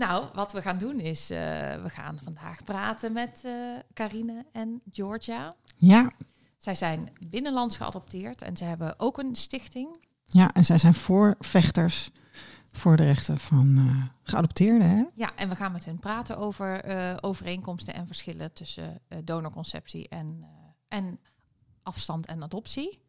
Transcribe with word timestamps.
Nou, 0.00 0.26
wat 0.34 0.52
we 0.52 0.62
gaan 0.62 0.78
doen 0.78 0.98
is, 1.00 1.30
uh, 1.30 1.38
we 1.82 1.88
gaan 1.88 2.18
vandaag 2.22 2.64
praten 2.64 3.12
met 3.12 3.42
uh, 3.46 3.52
Carine 3.94 4.46
en 4.52 4.80
Georgia. 4.92 5.54
Ja. 5.76 6.12
Zij 6.56 6.74
zijn 6.74 7.12
binnenlands 7.26 7.76
geadopteerd 7.76 8.42
en 8.42 8.56
ze 8.56 8.64
hebben 8.64 8.94
ook 8.98 9.18
een 9.18 9.36
stichting. 9.36 9.96
Ja, 10.22 10.52
en 10.52 10.64
zij 10.64 10.78
zijn 10.78 10.94
voorvechters 10.94 12.10
voor 12.72 12.96
de 12.96 13.04
rechten 13.04 13.38
van 13.38 13.78
uh, 13.78 14.04
geadopteerden. 14.22 14.90
Hè? 14.90 15.04
Ja, 15.12 15.30
en 15.36 15.48
we 15.48 15.56
gaan 15.56 15.72
met 15.72 15.84
hun 15.84 15.98
praten 15.98 16.38
over 16.38 16.84
overeenkomsten 17.22 17.94
en 17.94 18.06
verschillen 18.06 18.52
tussen 18.52 19.00
donorconceptie 19.24 20.08
en, 20.08 20.46
en 20.88 21.18
afstand 21.82 22.26
en 22.26 22.42
adoptie. 22.42 23.02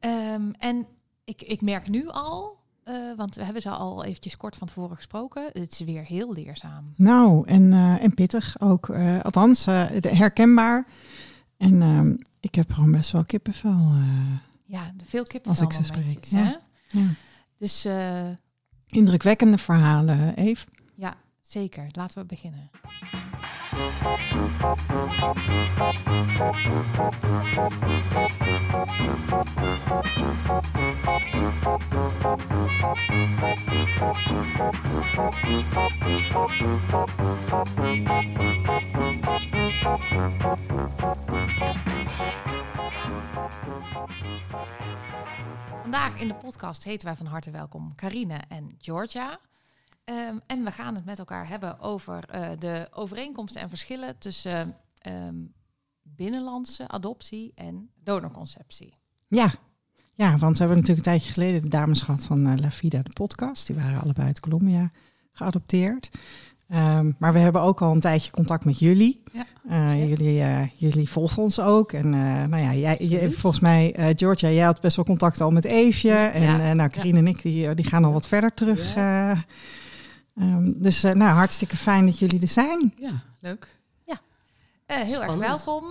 Um, 0.00 0.52
en 0.52 0.86
ik, 1.24 1.42
ik 1.42 1.60
merk 1.60 1.88
nu 1.88 2.08
al 2.08 2.57
uh, 2.88 3.16
want 3.16 3.34
we 3.34 3.44
hebben 3.44 3.62
ze 3.62 3.70
al 3.70 4.04
eventjes 4.04 4.36
kort 4.36 4.56
van 4.56 4.66
tevoren 4.66 4.96
gesproken. 4.96 5.50
Het 5.52 5.72
is 5.72 5.80
weer 5.80 6.04
heel 6.04 6.32
leerzaam. 6.32 6.92
Nou, 6.96 7.46
en, 7.46 7.72
uh, 7.72 8.02
en 8.02 8.14
pittig 8.14 8.60
ook. 8.60 8.88
Uh, 8.88 9.20
althans, 9.20 9.64
herkenbaar. 10.00 10.86
En 11.56 11.82
ehm, 11.82 12.16
ik 12.40 12.54
heb 12.54 12.72
gewoon 12.72 12.90
best 12.90 13.10
wel 13.10 13.24
kippenvel. 13.24 13.92
ja, 14.64 14.92
veel 15.04 15.24
kippenvel 15.24 15.64
Als 15.66 15.76
ik 15.76 15.84
ze 15.84 15.92
spreek. 15.92 16.24
Ja. 16.24 16.60
Ja. 16.88 17.06
Dus... 17.58 17.86
Indrukwekkende 18.88 19.58
verhalen, 19.58 20.34
Eve. 20.34 20.66
Ja, 20.94 21.14
zeker. 21.40 21.86
Laten 21.92 22.18
we 22.18 22.26
beginnen. 22.26 22.70
Vandaag 31.08 31.32
in 46.20 46.28
de 46.28 46.34
podcast 46.40 46.84
heten 46.84 47.06
wij 47.06 47.16
van 47.16 47.26
harte 47.26 47.50
welkom 47.50 47.94
Carine 47.94 48.40
en 48.48 48.74
Georgia. 48.78 49.38
Um, 50.04 50.40
en 50.46 50.64
we 50.64 50.72
gaan 50.72 50.94
het 50.94 51.04
met 51.04 51.18
elkaar 51.18 51.48
hebben 51.48 51.78
over 51.78 52.24
uh, 52.34 52.50
de 52.58 52.88
overeenkomsten 52.90 53.62
en 53.62 53.68
verschillen 53.68 54.18
tussen 54.18 54.76
um, 55.06 55.54
binnenlandse 56.02 56.88
adoptie 56.88 57.52
en 57.54 57.90
donorconceptie. 57.94 58.94
Ja. 59.28 59.54
Ja, 60.18 60.36
want 60.36 60.58
we 60.58 60.64
hebben 60.64 60.76
natuurlijk 60.76 61.06
een 61.06 61.12
tijdje 61.12 61.32
geleden 61.32 61.62
de 61.62 61.68
dames 61.68 62.00
gehad 62.00 62.24
van 62.24 62.46
uh, 62.46 62.56
La 62.56 62.70
Vida, 62.70 63.02
de 63.02 63.12
podcast. 63.12 63.66
Die 63.66 63.76
waren 63.76 64.00
allebei 64.00 64.26
uit 64.26 64.40
Colombia 64.40 64.90
geadopteerd. 65.32 66.10
Um, 66.72 67.16
maar 67.18 67.32
we 67.32 67.38
hebben 67.38 67.62
ook 67.62 67.82
al 67.82 67.94
een 67.94 68.00
tijdje 68.00 68.30
contact 68.30 68.64
met 68.64 68.78
jullie. 68.78 69.22
Ja. 69.32 69.46
Uh, 69.70 70.08
jullie, 70.08 70.40
uh, 70.40 70.66
jullie 70.76 71.08
volgen 71.08 71.42
ons 71.42 71.60
ook. 71.60 71.92
En 71.92 72.06
uh, 72.06 72.44
nou 72.44 72.56
ja, 72.56 72.74
jij, 72.74 72.96
je, 73.00 73.32
volgens 73.32 73.62
mij, 73.62 74.14
Georgia, 74.16 74.50
jij 74.50 74.64
had 74.64 74.80
best 74.80 74.96
wel 74.96 75.04
contact 75.04 75.40
al 75.40 75.50
met 75.50 75.64
Eefje. 75.64 76.14
En 76.14 76.42
ja. 76.42 76.72
nou, 76.72 76.90
Karine 76.90 77.20
ja. 77.20 77.26
en 77.26 77.26
ik, 77.26 77.42
die, 77.42 77.74
die 77.74 77.84
gaan 77.84 78.04
al 78.04 78.12
wat 78.12 78.28
verder 78.28 78.54
terug. 78.54 78.94
Ja. 78.94 79.44
Um, 80.34 80.82
dus 80.82 81.02
nou, 81.02 81.22
hartstikke 81.22 81.76
fijn 81.76 82.06
dat 82.06 82.18
jullie 82.18 82.40
er 82.40 82.48
zijn. 82.48 82.94
Ja, 82.98 83.22
leuk. 83.40 83.68
Ja, 84.04 84.20
heel 84.86 85.06
spannend. 85.06 85.42
erg 85.42 85.64
welkom. 85.64 85.84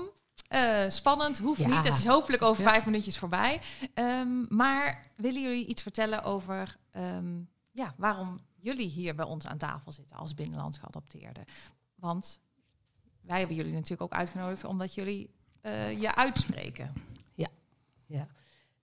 Spannend, 0.87 1.37
hoeft 1.37 1.65
niet. 1.65 1.83
Het 1.83 1.97
is 1.97 2.05
hopelijk 2.05 2.41
over 2.41 2.63
vijf 2.63 2.85
minuutjes 2.85 3.17
voorbij. 3.17 3.61
Um, 3.93 4.45
maar 4.49 5.11
willen 5.15 5.41
jullie 5.41 5.65
iets 5.65 5.81
vertellen 5.81 6.23
over 6.23 6.77
um, 6.97 7.49
ja, 7.71 7.93
waarom 7.97 8.39
jullie 8.55 8.89
hier 8.89 9.15
bij 9.15 9.25
ons 9.25 9.45
aan 9.47 9.57
tafel 9.57 9.91
zitten 9.91 10.17
als 10.17 10.33
binnenlands 10.33 10.77
geadopteerden. 10.77 11.45
Want 11.95 12.39
wij 13.21 13.39
hebben 13.39 13.55
jullie 13.55 13.73
natuurlijk 13.73 14.01
ook 14.01 14.19
uitgenodigd 14.19 14.63
omdat 14.63 14.93
jullie 14.93 15.35
uh, 15.61 16.01
je 16.01 16.15
uitspreken. 16.15 16.93
Ja, 17.33 17.47
ja. 18.05 18.27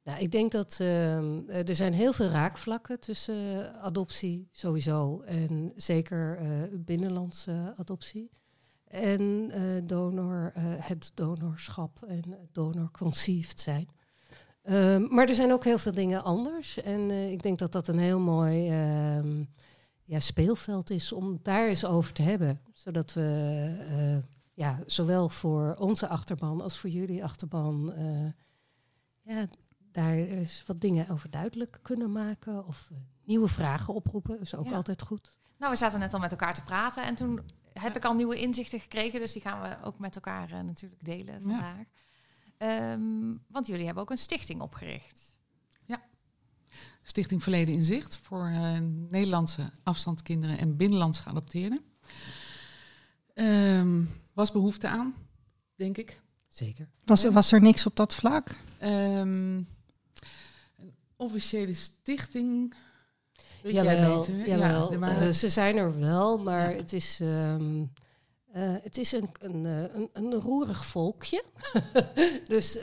Nou, 0.03 0.21
ik 0.21 0.31
denk 0.31 0.53
dat 0.53 0.78
uh, 0.81 1.69
er 1.69 1.75
zijn 1.75 1.93
heel 1.93 2.12
veel 2.12 2.28
raakvlakken 2.28 3.00
tussen 3.00 3.75
adoptie 3.81 4.49
sowieso 4.53 5.21
en 5.21 5.72
zeker 5.77 6.39
binnenlandse 6.72 7.75
adoptie. 7.77 8.31
En 8.94 9.50
uh, 9.55 9.81
donor, 9.84 10.53
het 10.60 11.10
donorschap 11.15 12.03
en 12.03 12.22
donorconceived 12.53 13.60
zijn. 13.60 13.88
Uh, 14.65 15.09
maar 15.09 15.28
er 15.28 15.34
zijn 15.34 15.53
ook 15.53 15.65
heel 15.65 15.78
veel 15.78 15.93
dingen 15.93 16.25
anders. 16.25 16.82
En 16.82 17.00
uh, 17.00 17.31
ik 17.31 17.43
denk 17.43 17.59
dat 17.59 17.72
dat 17.72 17.88
een 17.88 17.99
heel 17.99 18.21
mooi 18.21 18.71
uh, 18.71 19.47
ja, 20.04 20.21
speelveld 20.21 20.91
is 20.91 21.12
om 21.12 21.38
daar 21.43 21.69
eens 21.69 21.84
over 21.84 22.12
te 22.12 22.22
hebben. 22.22 22.60
Zodat 22.72 23.12
we 23.12 24.25
ja, 24.54 24.78
zowel 24.87 25.28
voor 25.28 25.75
onze 25.78 26.09
achterban 26.09 26.60
als 26.60 26.78
voor 26.78 26.91
jullie 26.91 27.25
achterban 27.25 27.94
ja, 29.22 29.47
daar 29.93 30.15
eens 30.15 30.62
wat 30.66 30.81
dingen 30.81 31.09
over 31.09 31.31
duidelijk 31.31 31.78
kunnen 31.83 32.12
maken. 32.12 32.66
Of 32.66 32.91
nieuwe 33.25 33.49
vragen 33.49 33.94
oproepen. 33.94 34.41
is 34.41 34.54
ook 34.54 34.66
ja. 34.66 34.75
altijd 34.75 35.03
goed. 35.03 35.38
Nou, 35.59 35.72
we 35.72 35.78
zaten 35.78 35.99
net 35.99 36.15
al 36.15 36.21
met 36.21 36.31
elkaar 36.31 36.54
te 36.54 36.65
praten 36.65 37.04
en 37.04 37.15
toen 37.15 37.41
heb 37.81 37.97
ik 37.97 38.05
al 38.05 38.15
nieuwe 38.15 38.41
inzichten 38.41 38.81
gekregen. 38.81 39.21
Dus 39.21 39.33
die 39.33 39.43
gaan 39.43 39.62
we 39.62 39.87
ook 39.87 39.99
met 39.99 40.15
elkaar 40.15 40.65
natuurlijk 40.65 41.05
delen 41.05 41.43
vandaag. 41.43 41.87
Ja. 42.59 42.93
Um, 42.93 43.45
want 43.49 43.67
jullie 43.67 43.85
hebben 43.85 44.03
ook 44.03 44.11
een 44.11 44.19
stichting 44.19 44.61
opgericht. 44.61 45.39
Ja, 45.84 46.03
Stichting 47.03 47.43
Verleden 47.43 47.75
in 47.75 47.84
Zicht 47.84 48.17
voor 48.17 48.49
uh, 48.49 48.79
Nederlandse 49.11 49.71
afstandskinderen 49.83 50.59
en 50.59 50.77
binnenlands 50.77 51.21
geadopteerden. 51.21 51.81
Um, 53.34 54.09
was 54.33 54.53
behoefte 54.53 54.89
aan, 54.89 55.15
denk 55.75 55.97
ik. 55.97 56.21
Zeker. 56.49 56.89
Was, 57.05 57.25
was 57.25 57.53
er 57.53 57.61
niks 57.61 57.87
op 57.87 57.97
dat 57.97 58.15
vlak? 58.15 58.49
Um, 58.83 59.57
een 60.77 60.95
officiële 61.17 61.75
stichting. 61.75 62.75
Weet 63.65 63.75
jawel, 63.75 63.95
jij 63.95 64.19
beter, 64.19 64.49
jawel. 64.49 64.93
Ja, 64.93 64.99
maar... 64.99 65.27
uh, 65.27 65.33
ze 65.33 65.49
zijn 65.49 65.77
er 65.77 65.99
wel, 65.99 66.39
maar 66.39 66.71
ja. 66.71 66.77
het 66.77 66.93
is. 66.93 67.19
Um, 67.23 67.93
Uh, 68.57 68.75
het 68.83 68.99
is 68.99 69.13
een, 69.13 69.29
een, 69.41 69.65
een, 69.65 70.11
een 70.13 70.33
roerig 70.33 70.87
volkje. 70.87 71.45
dus, 72.55 72.77
um, 72.77 72.83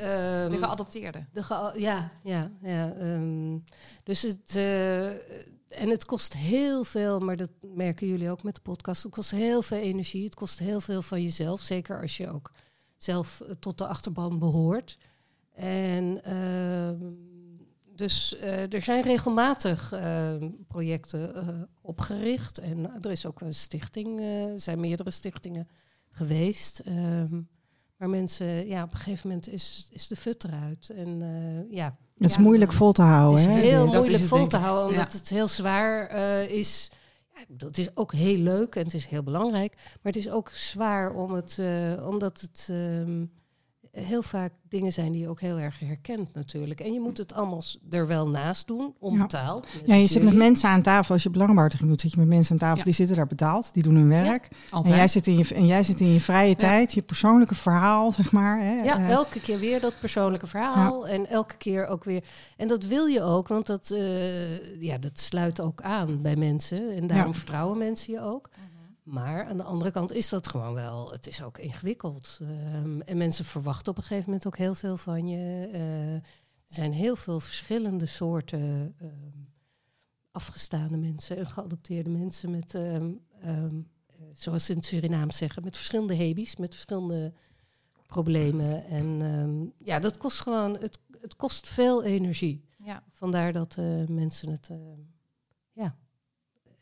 de 0.51 0.57
geadopteerden. 0.59 1.29
De 1.33 1.43
ge 1.43 1.73
ja, 1.75 2.11
ja. 2.23 2.51
ja 2.61 2.93
um, 2.97 3.63
dus 4.03 4.21
het, 4.21 4.55
uh, 4.55 5.07
en 5.79 5.89
het 5.89 6.05
kost 6.05 6.33
heel 6.33 6.83
veel, 6.83 7.19
maar 7.19 7.37
dat 7.37 7.49
merken 7.61 8.07
jullie 8.07 8.29
ook 8.29 8.43
met 8.43 8.55
de 8.55 8.61
podcast. 8.61 9.03
Het 9.03 9.11
kost 9.11 9.31
heel 9.31 9.61
veel 9.61 9.77
energie. 9.77 10.23
Het 10.23 10.35
kost 10.35 10.59
heel 10.59 10.81
veel 10.81 11.01
van 11.01 11.21
jezelf. 11.21 11.61
Zeker 11.61 12.01
als 12.01 12.17
je 12.17 12.29
ook 12.29 12.51
zelf 12.97 13.41
tot 13.59 13.77
de 13.77 13.87
achterban 13.87 14.39
behoort. 14.39 14.97
En 15.53 16.21
uh, 16.27 16.89
dus 18.01 18.35
uh, 18.41 18.73
er 18.73 18.81
zijn 18.81 19.03
regelmatig 19.03 19.93
uh, 19.93 20.33
projecten 20.67 21.35
uh, 21.35 21.61
opgericht. 21.81 22.57
En 22.57 22.91
er 23.01 23.11
is 23.11 23.25
ook 23.25 23.41
een 23.41 23.55
stichting, 23.55 24.19
er 24.21 24.59
zijn 24.59 24.79
meerdere 24.79 25.11
stichtingen 25.11 25.67
geweest. 26.09 26.81
Um, 26.87 27.49
maar 27.97 28.09
mensen, 28.09 28.67
ja, 28.67 28.83
op 28.83 28.91
een 28.91 28.97
gegeven 28.97 29.27
moment 29.27 29.47
is, 29.47 29.89
is 29.91 30.07
de 30.07 30.15
fut 30.15 30.43
eruit. 30.43 30.89
En 30.89 31.19
ja. 31.69 31.97
Het 32.17 32.29
is 32.29 32.35
ja, 32.35 32.41
moeilijk 32.41 32.71
vol 32.71 32.91
te 32.91 33.01
houden. 33.01 33.41
Het 33.41 33.49
is 33.49 33.63
hè? 33.63 33.69
heel 33.69 33.85
dat 33.85 34.01
moeilijk 34.01 34.23
vol 34.23 34.47
te 34.47 34.57
houden, 34.57 34.89
omdat 34.89 35.11
ja. 35.11 35.17
het 35.17 35.29
heel 35.29 35.47
zwaar 35.47 36.11
is. 36.49 36.91
Ja, 37.33 37.65
het 37.65 37.77
is 37.77 37.95
ook 37.95 38.13
heel 38.13 38.37
leuk 38.37 38.75
en 38.75 38.83
het 38.83 38.93
is 38.93 39.05
heel 39.05 39.23
belangrijk. 39.23 39.73
Maar 39.75 40.13
het 40.13 40.15
is 40.15 40.29
ook 40.29 40.49
zwaar 40.49 41.13
om 41.13 41.31
het, 41.31 41.59
omdat 42.03 42.41
het. 42.41 42.67
Um, 42.71 43.31
heel 43.91 44.21
vaak 44.21 44.51
dingen 44.69 44.93
zijn 44.93 45.11
die 45.11 45.21
je 45.21 45.29
ook 45.29 45.39
heel 45.41 45.59
erg 45.59 45.79
herkent 45.79 46.33
natuurlijk. 46.33 46.79
En 46.79 46.93
je 46.93 46.99
moet 46.99 47.17
het 47.17 47.33
allemaal 47.33 47.63
er 47.89 48.07
wel 48.07 48.27
naast 48.27 48.67
doen, 48.67 48.93
onbetaald. 48.99 49.67
Ja, 49.71 49.79
ja 49.93 50.01
je 50.01 50.07
zit 50.07 50.23
met 50.23 50.35
mensen 50.35 50.69
aan 50.69 50.81
tafel. 50.81 51.13
Als 51.13 51.23
je 51.23 51.29
belangenbehartiging 51.29 51.89
doet, 51.89 52.01
zit 52.01 52.11
je 52.11 52.17
met 52.17 52.27
mensen 52.27 52.51
aan 52.51 52.59
tafel. 52.59 52.77
Ja. 52.77 52.83
Die 52.83 52.93
zitten 52.93 53.15
daar 53.15 53.27
betaald, 53.27 53.73
die 53.73 53.83
doen 53.83 53.95
hun 53.95 54.07
werk. 54.07 54.47
Ja, 54.71 54.83
en, 54.83 54.95
jij 54.95 55.07
zit 55.07 55.27
in 55.27 55.37
je, 55.37 55.53
en 55.53 55.65
jij 55.65 55.83
zit 55.83 55.99
in 55.99 56.13
je 56.13 56.19
vrije 56.19 56.55
tijd, 56.55 56.93
je 56.93 57.01
persoonlijke 57.01 57.55
verhaal, 57.55 58.11
zeg 58.11 58.31
maar. 58.31 58.59
Hè. 58.59 58.73
Ja, 58.73 58.99
uh, 58.99 59.09
elke 59.09 59.39
keer 59.39 59.59
weer 59.59 59.81
dat 59.81 59.99
persoonlijke 59.99 60.47
verhaal. 60.47 61.07
En 61.07 61.27
elke 61.27 61.57
keer 61.57 61.87
ook 61.87 62.03
weer... 62.03 62.23
En 62.57 62.67
dat 62.67 62.85
wil 62.85 63.05
je 63.05 63.21
ook, 63.21 63.47
want 63.47 63.65
dat, 63.65 63.89
uh, 63.93 64.81
ja, 64.81 64.97
dat 64.97 65.19
sluit 65.19 65.61
ook 65.61 65.81
aan 65.81 66.21
bij 66.21 66.35
mensen. 66.35 66.95
En 66.95 67.07
daarom 67.07 67.33
vertrouwen 67.33 67.77
mensen 67.77 68.13
je 68.13 68.21
ook. 68.21 68.49
Maar 69.11 69.45
aan 69.45 69.57
de 69.57 69.63
andere 69.63 69.91
kant 69.91 70.11
is 70.11 70.29
dat 70.29 70.47
gewoon 70.47 70.73
wel, 70.73 71.11
het 71.11 71.27
is 71.27 71.43
ook 71.43 71.57
ingewikkeld. 71.57 72.39
Um, 72.41 73.01
en 73.01 73.17
mensen 73.17 73.45
verwachten 73.45 73.91
op 73.91 73.97
een 73.97 74.03
gegeven 74.03 74.25
moment 74.25 74.47
ook 74.47 74.57
heel 74.57 74.75
veel 74.75 74.97
van 74.97 75.27
je. 75.27 75.69
Uh, 75.73 76.13
er 76.13 76.21
zijn 76.65 76.93
heel 76.93 77.15
veel 77.15 77.39
verschillende 77.39 78.05
soorten 78.05 78.95
um, 79.01 79.49
afgestaande 80.31 80.97
mensen 80.97 81.37
en 81.37 81.47
geadopteerde 81.47 82.09
mensen 82.09 82.51
met, 82.51 82.73
um, 82.73 83.21
zoals 84.33 84.65
ze 84.65 84.71
in 84.71 84.77
het 84.77 84.87
Surinaam 84.87 85.31
zeggen, 85.31 85.63
met 85.63 85.77
verschillende 85.77 86.15
hebis, 86.15 86.55
met 86.55 86.73
verschillende 86.73 87.33
problemen. 88.07 88.85
En 88.85 89.73
ja, 89.77 89.99
dat 89.99 90.17
kost 90.17 90.39
gewoon, 90.39 90.77
het, 90.77 90.99
het 91.21 91.35
kost 91.35 91.67
veel 91.67 92.03
energie. 92.03 92.65
Ja. 92.77 93.03
Vandaar 93.11 93.53
dat 93.53 93.75
uh, 93.79 94.07
mensen 94.07 94.49
het, 94.49 94.69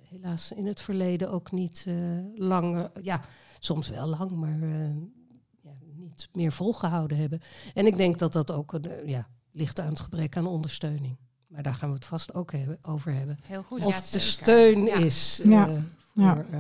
helaas 0.10 0.52
in 0.52 0.66
het 0.66 0.82
verleden 0.82 1.32
ook 1.32 1.52
niet 1.52 1.86
lang, 2.36 2.90
ja, 3.02 3.22
soms 3.60 3.90
wel 3.90 4.08
lang, 4.08 4.32
maar 4.32 4.60
ja, 5.62 5.74
niet 5.96 6.30
meer 6.34 6.52
volgehouden 6.52 7.18
hebben. 7.18 7.42
En 7.74 7.86
ik 7.86 7.98
denk 7.98 8.20
dat 8.20 8.34
dat 8.34 8.52
ook 8.52 8.80
ja, 9.06 9.28
ligt 9.52 9.80
aan 9.80 9.90
het 9.90 10.00
gebrek 10.00 10.38
aan 10.38 10.48
ondersteuning. 10.48 11.18
Maar 11.48 11.64
daar 11.64 11.76
gaan 11.76 11.90
we 11.90 11.96
het 11.96 12.06
vast 12.06 12.34
ook 12.34 12.52
hebben, 12.52 12.78
over 12.82 13.14
hebben. 13.14 13.38
Heel 13.44 13.64
goed. 13.64 13.86
Of 13.86 14.10
de 14.10 14.20
steun 14.20 14.88
is 15.04 15.42
voor 16.14 16.56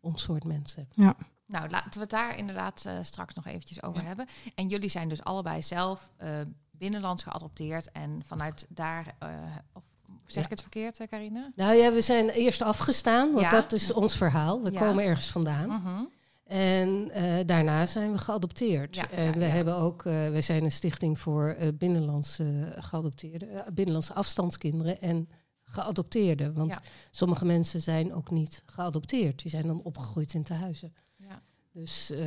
ons 0.00 0.22
soort 0.22 0.44
mensen. 0.44 0.88
Ja. 0.94 1.16
Nou, 1.46 1.68
laten 1.68 1.92
we 1.92 2.00
het 2.00 2.10
daar 2.10 2.36
inderdaad 2.36 2.84
uh, 2.86 2.98
straks 3.02 3.34
nog 3.34 3.46
eventjes 3.46 3.82
over 3.82 4.04
hebben. 4.04 4.26
En 4.54 4.68
jullie 4.68 4.88
zijn 4.88 5.08
dus 5.08 5.24
allebei 5.24 5.62
zelf 5.62 6.12
uh, 6.22 6.40
binnenlands 6.70 7.22
geadopteerd 7.22 7.92
en 7.92 8.22
vanuit 8.24 8.66
daar, 8.68 9.14
uh, 9.22 9.28
of 9.72 9.84
zeg 10.32 10.44
ik 10.44 10.50
het 10.50 10.60
verkeerd, 10.60 11.06
Carine? 11.08 11.52
Nou 11.54 11.74
ja, 11.74 11.92
we 11.92 12.00
zijn 12.00 12.28
eerst 12.28 12.62
afgestaan, 12.62 13.32
want 13.32 13.50
dat 13.50 13.72
is 13.72 13.92
ons 13.92 14.16
verhaal. 14.16 14.62
We 14.62 14.72
komen 14.72 15.04
ergens 15.04 15.30
vandaan. 15.30 15.70
-huh. 15.70 16.00
En 16.44 17.10
daarna 17.46 17.86
zijn 17.86 18.12
we 18.12 18.18
geadopteerd. 18.18 18.96
en 18.96 19.38
we 19.38 19.44
hebben 19.44 19.76
ook, 19.76 20.02
we 20.02 20.40
zijn 20.40 20.64
een 20.64 20.72
stichting 20.72 21.18
voor 21.18 21.56
binnenlandse 21.74 22.72
geadopteerde, 22.78 23.64
binnenlandse 23.72 24.12
afstandskinderen 24.12 25.00
en 25.00 25.28
geadopteerden. 25.70 26.54
Want 26.54 26.78
sommige 27.10 27.44
mensen 27.44 27.82
zijn 27.82 28.14
ook 28.14 28.30
niet 28.30 28.62
geadopteerd. 28.66 29.42
Die 29.42 29.50
zijn 29.50 29.66
dan 29.66 29.82
opgegroeid 29.82 30.34
in 30.34 30.42
tehuizen. 30.42 30.92
Ja. 31.16 31.42
Dus 31.72 32.10
uh, 32.10 32.18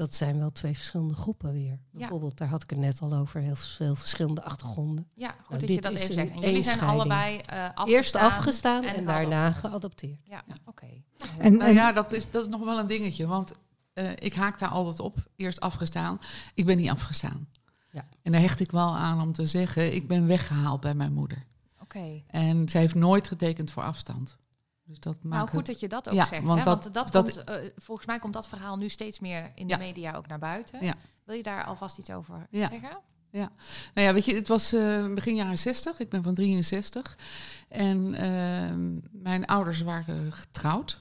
dat 0.00 0.14
zijn 0.14 0.38
wel 0.38 0.52
twee 0.52 0.76
verschillende 0.76 1.14
groepen 1.14 1.52
weer. 1.52 1.78
Bijvoorbeeld, 1.90 2.38
daar 2.38 2.48
had 2.48 2.62
ik 2.62 2.70
het 2.70 2.78
net 2.78 3.00
al 3.00 3.12
over, 3.12 3.40
heel 3.40 3.56
veel 3.56 3.94
verschillende 3.94 4.42
achtergronden. 4.42 5.08
Ja, 5.14 5.28
goed 5.28 5.48
nou, 5.48 5.60
dat 5.60 5.68
je 5.68 5.80
dat 5.80 5.94
even 5.94 6.14
zegt. 6.14 6.30
En 6.30 6.40
jullie 6.40 6.62
zijn 6.62 6.80
allebei 6.80 7.34
uh, 7.34 7.40
afgestaan 7.40 7.86
Eerst 7.86 8.14
afgestaan 8.14 8.84
en, 8.84 9.04
daarna 9.04 9.52
geadopteerd. 9.52 10.18
Ja, 10.22 10.42
oké. 10.48 10.68
Okay. 10.68 11.04
En, 11.38 11.56
nou 11.56 11.72
ja, 11.72 11.92
dat 11.92 12.12
is, 12.12 12.30
dat 12.30 12.42
is 12.44 12.50
nog 12.50 12.64
wel 12.64 12.78
een 12.78 12.86
dingetje. 12.86 13.26
Want 13.26 13.52
uh, 13.94 14.10
ik 14.14 14.34
haak 14.34 14.58
daar 14.58 14.68
altijd 14.68 15.00
op. 15.00 15.28
Eerst 15.36 15.60
afgestaan. 15.60 16.18
Ik 16.54 16.66
ben 16.66 16.76
niet 16.76 16.90
afgestaan. 16.90 17.48
Ja. 17.90 18.08
En 18.22 18.32
daar 18.32 18.40
hecht 18.40 18.60
ik 18.60 18.70
wel 18.70 18.96
aan 18.96 19.20
om 19.20 19.32
te 19.32 19.46
zeggen, 19.46 19.94
ik 19.94 20.08
ben 20.08 20.26
weggehaald 20.26 20.80
bij 20.80 20.94
mijn 20.94 21.12
moeder. 21.12 21.44
En 22.26 22.68
zij 22.68 22.80
heeft 22.80 22.94
nooit 22.94 23.28
getekend 23.28 23.70
voor 23.70 23.82
afstand. 23.82 24.36
Dus 24.90 25.00
dat 25.00 25.14
nou, 25.14 25.28
maakt 25.28 25.44
nou, 25.44 25.56
goed 25.56 25.66
dat 25.66 25.80
je 25.80 25.88
dat 25.88 26.08
ook 26.08 26.26
zegt. 26.26 26.46
Want, 26.46 26.58
hè? 26.58 26.64
Dat, 26.64 26.82
want 26.82 26.94
dat, 26.94 27.10
komt, 27.10 27.48
uh, 27.48 27.70
volgens 27.76 28.06
mij 28.06 28.18
komt 28.18 28.32
dat 28.32 28.48
verhaal 28.48 28.76
nu 28.76 28.88
steeds 28.88 29.18
meer 29.18 29.52
in 29.54 29.66
de 29.66 29.78
media 29.78 30.14
ook 30.14 30.26
naar 30.26 30.38
buiten. 30.38 30.84
Ja. 30.84 30.94
Wil 31.24 31.36
je 31.36 31.42
daar 31.42 31.64
alvast 31.64 31.98
iets 31.98 32.10
over 32.10 32.46
zeggen? 32.50 32.98
Ja, 33.32 33.52
nou 33.94 34.06
ja, 34.06 34.12
weet 34.12 34.24
je, 34.24 34.34
het 34.34 34.48
was 34.48 34.74
uh, 34.74 35.14
begin 35.14 35.34
jaren 35.34 35.58
60. 35.58 36.00
Ik 36.00 36.08
ben 36.08 36.22
van 36.22 36.34
63. 36.34 37.18
En 37.68 38.14
uh, 38.14 39.10
mijn 39.22 39.46
ouders 39.46 39.80
waren 39.80 40.32
getrouwd. 40.32 41.00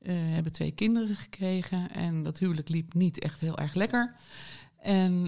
Uh, 0.00 0.12
hebben 0.14 0.52
twee 0.52 0.70
kinderen 0.70 1.16
gekregen. 1.16 1.90
En 1.90 2.22
dat 2.22 2.38
huwelijk 2.38 2.68
liep 2.68 2.94
niet 2.94 3.18
echt 3.18 3.40
heel 3.40 3.58
erg 3.58 3.74
lekker. 3.74 4.14
En 4.76 5.22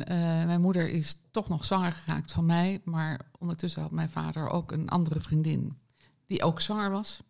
mijn 0.47 0.61
moeder 0.61 0.91
is 0.91 1.17
toch 1.31 1.49
nog 1.49 1.65
zwanger 1.65 1.93
geraakt 1.93 2.33
van 2.33 2.47
mij. 2.47 2.81
Maar 2.85 3.31
ondertussen 3.38 3.83
had 3.83 3.91
mijn 3.91 4.11
vader 4.11 4.49
ook 4.49 4.73
een 4.73 4.88
andere 4.88 5.21
vriendin 5.21 5.79
die 6.27 6.43
ook 6.43 6.61
zwanger 6.61 6.91
was. 6.91 7.21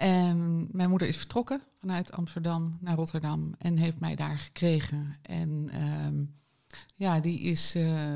En 0.00 0.68
mijn 0.72 0.88
moeder 0.90 1.08
is 1.08 1.16
vertrokken 1.16 1.62
vanuit 1.78 2.12
Amsterdam 2.12 2.78
naar 2.80 2.96
Rotterdam 2.96 3.54
en 3.58 3.76
heeft 3.76 4.00
mij 4.00 4.14
daar 4.14 4.38
gekregen. 4.38 5.16
En 5.22 5.70
uh, 5.74 6.26
ja, 6.94 7.20
die 7.20 7.40
is 7.40 7.76
uh, 7.76 8.14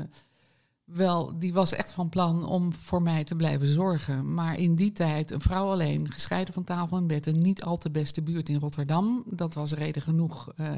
wel, 0.83 1.39
die 1.39 1.53
was 1.53 1.73
echt 1.73 1.91
van 1.91 2.09
plan 2.09 2.45
om 2.45 2.73
voor 2.73 3.01
mij 3.01 3.23
te 3.23 3.35
blijven 3.35 3.67
zorgen. 3.67 4.33
Maar 4.33 4.57
in 4.57 4.75
die 4.75 4.91
tijd, 4.91 5.31
een 5.31 5.41
vrouw 5.41 5.71
alleen, 5.71 6.11
gescheiden 6.11 6.53
van 6.53 6.63
tafel 6.63 6.97
en 6.97 7.07
bed, 7.07 7.27
en 7.27 7.41
niet 7.41 7.63
al 7.63 7.77
te 7.77 7.91
beste 7.91 8.21
buurt 8.21 8.49
in 8.49 8.59
Rotterdam, 8.59 9.23
dat 9.25 9.53
was 9.53 9.71
reden 9.71 10.01
genoeg. 10.01 10.53
Uh, 10.59 10.71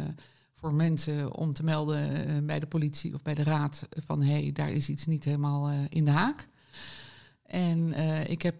voor 0.54 0.74
mensen 0.74 1.36
om 1.36 1.54
te 1.54 1.64
melden 1.64 2.30
uh, 2.30 2.46
bij 2.46 2.60
de 2.60 2.68
politie 2.68 3.14
of 3.14 3.22
bij 3.22 3.36
de 3.36 3.44
raad 3.44 3.88
van 4.06 4.22
hé, 4.22 4.42
hey, 4.42 4.52
daar 4.52 4.72
is 4.72 4.90
iets 4.90 5.06
niet 5.06 5.24
helemaal 5.24 5.70
in 5.90 6.06
de 6.06 6.12
haak. 6.12 6.48
En 7.44 7.94
ik 8.30 8.42
heb 8.42 8.56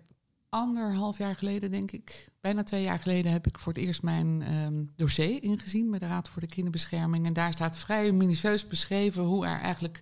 anderhalf 0.50 1.18
jaar 1.18 1.36
geleden, 1.36 1.72
denk 1.72 1.92
ik, 1.92 2.30
bijna 2.42 2.64
twee 2.64 2.84
jaar 2.84 3.00
geleden, 3.00 3.32
heb 3.32 3.48
ik 3.48 3.60
voor 3.60 3.74
het 3.74 3.82
eerst 3.82 4.02
mijn 4.02 4.54
um, 4.54 4.94
dossier 4.96 5.44
ingezien 5.44 5.90
bij 5.90 6.00
de 6.00 6.08
Raad 6.08 6.30
voor 6.30 6.42
de 6.42 6.48
Kinderbescherming. 6.48 7.26
En 7.26 7.34
daar 7.34 7.52
staat 7.52 7.78
vrij 7.78 8.12
minutieus 8.12 8.68
beschreven 8.68 9.24
hoe 9.24 9.46
er 9.46 9.60
eigenlijk. 9.60 10.02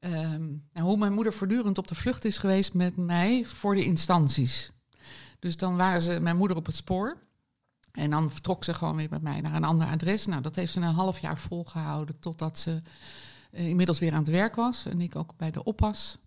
Um, 0.00 0.68
nou, 0.72 0.86
hoe 0.86 0.96
mijn 0.96 1.12
moeder 1.12 1.32
voortdurend 1.32 1.78
op 1.78 1.88
de 1.88 1.94
vlucht 1.94 2.24
is 2.24 2.38
geweest 2.38 2.74
met 2.74 2.96
mij 2.96 3.44
voor 3.44 3.74
de 3.74 3.84
instanties. 3.84 4.70
Dus 5.38 5.56
dan 5.56 5.76
waren 5.76 6.02
ze 6.02 6.20
mijn 6.20 6.36
moeder 6.36 6.56
op 6.56 6.66
het 6.66 6.76
spoor. 6.76 7.16
En 7.92 8.10
dan 8.10 8.30
vertrok 8.30 8.64
ze 8.64 8.74
gewoon 8.74 8.96
weer 8.96 9.10
met 9.10 9.22
mij 9.22 9.40
naar 9.40 9.54
een 9.54 9.64
ander 9.64 9.88
adres. 9.88 10.26
Nou, 10.26 10.42
dat 10.42 10.56
heeft 10.56 10.72
ze 10.72 10.80
een 10.80 10.94
half 10.94 11.18
jaar 11.18 11.38
volgehouden 11.38 12.20
totdat 12.20 12.58
ze 12.58 12.82
uh, 13.52 13.68
inmiddels 13.68 13.98
weer 13.98 14.12
aan 14.12 14.18
het 14.18 14.28
werk 14.28 14.54
was. 14.54 14.86
En 14.86 15.00
ik 15.00 15.16
ook 15.16 15.36
bij 15.36 15.50
de 15.50 15.64
oppas. 15.64 16.18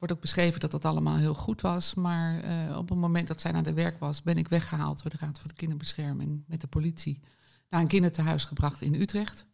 Wordt 0.00 0.14
ook 0.14 0.20
beschreven 0.20 0.60
dat 0.60 0.70
dat 0.70 0.84
allemaal 0.84 1.16
heel 1.16 1.34
goed 1.34 1.60
was. 1.60 1.94
Maar 1.94 2.44
uh, 2.44 2.76
op 2.76 2.88
het 2.88 2.98
moment 2.98 3.28
dat 3.28 3.40
zij 3.40 3.52
naar 3.52 3.62
de 3.62 3.72
werk 3.72 3.98
was, 3.98 4.22
ben 4.22 4.38
ik 4.38 4.48
weggehaald 4.48 5.02
door 5.02 5.10
de 5.10 5.16
Raad 5.20 5.38
voor 5.38 5.48
de 5.48 5.54
Kinderbescherming 5.54 6.44
met 6.46 6.60
de 6.60 6.66
politie. 6.66 7.20
Naar 7.68 7.80
een 7.80 7.86
kinderthuis 7.86 8.44
gebracht 8.44 8.80
in 8.80 8.94
Utrecht. 8.94 9.46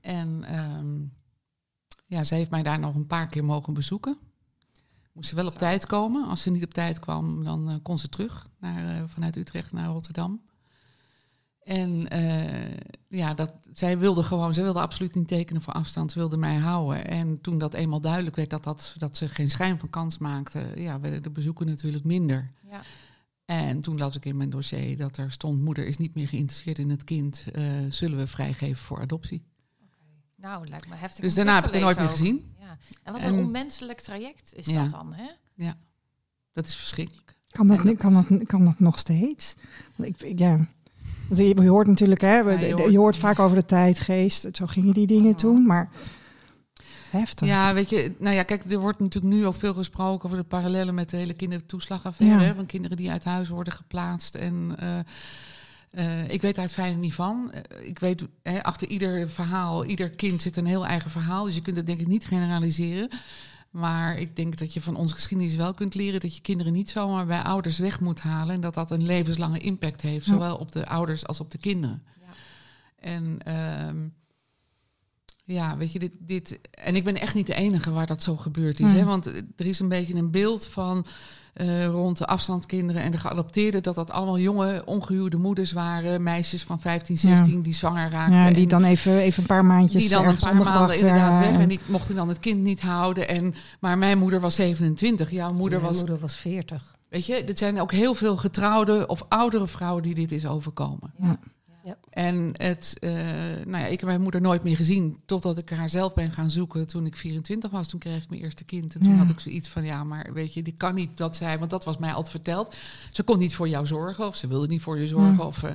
En 0.00 0.58
um, 0.58 1.12
ja, 2.06 2.24
ze 2.24 2.34
heeft 2.34 2.50
mij 2.50 2.62
daar 2.62 2.78
nog 2.78 2.94
een 2.94 3.06
paar 3.06 3.26
keer 3.28 3.44
mogen 3.44 3.72
bezoeken. 3.72 4.18
Moest 5.12 5.28
ze 5.28 5.34
wel 5.34 5.46
op 5.46 5.58
tijd 5.58 5.86
komen. 5.86 6.28
Als 6.28 6.42
ze 6.42 6.50
niet 6.50 6.64
op 6.64 6.74
tijd 6.74 6.98
kwam, 6.98 7.44
dan 7.44 7.70
uh, 7.70 7.76
kon 7.82 7.98
ze 7.98 8.08
terug 8.08 8.48
naar, 8.58 9.00
uh, 9.00 9.08
vanuit 9.08 9.36
Utrecht 9.36 9.72
naar 9.72 9.88
Rotterdam. 9.88 10.40
En 11.70 12.06
uh, 12.12 12.76
ja, 13.08 13.34
dat, 13.34 13.52
zij 13.72 13.98
wilde 13.98 14.22
gewoon, 14.22 14.54
zij 14.54 14.62
wilde 14.62 14.80
absoluut 14.80 15.14
niet 15.14 15.28
tekenen 15.28 15.62
voor 15.62 15.72
afstand, 15.72 16.12
ze 16.12 16.18
wilde 16.18 16.36
mij 16.36 16.56
houden. 16.56 17.06
En 17.06 17.40
toen 17.40 17.58
dat 17.58 17.74
eenmaal 17.74 18.00
duidelijk 18.00 18.36
werd 18.36 18.50
dat, 18.50 18.64
dat, 18.64 18.94
dat 18.98 19.16
ze 19.16 19.28
geen 19.28 19.50
schijn 19.50 19.78
van 19.78 19.90
kans 19.90 20.18
maakte, 20.18 20.72
ja, 20.76 21.00
werden 21.00 21.22
de 21.22 21.30
bezoeken 21.30 21.66
natuurlijk 21.66 22.04
minder. 22.04 22.50
Ja. 22.70 22.82
En 23.44 23.80
toen 23.80 23.98
las 23.98 24.16
ik 24.16 24.24
in 24.24 24.36
mijn 24.36 24.50
dossier 24.50 24.96
dat 24.96 25.16
er 25.16 25.32
stond: 25.32 25.60
moeder 25.60 25.86
is 25.86 25.96
niet 25.96 26.14
meer 26.14 26.28
geïnteresseerd 26.28 26.78
in 26.78 26.90
het 26.90 27.04
kind, 27.04 27.44
zullen 27.88 28.18
we 28.18 28.26
vrijgeven 28.26 28.82
voor 28.82 29.00
adoptie. 29.00 29.42
Nou, 30.36 30.68
lijkt 30.68 30.88
me 30.88 30.94
heftig. 30.94 31.24
Dus 31.24 31.34
daarna 31.34 31.54
heb 31.54 31.64
ik 31.64 31.72
het 31.72 31.82
nooit 31.82 31.98
meer 31.98 32.08
gezien. 32.08 32.54
Ja. 32.58 32.78
En 33.02 33.12
wat 33.12 33.22
een 33.22 33.38
onmenselijk 33.38 34.00
traject 34.00 34.54
is 34.54 34.66
dat 34.66 34.90
dan, 34.90 35.12
hè? 35.12 35.30
Ja, 35.54 35.78
dat 36.52 36.66
is 36.66 36.74
verschrikkelijk. 36.74 37.38
Kan 37.48 37.66
dat, 37.66 37.96
kan 37.96 38.12
dat, 38.12 38.46
kan 38.46 38.64
dat 38.64 38.78
nog 38.78 38.98
steeds? 38.98 39.54
Want 39.96 40.22
ik, 40.22 40.38
ja. 40.38 40.68
Want 41.30 41.62
je 41.62 41.68
hoort 41.68 41.86
natuurlijk, 41.86 42.20
hè, 42.20 42.36
je, 42.36 42.74
hoort, 42.74 42.92
je, 42.92 42.98
hoort, 42.98 43.16
vaak 43.16 43.38
over 43.38 43.56
de 43.56 43.64
tijdgeest. 43.64 44.48
Zo 44.52 44.66
gingen 44.66 44.94
die 44.94 45.06
dingen 45.06 45.36
toen, 45.36 45.66
maar 45.66 45.90
heftig. 47.10 47.48
Ja, 47.48 47.74
weet 47.74 47.90
je, 47.90 48.14
nou 48.18 48.34
ja, 48.34 48.42
kijk, 48.42 48.64
er 48.72 48.80
wordt 48.80 49.00
natuurlijk 49.00 49.34
nu 49.34 49.44
al 49.44 49.52
veel 49.52 49.74
gesproken 49.74 50.24
over 50.24 50.36
de 50.36 50.44
parallellen 50.44 50.94
met 50.94 51.10
de 51.10 51.16
hele 51.16 51.34
kindertoeslagaffaire. 51.34 52.44
Ja. 52.44 52.54
Van 52.54 52.66
kinderen 52.66 52.96
die 52.96 53.10
uit 53.10 53.24
huis 53.24 53.48
worden 53.48 53.72
geplaatst 53.72 54.34
en... 54.34 54.76
Uh, 54.82 54.98
uh, 55.98 56.30
ik 56.30 56.42
weet 56.42 56.54
daar 56.54 56.64
het 56.64 56.74
fijne 56.74 56.96
niet 56.96 57.14
van. 57.14 57.52
Uh, 57.54 57.88
ik 57.88 57.98
weet, 57.98 58.26
hè, 58.42 58.62
achter 58.62 58.88
ieder 58.88 59.28
verhaal, 59.28 59.84
ieder 59.84 60.10
kind 60.10 60.42
zit 60.42 60.56
een 60.56 60.66
heel 60.66 60.86
eigen 60.86 61.10
verhaal. 61.10 61.44
Dus 61.44 61.54
je 61.54 61.62
kunt 61.62 61.76
het 61.76 61.86
denk 61.86 62.00
ik 62.00 62.06
niet 62.06 62.26
generaliseren. 62.26 63.08
Maar 63.70 64.18
ik 64.18 64.36
denk 64.36 64.58
dat 64.58 64.74
je 64.74 64.80
van 64.80 64.96
onze 64.96 65.14
geschiedenis 65.14 65.54
wel 65.54 65.74
kunt 65.74 65.94
leren 65.94 66.20
dat 66.20 66.34
je 66.34 66.40
kinderen 66.40 66.72
niet 66.72 66.90
zomaar 66.90 67.26
bij 67.26 67.42
ouders 67.42 67.78
weg 67.78 68.00
moet 68.00 68.20
halen. 68.20 68.54
En 68.54 68.60
dat 68.60 68.74
dat 68.74 68.90
een 68.90 69.06
levenslange 69.06 69.58
impact 69.58 70.00
heeft, 70.00 70.26
zowel 70.26 70.56
op 70.56 70.72
de 70.72 70.86
ouders 70.86 71.26
als 71.26 71.40
op 71.40 71.50
de 71.50 71.58
kinderen. 71.58 72.02
Ja. 72.20 72.32
En 72.96 73.38
uh, 73.48 74.02
ja, 75.54 75.76
weet 75.76 75.92
je, 75.92 75.98
dit, 75.98 76.12
dit. 76.18 76.60
En 76.70 76.96
ik 76.96 77.04
ben 77.04 77.16
echt 77.16 77.34
niet 77.34 77.46
de 77.46 77.54
enige 77.54 77.90
waar 77.90 78.06
dat 78.06 78.22
zo 78.22 78.36
gebeurd 78.36 78.80
is. 78.80 78.86
Mm. 78.86 78.96
Hè? 78.96 79.04
Want 79.04 79.26
er 79.26 79.66
is 79.66 79.78
een 79.78 79.88
beetje 79.88 80.14
een 80.14 80.30
beeld 80.30 80.66
van 80.66 81.06
uh, 81.54 81.86
rond 81.86 82.18
de 82.18 82.26
afstandkinderen 82.26 83.02
en 83.02 83.10
de 83.10 83.18
geadopteerden, 83.18 83.82
dat 83.82 83.94
dat 83.94 84.10
allemaal 84.10 84.38
jonge, 84.38 84.82
ongehuwde 84.84 85.36
moeders 85.36 85.72
waren, 85.72 86.22
meisjes 86.22 86.62
van 86.62 86.80
15, 86.80 87.18
16 87.18 87.62
die 87.62 87.74
zwanger 87.74 88.10
raakten. 88.10 88.36
Ja, 88.36 88.50
die 88.50 88.66
dan 88.66 88.84
even, 88.84 89.18
even 89.18 89.42
een 89.42 89.48
paar 89.48 89.64
maandjes 89.64 90.00
Die 90.02 90.10
dan 90.10 90.26
een 90.26 90.36
paar 90.36 90.54
maanden 90.54 90.98
inderdaad 90.98 91.44
weg 91.44 91.58
en 91.58 91.68
die 91.68 91.80
mochten 91.86 92.14
dan 92.14 92.28
het 92.28 92.40
kind 92.40 92.62
niet 92.62 92.80
houden. 92.80 93.28
En, 93.28 93.54
maar 93.80 93.98
mijn 93.98 94.18
moeder 94.18 94.40
was 94.40 94.54
27, 94.54 95.30
jouw 95.30 95.52
moeder 95.52 95.78
mijn 95.80 95.90
was... 95.92 95.98
moeder 95.98 96.18
was 96.18 96.36
40. 96.36 96.98
Weet 97.08 97.26
je, 97.26 97.44
dit 97.44 97.58
zijn 97.58 97.80
ook 97.80 97.92
heel 97.92 98.14
veel 98.14 98.36
getrouwde 98.36 99.06
of 99.06 99.24
oudere 99.28 99.66
vrouwen 99.66 100.02
die 100.02 100.14
dit 100.14 100.32
is 100.32 100.46
overkomen. 100.46 101.12
Ja. 101.18 101.38
Ja. 101.84 101.96
En 102.10 102.50
het, 102.52 102.96
uh, 103.00 103.10
nou 103.64 103.78
ja, 103.78 103.86
ik 103.86 104.00
heb 104.00 104.08
mijn 104.08 104.20
moeder 104.20 104.40
nooit 104.40 104.62
meer 104.62 104.76
gezien 104.76 105.16
totdat 105.24 105.58
ik 105.58 105.70
haar 105.70 105.88
zelf 105.88 106.14
ben 106.14 106.30
gaan 106.30 106.50
zoeken 106.50 106.86
toen 106.86 107.06
ik 107.06 107.16
24 107.16 107.70
was. 107.70 107.88
Toen 107.88 108.00
kreeg 108.00 108.22
ik 108.22 108.28
mijn 108.28 108.42
eerste 108.42 108.64
kind. 108.64 108.94
En 108.94 109.00
toen 109.00 109.14
had 109.14 109.30
ik 109.30 109.40
zoiets 109.40 109.68
van, 109.68 109.84
ja, 109.84 110.04
maar 110.04 110.32
weet 110.32 110.54
je, 110.54 110.62
die 110.62 110.74
kan 110.76 110.94
niet 110.94 111.16
dat 111.16 111.36
zij, 111.36 111.58
want 111.58 111.70
dat 111.70 111.84
was 111.84 111.98
mij 111.98 112.10
altijd 112.10 112.30
verteld. 112.30 112.74
Ze 113.10 113.22
kon 113.22 113.38
niet 113.38 113.54
voor 113.54 113.68
jou 113.68 113.86
zorgen 113.86 114.26
of 114.26 114.36
ze 114.36 114.46
wilde 114.46 114.66
niet 114.66 114.82
voor 114.82 114.98
je 114.98 115.06
zorgen. 115.06 115.46
Of, 115.46 115.62
uh, 115.62 115.70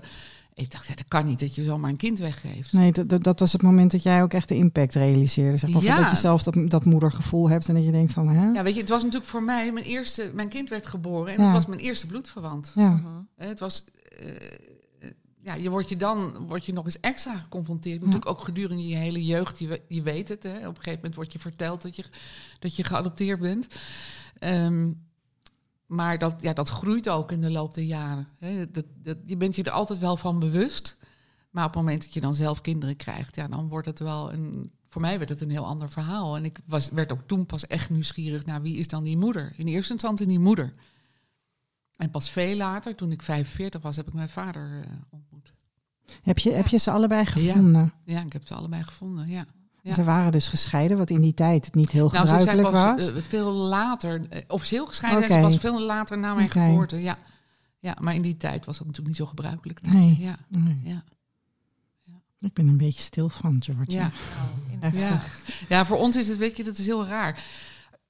Ik 0.54 0.72
dacht, 0.72 0.88
ja, 0.88 0.96
dat 0.96 1.08
kan 1.08 1.26
niet 1.26 1.40
dat 1.40 1.56
je 1.56 1.64
zomaar 1.64 1.90
een 1.90 1.98
kind 1.98 2.20
weggeeft. 2.20 2.74
Nee, 2.74 2.92
dat, 2.92 3.24
dat 3.24 3.40
was 3.40 3.54
het 3.54 3.62
moment 3.62 3.92
dat 3.92 4.04
jij 4.04 4.22
ook 4.22 4.34
echt 4.34 4.50
de 4.50 4.56
impact 4.56 4.96
realiseerde. 4.96 5.58
Zeg 5.58 5.70
maar, 5.70 5.82
ja. 5.82 5.96
Dat 5.96 6.10
je 6.10 6.16
zelf 6.16 6.44
dat, 6.44 6.70
dat 6.70 6.86
moedergevoel 6.86 7.50
hebt 7.50 7.68
en 7.68 7.76
dat 7.76 7.86
je 7.86 7.92
denkt 7.92 8.14
van... 8.14 8.28
Hè? 8.28 8.52
Ja, 8.52 8.64
weet 8.64 8.74
je, 8.74 8.80
het 8.80 8.90
was 8.90 9.04
natuurlijk 9.04 9.32
voor 9.32 9.44
mij 9.44 9.72
mijn 9.72 9.86
eerste... 9.86 10.32
Mijn 10.34 10.50
kind 10.50 10.70
werd 10.70 10.88
geboren 10.88 11.34
en 11.34 11.40
ja. 11.40 11.46
het 11.46 11.54
was 11.54 11.66
mijn 11.66 11.80
eerste 11.80 12.08
bloedverwant. 12.08 12.72
Ja. 12.76 13.02
Uh, 13.04 13.48
het 13.48 13.60
was... 13.60 13.84
Uh, 14.24 14.36
ja, 15.46 15.54
je 15.54 15.70
wordt 15.70 15.90
je 15.90 15.96
dan 15.96 16.48
wordt 16.48 16.66
je 16.66 16.74
nog 16.74 16.86
eens 16.86 17.00
extra 17.00 17.38
geconfronteerd. 17.38 18.00
Natuurlijk 18.00 18.30
ook 18.30 18.44
gedurende 18.44 18.88
je 18.88 18.96
hele 18.96 19.26
jeugd. 19.26 19.60
Je, 19.60 19.82
je 19.88 20.02
weet 20.02 20.30
het. 20.30 20.44
Hè. 20.44 20.58
Op 20.58 20.76
een 20.76 20.76
gegeven 20.76 20.96
moment 20.96 21.16
wordt 21.16 21.34
je 21.34 21.40
verteld 21.40 21.82
dat 21.82 21.96
je, 21.96 22.04
dat 22.60 22.76
je 22.76 22.84
geadopteerd 22.84 23.40
bent. 23.40 23.68
Um, 24.40 25.04
maar 25.86 26.18
dat, 26.18 26.42
ja, 26.42 26.54
dat 26.54 26.70
groeit 26.70 27.10
ook 27.10 27.32
in 27.32 27.42
de 27.42 27.52
loop 27.52 27.74
der 27.74 27.84
jaren. 27.84 28.28
Hè. 28.38 28.72
Dat, 28.72 28.86
dat, 29.04 29.18
je 29.26 29.38
bent 29.38 29.56
je 29.56 29.64
er 29.64 29.72
altijd 29.72 30.00
wel 30.00 30.18
van 30.18 30.40
bewust. 30.40 30.98
Maar 31.50 31.66
op 31.66 31.74
het 31.74 31.82
moment 31.82 32.02
dat 32.02 32.14
je 32.14 32.22
dan 32.22 32.36
zelf 32.36 32.62
kinderen 32.62 32.96
krijgt, 32.96 33.36
ja, 33.36 33.48
dan 33.48 33.68
wordt 33.68 33.88
het 33.88 34.00
wel 34.00 34.34
een. 34.34 34.72
Voor 34.90 35.02
mij 35.02 35.18
werd 35.18 35.30
het 35.30 35.42
een 35.42 35.50
heel 35.50 35.66
ander 35.66 35.90
verhaal. 35.90 36.36
En 36.36 36.46
ik 36.46 36.60
was, 36.66 36.90
werd 36.90 37.12
ook 37.12 37.22
toen 37.26 37.46
pas 37.46 37.68
echt 37.68 37.90
nieuwsgierig 37.90 38.46
naar 38.46 38.62
wie 38.62 38.78
is 38.78 38.88
dan 38.88 39.04
die 39.04 39.18
moeder. 39.18 39.54
In 39.56 39.68
eerste 39.68 39.94
instantie 39.94 40.28
die 40.28 40.40
moeder. 40.40 40.72
En 41.98 42.10
pas 42.10 42.30
veel 42.30 42.56
later, 42.56 42.96
toen 42.96 43.12
ik 43.12 43.22
45 43.22 43.82
was, 43.82 43.96
heb 43.96 44.08
ik 44.08 44.14
mijn 44.14 44.30
vader 44.30 44.70
uh, 44.72 44.86
ontmoet. 45.10 45.54
Heb 46.22 46.38
je, 46.38 46.52
heb 46.52 46.68
je 46.68 46.78
ze 46.78 46.92
allebei 46.92 47.26
gevonden? 47.26 47.94
Ja. 48.06 48.14
ja, 48.14 48.22
ik 48.22 48.34
heb 48.34 48.48
ze 48.48 48.54
allebei 48.54 48.84
gevonden, 48.84 49.28
ja. 49.28 49.46
Ja. 49.82 49.94
Ze 49.94 50.04
waren 50.04 50.32
dus 50.32 50.48
gescheiden, 50.48 50.98
wat 50.98 51.10
in 51.10 51.22
die 51.22 51.34
tijd 51.34 51.74
niet 51.74 51.92
heel 51.92 52.10
nou, 52.12 52.28
gebruikelijk 52.28 52.68
ze 52.68 52.74
zijn 52.74 52.96
pas, 52.96 53.06
was. 53.06 53.24
Uh, 53.24 53.28
veel 53.28 53.52
later, 53.52 54.22
uh, 54.34 54.42
officieel 54.48 54.86
gescheiden 54.86 55.24
okay. 55.24 55.42
pas 55.42 55.58
veel 55.58 55.82
later 55.82 56.18
na 56.18 56.34
mijn 56.34 56.48
okay. 56.48 56.70
geboorte. 56.70 56.98
Ja. 56.98 57.18
ja, 57.80 57.98
maar 58.02 58.16
in 58.16 58.22
die 58.22 58.38
tijd 58.38 58.66
was 58.66 58.78
dat 58.78 58.88
natuurlijk 58.88 59.08
niet 59.08 59.26
zo 59.26 59.26
gebruikelijk. 59.26 59.82
Nee. 59.82 60.18
Ja. 60.20 60.38
nee. 60.48 60.82
Ja. 60.84 61.04
Ik 62.40 62.54
ben 62.54 62.68
een 62.68 62.78
beetje 62.78 63.02
stil 63.02 63.30
van, 63.30 63.64
George. 63.64 63.92
Ja. 63.92 64.12
Oh, 64.82 64.94
ja. 64.94 65.24
ja, 65.70 65.86
voor 65.86 65.98
ons 65.98 66.16
is 66.16 66.28
het, 66.28 66.38
weet 66.38 66.58
je, 66.58 66.64
dat 66.64 66.78
is 66.78 66.86
heel 66.86 67.06
raar. 67.06 67.44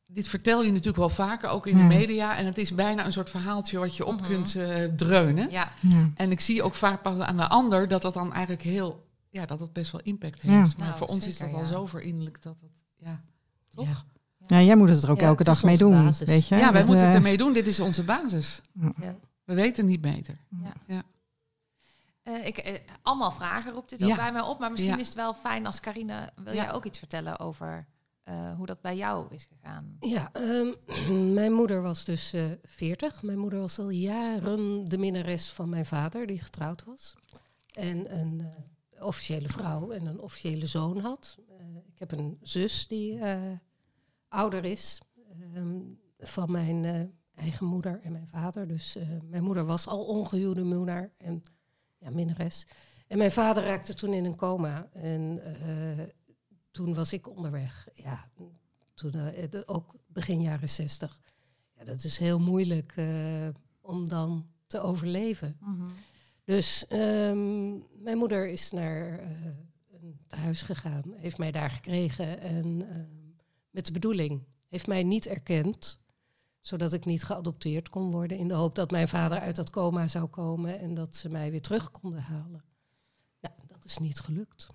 Dit 0.07 0.27
vertel 0.27 0.63
je 0.63 0.69
natuurlijk 0.69 0.97
wel 0.97 1.09
vaker, 1.09 1.49
ook 1.49 1.67
in 1.67 1.77
de 1.77 1.83
media. 1.83 2.37
En 2.37 2.45
het 2.45 2.57
is 2.57 2.73
bijna 2.75 3.05
een 3.05 3.11
soort 3.11 3.29
verhaaltje 3.29 3.77
wat 3.79 3.95
je 3.95 4.05
op 4.05 4.13
uh-huh. 4.13 4.29
kunt 4.29 4.55
uh, 4.55 4.83
dreunen. 4.83 5.49
Ja. 5.49 5.71
ja. 5.81 6.09
En 6.15 6.31
ik 6.31 6.39
zie 6.39 6.63
ook 6.63 6.73
vaak 6.73 7.01
pas 7.01 7.19
aan 7.19 7.37
de 7.37 7.47
ander 7.47 7.87
dat 7.87 8.01
dat 8.01 8.13
dan 8.13 8.33
eigenlijk 8.33 8.63
heel 8.63 9.05
ja, 9.29 9.45
dat 9.45 9.59
het 9.59 9.73
best 9.73 9.91
wel 9.91 10.01
impact 10.01 10.41
heeft. 10.41 10.71
Ja. 10.71 10.77
Maar 10.77 10.87
Nou, 10.87 10.97
voor 10.97 11.07
ons 11.07 11.23
zeker, 11.23 11.29
is 11.29 11.37
dat 11.37 11.53
al 11.53 11.59
ja. 11.59 11.65
zo 11.67 11.85
verinnerlijk 11.85 12.41
dat 12.41 12.57
het, 12.61 12.83
ja, 12.95 13.21
toch? 13.69 13.87
Ja. 13.87 14.03
Ja, 14.47 14.61
jij 14.61 14.75
moet 14.75 14.89
het 14.89 15.03
er 15.03 15.11
ook 15.11 15.19
Ja, 15.19 15.25
elke 15.25 15.43
dag 15.43 15.63
mee 15.63 15.77
doen, 15.77 15.91
basis. 15.91 16.27
weet 16.27 16.47
je? 16.47 16.55
Ja, 16.55 16.71
wij 16.71 16.79
Dat, 16.79 16.85
moeten 16.89 17.05
het 17.05 17.13
eh, 17.13 17.19
ermee 17.19 17.37
doen. 17.37 17.53
Dit 17.53 17.67
is 17.67 17.79
onze 17.79 18.03
basis. 18.03 18.61
Ja. 18.99 19.15
We 19.43 19.53
weten 19.53 19.85
niet 19.85 20.01
beter. 20.01 20.37
Eh, 22.23 22.45
ik, 22.45 22.57
eh, 22.57 22.79
allemaal 23.01 23.31
vragen 23.31 23.71
roept 23.71 23.89
dit 23.89 24.03
ook 24.03 24.09
Ja. 24.09 24.15
bij 24.15 24.31
mij 24.31 24.41
op. 24.41 24.59
Maar 24.59 24.71
misschien 24.71 24.93
Ja. 24.93 24.99
is 24.99 25.05
het 25.07 25.15
wel 25.15 25.33
fijn 25.33 25.65
als 25.65 25.79
Carine... 25.79 26.29
Wil 26.35 26.53
Ja. 26.53 26.63
jij 26.63 26.73
ook 26.73 26.85
iets 26.85 26.99
vertellen 26.99 27.39
over 27.39 27.87
eh, 28.25 28.55
hoe 28.55 28.65
dat 28.65 28.81
bij 28.81 28.95
jou 28.95 29.33
is 29.33 29.45
gegaan? 29.45 29.97
Ja, 29.99 30.29
ehm, 30.33 30.73
mijn 31.39 31.53
moeder 31.53 31.81
was 31.81 32.05
dus 32.05 32.33
eh 32.33 32.45
40. 32.63 33.23
Mijn 33.23 33.37
moeder 33.37 33.59
was 33.59 33.79
al 33.79 33.89
jaren 33.89 34.85
de 34.85 34.97
minnares 34.97 35.49
van 35.49 35.69
mijn 35.69 35.85
vader, 35.85 36.27
die 36.27 36.39
getrouwd 36.39 36.83
was. 36.83 37.15
En 37.71 38.19
een 38.19 38.41
eh, 38.41 39.05
officiële 39.05 39.49
vrouw 39.49 39.91
en 39.91 40.05
een 40.05 40.19
officiële 40.19 40.67
zoon 40.67 40.99
had. 40.99 41.37
Ik 41.93 41.99
heb 41.99 42.11
een 42.11 42.37
zus 42.41 42.87
die 42.87 43.19
ouder 44.27 44.65
is 44.65 45.01
ehm, 45.53 45.79
van 46.19 46.51
mijn 46.51 47.11
eigen 47.35 47.65
moeder 47.65 47.99
en 48.01 48.11
mijn 48.11 48.27
vader. 48.27 48.67
Dus 48.67 48.97
mijn 49.23 49.43
moeder 49.43 49.65
was 49.65 49.87
al 49.87 50.05
ongehuwde 50.05 50.63
moeder 50.63 51.11
en 51.17 51.41
ja, 51.97 52.09
minnares. 52.09 52.67
En 53.07 53.17
mijn 53.17 53.31
vader 53.31 53.63
raakte 53.63 53.93
toen 53.93 54.13
in 54.13 54.25
een 54.25 54.35
coma. 54.35 54.89
En 54.91 55.41
toen 56.75 56.93
was 56.93 57.13
ik 57.13 57.29
onderweg. 57.29 57.87
Ja, 57.93 58.29
toen 58.93 59.13
eh, 59.13 59.61
ook 59.65 59.95
begin 60.07 60.41
jaren 60.41 60.69
zestig. 60.69 61.19
Ja, 61.77 61.83
dat 61.83 62.03
is 62.03 62.17
heel 62.17 62.39
moeilijk 62.39 62.93
eh, 62.95 63.47
om 63.81 64.09
dan 64.09 64.47
te 64.67 64.79
overleven. 64.79 65.57
Dus 66.43 66.87
ehm, 66.87 67.77
mijn 68.03 68.17
moeder 68.17 68.47
is 68.47 68.71
naar 68.71 69.19
eh, 69.19 69.29
een 70.01 70.19
thuis 70.27 70.61
gegaan, 70.61 71.13
heeft 71.15 71.37
mij 71.37 71.51
daar 71.51 71.69
gekregen 71.69 72.39
en 72.39 72.89
ehm, 72.89 73.09
met 73.69 73.85
de 73.85 73.91
bedoeling, 73.91 74.43
heeft 74.69 74.87
mij 74.87 75.03
niet 75.03 75.25
erkend, 75.25 75.99
zodat 76.59 76.93
ik 76.93 77.05
niet 77.05 77.23
geadopteerd 77.23 77.89
kon 77.89 78.11
worden, 78.11 78.37
in 78.37 78.47
de 78.47 78.53
hoop 78.53 78.75
dat 78.75 78.91
mijn 78.91 79.07
vader 79.07 79.39
uit 79.39 79.55
dat 79.55 79.69
coma 79.69 80.07
zou 80.07 80.25
komen 80.27 80.79
en 80.79 80.93
dat 80.93 81.15
ze 81.15 81.29
mij 81.29 81.51
weer 81.51 81.61
terug 81.61 81.91
konden 81.91 82.21
halen. 82.21 82.63
Nou, 83.41 83.55
dat 83.67 83.85
is 83.85 83.97
niet 83.97 84.19
gelukt. 84.19 84.69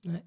Nee. 0.00 0.22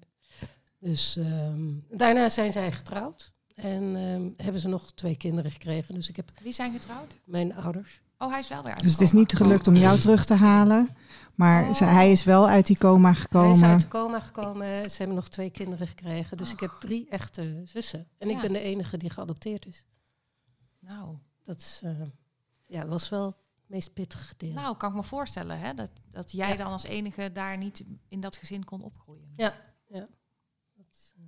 Dus 0.82 1.16
ehm, 1.16 1.70
daarna 1.90 2.28
zijn 2.28 2.52
zij 2.52 2.72
getrouwd 2.72 3.32
en 3.54 3.96
ehm, 3.96 4.30
hebben 4.44 4.60
ze 4.60 4.68
nog 4.68 4.92
twee 4.92 5.16
kinderen 5.16 5.50
gekregen. 5.50 5.94
Dus 5.94 6.08
ik 6.08 6.16
heb 6.16 6.30
Wie 6.42 6.52
zijn 6.52 6.72
getrouwd? 6.72 7.18
mijn 7.24 7.54
ouders. 7.54 8.00
Oh, 8.18 8.30
hij 8.30 8.40
is 8.40 8.48
wel 8.48 8.62
weer 8.62 8.72
uit 8.72 8.82
Dus 8.82 8.92
het 8.92 9.00
is 9.00 9.12
niet 9.12 9.32
gelukt 9.32 9.66
om 9.66 9.76
jou 9.76 9.98
terug 9.98 10.24
te 10.24 10.34
halen. 10.34 10.88
Maar 11.34 11.68
Oh. 11.68 11.74
ze- 11.74 11.84
hij 11.84 12.10
is 12.12 12.24
wel 12.24 12.48
uit 12.48 12.66
die 12.66 12.78
coma 12.78 13.08
Hij 13.08 13.16
is 13.16 13.22
gekomen. 13.22 13.68
uit 13.68 13.80
de 13.80 13.88
coma 13.88 14.20
gekomen. 14.20 14.90
Ze 14.90 14.96
hebben 14.98 15.16
nog 15.16 15.28
twee 15.28 15.50
kinderen 15.50 15.86
gekregen. 15.88 16.36
Dus 16.36 16.52
ik 16.52 16.60
heb 16.60 16.70
drie 16.80 17.08
echte 17.08 17.62
zussen. 17.64 18.08
En 18.18 18.30
ik 18.30 18.40
ben 18.40 18.52
de 18.52 18.60
enige 18.60 18.96
die 18.96 19.10
geadopteerd 19.10 19.66
is. 19.66 19.84
Nou, 20.78 21.16
Dat 21.44 21.56
is, 21.60 21.80
eh, 21.84 21.90
ja, 22.66 22.86
was 22.86 23.08
wel 23.08 23.26
het 23.26 23.36
meest 23.66 23.92
pittige 23.92 24.24
gedeelte. 24.24 24.60
nou, 24.60 24.76
kan 24.76 24.90
ik 24.90 24.96
me 24.96 25.02
voorstellen 25.02 25.58
hè, 25.58 25.74
dat, 25.74 25.90
dat 26.10 26.32
jij 26.32 26.48
Ja. 26.48 26.56
dan 26.56 26.66
als 26.72 26.82
enige 26.84 27.32
daar 27.32 27.56
niet 27.58 27.84
in 28.08 28.20
dat 28.20 28.36
gezin 28.36 28.64
kon 28.64 28.82
opgroeien. 28.82 29.32
Ja, 29.36 29.54
ja. 29.88 30.06
Dat 30.76 30.86
is, 30.90 31.14
eh, 31.16 31.22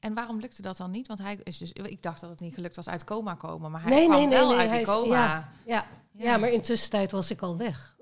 En 0.00 0.14
waarom 0.14 0.40
lukte 0.40 0.62
dat 0.62 0.76
dan 0.76 0.90
niet? 0.90 1.06
Want 1.06 1.18
hij 1.20 1.38
is 1.42 1.58
dus, 1.58 1.72
ik 1.72 2.02
dacht 2.02 2.20
dat 2.20 2.30
het 2.30 2.40
niet 2.40 2.54
gelukt 2.54 2.76
was 2.76 2.88
uit 2.88 3.04
coma 3.04 3.34
komen, 3.34 3.70
maar 3.70 3.82
hij 3.82 3.90
Nee, 3.90 4.04
kwam 4.04 4.18
nee, 4.18 4.26
nee, 4.26 4.36
wel 4.38 4.48
nee, 4.48 4.58
uit 4.58 4.68
hij 4.68 4.78
die 4.78 4.86
coma. 4.86 5.14
ja. 5.14 5.48
ja, 5.66 5.86
ja. 6.12 6.36
maar 6.36 6.50
intussen 6.50 6.90
tijd 6.90 7.10
was 7.10 7.30
ik 7.30 7.40
al 7.40 7.56
weg. 7.56 7.96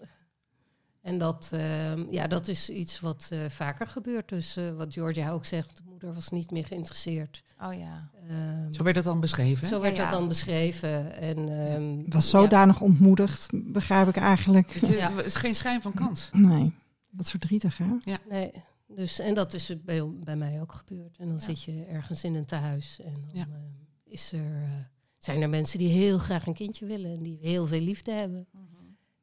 En 1.03 1.19
dat, 1.19 1.49
ehm, 1.53 2.05
ja, 2.11 2.27
dat 2.27 2.49
is 2.49 2.71
iets 2.71 3.01
wat 3.01 3.29
eh, 3.31 3.39
vaker 3.49 3.87
gebeurt. 3.87 4.29
Dus 4.29 4.57
eh, 4.57 4.71
wat 4.71 4.93
Georgia 4.93 5.31
ook 5.31 5.45
zegt, 5.45 5.77
de 5.77 5.83
moeder 5.87 6.15
was 6.15 6.29
niet 6.29 6.51
meer 6.51 6.67
geïnteresseerd. 6.67 7.43
Oh 7.61 7.75
ja. 7.75 8.11
Ehm, 8.29 8.73
Zo 8.73 8.83
werd 8.83 8.97
het 8.97 9.05
dan 9.05 9.21
beschreven. 9.21 9.63
hè? 9.63 9.75
zo 9.75 9.81
werd 9.81 9.97
Ja, 9.97 10.03
ja. 10.03 10.11
dat 10.11 10.19
dan 10.19 10.29
beschreven. 10.29 11.17
En, 11.17 11.37
ehm, 11.69 12.11
Was 12.11 12.31
ja. 12.31 12.39
zodanig 12.41 12.81
ontmoedigd, 12.81 13.47
begrijp 13.53 14.09
ik 14.09 14.17
eigenlijk. 14.17 14.71
Ja. 14.87 15.11
Er 15.11 15.25
is 15.25 15.35
geen 15.35 15.55
schijn 15.55 15.83
van 15.83 15.93
kans. 15.95 16.29
Nee, 16.33 16.73
dat 17.11 17.25
is 17.25 17.31
verdrietig, 17.31 17.79
hè? 17.79 17.87
Nee, 18.29 18.53
dus, 18.95 19.19
en 19.19 19.35
dat 19.35 19.53
is 19.53 19.83
bij, 19.85 20.09
bij 20.11 20.37
mij 20.37 20.61
ook 20.61 20.73
gebeurd. 20.73 21.19
En 21.19 21.27
dan 21.27 21.37
Ja. 21.37 21.43
zit 21.43 21.63
je 21.63 21.85
ergens 21.85 22.25
in 22.25 22.35
een 22.35 22.45
tehuis 22.45 23.01
en 23.01 23.13
dan 23.21 23.31
Ja. 23.33 23.47
eh, 23.47 23.59
is 24.05 24.33
er, 24.33 24.63
eh, 24.63 24.79
zijn 25.19 25.43
er 25.43 25.49
mensen 25.49 25.79
die 25.79 25.89
heel 25.89 26.19
graag 26.19 26.47
een 26.47 26.55
kindje 26.55 26.87
willen 26.87 27.13
en 27.17 27.23
die 27.23 27.39
heel 27.39 27.67
veel 27.67 27.81
liefde 27.81 28.11
hebben. 28.13 28.47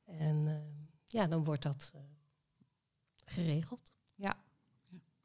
En 0.06 0.48
eh, 0.48 0.56
ja, 1.08 1.28
dan 1.28 1.44
wordt 1.44 1.64
dat 1.64 1.92
eh, 1.94 2.02
geregeld. 3.26 3.92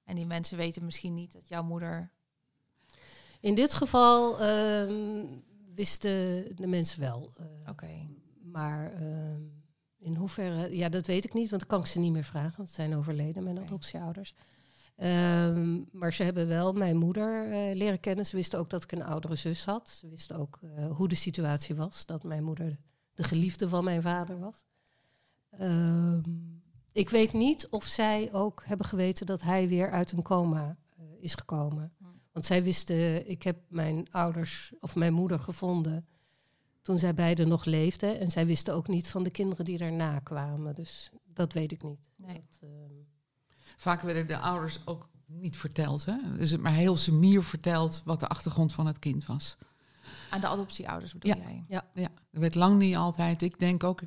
En 0.04 0.14
die 0.14 0.26
mensen 0.26 0.56
weten 0.56 0.84
misschien 0.84 1.14
niet 1.14 1.32
dat 1.32 1.48
jouw 1.48 1.62
moeder. 1.62 2.10
In 3.40 3.54
dit 3.54 3.74
geval 3.74 4.40
ehm, 4.40 5.24
wisten 5.74 6.10
de 6.56 6.66
mensen 6.66 7.00
wel. 7.00 7.30
eh, 7.36 7.68
Oké. 7.70 8.06
Maar 8.42 8.92
ehm, 8.92 9.42
in 10.04 10.14
hoeverre, 10.14 10.76
ja, 10.76 10.88
dat 10.88 11.06
weet 11.06 11.24
ik 11.24 11.32
niet, 11.32 11.50
want 11.50 11.60
dan 11.60 11.70
kan 11.70 11.80
ik 11.80 11.86
ze 11.86 11.98
niet 11.98 12.12
meer 12.12 12.24
vragen, 12.24 12.56
want 12.56 12.68
ze 12.68 12.74
zijn 12.74 12.96
overleden, 12.96 13.44
mijn 13.44 13.58
adoptieouders. 13.58 14.34
Ehm, 14.96 15.80
maar 15.92 16.12
ze 16.12 16.22
hebben 16.22 16.48
wel 16.48 16.72
mijn 16.72 16.96
moeder 16.96 17.52
eh, 17.52 17.74
leren 17.76 18.00
kennen. 18.00 18.26
Ze 18.26 18.36
wisten 18.36 18.58
ook 18.58 18.70
dat 18.70 18.82
ik 18.82 18.92
een 18.92 19.04
oudere 19.04 19.34
zus 19.34 19.64
had. 19.64 19.88
Ze 19.88 20.08
wisten 20.08 20.36
ook 20.36 20.58
eh, 20.62 20.90
hoe 20.90 21.08
de 21.08 21.14
situatie 21.14 21.74
was, 21.74 22.06
dat 22.06 22.22
mijn 22.22 22.44
moeder 22.44 22.78
de 23.14 23.22
geliefde 23.22 23.68
van 23.68 23.84
mijn 23.84 24.02
vader 24.02 24.38
was. 24.38 24.64
Ehm, 25.50 26.20
ik 26.92 27.10
weet 27.10 27.32
niet 27.32 27.68
of 27.68 27.84
zij 27.84 28.32
ook 28.32 28.62
hebben 28.64 28.86
geweten 28.86 29.26
dat 29.26 29.42
hij 29.42 29.68
weer 29.68 29.90
uit 29.90 30.12
een 30.12 30.22
coma 30.22 30.76
eh, 30.96 31.04
is 31.20 31.34
gekomen. 31.34 31.92
Want 32.32 32.46
zij 32.46 32.62
wisten, 32.62 33.28
ik 33.28 33.42
heb 33.42 33.58
mijn 33.68 34.10
ouders 34.10 34.72
of 34.80 34.94
mijn 34.94 35.12
moeder 35.12 35.40
gevonden 35.40 36.06
toen 36.84 36.98
zij 36.98 37.14
beiden 37.14 37.48
nog 37.48 37.64
leefden. 37.64 38.20
En 38.20 38.30
zij 38.30 38.46
wisten 38.46 38.74
ook 38.74 38.88
niet 38.88 39.08
van 39.08 39.22
de 39.22 39.30
kinderen 39.30 39.64
die 39.64 39.78
daarna 39.78 40.18
kwamen. 40.18 40.74
Dus 40.74 41.10
dat 41.34 41.52
weet 41.52 41.72
ik 41.72 41.82
niet. 41.82 42.08
Nee. 42.16 42.34
Dat, 42.34 42.58
ehm, 42.70 42.92
Vaak 43.76 44.00
werden 44.02 44.26
de 44.26 44.38
ouders 44.38 44.78
ook 44.84 45.08
niet 45.26 45.56
verteld. 45.56 46.04
Hè? 46.04 46.16
Dus 46.36 46.50
het 46.50 46.60
maar 46.60 46.72
heel 46.72 46.96
semier 46.96 47.42
verteld 47.44 48.02
wat 48.04 48.20
de 48.20 48.26
achtergrond 48.28 48.72
van 48.72 48.86
het 48.86 48.98
kind 48.98 49.26
was. 49.26 49.56
Aan 50.30 50.40
de 50.40 50.46
adoptieouders 50.46 51.12
bedoel 51.12 51.36
Ja. 51.36 51.42
jij? 51.42 51.64
Ja, 51.94 52.10
er 52.30 52.40
werd 52.40 52.54
lang 52.54 52.78
niet 52.78 52.96
altijd. 52.96 53.42
Ik 53.42 53.58
denk 53.58 53.84
ook 53.84 54.00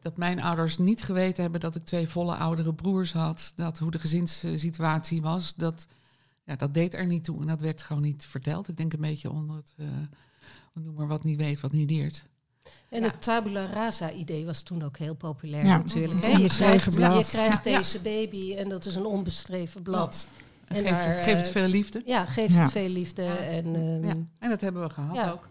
dat 0.00 0.16
mijn 0.16 0.42
ouders 0.42 0.78
niet 0.78 1.02
geweten 1.02 1.42
hebben 1.42 1.60
dat 1.60 1.74
ik 1.74 1.82
twee 1.82 2.08
volle 2.08 2.34
oudere 2.34 2.74
broers 2.74 3.12
had. 3.12 3.52
Dat 3.54 3.78
hoe 3.78 3.90
de 3.90 3.98
gezinssituatie 3.98 5.22
was. 5.22 5.54
Dat, 5.54 5.86
ja, 6.44 6.56
dat 6.56 6.74
deed 6.74 6.94
er 6.94 7.06
niet 7.06 7.24
toe. 7.24 7.40
En 7.40 7.46
dat 7.46 7.60
werd 7.60 7.82
gewoon 7.82 8.02
niet 8.02 8.26
verteld. 8.26 8.68
Ik 8.68 8.76
denk 8.76 8.92
een 8.92 9.00
beetje 9.00 9.30
onder 9.30 9.56
het. 9.56 9.72
eh, 9.76 9.86
noem 10.72 10.94
maar 10.94 11.06
wat 11.06 11.24
niet 11.24 11.36
weet, 11.36 11.60
wat 11.60 11.72
niet 11.72 11.90
leert. 11.90 12.24
En 12.88 13.02
het 13.02 13.22
tabula 13.22 13.66
rasa 13.66 14.10
idee 14.10 14.44
was 14.44 14.62
toen 14.62 14.82
ook 14.82 14.96
heel 14.96 15.14
populair 15.14 15.64
natuurlijk. 15.64 16.24
-hmm. 16.24 16.38
je, 16.38 16.48
krijgt, 16.48 16.94
blad. 16.94 17.30
je 17.30 17.36
krijgt 17.36 17.64
deze 17.64 18.02
baby 18.02 18.54
en 18.54 18.68
dat 18.68 18.86
is 18.86 18.96
een 18.96 19.06
onbeschreven 19.06 19.82
blad. 19.82 20.28
En, 20.66 20.76
geeft, 20.76 20.88
daar, 20.88 21.24
geeft, 21.24 21.38
het 21.38 21.48
veel 21.48 21.66
liefde. 21.66 22.02
Ja, 22.04 22.26
geeft 22.26 22.56
het 22.56 22.70
veel 22.70 22.88
liefde. 22.88 23.24
En, 23.26 23.66
um, 23.66 24.30
en 24.38 24.48
dat 24.48 24.60
hebben 24.60 24.82
we 24.82 24.90
gehad 24.90 25.32
ook. 25.32 25.48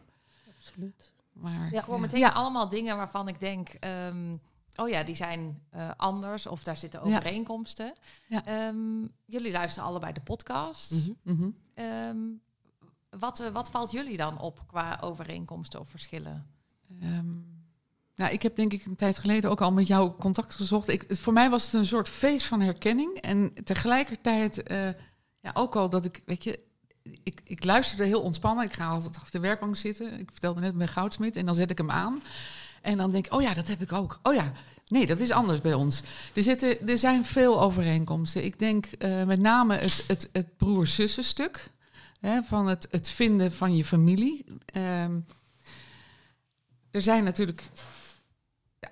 Absoluut. 0.58 1.12
Maar, 1.34 1.70
ja. 1.72 1.80
Ik 1.80 1.86
hoor 1.86 2.00
meteen 2.00 2.32
allemaal 2.32 2.70
dingen 2.70 2.98
waarvan 2.98 3.28
ik 3.28 3.40
denk... 3.40 3.70
Um, 4.08 4.42
oh 4.76 4.90
ja, 4.90 5.04
die 5.04 5.16
zijn 5.16 5.62
uh, 5.76 5.92
anders 5.98 6.48
of 6.48 6.64
daar 6.64 6.78
zitten 6.78 7.02
overeenkomsten. 7.02 7.94
Um, 8.50 9.12
jullie 9.26 9.52
luisteren 9.52 9.90
allebei 9.90 10.14
de 10.14 10.22
podcast. 10.22 10.92
Mm 10.92 11.18
-hmm. 11.24 11.56
um, 11.86 12.42
wat, 13.20 13.42
uh, 13.42 13.48
wat 13.48 13.70
valt 13.70 13.92
jullie 13.92 14.18
dan 14.18 14.40
op 14.40 14.60
qua 14.68 14.98
overeenkomsten 15.02 15.80
of 15.80 15.90
verschillen? 15.90 16.48
nou, 18.16 18.34
ik 18.34 18.42
heb 18.42 18.56
denk 18.56 18.74
ik 18.74 18.86
een 18.86 18.96
tijd 18.96 19.18
geleden 19.18 19.50
ook 19.50 19.62
al 19.62 19.72
met 19.72 19.88
jou 19.88 20.12
contact 20.20 20.56
gezocht. 20.56 20.88
Ik, 20.88 21.06
voor 21.08 21.34
mij 21.34 21.50
was 21.50 21.64
het 21.64 21.74
een 21.74 21.86
soort 21.86 22.10
feest 22.10 22.46
van 22.46 22.62
herkenning. 22.62 23.18
En 23.18 23.54
tegelijkertijd 23.64 24.72
uh, 24.72 24.90
ja, 25.40 25.52
ook 25.54 25.76
al 25.76 25.90
dat 25.90 26.06
ik, 26.06 26.22
weet 26.26 26.44
je, 26.44 26.60
ik, 27.24 27.42
ik 27.44 27.64
luisterde 27.64 28.06
heel 28.06 28.22
ontspannen. 28.22 28.66
Ik 28.66 28.74
ga 28.74 28.88
altijd 28.88 29.16
achter 29.16 29.32
de 29.32 29.48
werkbank 29.48 29.76
zitten. 29.76 30.20
Ik 30.20 30.32
vertelde 30.32 30.60
net 30.60 30.76
met 30.76 30.90
Goudsmit 30.90 31.36
en 31.36 31.46
dan 31.46 31.56
zet 31.56 31.72
ik 31.72 31.78
hem 31.78 31.92
aan. 31.92 32.22
En 32.82 32.98
dan 32.98 33.12
denk 33.12 33.26
ik, 33.26 33.34
oh 33.34 33.42
ja, 33.42 33.54
dat 33.54 33.68
heb 33.68 33.82
ik 33.82 33.92
ook. 33.92 34.20
Oh 34.24 34.34
ja, 34.34 34.52
nee, 34.88 35.06
dat 35.06 35.20
is 35.20 35.32
anders 35.32 35.62
bij 35.62 35.74
ons. 35.74 36.02
Er, 36.34 36.44
zitten, 36.44 36.88
er 36.88 36.98
zijn 36.98 37.26
veel 37.26 37.62
overeenkomsten. 37.62 38.44
Ik 38.44 38.60
denk 38.60 38.86
uh, 39.00 39.24
met 39.24 39.42
name 39.42 39.76
het, 39.76 40.04
het, 40.08 40.30
het 40.32 40.58
broer-zussen 40.58 41.24
stuk. 41.24 41.72
Hè, 42.24 42.44
van 42.44 42.68
het, 42.68 42.88
het 42.92 43.10
vinden 43.10 43.52
van 43.52 43.76
je 43.76 43.86
familie. 43.86 44.46
Um, 44.76 45.26
er 46.92 47.02
zijn 47.02 47.24
natuurlijk 47.24 47.70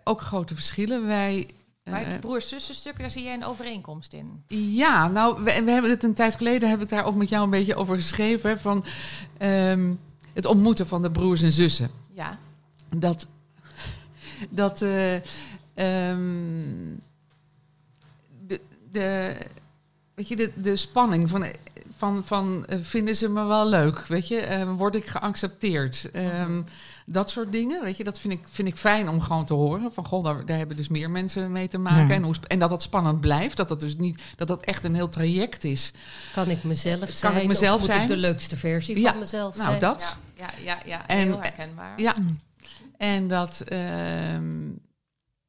ook 0.03 0.21
grote 0.21 0.53
verschillen. 0.53 1.05
Wij 1.05 1.47
maar 1.83 2.05
het 2.05 2.19
broers-zussen-stuk, 2.19 2.99
daar 2.99 3.11
zie 3.11 3.23
jij 3.23 3.33
een 3.33 3.43
overeenkomst 3.43 4.13
in. 4.13 4.43
Ja, 4.47 5.07
nou, 5.07 5.43
we, 5.43 5.63
we, 5.63 5.71
hebben 5.71 5.91
het 5.91 6.03
een 6.03 6.13
tijd 6.13 6.35
geleden, 6.35 6.69
heb 6.69 6.81
ik 6.81 6.89
daar 6.89 7.05
ook 7.05 7.15
met 7.15 7.29
jou 7.29 7.43
een 7.43 7.49
beetje 7.49 7.75
over 7.75 7.95
geschreven, 7.95 8.59
van 8.59 8.85
um, 9.39 9.99
het 10.33 10.45
ontmoeten 10.45 10.87
van 10.87 11.01
de 11.01 11.11
broers 11.11 11.41
en 11.41 11.51
zussen. 11.51 11.89
Ja. 12.13 12.39
Dat, 12.97 13.27
dat 14.49 14.81
uh, 14.81 15.13
um, 16.09 17.01
de, 18.47 18.61
de, 18.91 19.37
weet 20.13 20.27
je, 20.27 20.35
de, 20.35 20.51
de 20.55 20.75
spanning 20.75 21.29
van, 21.29 21.45
van, 22.01 22.21
van 22.25 22.65
uh, 22.69 22.77
vinden 22.81 23.15
ze 23.15 23.29
me 23.29 23.45
wel 23.45 23.67
leuk, 23.67 24.07
weet 24.07 24.27
je, 24.27 24.47
uh, 24.49 24.71
word 24.77 24.95
ik 24.95 25.05
geaccepteerd? 25.05 26.09
Um, 26.15 26.65
dat 27.05 27.29
soort 27.29 27.51
dingen, 27.51 27.83
weet 27.83 27.97
je, 27.97 28.03
dat 28.03 28.19
vind 28.19 28.33
ik, 28.33 28.39
vind 28.51 28.67
ik 28.67 28.75
fijn 28.75 29.09
om 29.09 29.21
gewoon 29.21 29.45
te 29.45 29.53
horen. 29.53 29.93
Van 29.93 30.05
goh, 30.05 30.23
daar, 30.23 30.45
daar 30.45 30.57
hebben 30.57 30.77
dus 30.77 30.87
meer 30.87 31.09
mensen 31.09 31.51
mee 31.51 31.67
te 31.67 31.77
maken. 31.77 32.07
Ja. 32.07 32.13
En, 32.13 32.23
hoe, 32.23 32.35
en 32.47 32.59
dat 32.59 32.69
dat 32.69 32.81
spannend 32.81 33.21
blijft. 33.21 33.57
Dat 33.57 33.69
dat 33.69 33.81
dus 33.81 33.95
niet, 33.95 34.21
dat 34.35 34.47
dat 34.47 34.63
echt 34.63 34.83
een 34.83 34.95
heel 34.95 35.09
traject 35.09 35.63
is. 35.63 35.93
Kan 36.33 36.49
ik 36.49 36.63
mezelf 36.63 36.99
kan 36.99 37.07
zijn? 37.07 37.33
Kan 37.33 37.41
ik 37.41 37.47
mezelf 37.47 37.79
of 37.79 37.85
zijn? 37.85 38.01
moet 38.01 38.09
ik 38.09 38.15
de 38.15 38.21
leukste 38.21 38.57
versie 38.57 38.99
ja. 38.99 39.09
van 39.09 39.19
mezelf 39.19 39.55
nou, 39.55 39.67
zijn? 39.67 39.79
dat. 39.79 40.17
Ja, 40.35 40.49
ja, 40.63 40.63
ja, 40.65 40.79
ja 40.85 41.07
en, 41.07 41.17
heel 41.17 41.41
herkenbaar. 41.41 42.01
Ja, 42.01 42.15
en 42.97 43.27
dat, 43.27 43.63
uh, 43.67 43.79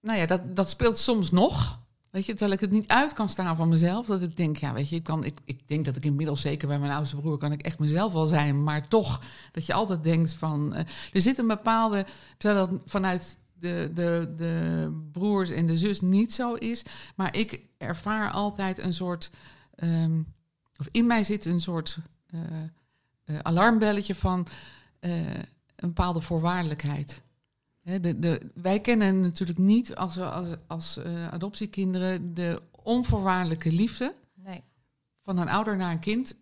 nou 0.01 0.19
ja, 0.19 0.27
dat, 0.27 0.57
dat 0.57 0.71
speelt 0.71 0.99
soms 0.99 1.31
nog. 1.31 1.81
Weet 2.13 2.27
je, 2.27 2.33
terwijl 2.33 2.53
ik 2.53 2.61
het 2.61 2.71
niet 2.71 2.89
uit 2.89 3.13
kan 3.13 3.29
staan 3.29 3.57
van 3.57 3.69
mezelf. 3.69 4.07
Dat 4.07 4.23
ik 4.23 4.37
denk, 4.37 4.57
ja, 4.57 4.73
weet 4.73 4.89
je, 4.89 4.97
ik, 4.97 5.03
kan, 5.03 5.25
ik, 5.25 5.39
ik 5.45 5.69
denk 5.69 5.85
dat 5.85 5.97
ik 5.97 6.05
inmiddels, 6.05 6.41
zeker 6.41 6.69
bij 6.69 6.79
mijn 6.79 6.93
oudste 6.93 7.17
broer, 7.17 7.39
kan 7.39 7.53
ik 7.53 7.63
echt 7.63 7.79
mezelf 7.79 8.13
wel 8.13 8.27
zijn. 8.27 8.63
Maar 8.63 8.89
toch, 8.89 9.23
dat 9.53 9.67
je 9.67 9.73
altijd 9.73 10.05
denkt 10.05 10.35
van. 10.35 10.73
Uh, 10.73 10.79
er 11.13 11.21
zit 11.21 11.39
een 11.39 11.47
bepaalde. 11.47 12.07
Terwijl 12.37 12.69
dat 12.69 12.83
vanuit 12.85 13.37
de, 13.53 13.91
de, 13.95 14.33
de 14.37 15.05
broers 15.13 15.51
en 15.51 15.67
de 15.67 15.79
zus 15.79 16.01
niet 16.01 16.33
zo 16.33 16.55
is. 16.55 16.83
Maar 17.17 17.37
ik 17.37 17.61
ervaar 17.79 18.31
altijd 18.31 18.79
een 18.79 18.95
soort. 18.95 19.31
Um, 19.77 20.27
of 20.77 20.89
in 20.91 21.07
mij 21.07 21.25
zit 21.25 21.45
een 21.45 21.61
soort 21.61 21.99
uh, 22.35 22.41
uh, 23.25 23.39
alarmbelletje 23.39 24.15
van 24.15 24.47
een 25.01 25.47
bepaalde 25.77 26.21
voorwaardelijkheid. 26.21 27.23
De, 27.83 28.19
de, 28.19 28.51
wij 28.55 28.81
kennen 28.81 29.21
natuurlijk 29.21 29.59
niet 29.59 29.95
als, 29.95 30.19
als, 30.19 30.57
als 30.67 30.99
uh, 30.99 31.29
adoptiekinderen 31.29 32.35
de 32.35 32.63
onvoorwaardelijke 32.71 33.73
liefde 33.73 34.15
nee. 34.35 34.63
van 35.23 35.39
een 35.39 35.49
ouder 35.49 35.77
naar 35.77 35.93
een 35.93 35.99
kind. 35.99 36.37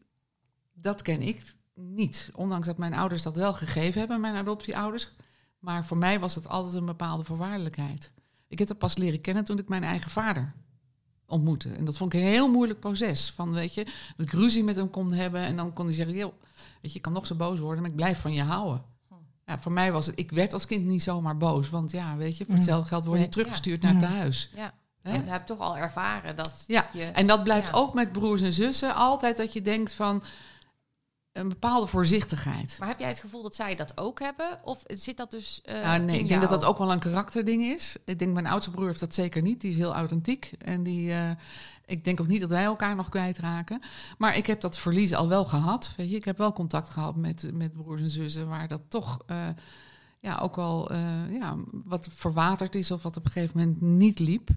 Dat 0.73 1.03
ken 1.03 1.23
ik 1.23 1.55
niet. 1.75 2.31
Ondanks 2.35 2.67
dat 2.67 2.79
mijn 2.79 2.95
ouders 2.95 3.23
dat 3.23 3.37
wel 3.37 3.53
gegeven 3.53 4.01
hebben, 4.01 4.21
mijn 4.21 4.37
adoptieouders. 4.37 5.11
Maar 5.59 5.85
voor 5.87 5.97
mij 5.97 6.21
was 6.21 6.35
het 6.35 6.49
altijd 6.49 6.75
een 6.75 6.87
bepaalde 6.87 7.25
voorwaardelijkheid. 7.25 8.13
Ik 8.49 8.59
heb 8.59 8.69
het 8.69 8.79
pas 8.79 8.97
leren 8.97 9.21
kennen 9.21 9.45
toen 9.45 9.59
ik 9.59 9.69
mijn 9.69 9.83
eigen 9.83 10.11
vader 10.11 10.55
ontmoette. 11.27 11.73
En 11.73 11.85
dat 11.85 11.97
vond 11.97 12.15
ik 12.15 12.21
een 12.21 12.27
heel 12.27 12.51
moeilijk 12.51 12.81
proces. 12.81 13.31
Van, 13.31 13.53
weet 13.53 13.75
je, 13.75 13.85
dat 14.17 14.27
ik 14.27 14.33
ruzie 14.33 14.65
met 14.65 14.77
hem 14.77 14.91
kon 14.91 15.13
hebben 15.13 15.41
en 15.41 15.57
dan 15.57 15.73
kon 15.73 15.87
hij 15.87 15.95
zeggen... 15.95 16.15
Joh, 16.15 16.33
weet 16.81 16.93
je, 16.93 16.93
je 16.93 17.01
kan 17.01 17.13
nog 17.13 17.27
zo 17.27 17.35
boos 17.35 17.59
worden, 17.59 17.81
maar 17.81 17.91
ik 17.91 17.97
blijf 17.97 18.21
van 18.21 18.33
je 18.33 18.43
houden. 18.43 18.83
Ja, 19.51 19.59
voor 19.59 19.73
mij 19.73 19.93
was 19.93 20.07
het, 20.07 20.19
ik 20.19 20.31
werd 20.31 20.53
als 20.53 20.67
kind 20.67 20.85
niet 20.85 21.03
zomaar 21.03 21.37
boos. 21.37 21.71
Want 21.71 21.91
ja, 21.91 22.17
weet 22.17 22.37
je, 22.37 22.45
voor 22.45 22.55
hetzelfde 22.55 22.89
geld 22.89 23.05
word 23.05 23.21
je 23.21 23.29
teruggestuurd 23.29 23.83
ja. 23.83 23.93
naar 23.93 24.03
het 24.03 24.11
huis. 24.11 24.51
Ja. 24.55 24.75
He? 25.03 25.13
Je 25.13 25.23
hebt 25.25 25.47
toch 25.47 25.59
al 25.59 25.77
ervaren 25.77 26.37
dat 26.37 26.65
ja. 26.67 26.89
je... 26.93 27.05
En 27.05 27.27
dat 27.27 27.43
blijft 27.43 27.67
ja. 27.67 27.73
ook 27.73 27.95
met 27.95 28.13
broers 28.13 28.41
en 28.41 28.53
zussen 28.53 28.95
altijd 28.95 29.37
dat 29.37 29.53
je 29.53 29.63
denkt 29.63 29.93
van 29.93 30.23
een 31.33 31.49
bepaalde 31.49 31.87
voorzichtigheid. 31.87 32.77
Maar 32.79 32.89
heb 32.89 32.99
jij 32.99 33.09
het 33.09 33.19
gevoel 33.19 33.43
dat 33.43 33.55
zij 33.55 33.77
dat 33.77 33.99
ook 33.99 34.21
hebben? 34.21 34.59
Of 34.65 34.83
zit 34.87 35.17
dat 35.17 35.31
dus 35.31 35.61
uh, 35.65 35.83
ja, 35.83 35.97
Nee, 35.97 36.19
ik 36.19 36.29
denk 36.29 36.41
dat 36.41 36.51
dat 36.51 36.65
ook 36.65 36.79
wel 36.79 36.93
een 36.93 36.99
karakterding 36.99 37.63
is. 37.63 37.97
Ik 38.05 38.19
denk 38.19 38.33
mijn 38.33 38.47
oudste 38.47 38.71
broer 38.71 38.87
heeft 38.87 39.01
dat 39.01 39.15
zeker 39.15 39.43
niet. 39.43 39.61
Die 39.61 39.71
is 39.71 39.77
heel 39.77 39.95
authentiek. 39.95 40.53
En 40.59 40.83
die... 40.83 41.09
Uh, 41.09 41.31
ik 41.91 42.05
denk 42.05 42.21
ook 42.21 42.27
niet 42.27 42.41
dat 42.41 42.51
wij 42.51 42.65
elkaar 42.65 42.97
nog 42.97 43.09
kwijtraken. 43.09 43.81
Maar 44.19 44.37
ik 44.37 44.47
heb 44.47 44.61
dat 44.61 44.79
verlies 44.79 45.15
al 45.15 45.29
wel 45.29 45.45
gehad. 45.45 45.93
Weet 45.97 46.11
je, 46.11 46.17
ik 46.17 46.25
heb 46.25 46.39
wel 46.39 46.53
contact 46.53 46.89
gehad 46.89 47.17
met, 47.17 47.51
met 47.53 47.73
broers 47.73 48.01
en 48.01 48.11
zussen... 48.11 48.49
waar 48.49 48.69
dat 48.69 48.83
toch 48.89 49.19
uh, 49.31 49.49
ja, 50.21 50.39
ook 50.39 50.57
wel 50.57 50.93
uh, 50.93 51.33
ja, 51.33 51.57
wat 51.71 52.09
verwaterd 52.13 52.75
is... 52.75 52.91
of 52.91 53.03
wat 53.03 53.17
op 53.17 53.25
een 53.25 53.31
gegeven 53.31 53.59
moment 53.59 53.81
niet 53.81 54.19
liep. 54.19 54.49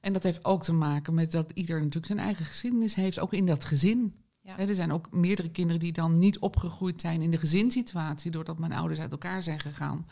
En 0.00 0.12
dat 0.12 0.22
heeft 0.22 0.44
ook 0.44 0.62
te 0.62 0.72
maken 0.72 1.14
met 1.14 1.32
dat 1.32 1.50
ieder 1.54 1.76
natuurlijk 1.76 2.06
zijn 2.06 2.18
eigen 2.18 2.44
geschiedenis 2.44 2.94
heeft. 2.94 3.20
Ook 3.20 3.32
in 3.32 3.46
dat 3.46 3.64
gezin. 3.64 4.14
Ja. 4.40 4.54
He, 4.56 4.66
er 4.66 4.74
zijn 4.74 4.92
ook 4.92 5.10
meerdere 5.10 5.50
kinderen 5.50 5.80
die 5.80 5.92
dan 5.92 6.18
niet 6.18 6.38
opgegroeid 6.38 7.00
zijn... 7.00 7.22
in 7.22 7.30
de 7.30 7.38
gezinssituatie... 7.38 8.30
doordat 8.30 8.58
mijn 8.58 8.72
ouders 8.72 9.00
uit 9.00 9.12
elkaar 9.12 9.42
zijn 9.42 9.60
gegaan... 9.60 10.06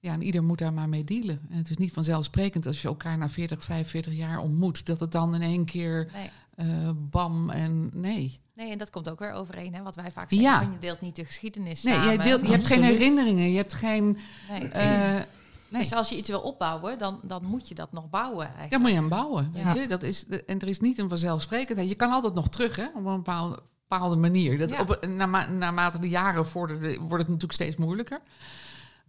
Ja, 0.00 0.12
en 0.12 0.22
ieder 0.22 0.44
moet 0.44 0.58
daar 0.58 0.72
maar 0.72 0.88
mee 0.88 1.04
dealen. 1.04 1.40
En 1.50 1.56
het 1.56 1.70
is 1.70 1.76
niet 1.76 1.92
vanzelfsprekend 1.92 2.66
als 2.66 2.82
je 2.82 2.88
elkaar 2.88 3.18
na 3.18 3.28
40, 3.28 3.64
45 3.64 4.12
jaar 4.12 4.38
ontmoet, 4.38 4.86
dat 4.86 5.00
het 5.00 5.12
dan 5.12 5.34
in 5.34 5.42
één 5.42 5.64
keer 5.64 6.10
nee. 6.12 6.68
uh, 6.68 6.90
bam 6.94 7.50
en 7.50 7.90
nee. 7.94 8.40
Nee, 8.54 8.70
en 8.70 8.78
dat 8.78 8.90
komt 8.90 9.10
ook 9.10 9.18
weer 9.18 9.32
overeen, 9.32 9.74
hè? 9.74 9.82
wat 9.82 9.94
wij 9.94 10.10
vaak 10.10 10.30
zeggen. 10.30 10.50
Ja. 10.50 10.60
Je 10.60 10.78
deelt 10.78 11.00
niet 11.00 11.16
de 11.16 11.24
geschiedenis 11.24 11.82
nee, 11.82 11.94
samen. 11.94 12.12
Je, 12.12 12.18
deelt, 12.18 12.46
je 12.46 12.52
hebt 12.52 12.66
geen 12.66 12.82
herinneringen, 12.82 13.50
je 13.50 13.56
hebt 13.56 13.74
geen... 13.74 14.18
Nee. 14.50 14.62
Uh, 14.62 15.24
nee. 15.68 15.82
Dus 15.82 15.92
als 15.92 16.08
je 16.08 16.16
iets 16.16 16.28
wil 16.28 16.40
opbouwen, 16.40 16.98
dan, 16.98 17.20
dan 17.22 17.44
moet 17.44 17.68
je 17.68 17.74
dat 17.74 17.92
nog 17.92 18.10
bouwen 18.10 18.44
eigenlijk. 18.44 18.72
Ja, 18.72 18.78
moet 18.78 18.90
je 18.90 18.96
hem 18.96 19.08
bouwen. 19.08 19.50
Ja. 19.54 19.64
Weet 19.64 19.82
je? 19.82 19.88
Dat 19.88 20.02
is, 20.02 20.26
en 20.26 20.58
er 20.58 20.68
is 20.68 20.80
niet 20.80 20.98
een 20.98 21.08
vanzelfsprekendheid. 21.08 21.88
Je 21.88 21.94
kan 21.94 22.12
altijd 22.12 22.34
nog 22.34 22.48
terug, 22.48 22.76
hè, 22.76 22.86
op 22.86 23.06
een 23.06 23.16
bepaalde, 23.16 23.62
bepaalde 23.88 24.16
manier. 24.16 24.58
Dat 24.58 24.70
Ja. 24.70 24.80
op, 24.80 25.06
na, 25.06 25.48
naarmate 25.48 25.98
de 25.98 26.08
jaren 26.08 26.46
vorderden, 26.46 26.98
wordt 26.98 27.10
het 27.10 27.26
natuurlijk 27.26 27.52
steeds 27.52 27.76
moeilijker. 27.76 28.20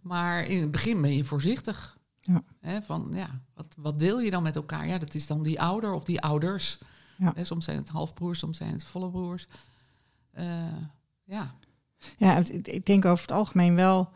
Maar 0.00 0.44
in 0.44 0.60
het 0.60 0.70
begin 0.70 1.02
ben 1.02 1.16
je 1.16 1.24
voorzichtig. 1.24 1.98
Ja. 2.20 2.42
Hè, 2.60 2.82
van, 2.82 3.10
ja, 3.14 3.40
wat, 3.54 3.66
wat 3.78 3.98
deel 3.98 4.20
je 4.20 4.30
dan 4.30 4.42
met 4.42 4.56
elkaar? 4.56 4.86
Ja, 4.86 4.98
dat 4.98 5.14
is 5.14 5.26
dan 5.26 5.42
die 5.42 5.60
ouder 5.60 5.92
of 5.92 6.04
die 6.04 6.20
ouders. 6.20 6.78
Ja. 7.16 7.32
Hè, 7.34 7.44
soms 7.44 7.64
zijn 7.64 7.76
het 7.76 7.88
halfbroers, 7.88 8.38
soms 8.38 8.56
zijn 8.56 8.72
het 8.72 8.84
volle 8.84 9.10
broers. 9.10 9.46
Uh, 10.38 10.64
ja. 11.24 11.54
Ja, 12.16 12.42
ik, 12.62 12.86
denk 12.86 13.04
over 13.04 13.22
het 13.22 13.32
algemeen 13.32 13.74
wel... 13.74 14.10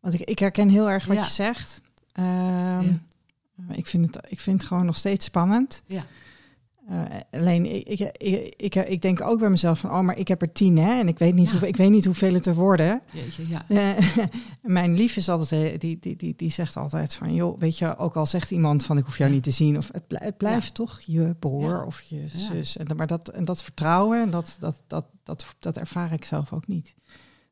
Want 0.00 0.14
ik, 0.14 0.20
ik 0.20 0.38
herken 0.38 0.68
heel 0.68 0.90
erg 0.90 1.04
wat 1.06 1.16
Ja. 1.16 1.24
je 1.24 1.30
zegt. 1.30 1.80
Ehm, 2.12 2.82
Ja. 2.82 2.98
ik, 3.74 3.86
vind 3.86 4.14
het, 4.14 4.26
ik 4.30 4.40
vind 4.40 4.58
het 4.60 4.68
gewoon 4.68 4.86
nog 4.86 4.96
steeds 4.96 5.24
spannend. 5.24 5.82
Ja. 5.86 6.04
Uh, 6.90 7.02
alleen, 7.30 7.86
ik, 7.86 8.00
ik, 8.16 8.54
ik, 8.56 8.74
ik, 8.74 9.02
denk 9.02 9.20
ook 9.20 9.38
bij 9.38 9.50
mezelf 9.50 9.78
van... 9.78 9.90
oh, 9.90 10.00
maar 10.00 10.18
ik 10.18 10.28
heb 10.28 10.42
er 10.42 10.52
tien, 10.52 10.78
hè? 10.78 10.98
En 10.98 11.08
ik 11.08 11.18
weet 11.18 11.34
niet, 11.34 11.50
Ja. 11.50 11.58
hoe, 11.58 11.68
ik 11.68 11.76
weet 11.76 11.90
niet 11.90 12.04
hoeveel 12.04 12.34
het 12.34 12.46
er 12.46 12.54
worden. 12.54 13.00
Jeetje, 13.12 13.48
ja. 13.48 13.64
Eh, 13.68 14.04
mijn 14.62 14.94
lief 14.94 15.16
is 15.16 15.28
altijd, 15.28 15.72
eh, 15.72 15.78
die, 15.78 15.98
die, 16.00 16.16
die, 16.16 16.34
die 16.36 16.50
zegt 16.50 16.76
altijd 16.76 17.14
van, 17.14 17.34
joh, 17.34 17.58
weet 17.58 17.78
je, 17.78 17.96
ook 17.96 18.16
al 18.16 18.26
zegt 18.26 18.50
iemand 18.50 18.84
van, 18.84 18.98
ik 18.98 19.04
hoef 19.04 19.16
jou 19.18 19.28
Ja. 19.30 19.34
niet 19.36 19.44
te 19.44 19.50
zien, 19.50 19.76
of 19.76 19.88
het, 19.92 20.02
het 20.08 20.36
blijft 20.36 20.74
toch 20.74 21.00
je 21.00 21.34
broer 21.38 21.84
of 21.84 22.00
je 22.00 22.24
zus. 22.28 22.76
En, 22.76 22.84
dat- 22.84 22.96
maar 22.96 23.06
dat, 23.06 23.28
en 23.28 23.44
dat 23.44 23.62
vertrouwen, 23.62 24.22
en 24.22 24.30
dat, 24.30 24.56
dat, 24.60 24.80
dat, 24.86 25.04
dat, 25.22 25.54
dat 25.58 25.76
ervaar 25.76 26.12
ik 26.12 26.24
zelf 26.24 26.52
ook 26.52 26.66
niet. 26.66 26.94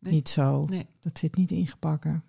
Nee. 0.01 0.13
Niet 0.13 0.29
zo. 0.29 0.65
Nee. 0.65 0.87
Dat 1.01 1.19
zit 1.19 1.37
niet 1.37 1.51
ingebakken. 1.51 2.25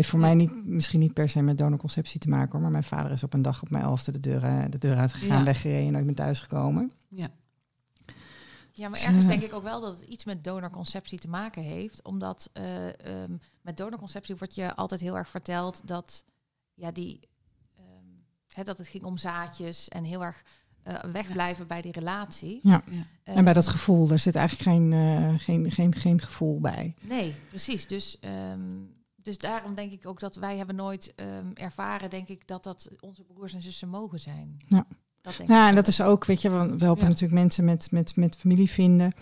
Heeft 0.00 0.12
voor 0.12 0.20
mij 0.20 0.34
niet, 0.34 0.66
misschien 0.66 1.00
niet 1.00 1.14
per 1.14 1.28
se 1.28 1.42
met 1.42 1.58
donorconceptie 1.58 2.20
te 2.20 2.28
maken, 2.28 2.52
hoor, 2.52 2.60
maar 2.60 2.70
mijn 2.70 2.84
vader 2.84 3.12
is 3.12 3.22
op 3.22 3.32
een 3.32 3.42
dag 3.42 3.62
op 3.62 3.70
mijn 3.70 3.84
elfde 3.84 4.12
de 4.12 4.20
deur, 4.20 4.44
eh, 4.44 4.64
de 4.70 4.78
deur 4.78 4.96
uitgegaan, 4.96 5.38
Ja. 5.38 5.44
weggereden 5.44 5.86
en 5.86 5.92
nooit 5.92 6.04
meer 6.04 6.14
thuisgekomen. 6.14 6.92
Ja. 7.08 7.28
Ja, 8.72 8.88
maar 8.88 9.00
ergens 9.00 9.26
denk 9.26 9.42
ik 9.42 9.54
ook 9.54 9.62
wel 9.62 9.80
dat 9.80 9.98
het 9.98 10.08
iets 10.08 10.24
met 10.24 10.44
donorconceptie 10.44 11.18
te 11.18 11.28
maken 11.28 11.62
heeft. 11.62 12.02
Omdat 12.02 12.50
uh, 12.60 13.22
um, 13.22 13.40
met 13.60 13.76
donorconceptie 13.76 14.36
wordt 14.36 14.54
je 14.54 14.74
altijd 14.74 15.00
heel 15.00 15.16
erg 15.16 15.28
verteld 15.28 15.80
dat, 15.84 16.24
ja, 16.74 16.90
die, 16.90 17.20
um, 17.78 18.24
hè, 18.48 18.62
dat 18.62 18.78
het 18.78 18.88
ging 18.88 19.04
om 19.04 19.18
zaadjes 19.18 19.88
en 19.88 20.04
heel 20.04 20.24
erg 20.24 20.42
uh, 20.88 20.94
wegblijven 21.12 21.66
bij 21.66 21.82
die 21.82 21.92
relatie. 21.92 22.58
Ja. 22.62 22.82
ja. 22.90 23.06
Uh, 23.24 23.36
en 23.36 23.44
bij 23.44 23.52
dat 23.52 23.68
gevoel, 23.68 24.06
daar 24.06 24.18
zit 24.18 24.34
eigenlijk 24.34 24.68
geen, 24.68 24.92
uh, 24.92 25.34
geen, 25.38 25.70
geen, 25.70 25.94
geen 25.94 26.20
gevoel 26.20 26.60
bij. 26.60 26.94
Nee, 27.00 27.34
precies. 27.48 27.86
Dus, 27.86 28.18
um, 28.52 28.98
dus 29.22 29.38
daarom 29.38 29.74
denk 29.74 29.92
ik 29.92 30.06
ook 30.06 30.20
dat 30.20 30.36
wij 30.36 30.56
hebben 30.56 30.76
nooit 30.76 31.14
ervaren, 31.54 32.10
denk 32.10 32.28
ik, 32.28 32.46
dat 32.46 32.64
dat 32.64 32.90
onze 33.00 33.22
broers 33.22 33.54
en 33.54 33.62
zussen 33.62 33.88
mogen 33.88 34.20
zijn. 34.20 34.56
Ja. 34.68 34.86
Dat 35.20 35.36
denk 35.36 35.48
ja, 35.48 35.68
en 35.68 35.74
dat 35.74 35.88
is 35.88 36.02
ook, 36.02 36.24
weet 36.24 36.42
je, 36.42 36.50
we 36.50 36.84
helpen 36.84 37.04
natuurlijk 37.04 37.32
mensen 37.32 37.64
met, 37.64 37.90
met, 37.90 38.16
met 38.16 38.36
familie 38.36 38.70
vinden. 38.70 39.12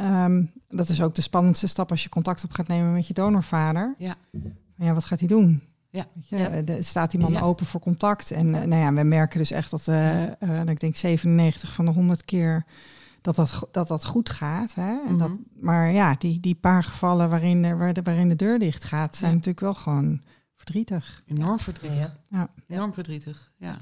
Um, 0.00 0.50
dat 0.68 0.88
is 0.88 1.02
ook 1.02 1.14
de 1.14 1.22
spannendste 1.22 1.66
stap 1.66 1.90
als 1.90 2.02
je 2.02 2.08
contact 2.08 2.44
op 2.44 2.52
gaat 2.52 2.68
nemen 2.68 2.92
met 2.92 3.06
je 3.06 3.14
donorvader. 3.14 3.94
Ja. 3.98 4.16
Maar 4.76 4.86
ja, 4.86 4.94
wat 4.94 5.04
gaat 5.04 5.18
hij 5.18 5.28
doen? 5.28 5.62
Ja. 5.90 6.06
Je, 6.28 6.36
ja. 6.36 6.62
De, 6.62 6.82
staat 6.82 7.10
die 7.10 7.20
man 7.20 7.32
ja. 7.32 7.40
open 7.40 7.66
voor 7.66 7.80
contact? 7.80 8.30
En 8.30 8.46
ja. 8.46 8.64
nou 8.64 8.82
ja, 8.82 8.92
we 8.92 9.02
merken 9.02 9.38
dus 9.38 9.50
echt 9.50 9.70
dat, 9.70 9.86
uh, 9.86 10.22
uh, 10.22 10.64
ik 10.66 10.80
denk 10.80 10.96
97 10.96 11.72
van 11.72 11.84
de 11.84 11.90
100 11.90 12.24
keer 12.24 12.64
dat 13.26 13.36
dat, 13.36 13.68
dat, 13.70 13.88
dat 13.88 14.04
goed 14.04 14.30
gaat. 14.30 14.74
Hè? 14.74 14.90
En 14.90 14.98
mm 15.00 15.08
-hmm. 15.08 15.18
dat, 15.18 15.30
maar 15.60 15.92
ja, 15.92 16.14
die, 16.18 16.40
die 16.40 16.54
paar 16.54 16.84
gevallen 16.84 17.30
waarin, 17.30 17.64
er, 17.64 17.78
waar 17.78 17.92
de, 17.92 18.02
waarin 18.02 18.28
de 18.28 18.36
deur 18.36 18.58
dicht 18.58 18.84
gaat, 18.84 19.16
zijn 19.16 19.30
natuurlijk 19.30 19.60
wel 19.60 19.74
gewoon 19.74 20.22
verdrietig. 20.54 21.22
Enorm 21.26 21.58
verdrietig. 21.58 22.16
Ja. 22.28 22.48
Enorm 22.66 22.94
verdrietig. 22.94 23.52
Ja. 23.56 23.76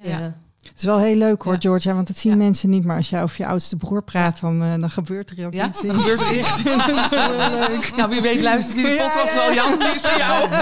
ja. 0.00 0.40
Het 0.62 0.76
is 0.76 0.84
wel 0.84 0.98
heel 0.98 1.16
leuk 1.16 1.42
hoor, 1.42 1.52
ja. 1.52 1.60
Georgia, 1.60 1.94
want 1.94 2.06
dat 2.06 2.18
zien 2.18 2.32
ja. 2.32 2.38
mensen 2.38 2.70
niet. 2.70 2.84
Maar 2.84 2.96
als 2.96 3.08
jij 3.08 3.22
over 3.22 3.36
je 3.38 3.46
oudste 3.46 3.76
broer 3.76 4.02
praat, 4.02 4.40
dan, 4.40 4.62
uh, 4.62 4.74
dan 4.80 4.90
gebeurt 4.90 5.30
er 5.30 5.46
ook 5.46 5.52
ja? 5.52 5.66
iets. 5.66 5.82
Ja, 5.82 5.92
gebeurt 5.94 6.20
er 6.20 6.34
iets. 6.34 6.62
leuk. 7.68 7.96
Nou, 7.96 8.10
wie 8.10 8.20
weet 8.20 8.40
luistert 8.40 8.76
die 8.76 8.84
de 8.84 8.96
podcast 8.96 9.34
wel. 9.34 9.52
Jan, 9.52 9.78
die 9.78 9.88
is 9.88 10.00
voor 10.00 10.18
jou. 10.18 10.48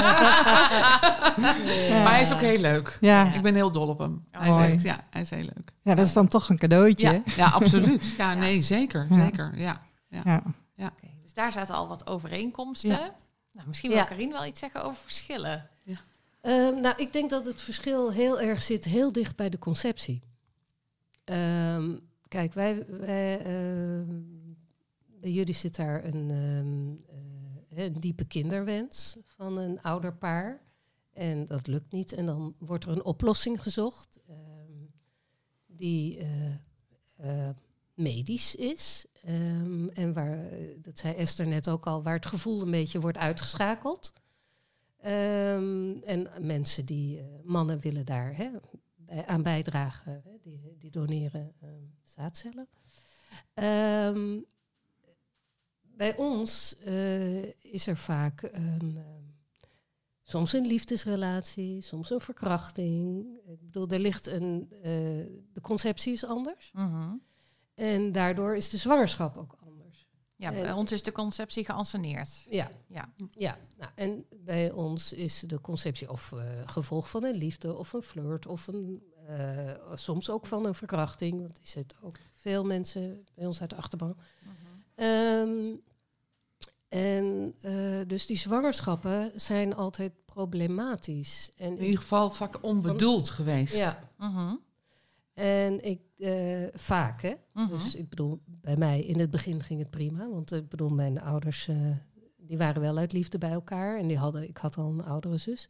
Maar 2.03 2.11
hij 2.13 2.21
is 2.21 2.33
ook 2.33 2.41
heel 2.41 2.59
leuk. 2.59 2.99
Ja. 3.01 3.35
Ik 3.35 3.43
ben 3.43 3.55
heel 3.55 3.73
dol 3.73 3.89
op 3.89 3.99
hem. 3.99 4.25
Hij 4.31 4.49
is, 4.49 4.73
echt, 4.73 4.83
ja, 4.83 5.01
hij 5.11 5.21
is 5.21 5.31
heel 5.31 5.43
leuk. 5.43 5.73
Ja, 5.83 5.95
dat 5.95 6.07
is 6.07 6.13
dan 6.13 6.29
toch 6.29 6.49
een 6.49 6.59
cadeautje. 6.59 7.11
Ja, 7.11 7.23
ja 7.37 7.47
absoluut. 7.47 8.15
Ja, 8.17 8.35
nee, 8.45 8.63
zeker. 8.63 9.07
Zeker, 9.11 9.53
ja. 9.55 9.83
ja. 10.09 10.21
ja. 10.25 10.43
ja. 10.75 10.91
Okay, 10.97 11.15
dus 11.23 11.35
daar 11.35 11.53
zaten 11.53 11.75
al 11.75 11.89
wat 11.89 12.07
overeenkomsten. 12.07 12.99
Nou, 13.53 13.69
misschien 13.69 13.91
wil 13.91 14.05
Karin 14.05 14.33
wel 14.33 14.47
iets 14.47 14.61
zeggen 14.61 14.83
over 14.83 14.97
verschillen. 15.03 15.69
Uh, 16.47 16.81
nou, 16.81 16.95
ik 16.97 17.13
denk 17.13 17.31
dat 17.31 17.47
het 17.47 17.61
verschil 17.61 18.13
heel 18.13 18.41
erg 18.41 18.63
zit, 18.63 18.85
heel 18.85 19.13
dicht 19.13 19.37
bij 19.37 19.51
de 19.51 19.59
conceptie. 19.59 20.23
Um, 21.25 22.01
kijk, 22.29 22.53
wij, 22.53 22.87
bij 25.21 25.31
jullie 25.31 25.55
zit 25.55 25.77
daar 25.77 26.05
een, 26.05 26.31
uh, 27.73 27.85
een 27.85 28.01
diepe 28.01 28.25
kinderwens 28.25 29.17
van 29.25 29.59
een 29.59 29.83
ouderpaar. 29.83 30.63
En 31.13 31.45
dat 31.47 31.67
lukt 31.67 31.93
niet. 31.93 32.13
En 32.13 32.27
dan 32.27 32.55
wordt 32.59 32.85
er 32.85 32.91
een 32.91 33.05
oplossing 33.05 33.63
gezocht 33.63 34.19
die 35.67 36.19
uh, 37.21 37.49
medisch 37.95 38.55
is. 38.55 39.07
en 39.93 40.13
waar, 40.13 40.49
dat 40.77 40.99
zei 40.99 41.15
Esther 41.15 41.47
net 41.47 41.69
ook 41.69 41.87
al, 41.87 42.03
waar 42.03 42.15
het 42.15 42.27
gevoel 42.27 42.63
een 42.63 42.71
beetje 42.71 43.01
wordt 43.01 43.19
uitgeschakeld. 43.19 44.13
Um, 45.07 46.03
en 46.03 46.29
mensen 46.41 46.87
die, 46.87 47.19
uh, 47.19 47.25
mannen 47.45 47.81
willen 47.81 48.05
daar 48.05 48.37
hè, 48.37 48.51
aan 49.27 49.43
bijdragen, 49.43 50.13
hè, 50.25 50.39
die, 50.43 50.77
die, 50.79 50.91
doneren 50.91 51.53
uh, 51.63 51.69
zaadcellen. 52.03 52.69
Um, 54.15 54.45
bij 55.83 56.17
ons 56.17 56.77
uh, 56.87 57.45
is 57.65 57.87
er 57.87 57.97
vaak 57.97 58.49
een, 58.53 58.99
soms 60.23 60.53
een 60.53 60.67
liefdesrelatie, 60.67 61.83
soms 61.83 62.11
een 62.11 62.21
verkrachting. 62.21 63.27
Ik 63.47 63.61
bedoel, 63.61 63.89
er 63.89 63.99
ligt 63.99 64.27
een, 64.27 64.69
de 65.53 65.61
conceptie 65.63 66.13
is 66.13 66.25
anders. 66.25 66.71
-hmm. 66.73 67.23
En 67.75 68.13
daardoor 68.13 68.57
is 68.57 68.69
de 68.69 68.77
zwangerschap 68.77 69.37
ook 69.37 69.53
anders. 69.53 69.66
Ja, 70.37 70.51
bij 70.51 70.65
en, 70.65 70.75
ons 70.75 70.93
is 70.93 71.03
de 71.03 71.13
conceptie 71.13 71.65
geanceneerd. 71.65 72.47
Ja, 72.51 72.71
ja. 72.87 73.13
ja. 73.31 73.59
Nou, 73.79 73.91
en 73.95 74.25
bij 74.31 74.71
ons 74.71 75.13
is 75.13 75.41
de 75.47 75.61
conceptie 75.61 76.11
of 76.11 76.33
uh, 76.35 76.43
gevolg 76.67 77.11
van 77.11 77.25
een 77.25 77.35
liefde 77.35 77.75
of 77.75 77.93
een 77.93 78.03
flirt 78.03 78.47
of 78.47 78.67
een, 78.67 79.03
uh, 79.31 79.71
soms 79.95 80.31
ook 80.31 80.47
van 80.47 80.67
een 80.67 80.75
verkrachting. 80.75 81.41
Want 81.41 81.57
er 81.57 81.67
zitten 81.67 81.99
ook 82.03 82.17
veel 82.31 82.65
mensen 82.65 83.27
bij 83.35 83.47
ons 83.47 83.61
uit 83.61 83.71
de 83.71 83.77
achterban. 83.77 84.17
Uh 84.43 84.49
-huh. 84.97 85.41
um, 85.41 85.83
en 86.89 87.55
uh, 87.63 88.01
dus 88.07 88.27
die 88.27 88.37
zwangerschappen 88.37 89.33
zijn 89.35 89.75
altijd 89.75 90.13
problematisch. 90.25 91.51
En 91.57 91.79
in 91.79 91.85
ieder 91.85 92.01
geval 92.01 92.31
vaak 92.31 92.63
onbedoeld 92.63 93.27
van, 93.27 93.37
geweest. 93.37 93.77
Ja. 93.77 94.11
-huh. 94.17 94.53
En 95.37 95.85
ik, 95.85 96.01
uh, 96.19 96.67
vaak, 96.75 97.23
hè. 97.23 97.33
-huh. 97.53 97.69
Dus 97.69 97.95
ik 97.95 98.09
bedoel, 98.09 98.41
bij 98.45 98.77
mij 98.77 99.01
in 99.01 99.19
het 99.19 99.31
begin 99.31 99.63
ging 99.63 99.79
het 99.79 99.91
prima. 99.91 100.29
Want 100.29 100.53
ik 100.53 100.69
bedoel, 100.69 100.89
mijn 100.89 101.21
ouders, 101.21 101.69
uh, 101.69 101.77
die 102.37 102.59
waren 102.59 102.81
wel 102.81 102.97
uit 102.97 103.13
liefde 103.13 103.39
bij 103.39 103.51
elkaar. 103.51 103.99
En 103.99 104.07
die 104.07 104.19
hadden, 104.19 104.49
ik 104.49 104.57
had 104.57 104.77
al 104.77 104.91
een 104.91 105.05
oudere 105.05 105.39
zus. 105.39 105.69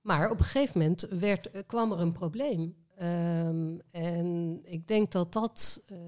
Maar 0.00 0.30
op 0.30 0.38
een 0.38 0.44
gegeven 0.44 0.80
moment 0.80 1.06
werd, 1.10 1.50
kwam 1.66 1.92
er 1.92 2.00
een 2.00 2.12
probleem. 2.12 2.74
Um, 3.02 3.80
en 3.90 4.60
ik 4.62 4.86
denk 4.86 5.12
dat 5.12 5.32
dat... 5.32 5.82
Uh, 5.92 5.98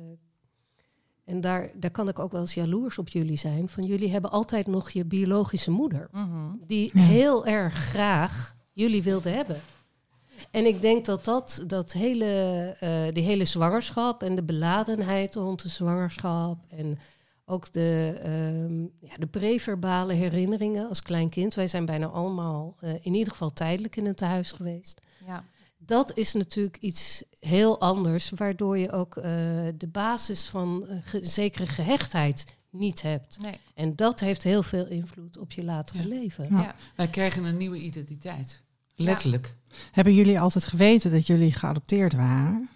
en 1.24 1.40
daar, 1.40 1.70
daar 1.74 1.90
kan 1.90 2.08
ik 2.08 2.18
ook 2.18 2.32
wel 2.32 2.40
eens 2.40 2.54
jaloers 2.54 2.98
op 2.98 3.08
jullie 3.08 3.38
zijn. 3.38 3.68
Van 3.68 3.84
jullie 3.84 4.10
hebben 4.10 4.30
altijd 4.30 4.66
nog 4.66 4.90
je 4.90 5.04
biologische 5.04 5.70
moeder. 5.70 6.08
-huh. 6.12 6.52
Die 6.66 6.90
ja. 6.94 7.00
heel 7.00 7.46
erg 7.46 7.74
graag 7.74 8.56
jullie 8.72 9.02
wilde 9.02 9.28
hebben. 9.28 9.60
En 10.50 10.66
ik 10.66 10.80
denk 10.80 11.04
dat 11.04 11.24
dat, 11.24 11.64
dat 11.66 11.92
hele, 11.92 12.76
uh, 12.82 13.14
die 13.14 13.22
hele 13.22 13.44
zwangerschap 13.44 14.22
en 14.22 14.34
de 14.34 14.42
beladenheid 14.42 15.34
rond 15.34 15.62
de 15.62 15.68
zwangerschap 15.68 16.58
en 16.68 16.98
ook 17.44 17.72
de, 17.72 18.14
um, 18.26 18.92
ja, 19.00 19.16
de 19.16 19.26
preverbale 19.26 20.12
herinneringen 20.12 20.88
als 20.88 21.02
klein 21.02 21.28
kind. 21.28 21.54
Wij 21.54 21.68
zijn 21.68 21.86
bijna 21.86 22.06
allemaal 22.06 22.76
uh, 22.80 22.90
in 23.00 23.14
ieder 23.14 23.32
geval 23.32 23.52
tijdelijk 23.52 23.96
in 23.96 24.06
een 24.06 24.14
tehuis 24.14 24.52
geweest. 24.52 25.00
Ja. 25.26 25.44
Dat 25.78 26.16
is 26.16 26.32
natuurlijk 26.32 26.76
iets 26.76 27.22
heel 27.40 27.80
anders, 27.80 28.30
waardoor 28.30 28.78
je 28.78 28.92
ook 28.92 29.16
uh, 29.16 29.24
de 29.74 29.88
basis 29.92 30.44
van 30.44 30.86
ge 31.04 31.24
zekere 31.24 31.66
gehechtheid 31.66 32.44
niet 32.70 33.02
hebt. 33.02 33.38
Nee. 33.40 33.58
En 33.74 33.96
dat 33.96 34.20
heeft 34.20 34.42
heel 34.42 34.62
veel 34.62 34.86
invloed 34.86 35.38
op 35.38 35.52
je 35.52 35.64
latere 35.64 36.02
ja. 36.02 36.08
leven. 36.08 36.46
Ja. 36.50 36.74
Wij 36.94 37.08
krijgen 37.08 37.44
een 37.44 37.56
nieuwe 37.56 37.78
identiteit. 37.78 38.62
Letterlijk. 38.94 39.56
Hebben 39.90 40.14
jullie 40.14 40.40
altijd 40.40 40.64
geweten 40.64 41.10
dat 41.10 41.26
jullie 41.26 41.52
geadopteerd 41.52 42.12
waren? 42.12 42.68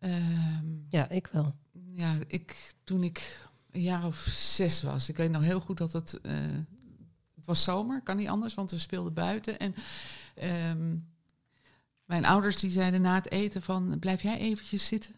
Um, 0.00 0.86
ja, 0.88 1.08
ik 1.08 1.28
wel. 1.32 1.54
Ja, 1.92 2.18
ik, 2.26 2.74
toen 2.84 3.02
ik 3.02 3.48
een 3.70 3.82
jaar 3.82 4.06
of 4.06 4.16
zes 4.36 4.82
was. 4.82 5.08
Ik 5.08 5.16
weet 5.16 5.30
nog 5.30 5.42
heel 5.42 5.60
goed 5.60 5.78
dat 5.78 5.92
het... 5.92 6.18
Uh, 6.22 6.32
het 7.34 7.46
was 7.46 7.62
zomer, 7.62 8.02
kan 8.02 8.16
niet 8.16 8.28
anders, 8.28 8.54
want 8.54 8.70
we 8.70 8.78
speelden 8.78 9.14
buiten. 9.14 9.58
En 9.58 9.74
um, 10.70 11.08
mijn 12.04 12.24
ouders 12.24 12.56
die 12.56 12.70
zeiden 12.70 13.00
na 13.00 13.14
het 13.14 13.30
eten 13.30 13.62
van... 13.62 13.98
blijf 13.98 14.22
jij 14.22 14.38
eventjes 14.38 14.86
zitten? 14.86 15.14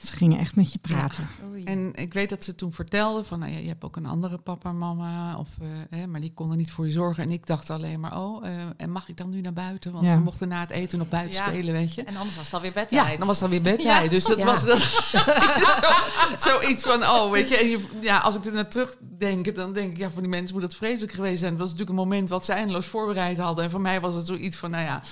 Ze 0.00 0.16
gingen 0.16 0.38
echt 0.38 0.56
met 0.56 0.72
je 0.72 0.78
praten. 0.78 1.28
Ja. 1.54 1.64
En 1.64 1.94
ik 1.94 2.12
weet 2.14 2.30
dat 2.30 2.44
ze 2.44 2.54
toen 2.54 2.72
vertelde 2.72 3.24
van, 3.24 3.38
nou 3.38 3.52
ja, 3.52 3.58
je 3.58 3.68
hebt 3.68 3.84
ook 3.84 3.96
een 3.96 4.06
andere 4.06 4.38
papa 4.38 4.68
en 4.68 4.78
mama, 4.78 5.36
of, 5.36 5.48
uh, 5.62 5.68
hè, 5.90 6.06
maar 6.06 6.20
die 6.20 6.32
konden 6.34 6.56
niet 6.56 6.70
voor 6.70 6.86
je 6.86 6.92
zorgen. 6.92 7.22
En 7.22 7.30
ik 7.30 7.46
dacht 7.46 7.70
alleen 7.70 8.00
maar, 8.00 8.18
oh, 8.18 8.46
uh, 8.46 8.62
en 8.76 8.90
mag 8.90 9.08
ik 9.08 9.16
dan 9.16 9.28
nu 9.28 9.40
naar 9.40 9.52
buiten? 9.52 9.92
Want 9.92 10.04
ja. 10.04 10.16
we 10.16 10.22
mochten 10.22 10.48
na 10.48 10.60
het 10.60 10.70
eten 10.70 10.98
nog 10.98 11.08
buiten 11.08 11.38
ja. 11.38 11.48
spelen, 11.48 11.72
weet 11.72 11.94
je. 11.94 12.02
En 12.02 12.16
anders 12.16 12.36
was 12.36 12.44
het 12.44 12.54
alweer 12.54 12.72
bedtijd. 12.72 13.10
Ja, 13.10 13.16
dan 13.16 13.26
was 13.26 13.40
het 13.40 13.44
alweer 13.44 13.62
bedtijd. 13.76 14.10
Dus 14.10 14.24
dat 14.24 14.42
was 14.42 14.64
dat, 14.64 14.78
zo, 16.38 16.50
zoiets 16.50 16.82
van, 16.82 17.02
oh, 17.02 17.30
weet 17.30 17.48
je. 17.48 17.56
En 17.56 17.68
je, 17.68 17.80
ja, 18.00 18.18
als 18.18 18.36
ik 18.36 18.44
er 18.44 18.52
naar 18.52 18.68
terugdenk, 18.68 19.54
dan 19.54 19.72
denk 19.72 19.90
ik, 19.90 19.96
ja, 19.96 20.10
voor 20.10 20.22
die 20.22 20.30
mensen 20.30 20.54
moet 20.54 20.62
dat 20.62 20.74
vreselijk 20.74 21.12
geweest 21.12 21.38
zijn. 21.38 21.50
Het 21.50 21.60
was 21.60 21.70
natuurlijk 21.70 21.98
een 21.98 22.04
moment 22.04 22.28
wat 22.28 22.44
ze 22.44 22.52
eindeloos 22.52 22.86
voorbereid 22.86 23.38
hadden. 23.38 23.64
En 23.64 23.70
voor 23.70 23.80
mij 23.80 24.00
was 24.00 24.14
het 24.14 24.26
zoiets 24.26 24.56
van, 24.56 24.70
nou 24.70 24.84
ja. 24.84 25.02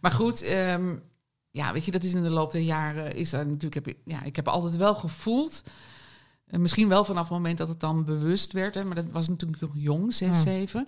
Maar 0.00 0.12
goed, 0.12 0.52
um, 0.52 1.02
ja, 1.50 1.72
weet 1.72 1.84
je, 1.84 1.90
dat 1.90 2.04
is 2.04 2.14
in 2.14 2.22
de 2.22 2.30
loop 2.30 2.52
der 2.52 2.60
jaren 2.60 3.14
is 3.14 3.30
natuurlijk 3.30 3.74
heb 3.74 3.88
ik, 3.88 3.98
ja, 4.04 4.22
ik 4.22 4.36
heb 4.36 4.48
altijd 4.48 4.76
wel 4.76 4.94
gevoeld. 4.94 5.62
Uh, 6.46 6.60
misschien 6.60 6.88
wel 6.88 7.04
vanaf 7.04 7.22
het 7.22 7.32
moment 7.32 7.58
dat 7.58 7.68
het 7.68 7.80
dan 7.80 8.04
bewust 8.04 8.52
werd, 8.52 8.74
hè, 8.74 8.84
maar 8.84 8.94
dat 8.94 9.10
was 9.10 9.28
natuurlijk 9.28 9.60
nog 9.60 9.72
jong, 9.74 10.14
zes, 10.14 10.28
ja. 10.28 10.42
zeven. 10.42 10.86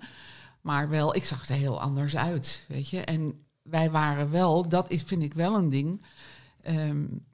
Maar 0.60 0.88
wel, 0.88 1.14
ik 1.14 1.24
zag 1.24 1.48
er 1.48 1.54
heel 1.54 1.80
anders 1.80 2.16
uit, 2.16 2.64
weet 2.68 2.88
je. 2.88 3.00
En 3.00 3.44
wij 3.62 3.90
waren 3.90 4.30
wel, 4.30 4.68
dat 4.68 4.90
is, 4.90 5.02
vind 5.02 5.22
ik 5.22 5.34
wel 5.34 5.54
een 5.54 5.68
ding. 5.68 6.02
Um, 6.66 7.24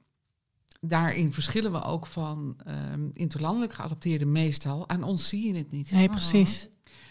daarin 0.81 1.33
verschillen 1.33 1.71
we 1.71 1.83
ook 1.83 2.05
van 2.05 2.57
um, 2.67 3.11
interlandelijk 3.13 3.73
geadopteerde 3.73 4.25
meestal. 4.25 4.89
Aan 4.89 5.03
ons 5.03 5.27
zie 5.27 5.47
je 5.47 5.57
het 5.57 5.71
niet. 5.71 5.91
Nee, 5.91 6.09
precies. 6.09 6.69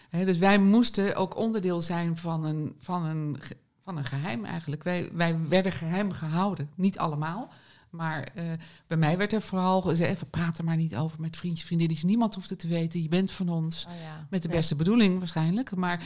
He, 0.08 0.24
dus 0.24 0.38
wij 0.38 0.58
moesten 0.58 1.16
ook 1.16 1.36
onderdeel 1.36 1.80
zijn 1.80 2.16
van 2.16 2.44
een, 2.44 2.74
van 2.78 3.04
een 3.04 3.38
van 3.88 3.96
een 3.96 4.04
geheim 4.04 4.44
eigenlijk. 4.44 4.82
Wij, 4.82 5.10
wij 5.12 5.38
werden 5.48 5.72
geheim 5.72 6.12
gehouden. 6.12 6.70
Niet 6.74 6.98
allemaal, 6.98 7.52
Maar 7.90 8.28
uh, 8.36 8.44
bij 8.86 8.96
mij 8.96 9.16
werd 9.16 9.32
er 9.32 9.42
vooral 9.42 9.82
gezegd, 9.82 10.30
praat 10.30 10.58
er 10.58 10.64
maar 10.64 10.76
niet 10.76 10.96
over 10.96 11.20
met 11.20 11.36
vriendjes, 11.36 11.66
vriendinnetjes. 11.66 12.08
Niemand 12.08 12.34
hoeft 12.34 12.50
het 12.50 12.58
te 12.58 12.66
weten, 12.66 13.02
je 13.02 13.08
bent 13.08 13.30
van 13.30 13.48
ons. 13.48 13.84
Oh 13.84 13.92
ja. 14.02 14.26
Met 14.30 14.42
de 14.42 14.48
beste 14.48 14.76
bedoeling 14.76 15.18
waarschijnlijk. 15.18 15.76
Maar 15.76 16.02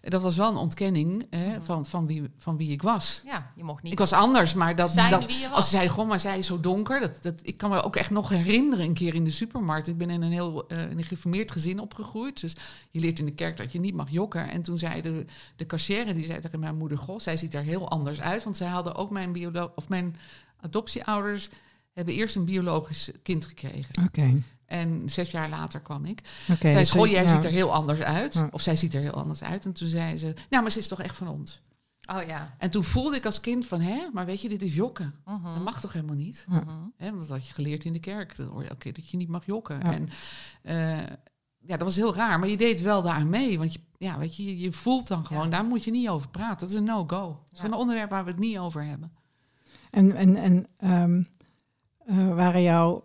dat 0.00 0.22
was 0.22 0.36
wel 0.36 0.50
een 0.50 0.56
ontkenning 0.56 1.26
hè, 1.30 1.60
van, 1.62 1.86
van, 1.86 2.06
wie, 2.06 2.22
van 2.38 2.56
wie 2.56 2.70
ik 2.70 2.82
was. 2.82 3.22
Ja, 3.24 3.52
je 3.56 3.64
mocht 3.64 3.82
niet. 3.82 3.92
Ik 3.92 3.98
was 3.98 4.12
anders, 4.12 4.54
maar 4.54 4.76
dat, 4.76 4.94
dat 4.94 5.28
als 5.52 5.68
ze 5.68 5.76
zei 5.76 5.88
gewoon, 5.88 6.06
maar 6.06 6.20
zij 6.20 6.38
is 6.38 6.46
zo 6.46 6.60
donker. 6.60 7.00
Dat, 7.00 7.22
dat, 7.22 7.40
ik 7.42 7.56
kan 7.56 7.70
me 7.70 7.82
ook 7.82 7.96
echt 7.96 8.10
nog 8.10 8.28
herinneren 8.28 8.84
een 8.84 8.94
keer 8.94 9.14
in 9.14 9.24
de 9.24 9.30
supermarkt. 9.30 9.88
Ik 9.88 9.98
ben 9.98 10.10
in 10.10 10.22
een 10.22 10.32
heel 10.32 10.72
uh, 10.72 10.90
een 10.90 11.04
geformeerd 11.04 11.50
gezin 11.50 11.80
opgegroeid. 11.80 12.40
Dus 12.40 12.56
je 12.90 13.00
leert 13.00 13.18
in 13.18 13.24
de 13.24 13.34
kerk 13.34 13.56
dat 13.56 13.72
je 13.72 13.80
niet 13.80 13.94
mag 13.94 14.10
jokken. 14.10 14.50
En 14.50 14.62
toen 14.62 14.78
zei 14.78 15.02
de, 15.02 15.24
de 15.56 15.66
cashier, 15.66 16.14
die 16.14 16.24
zei 16.24 16.40
tegen 16.40 16.60
mijn 16.60 16.76
moeder, 16.76 16.98
goh, 16.98 17.20
zij 17.20 17.36
ziet 17.36 17.54
er 17.54 17.62
heel 17.62 17.88
anders 17.88 18.20
uit. 18.20 18.44
Want 18.44 18.56
zij 18.56 18.68
hadden 18.68 18.94
ook 18.94 19.10
mijn 19.10 19.32
biolo 19.32 19.72
of 19.74 19.88
mijn 19.88 20.16
adoptieouders 20.60 21.48
hebben 21.92 22.14
eerst 22.14 22.36
een 22.36 22.44
biologisch 22.44 23.10
kind 23.22 23.44
gekregen. 23.44 24.04
Oké. 24.04 24.42
En 24.70 25.08
zes 25.08 25.30
jaar 25.30 25.48
later 25.48 25.80
kwam 25.80 26.04
ik. 26.04 26.20
Okay, 26.50 26.84
zei 26.84 27.02
dus 27.02 27.10
jij 27.10 27.26
ziet 27.26 27.44
er 27.44 27.50
heel 27.50 27.72
anders 27.72 28.00
uit. 28.00 28.44
Of 28.50 28.60
zij 28.60 28.76
ziet 28.76 28.94
er 28.94 29.00
heel 29.00 29.12
anders 29.12 29.42
uit. 29.42 29.64
En 29.64 29.72
toen 29.72 29.88
zei 29.88 30.16
ze, 30.16 30.34
nou, 30.50 30.62
maar 30.62 30.72
ze 30.72 30.78
is 30.78 30.88
toch 30.88 31.02
echt 31.02 31.16
van 31.16 31.28
ons. 31.28 31.62
Oh 32.12 32.22
ja. 32.26 32.54
En 32.58 32.70
toen 32.70 32.84
voelde 32.84 33.16
ik 33.16 33.24
als 33.24 33.40
kind 33.40 33.66
van, 33.66 33.80
hè, 33.80 34.08
maar 34.12 34.26
weet 34.26 34.40
je, 34.40 34.48
dit 34.48 34.62
is 34.62 34.74
jokken. 34.74 35.14
Mhm. 35.24 35.54
Dat 35.54 35.64
mag 35.64 35.80
toch 35.80 35.92
helemaal 35.92 36.14
niet? 36.14 36.46
Uh 36.50 36.58
Hè, 36.96 37.06
want 37.10 37.18
dat 37.18 37.28
had 37.28 37.46
je 37.46 37.54
geleerd 37.54 37.84
in 37.84 37.92
de 37.92 38.00
kerk. 38.00 38.36
Dan 38.36 38.46
hoor 38.46 38.62
je 38.62 38.68
elke 38.68 38.80
keer 38.80 38.92
dat 38.92 39.10
je 39.10 39.16
niet 39.16 39.28
mag 39.28 39.46
jokken. 39.46 39.82
En 39.82 40.08
uh, 40.62 41.06
ja, 41.58 41.76
dat 41.76 41.82
was 41.82 41.96
heel 41.96 42.14
raar. 42.14 42.38
Maar 42.38 42.48
je 42.48 42.56
deed 42.56 42.80
wel 42.80 43.02
daar 43.02 43.26
mee. 43.26 43.58
Want 43.58 43.72
je, 43.72 43.80
ja, 43.98 44.18
weet 44.18 44.36
je, 44.36 44.58
je 44.58 44.72
voelt 44.72 45.08
dan 45.08 45.26
gewoon, 45.26 45.50
daar 45.50 45.64
moet 45.64 45.84
je 45.84 45.90
niet 45.90 46.08
over 46.08 46.28
praten. 46.28 46.58
Dat 46.58 46.70
is 46.70 46.74
een 46.74 46.84
no-go. 46.84 47.42
Dat 47.48 47.58
is 47.58 47.64
een 47.64 47.72
onderwerp 47.72 48.10
waar 48.10 48.24
we 48.24 48.30
het 48.30 48.40
niet 48.40 48.58
over 48.58 48.84
hebben. 48.84 49.12
En, 49.90 50.12
en, 50.12 50.36
en 50.36 50.66
um, 50.90 51.28
uh, 52.06 52.34
waren 52.34 52.62
jouw 52.62 53.04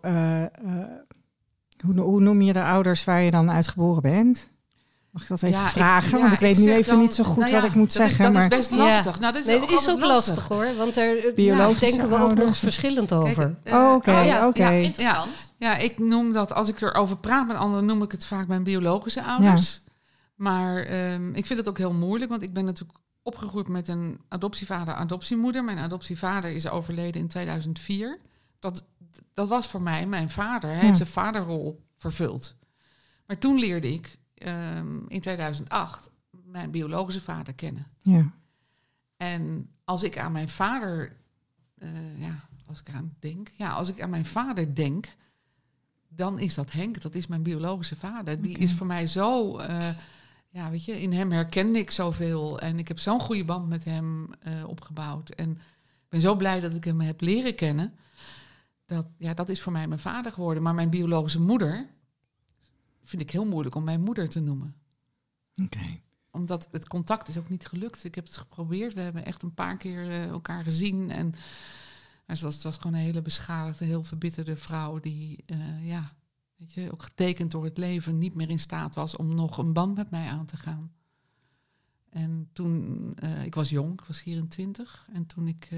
hoe, 1.84 2.00
hoe, 2.00 2.20
noem 2.20 2.42
je 2.42 2.52
de 2.52 2.62
ouders 2.62 3.04
waar 3.04 3.20
je 3.20 3.30
dan 3.30 3.50
uitgeboren 3.50 4.02
bent? 4.02 4.48
Mag 5.10 5.22
ik 5.22 5.28
dat 5.28 5.42
even 5.42 5.68
vragen? 5.68 6.20
want 6.20 6.32
ik 6.32 6.38
weet 6.38 6.58
nu 6.58 6.72
even 6.72 6.98
niet 6.98 7.14
zo 7.14 7.24
goed 7.24 7.42
nou 7.42 7.52
wat 7.52 7.64
ik 7.64 7.74
moet 7.74 7.92
zeggen. 7.92 8.24
dat 8.24 8.32
maar... 8.32 8.42
is 8.42 8.48
best 8.48 8.70
lastig. 8.70 9.20
Nou, 9.20 9.32
dat 9.32 9.42
is, 9.42 9.46
nee, 9.46 9.60
dat 9.60 9.70
is 9.70 9.88
ook 9.88 10.00
lastig. 10.00 10.48
hoor. 10.48 10.74
Want 10.76 10.96
er 10.96 11.32
Biologisch 11.34 11.90
denken 11.90 12.08
we 12.08 12.18
ook 12.18 12.34
nog 12.34 12.56
verschillend 12.56 13.12
over. 13.12 13.54
Kijk, 13.62 13.76
uh, 13.76 13.94
oké, 13.94 14.10
oh, 14.10 14.46
oké. 14.46 14.70
interessant. 14.70 15.30
Ja, 15.56 15.76
ik 15.76 15.98
noem 15.98 16.32
dat, 16.32 16.52
als 16.52 16.68
ik 16.68 16.80
erover 16.80 17.16
praat 17.16 17.46
met 17.46 17.56
anderen, 17.56 17.84
noem 17.84 18.02
ik 18.02 18.12
het 18.12 18.26
vaak 18.26 18.46
mijn 18.46 18.62
biologische 18.62 19.22
ouders. 19.22 19.84
Maar 20.34 20.92
um, 21.12 21.34
ik 21.34 21.46
vind 21.46 21.58
het 21.58 21.68
ook 21.68 21.78
heel 21.78 21.92
moeilijk, 21.92 22.30
want 22.30 22.42
ik 22.42 22.52
ben 22.52 22.64
natuurlijk 22.64 22.98
opgegroeid 23.22 23.68
met 23.68 23.88
een 23.88 24.20
adoptievader, 24.28 24.94
adoptiemoeder. 24.94 25.64
Mijn 25.64 25.78
adoptievader 25.78 26.50
is 26.50 26.68
overleden 26.68 27.20
in 27.20 27.28
2004. 27.28 28.18
Dat 28.58 28.84
dat 29.32 29.48
was 29.48 29.66
voor 29.66 29.82
mij 29.82 30.06
mijn 30.06 30.30
vader. 30.30 30.70
Hij 30.70 30.86
heeft 30.86 31.00
een 31.00 31.06
vaderrol 31.06 31.84
vervuld. 31.96 32.56
Maar 33.26 33.38
toen 33.38 33.58
leerde 33.58 33.92
ik 33.92 34.18
um, 34.34 35.04
in 35.08 35.20
2008 35.20 36.10
mijn 36.30 36.70
biologische 36.70 37.20
vader 37.20 37.54
kennen. 37.54 37.86
Ja. 38.02 38.32
En 39.16 39.70
als 39.84 40.02
ik 40.02 40.18
aan 40.18 40.32
mijn 40.32 40.48
vader, 40.48 41.16
uh, 41.78 42.20
ja, 42.20 42.44
als 42.66 42.80
ik 42.80 42.90
aan 42.90 43.16
denk, 43.18 43.48
ja, 43.56 43.72
als 43.72 43.88
ik 43.88 44.00
aan 44.02 44.10
mijn 44.10 44.26
vader 44.26 44.74
denk, 44.74 45.14
dan 46.08 46.38
is 46.38 46.54
dat 46.54 46.72
Henk. 46.72 47.02
Dat 47.02 47.14
is 47.14 47.26
mijn 47.26 47.42
biologische 47.42 47.96
vader. 47.96 48.42
Die 48.42 48.58
is 48.58 48.72
voor 48.72 48.86
mij 48.86 49.06
zo, 49.06 49.60
uh, 49.60 49.88
ja, 50.48 50.70
weet 50.70 50.84
je, 50.84 51.00
in 51.00 51.12
hem 51.12 51.32
herkende 51.32 51.78
ik 51.78 51.90
zoveel 51.90 52.60
en 52.60 52.78
ik 52.78 52.88
heb 52.88 52.98
zo'n 52.98 53.20
goede 53.20 53.44
band 53.44 53.68
met 53.68 53.84
hem 53.84 54.30
uh, 54.46 54.68
opgebouwd 54.68 55.30
en 55.30 55.50
ik 55.50 56.08
ben 56.08 56.20
zo 56.20 56.36
blij 56.36 56.60
dat 56.60 56.74
ik 56.74 56.84
hem 56.84 57.00
heb 57.00 57.20
leren 57.20 57.54
kennen 57.54 57.94
dat, 58.86 59.06
ja, 59.18 59.34
dat 59.34 59.48
is 59.48 59.62
voor 59.62 59.72
mij 59.72 59.88
mijn 59.88 60.00
vader 60.00 60.32
geworden. 60.32 60.62
Maar 60.62 60.74
mijn 60.74 60.90
biologische 60.90 61.40
moeder 61.40 61.94
vind 63.02 63.22
ik 63.22 63.30
heel 63.30 63.46
moeilijk 63.46 63.74
om 63.74 63.84
mijn 63.84 64.02
moeder 64.02 64.28
te 64.28 64.40
noemen. 64.40 64.74
Oké. 65.62 66.00
Omdat 66.30 66.68
het 66.70 66.88
contact 66.88 67.28
is 67.28 67.38
ook 67.38 67.48
niet 67.48 67.66
gelukt. 67.66 68.04
Ik 68.04 68.14
heb 68.14 68.24
het 68.24 68.36
geprobeerd. 68.36 68.94
We 68.94 69.00
hebben 69.00 69.24
echt 69.24 69.42
een 69.42 69.54
paar 69.54 69.76
keer 69.76 70.04
uh, 70.04 70.24
elkaar 70.24 70.64
gezien. 70.64 71.10
En 71.10 71.34
het 72.26 72.40
was, 72.40 72.54
het 72.54 72.62
was 72.62 72.76
gewoon 72.76 72.96
een 72.96 73.04
hele 73.04 73.22
beschadigde, 73.22 73.84
heel 73.84 74.04
verbitterde 74.04 74.56
vrouw 74.56 75.00
die, 75.00 75.44
uh, 75.46 75.88
ja, 75.88 76.12
weet 76.56 76.72
je, 76.72 76.92
ook 76.92 77.02
getekend 77.02 77.50
door 77.50 77.64
het 77.64 77.78
leven, 77.78 78.18
niet 78.18 78.34
meer 78.34 78.50
in 78.50 78.58
staat 78.58 78.94
was 78.94 79.16
om 79.16 79.34
nog 79.34 79.58
een 79.58 79.72
band 79.72 79.96
met 79.96 80.10
mij 80.10 80.28
aan 80.28 80.46
te 80.46 80.56
gaan. 80.56 80.92
En 82.08 82.48
toen, 82.52 83.16
uh, 83.22 83.44
ik 83.44 83.54
was 83.54 83.70
jong, 83.70 83.92
ik 83.92 84.00
was 84.00 84.18
24. 84.18 85.08
En 85.12 85.26
toen 85.26 85.48
ik 85.48 85.68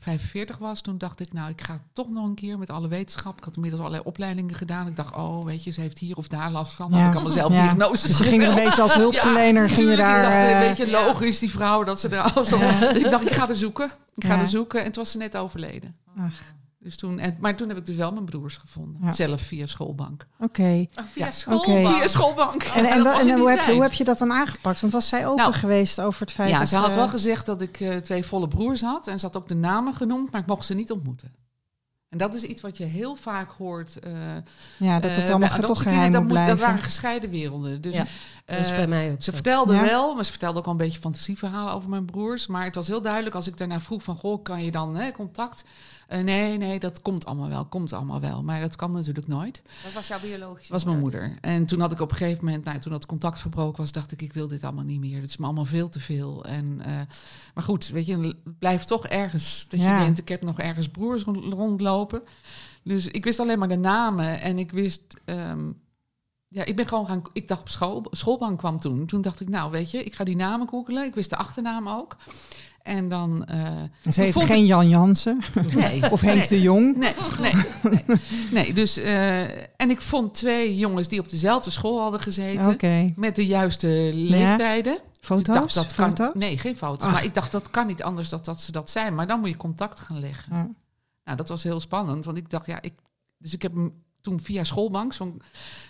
45 0.00 0.58
was, 0.58 0.80
toen 0.80 0.98
dacht 0.98 1.20
ik, 1.20 1.32
nou, 1.32 1.50
ik 1.50 1.60
ga 1.60 1.80
toch 1.92 2.10
nog 2.10 2.24
een 2.24 2.34
keer 2.34 2.58
met 2.58 2.70
alle 2.70 2.88
wetenschap. 2.88 3.38
Ik 3.38 3.44
had 3.44 3.54
inmiddels 3.54 3.82
allerlei 3.82 4.06
opleidingen 4.06 4.54
gedaan. 4.54 4.86
Ik 4.86 4.96
dacht, 4.96 5.14
oh, 5.14 5.44
weet 5.44 5.64
je, 5.64 5.70
ze 5.70 5.80
heeft 5.80 5.98
hier 5.98 6.16
of 6.16 6.28
daar 6.28 6.50
last 6.50 6.72
van. 6.72 6.90
Ja. 6.90 7.06
ik 7.06 7.12
kan 7.12 7.22
mezelf 7.22 7.52
ja. 7.52 7.62
diagnoses 7.62 8.08
dus 8.08 8.18
je 8.18 8.24
ging 8.24 8.46
een 8.46 8.54
beetje 8.54 8.82
als 8.82 8.94
hulpverlener, 8.94 9.68
ja, 9.68 9.74
ging 9.74 9.90
je 9.90 9.96
daar... 9.96 10.16
Ik 10.16 10.22
dacht, 10.22 10.54
een 10.54 10.62
eh, 10.62 10.68
beetje 10.68 10.90
logisch, 10.90 11.38
die 11.38 11.50
vrouw, 11.50 11.84
dat 11.84 12.00
ze 12.00 12.08
er 12.08 12.20
alles. 12.20 12.48
Dus 12.48 13.02
ik 13.02 13.10
dacht, 13.10 13.24
ik 13.24 13.32
ga 13.32 13.48
er 13.48 13.54
zoeken. 13.54 13.92
Ik 14.14 14.24
ga 14.24 14.40
er 14.40 14.48
zoeken. 14.48 14.84
En 14.84 14.92
toen 14.92 15.02
was 15.02 15.12
ze 15.12 15.18
net 15.18 15.36
overleden. 15.36 15.96
Ach. 16.18 16.40
Dus 16.84 16.96
toen, 16.96 17.18
en, 17.18 17.36
maar 17.40 17.56
toen 17.56 17.68
heb 17.68 17.76
ik 17.76 17.86
dus 17.86 17.96
wel 17.96 18.12
mijn 18.12 18.24
broers 18.24 18.56
gevonden. 18.56 19.14
Zelf 19.14 19.40
via 19.40 19.66
schoolbank. 19.66 20.26
Oké. 20.34 20.44
Okay. 20.44 20.88
Oh, 20.94 21.04
via, 21.12 21.32
schoolbank. 21.32 21.86
via 21.86 22.06
schoolbank. 22.06 22.62
En, 22.62 22.84
en, 22.84 23.06
en, 23.06 23.38
hoe, 23.38 23.50
heb 23.50 23.66
je, 23.66 23.72
hoe 23.72 23.82
heb 23.82 23.92
je 23.92 24.04
dat 24.04 24.18
dan 24.18 24.32
aangepakt? 24.32 24.80
Want 24.80 24.92
was 24.92 25.08
zij 25.08 25.26
open 25.26 25.42
nou, 25.42 25.54
geweest 25.54 26.00
over 26.00 26.20
het 26.20 26.32
feit 26.32 26.50
ja, 26.50 26.58
dat 26.58 26.68
ze 26.68 26.76
had 26.76 26.94
wel 26.94 27.08
gezegd 27.08 27.46
dat 27.46 27.60
ik 27.60 27.80
uh, 27.80 27.96
twee 27.96 28.24
volle 28.24 28.48
broers 28.48 28.80
had. 28.80 29.06
En 29.06 29.18
ze 29.18 29.26
had 29.26 29.36
ook 29.36 29.48
de 29.48 29.54
namen 29.54 29.94
genoemd, 29.94 30.30
maar 30.30 30.40
ik 30.40 30.46
mocht 30.46 30.66
ze 30.66 30.74
niet 30.74 30.90
ontmoeten. 30.90 31.32
En 32.08 32.18
dat 32.18 32.34
is 32.34 32.42
iets 32.42 32.62
wat 32.62 32.76
je 32.76 32.84
heel 32.84 33.14
vaak 33.16 33.50
hoort. 33.58 33.98
Uh, 34.06 34.12
ja, 34.78 35.00
dat 35.00 35.16
het 35.16 35.28
allemaal 35.28 35.48
uh, 35.48 35.64
toch 35.64 35.82
geheim 35.82 36.12
dat, 36.12 36.22
moet 36.22 36.30
blijven. 36.30 36.56
Dat 36.56 36.66
waren 36.66 36.82
gescheiden 36.82 37.30
werelden. 37.30 37.80
Dus, 37.80 37.94
ja, 37.94 38.06
dat 38.44 38.58
is 38.58 38.68
bij 38.68 38.86
mij 38.86 39.12
ook 39.12 39.22
Ze 39.22 39.32
vertelde 39.32 39.80
wel, 39.80 40.14
maar 40.14 40.24
ze 40.24 40.30
vertelde 40.30 40.58
ook 40.58 40.64
al 40.64 40.72
een 40.72 40.78
beetje 40.78 41.00
fantasieverhalen 41.00 41.72
over 41.72 41.90
mijn 41.90 42.04
broers. 42.04 42.46
Maar 42.46 42.64
het 42.64 42.74
was 42.74 42.86
heel 42.86 43.02
duidelijk 43.02 43.34
als 43.34 43.46
ik 43.46 43.56
daarna 43.56 43.80
vroeg 43.80 44.02
van... 44.02 44.16
goh, 44.16 44.42
kan 44.42 44.64
je 44.64 44.70
dan 44.70 44.96
hè, 44.96 45.12
contact 45.12 45.64
uh, 46.14 46.20
nee, 46.20 46.56
nee, 46.56 46.78
dat 46.78 47.02
komt 47.02 47.26
allemaal 47.26 47.48
wel, 47.48 47.64
komt 47.64 47.92
allemaal 47.92 48.20
wel. 48.20 48.42
Maar 48.42 48.60
dat 48.60 48.76
kan 48.76 48.92
natuurlijk 48.92 49.26
nooit. 49.26 49.62
Wat 49.82 49.92
was 49.92 50.08
jouw 50.08 50.20
biologische 50.20 50.72
Dat 50.72 50.82
was 50.82 50.84
mijn 50.84 51.02
moeder. 51.02 51.38
En 51.40 51.66
toen 51.66 51.80
had 51.80 51.92
ik 51.92 52.00
op 52.00 52.10
een 52.10 52.16
gegeven 52.16 52.44
moment, 52.44 52.64
nou, 52.64 52.78
toen 52.78 52.92
dat 52.92 53.06
contact 53.06 53.38
verbroken 53.38 53.80
was, 53.80 53.92
dacht 53.92 54.12
ik, 54.12 54.22
ik 54.22 54.32
wil 54.32 54.48
dit 54.48 54.64
allemaal 54.64 54.84
niet 54.84 55.00
meer. 55.00 55.20
Het 55.20 55.30
is 55.30 55.36
me 55.36 55.44
allemaal 55.44 55.64
veel 55.64 55.88
te 55.88 56.00
veel. 56.00 56.44
En, 56.44 56.82
uh, 56.86 57.00
maar 57.54 57.64
goed, 57.64 57.88
weet 57.88 58.06
je, 58.06 58.18
het 58.18 58.58
blijft 58.58 58.86
toch 58.86 59.06
ergens 59.06 59.66
dat 59.68 59.80
je 59.80 59.86
denkt, 59.86 60.18
ik 60.18 60.28
heb 60.28 60.42
nog 60.42 60.58
ergens 60.58 60.88
broers 60.88 61.22
rondlopen. 61.50 62.22
Dus 62.82 63.06
ik 63.06 63.24
wist 63.24 63.40
alleen 63.40 63.58
maar 63.58 63.68
de 63.68 63.76
namen 63.76 64.40
en 64.40 64.58
ik 64.58 64.70
wist... 64.70 65.20
Um, 65.24 65.82
ja, 66.54 66.64
ik 66.64 66.76
ben 66.76 66.86
gewoon 66.86 67.06
gaan. 67.06 67.22
Ik 67.32 67.48
dacht 67.48 67.60
op 67.60 67.68
school, 67.68 68.06
schoolbank 68.10 68.58
kwam 68.58 68.80
toen. 68.80 69.06
Toen 69.06 69.22
dacht 69.22 69.40
ik, 69.40 69.48
nou 69.48 69.70
weet 69.70 69.90
je, 69.90 70.04
ik 70.04 70.14
ga 70.14 70.24
die 70.24 70.36
namen 70.36 70.68
googelen. 70.68 71.04
Ik 71.04 71.14
wist 71.14 71.30
de 71.30 71.36
achternaam 71.36 71.88
ook. 71.88 72.16
En 72.84 73.08
dan. 73.08 73.48
Uh, 73.50 74.12
ze 74.12 74.20
heet 74.20 74.42
geen 74.42 74.66
Jan 74.66 74.88
Jansen? 74.88 75.40
Nee. 75.74 76.10
of 76.10 76.20
Henk 76.20 76.48
de 76.48 76.60
Jong? 76.60 76.96
Nee, 76.96 77.12
nee. 77.40 77.52
nee. 77.82 78.18
nee 78.50 78.72
dus, 78.72 78.98
uh, 78.98 79.40
en 79.80 79.90
ik 79.90 80.00
vond 80.00 80.34
twee 80.34 80.76
jongens 80.76 81.08
die 81.08 81.20
op 81.20 81.30
dezelfde 81.30 81.70
school 81.70 82.00
hadden 82.00 82.20
gezeten. 82.20 82.66
Okay. 82.66 83.12
Met 83.16 83.36
de 83.36 83.46
juiste 83.46 84.10
leeftijden. 84.12 84.92
Ja. 84.92 85.00
Foto's? 85.20 85.54
dacht, 85.54 85.74
dat 85.74 85.92
Foto's? 85.92 86.30
Kan, 86.30 86.40
nee, 86.40 86.58
geen 86.58 86.76
foto's. 86.76 87.12
Maar 87.12 87.24
ik 87.24 87.34
dacht, 87.34 87.52
dat 87.52 87.70
kan 87.70 87.86
niet 87.86 88.02
anders 88.02 88.28
dat, 88.28 88.44
dat 88.44 88.60
ze 88.60 88.72
dat 88.72 88.90
zijn. 88.90 89.14
Maar 89.14 89.26
dan 89.26 89.40
moet 89.40 89.48
je 89.48 89.56
contact 89.56 90.00
gaan 90.00 90.20
leggen. 90.20 90.76
Nou, 91.24 91.36
dat 91.36 91.48
was 91.48 91.62
heel 91.62 91.80
spannend. 91.80 92.24
Want 92.24 92.36
ik 92.36 92.50
dacht, 92.50 92.66
ja, 92.66 92.82
ik. 92.82 92.94
Dus 93.38 93.52
ik 93.52 93.62
heb 93.62 93.72
toen 94.24 94.40
via 94.40 94.64
schoolbank 94.64 95.12
zo'n 95.12 95.42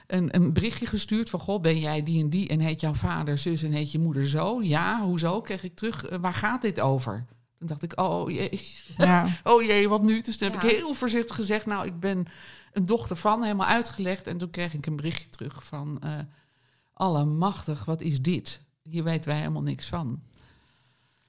een, 0.07 0.35
een 0.35 0.53
berichtje 0.53 0.87
gestuurd 0.87 1.31
van... 1.31 1.41
Goh, 1.41 1.61
ben 1.61 1.79
jij 1.79 2.03
die 2.03 2.23
en 2.23 2.31
die 2.31 2.49
en 2.49 2.61
heet 2.61 2.81
jouw 2.81 2.95
vader 2.95 3.39
zus 3.39 3.63
en 3.63 3.73
heet 3.73 3.93
je 3.93 3.99
moeder 3.99 4.29
zo? 4.29 4.63
Ja, 4.63 5.03
hoezo? 5.03 5.41
Kreeg 5.41 5.65
ik 5.65 5.75
terug, 5.75 6.11
uh, 6.11 6.19
waar 6.19 6.35
gaat 6.35 6.63
dit 6.63 6.81
over? 6.81 7.27
Toen 7.59 7.69
dacht 7.69 7.83
ik, 7.83 8.01
oh 8.01 8.31
jee, 8.31 8.61
ja. 8.97 9.37
oh 9.45 9.63
jee, 9.63 9.89
wat 9.89 10.03
nu? 10.03 10.21
Dus 10.21 10.37
toen 10.37 10.51
heb 10.51 10.63
ik 10.63 10.71
heel 10.71 10.95
voorzichtig 10.95 11.37
gezegd... 11.37 11.67
nou, 11.67 11.87
ik 11.87 12.01
ben 12.01 12.27
een 12.73 12.85
dochter 12.85 13.17
van, 13.17 13.43
helemaal 13.43 13.67
uitgelegd. 13.67 14.27
En 14.27 14.39
toen 14.39 14.51
kreeg 14.51 14.75
ik 14.75 14.87
een 14.87 14.97
berichtje 14.97 15.29
terug 15.29 15.65
van... 15.65 16.01
Uh, 16.05 16.19
allemachtig, 16.93 17.85
wat 17.85 18.01
is 18.01 18.23
dit? 18.23 18.63
Hier 18.83 19.05
weten 19.05 19.31
wij 19.31 19.39
helemaal 19.39 19.63
niks 19.63 19.87
van. 19.87 20.23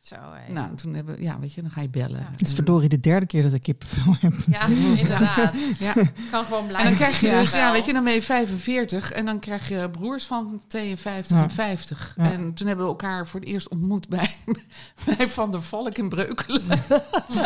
Zo, 0.05 0.15
nou, 0.49 0.75
toen 0.75 0.93
hebben 0.93 1.21
ja, 1.21 1.39
weet 1.39 1.53
je, 1.53 1.61
dan 1.61 1.71
ga 1.71 1.81
je 1.81 1.89
bellen. 1.89 2.27
Het 2.31 2.41
is 2.41 2.53
verdorie 2.53 2.89
de 2.89 2.99
derde 2.99 3.25
keer 3.25 3.43
dat 3.43 3.53
ik 3.53 3.61
kippenvel 3.61 4.15
heb. 4.19 4.33
Ja, 4.51 4.65
inderdaad. 4.97 5.55
ja. 5.79 5.93
Kan 6.31 6.45
gewoon 6.45 6.67
blijven. 6.67 6.77
En 6.77 6.85
dan 6.85 6.95
krijg 6.95 7.19
je 7.19 7.29
dus, 7.29 7.53
ja, 7.53 7.71
weet 7.71 7.85
je, 7.85 7.93
dan 7.93 8.03
ben 8.03 8.13
je 8.13 8.21
45 8.21 9.11
en 9.11 9.25
dan 9.25 9.39
krijg 9.39 9.69
je 9.69 9.89
broers 9.89 10.23
van 10.23 10.61
52 10.67 11.37
en 11.37 11.51
50. 11.51 12.13
En 12.17 12.53
toen 12.53 12.67
hebben 12.67 12.85
we 12.85 12.91
elkaar 12.91 13.27
voor 13.27 13.39
het 13.39 13.49
eerst 13.49 13.67
ontmoet 13.67 14.09
bij, 14.09 14.35
bij 15.17 15.29
Van 15.29 15.51
der 15.51 15.61
Valk 15.61 15.97
in 15.97 16.09
Breukelen. 16.09 16.61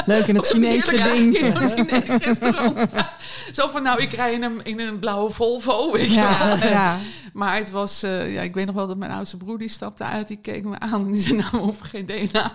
Leuk 0.05 0.27
in 0.27 0.35
het 0.35 0.45
Chinese 0.45 1.03
ding. 1.03 1.37
in 1.37 1.53
zo'n 1.53 1.69
Chinees 1.69 2.17
restaurant. 2.17 2.87
Zo 3.53 3.67
van, 3.67 3.83
nou, 3.83 4.01
ik 4.01 4.11
rij 4.11 4.33
in 4.33 4.43
een, 4.43 4.63
in 4.63 4.79
een 4.79 4.99
blauwe 4.99 5.31
Volvo, 5.31 5.91
weet 5.91 6.13
je 6.13 6.35
wel. 6.39 6.69
Ja. 6.69 6.97
Maar 7.33 7.55
het 7.55 7.71
was, 7.71 8.03
uh, 8.03 8.33
ja, 8.33 8.41
ik 8.41 8.53
weet 8.53 8.65
nog 8.65 8.75
wel 8.75 8.87
dat 8.87 8.97
mijn 8.97 9.11
oudste 9.11 9.37
broer 9.37 9.57
die 9.57 9.69
stapte 9.69 10.03
uit, 10.03 10.27
die 10.27 10.37
keek 10.37 10.63
me 10.63 10.79
aan 10.79 11.05
en 11.05 11.11
die 11.11 11.21
zei, 11.21 11.37
nou, 11.37 11.49
we 11.51 11.57
hoeven 11.57 11.85
geen 11.85 12.05
DNA 12.05 12.48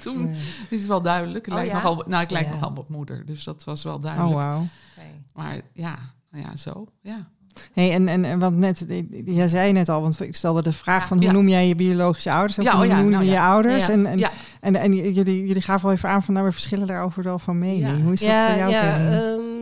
Toen. 0.00 0.24
Nee. 0.24 0.40
Dat 0.70 0.78
is 0.80 0.86
wel 0.86 1.00
duidelijk. 1.00 1.46
Ik 1.46 1.52
oh, 1.52 1.58
lijk, 1.58 1.70
ja? 1.70 1.74
nogal, 1.74 2.04
nou, 2.06 2.22
ik 2.22 2.30
lijk 2.30 2.46
ja. 2.46 2.52
nogal 2.52 2.72
op 2.76 2.88
moeder, 2.88 3.26
dus 3.26 3.44
dat 3.44 3.64
was 3.64 3.82
wel 3.82 4.00
duidelijk. 4.00 4.34
Oh, 4.34 4.52
wow. 4.52 4.62
Okay. 4.96 5.22
Maar 5.34 5.60
ja, 5.72 5.98
nou 6.30 6.44
ja, 6.44 6.56
zo, 6.56 6.86
ja. 7.00 7.28
Hey, 7.72 7.92
en, 7.92 8.08
en, 8.08 8.24
en 8.24 8.38
want 8.38 8.56
net, 8.56 8.86
jij 9.24 9.48
zei 9.48 9.72
net 9.72 9.88
al, 9.88 10.00
want 10.00 10.20
ik 10.20 10.36
stelde 10.36 10.62
de 10.62 10.72
vraag 10.72 11.00
ja, 11.00 11.06
van 11.06 11.16
hoe 11.16 11.26
ja. 11.26 11.32
noem 11.32 11.48
jij 11.48 11.68
je 11.68 11.74
biologische 11.74 12.30
ouders? 12.30 12.58
Of 12.58 12.64
ja, 12.64 12.76
hoe 12.76 12.86
oh 12.86 12.96
noem 12.96 13.04
je 13.04 13.10
nou, 13.10 13.24
je 13.24 13.40
ouders? 13.40 13.88
En, 13.88 14.06
en, 14.06 14.30
en, 14.60 14.74
en, 14.74 14.92
jullie, 15.12 15.46
jullie 15.46 15.62
gaven 15.62 15.88
al 15.88 15.94
even 15.94 16.08
aan 16.08 16.22
van 16.22 16.34
nou, 16.34 16.46
we 16.46 16.52
verschillen 16.52 16.86
daarover 16.86 17.22
wel 17.22 17.38
van 17.38 17.58
mening. 17.58 18.02
Hoe 18.02 18.12
is 18.12 18.20
dat 18.20 18.48
voor 18.48 18.58
jou? 18.58 18.70
Ja, 18.70 19.12
um, 19.32 19.56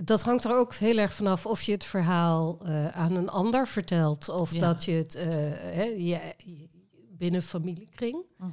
dat 0.00 0.22
hangt 0.22 0.44
er 0.44 0.58
ook 0.58 0.74
heel 0.74 0.98
erg 0.98 1.14
vanaf 1.14 1.46
of 1.46 1.62
je 1.62 1.72
het 1.72 1.84
verhaal 1.84 2.58
uh, 2.66 2.88
aan 2.88 3.16
een 3.16 3.28
ander 3.28 3.68
vertelt 3.68 4.28
of 4.28 4.50
dat 4.50 4.84
je 4.84 4.92
het 4.92 5.16
uh, 5.16 5.22
hè, 5.74 5.84
je, 5.96 6.18
binnen 7.18 7.42
familiekring. 7.42 8.24
-huh. 8.38 8.48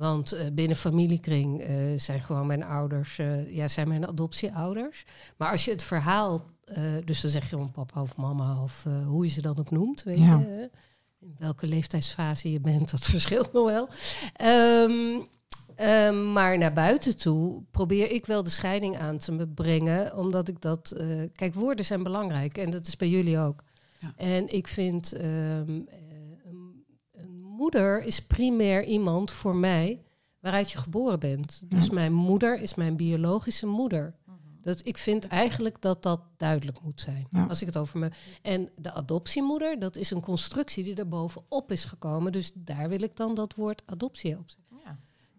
Want 0.00 0.34
uh, 0.34 0.40
binnen 0.52 0.76
familiekring 0.76 1.68
uh, 1.68 1.98
zijn 1.98 2.20
gewoon 2.20 2.46
mijn 2.46 2.64
ouders, 2.64 3.18
uh, 3.18 3.50
ja, 3.50 3.68
zijn 3.68 3.88
mijn 3.88 4.06
adoptieouders. 4.06 5.04
Maar 5.36 5.50
als 5.50 5.64
je 5.64 5.70
het 5.70 5.82
verhaal, 5.82 6.46
dus 7.04 7.20
dan 7.20 7.30
zeg 7.30 7.42
je 7.42 7.48
gewoon 7.48 7.70
papa 7.70 8.02
of 8.02 8.16
mama 8.16 8.62
of 8.62 8.86
hoe 9.06 9.24
je 9.24 9.30
ze 9.30 9.40
dan 9.40 9.58
ook 9.58 9.70
noemt, 9.70 10.02
weet 10.02 10.18
ja. 10.18 10.38
je, 10.38 10.70
in 11.18 11.34
welke 11.38 11.66
leeftijdsfase 11.66 12.52
je 12.52 12.60
bent, 12.60 12.90
dat 12.90 13.04
verschilt 13.14 13.52
nog 13.52 13.64
wel. 13.70 13.88
Um, 14.84 15.26
um, 15.80 16.32
maar 16.32 16.58
naar 16.58 16.72
buiten 16.72 17.16
toe 17.16 17.62
probeer 17.70 18.10
ik 18.10 18.26
wel 18.26 18.42
de 18.42 18.50
scheiding 18.50 18.96
aan 18.96 19.18
te 19.18 19.48
brengen, 19.54 20.16
omdat 20.16 20.48
ik 20.48 20.60
dat, 20.60 21.04
kijk, 21.32 21.54
woorden 21.54 21.84
zijn 21.84 22.02
belangrijk 22.02 22.58
en 22.58 22.70
dat 22.70 22.86
is 22.86 22.96
bij 22.96 23.08
jullie 23.08 23.38
ook. 23.38 23.64
Ja. 23.98 24.12
En 24.16 24.48
ik 24.48 24.68
vind 24.68 25.22
um, 25.24 25.88
moeder 27.60 28.04
is 28.04 28.26
primair 28.26 28.84
iemand 28.84 29.30
voor 29.30 29.56
mij 29.56 30.02
waaruit 30.40 30.70
je 30.70 30.78
geboren 30.78 31.20
bent. 31.20 31.62
Dus 31.64 31.90
mijn 31.90 32.12
moeder 32.12 32.60
is 32.60 32.74
mijn 32.74 32.96
biologische 32.96 33.66
moeder. 33.66 34.14
Dat, 34.62 34.86
ik 34.86 34.98
vind 34.98 35.26
eigenlijk 35.26 35.80
dat 35.80 36.02
dat 36.02 36.20
duidelijk 36.36 36.80
moet 36.82 37.00
zijn. 37.00 37.26
Ja. 37.30 37.46
Als 37.46 37.60
ik 37.60 37.66
het 37.66 37.76
over 37.76 37.98
me. 37.98 38.10
En 38.42 38.70
de 38.76 38.92
adoptiemoeder, 38.92 39.78
dat 39.78 39.96
is 39.96 40.10
een 40.10 40.20
constructie 40.20 40.84
die 40.84 40.94
er 40.94 41.08
bovenop 41.08 41.72
is 41.72 41.84
gekomen. 41.84 42.32
Dus 42.32 42.52
daar 42.54 42.88
wil 42.88 43.02
ik 43.02 43.16
dan 43.16 43.34
dat 43.34 43.54
woord 43.54 43.82
adoptie 43.86 44.38
op 44.38 44.50
zetten. 44.50 44.69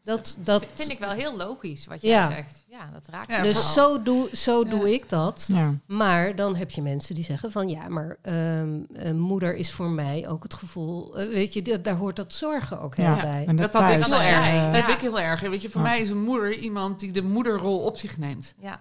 Ja. 0.03 0.15
Dat, 0.15 0.37
dat 0.39 0.65
vind 0.73 0.89
ik 0.89 0.99
wel 0.99 1.09
heel 1.09 1.37
logisch 1.37 1.85
wat 1.85 2.01
jij 2.01 2.11
ja. 2.11 2.31
zegt. 2.31 2.63
Ja, 2.67 2.89
dat 2.93 3.07
raakt 3.07 3.29
ja, 3.29 3.43
Dus 3.43 3.73
zo 3.73 4.03
doe, 4.03 4.29
zo 4.33 4.63
doe 4.63 4.93
ik 4.93 5.09
dat. 5.09 5.49
Maar 5.85 6.35
dan 6.35 6.55
heb 6.55 6.71
je 6.71 6.81
mensen 6.81 7.15
die 7.15 7.23
zeggen 7.23 7.51
van 7.51 7.69
ja, 7.69 7.89
maar 7.89 8.17
um, 8.23 8.87
moeder 9.15 9.55
is 9.55 9.71
voor 9.71 9.89
mij 9.89 10.27
ook 10.27 10.43
het 10.43 10.53
gevoel, 10.53 11.19
uh, 11.19 11.33
weet 11.33 11.53
je, 11.53 11.81
daar 11.81 11.95
hoort 11.95 12.15
dat 12.15 12.33
zorgen 12.33 12.79
ook 12.79 12.95
heel 12.95 13.15
bij. 13.15 13.45
En 13.47 13.55
dat, 13.55 13.71
dat, 13.71 13.81
thuis, 13.81 13.95
ik 13.95 14.13
heel 14.13 14.21
erg. 14.21 14.47
Uh, 14.47 14.73
dat 14.73 14.81
heb 14.81 14.95
ik 14.95 15.01
heel 15.01 15.19
erg. 15.19 15.41
Weet 15.41 15.61
je, 15.61 15.69
voor 15.69 15.81
mij 15.81 16.01
is 16.01 16.09
een 16.09 16.23
moeder 16.23 16.57
iemand 16.57 16.99
die 16.99 17.11
de 17.11 17.21
moederrol 17.21 17.79
op 17.79 17.97
zich 17.97 18.17
neemt. 18.17 18.55
Ja. 18.59 18.79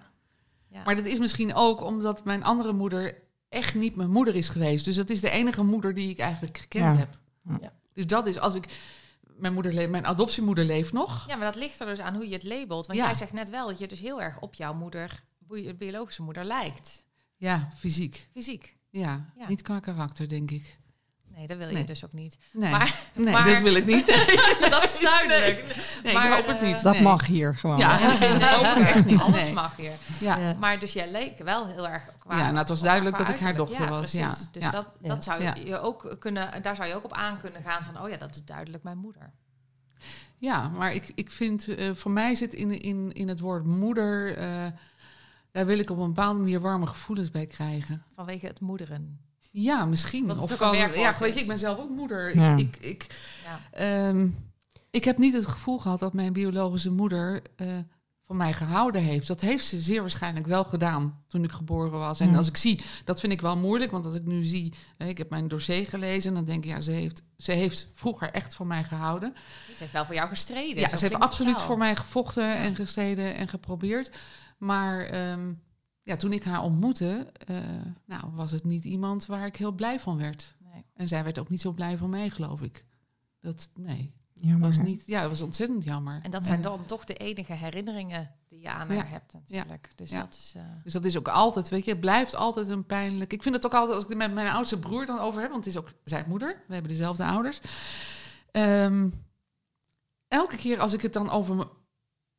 Maar 0.85 0.95
dat 0.95 1.05
is 1.05 1.19
misschien 1.19 1.53
ook 1.53 1.81
omdat 1.81 2.23
mijn 2.23 2.43
andere 2.43 2.73
moeder 2.73 3.15
echt 3.49 3.75
niet 3.75 3.95
mijn 3.95 4.11
moeder 4.11 4.35
is 4.35 4.49
geweest. 4.49 4.85
Dus 4.85 4.95
dat 4.95 5.09
is 5.09 5.21
de 5.21 5.29
enige 5.29 5.63
moeder 5.63 5.93
die 5.93 6.09
ik 6.09 6.19
eigenlijk 6.19 6.57
gekend 6.57 6.97
heb. 6.97 7.09
Dus 7.93 8.07
dat 8.07 8.27
is 8.27 8.39
als 8.39 8.55
ik 8.55 8.65
mijn, 9.41 9.53
moeder 9.53 9.73
leeft, 9.73 9.89
mijn 9.89 10.05
adoptiemoeder 10.05 10.65
leeft 10.65 10.93
nog. 10.93 11.27
Ja, 11.27 11.35
maar 11.35 11.51
dat 11.51 11.61
ligt 11.61 11.79
er 11.79 11.85
dus 11.85 11.99
aan 11.99 12.15
hoe 12.15 12.27
je 12.27 12.33
het 12.33 12.43
labelt. 12.43 12.87
Want 12.87 12.99
ja. 12.99 13.05
jij 13.05 13.15
zegt 13.15 13.33
net 13.33 13.49
wel 13.49 13.67
dat 13.67 13.79
je 13.79 13.87
dus 13.87 13.99
heel 13.99 14.21
erg 14.21 14.39
op 14.39 14.53
jouw 14.53 14.73
moeder, 14.73 15.23
je 15.49 15.75
biologische 15.75 16.21
moeder, 16.21 16.45
lijkt. 16.45 17.05
Ja, 17.37 17.69
fysiek. 17.75 18.29
Fysiek. 18.33 18.77
Ja, 18.89 19.33
ja. 19.35 19.47
niet 19.47 19.61
qua 19.61 19.79
karakter, 19.79 20.29
denk 20.29 20.51
ik. 20.51 20.79
Nee, 21.41 21.49
dat 21.49 21.59
wil 21.59 21.67
je 21.67 21.73
nee. 21.73 21.83
dus 21.83 22.05
ook 22.05 22.13
niet. 22.13 22.37
Nee, 22.51 22.71
maar, 22.71 22.99
nee 23.13 23.33
maar, 23.33 23.45
dat 23.45 23.61
wil 23.61 23.75
ik 23.75 23.85
niet. 23.85 24.05
dat 24.69 24.83
is 24.83 24.99
duidelijk. 24.99 25.75
Nee, 26.03 26.13
maar, 26.13 26.25
ik 26.25 26.33
hoop 26.33 26.45
het 26.45 26.61
niet. 26.61 26.81
Dat 26.81 26.93
nee. 26.93 27.01
mag 27.01 27.25
hier 27.25 27.55
gewoon. 27.55 27.77
Ja, 27.77 27.97
dat 28.19 28.43
hoop 28.43 28.77
ik 28.77 28.87
echt 28.87 29.05
niet. 29.05 29.21
Alles 29.21 29.43
nee. 29.43 29.53
mag 29.53 29.75
hier. 29.75 29.91
Ja. 30.19 30.37
Ja. 30.37 30.55
Maar 30.59 30.79
dus 30.79 30.93
jij 30.93 31.11
leek 31.11 31.37
wel 31.37 31.67
heel 31.67 31.87
erg 31.87 32.03
qua... 32.19 32.37
Ja, 32.37 32.45
nou, 32.45 32.57
het 32.57 32.69
was 32.69 32.81
duidelijk 32.81 33.17
dat 33.17 33.29
ik 33.29 33.39
haar 33.39 33.55
dochter 33.55 33.81
ja, 33.81 33.89
was. 33.89 33.99
Precies. 33.99 34.19
Ja, 34.19 34.47
Dus 34.51 34.63
ja. 34.63 34.69
dat, 34.69 34.87
dat 35.01 35.23
zou 35.23 35.43
je 35.43 35.79
ook 35.79 36.15
kunnen... 36.19 36.61
Daar 36.61 36.75
zou 36.75 36.87
je 36.87 36.95
ook 36.95 37.03
op 37.03 37.13
aan 37.13 37.39
kunnen 37.39 37.63
gaan 37.63 37.83
van... 37.83 38.01
Oh 38.01 38.09
ja, 38.09 38.17
dat 38.17 38.35
is 38.35 38.45
duidelijk 38.45 38.83
mijn 38.83 38.97
moeder. 38.97 39.33
Ja, 40.35 40.69
maar 40.69 40.93
ik, 40.93 41.11
ik 41.15 41.31
vind, 41.31 41.67
uh, 41.67 41.95
voor 41.95 42.11
mij 42.11 42.35
zit 42.35 42.53
in, 42.53 42.81
in, 42.81 43.11
in 43.13 43.27
het 43.27 43.39
woord 43.39 43.65
moeder, 43.65 44.37
uh, 44.37 44.67
daar 45.51 45.65
wil 45.65 45.79
ik 45.79 45.89
op 45.89 45.97
een 45.97 46.07
bepaalde 46.07 46.39
manier 46.39 46.59
warme 46.59 46.85
gevoelens 46.85 47.31
bij 47.31 47.45
krijgen. 47.45 48.03
Vanwege 48.15 48.45
het 48.45 48.59
moederen. 48.59 49.19
Ja, 49.51 49.85
misschien. 49.85 50.39
Of 50.39 50.51
van, 50.51 50.77
ja, 50.77 51.17
weet 51.19 51.33
je, 51.33 51.39
ik 51.41 51.47
ben 51.47 51.59
zelf 51.59 51.79
ook 51.79 51.89
moeder. 51.89 52.35
Ja. 52.35 52.55
Ik, 52.55 52.75
ik, 52.75 52.83
ik, 52.83 53.07
ja. 53.73 54.07
um, 54.07 54.51
ik 54.91 55.03
heb 55.03 55.17
niet 55.17 55.33
het 55.33 55.47
gevoel 55.47 55.79
gehad 55.79 55.99
dat 55.99 56.13
mijn 56.13 56.33
biologische 56.33 56.91
moeder 56.91 57.41
uh, 57.57 57.67
van 58.25 58.37
mij 58.37 58.53
gehouden 58.53 59.01
heeft. 59.01 59.27
Dat 59.27 59.41
heeft 59.41 59.65
ze 59.65 59.81
zeer 59.81 59.99
waarschijnlijk 59.99 60.47
wel 60.47 60.63
gedaan 60.63 61.23
toen 61.27 61.43
ik 61.43 61.51
geboren 61.51 61.91
was. 61.91 62.19
En 62.19 62.29
ja. 62.29 62.37
als 62.37 62.47
ik 62.47 62.57
zie, 62.57 62.79
dat 63.05 63.19
vind 63.19 63.33
ik 63.33 63.41
wel 63.41 63.57
moeilijk, 63.57 63.91
want 63.91 64.05
als 64.05 64.15
ik 64.15 64.25
nu 64.25 64.43
zie, 64.43 64.73
ik 64.97 65.17
heb 65.17 65.29
mijn 65.29 65.47
dossier 65.47 65.87
gelezen 65.87 66.29
en 66.29 66.35
dan 66.35 66.45
denk 66.45 66.63
ik, 66.63 66.69
ja, 66.69 66.81
ze 66.81 66.91
heeft, 66.91 67.21
ze 67.37 67.51
heeft 67.51 67.91
vroeger 67.93 68.31
echt 68.31 68.55
van 68.55 68.67
mij 68.67 68.83
gehouden. 68.83 69.33
Ze 69.67 69.75
heeft 69.77 69.91
wel 69.91 70.05
voor 70.05 70.15
jou 70.15 70.29
gestreden. 70.29 70.79
Ja, 70.79 70.97
ze 70.97 71.05
heeft 71.05 71.19
absoluut 71.19 71.61
voor 71.61 71.77
mij 71.77 71.95
gevochten 71.95 72.47
ja. 72.47 72.55
en 72.55 72.75
gestreden 72.75 73.35
en 73.35 73.47
geprobeerd. 73.47 74.17
Maar 74.57 75.31
um, 75.31 75.61
ja, 76.11 76.17
toen 76.17 76.33
ik 76.33 76.43
haar 76.43 76.61
ontmoette, 76.61 77.31
uh, 77.49 77.57
nou, 78.05 78.31
was 78.33 78.51
het 78.51 78.63
niet 78.63 78.85
iemand 78.85 79.25
waar 79.25 79.45
ik 79.45 79.55
heel 79.55 79.71
blij 79.71 79.99
van 79.99 80.17
werd. 80.17 80.55
Nee. 80.73 80.85
En 80.93 81.07
zij 81.07 81.23
werd 81.23 81.39
ook 81.39 81.49
niet 81.49 81.61
zo 81.61 81.71
blij 81.71 81.97
van 81.97 82.09
mij, 82.09 82.29
geloof 82.29 82.61
ik. 82.61 82.85
Dat, 83.39 83.69
nee. 83.75 84.13
Jammer. 84.33 84.67
Was 84.67 84.77
niet, 84.77 85.03
ja, 85.05 85.21
het 85.21 85.29
was 85.29 85.41
ontzettend 85.41 85.83
jammer. 85.83 86.19
En 86.23 86.31
dat 86.31 86.45
zijn 86.45 86.61
dan 86.61 86.85
toch 86.85 87.05
de 87.05 87.13
enige 87.13 87.53
herinneringen 87.53 88.31
die 88.47 88.59
je 88.59 88.69
aan 88.69 88.87
haar 88.87 88.97
ja. 88.97 89.05
hebt 89.05 89.33
natuurlijk. 89.33 89.91
Dus, 89.95 90.09
ja. 90.09 90.19
dat 90.19 90.33
is, 90.33 90.53
uh... 90.57 90.61
dus 90.83 90.93
dat 90.93 91.05
is 91.05 91.17
ook 91.17 91.27
altijd, 91.27 91.69
weet 91.69 91.85
je, 91.85 91.91
het 91.91 91.99
blijft 91.99 92.35
altijd 92.35 92.67
een 92.67 92.85
pijnlijk... 92.85 93.33
Ik 93.33 93.43
vind 93.43 93.55
het 93.55 93.65
ook 93.65 93.73
altijd, 93.73 93.93
als 93.93 94.03
ik 94.03 94.09
het 94.09 94.17
met 94.17 94.33
mijn 94.33 94.53
oudste 94.53 94.79
broer 94.79 95.05
dan 95.05 95.19
over 95.19 95.41
heb... 95.41 95.51
want 95.51 95.65
het 95.65 95.73
is 95.73 95.79
ook 95.79 95.91
zijn 96.03 96.25
moeder, 96.27 96.63
we 96.67 96.73
hebben 96.73 96.91
dezelfde 96.91 97.23
ouders. 97.23 97.61
Um, 98.51 99.13
elke 100.27 100.55
keer 100.55 100.79
als 100.79 100.93
ik 100.93 101.01
het 101.01 101.13
dan 101.13 101.29
over 101.29 101.67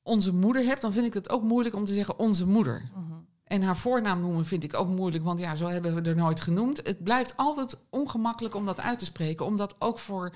onze 0.03 0.35
moeder 0.35 0.65
heb... 0.65 0.81
dan 0.81 0.93
vind 0.93 1.07
ik 1.07 1.15
het 1.15 1.31
ook 1.31 1.43
moeilijk 1.43 1.75
om 1.75 1.85
te 1.85 1.95
zeggen 1.95 2.19
onze 2.19 2.47
moeder. 2.47 2.83
Uh 2.83 2.95
-huh. 2.95 3.12
En 3.53 3.63
haar 3.63 3.77
voornaam 3.77 4.21
noemen 4.21 4.47
vind 4.47 4.65
ik 4.65 4.75
ook 4.75 4.89
moeilijk, 4.89 5.25
want 5.25 5.41
ja, 5.41 5.55
zo 5.55 5.67
hebben 5.67 5.95
we 5.95 6.11
er 6.11 6.17
nooit 6.17 6.41
genoemd. 6.41 6.81
Het 6.83 7.03
blijft 7.03 7.37
altijd 7.37 7.77
ongemakkelijk 7.91 8.55
om 8.55 8.67
dat 8.67 8.81
uit 8.81 8.99
te 8.99 9.05
spreken, 9.05 9.47
omdat 9.47 9.75
ook 9.79 9.99
voor 9.99 10.35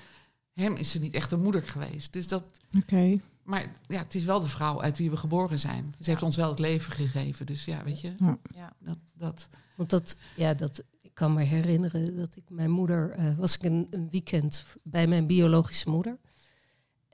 hem 0.53 0.75
is 0.75 0.91
ze 0.91 0.99
niet 0.99 1.13
echt 1.13 1.31
een 1.31 1.41
moeder 1.41 1.63
geweest. 1.63 2.13
Dus 2.13 2.27
dat. 2.27 2.43
Oké. 2.67 2.77
Okay. 2.77 3.21
Maar 3.43 3.71
ja, 3.87 3.99
het 3.99 4.15
is 4.15 4.23
wel 4.23 4.39
de 4.39 4.47
vrouw 4.47 4.81
uit 4.81 4.97
wie 4.97 5.09
we 5.09 5.17
geboren 5.17 5.59
zijn. 5.59 5.93
Ze 5.97 6.03
ja. 6.03 6.09
heeft 6.09 6.21
ons 6.21 6.35
wel 6.35 6.49
het 6.49 6.59
leven 6.59 6.93
gegeven. 6.93 7.45
Dus 7.45 7.65
ja, 7.65 7.83
weet 7.83 8.01
je. 8.01 8.13
Ja. 8.19 8.37
Ja. 8.55 8.73
Dat, 8.79 8.97
dat. 9.13 9.49
Want 9.75 9.89
dat, 9.89 10.15
ja, 10.35 10.53
dat. 10.53 10.83
Ik 11.01 11.13
kan 11.13 11.33
me 11.33 11.43
herinneren 11.43 12.15
dat 12.15 12.35
ik 12.35 12.49
mijn 12.49 12.71
moeder 12.71 13.19
uh, 13.19 13.37
was 13.37 13.55
ik 13.55 13.63
een, 13.63 13.87
een, 13.89 14.09
weekend 14.09 14.65
bij 14.83 15.07
mijn 15.07 15.27
biologische 15.27 15.89
moeder. 15.89 16.17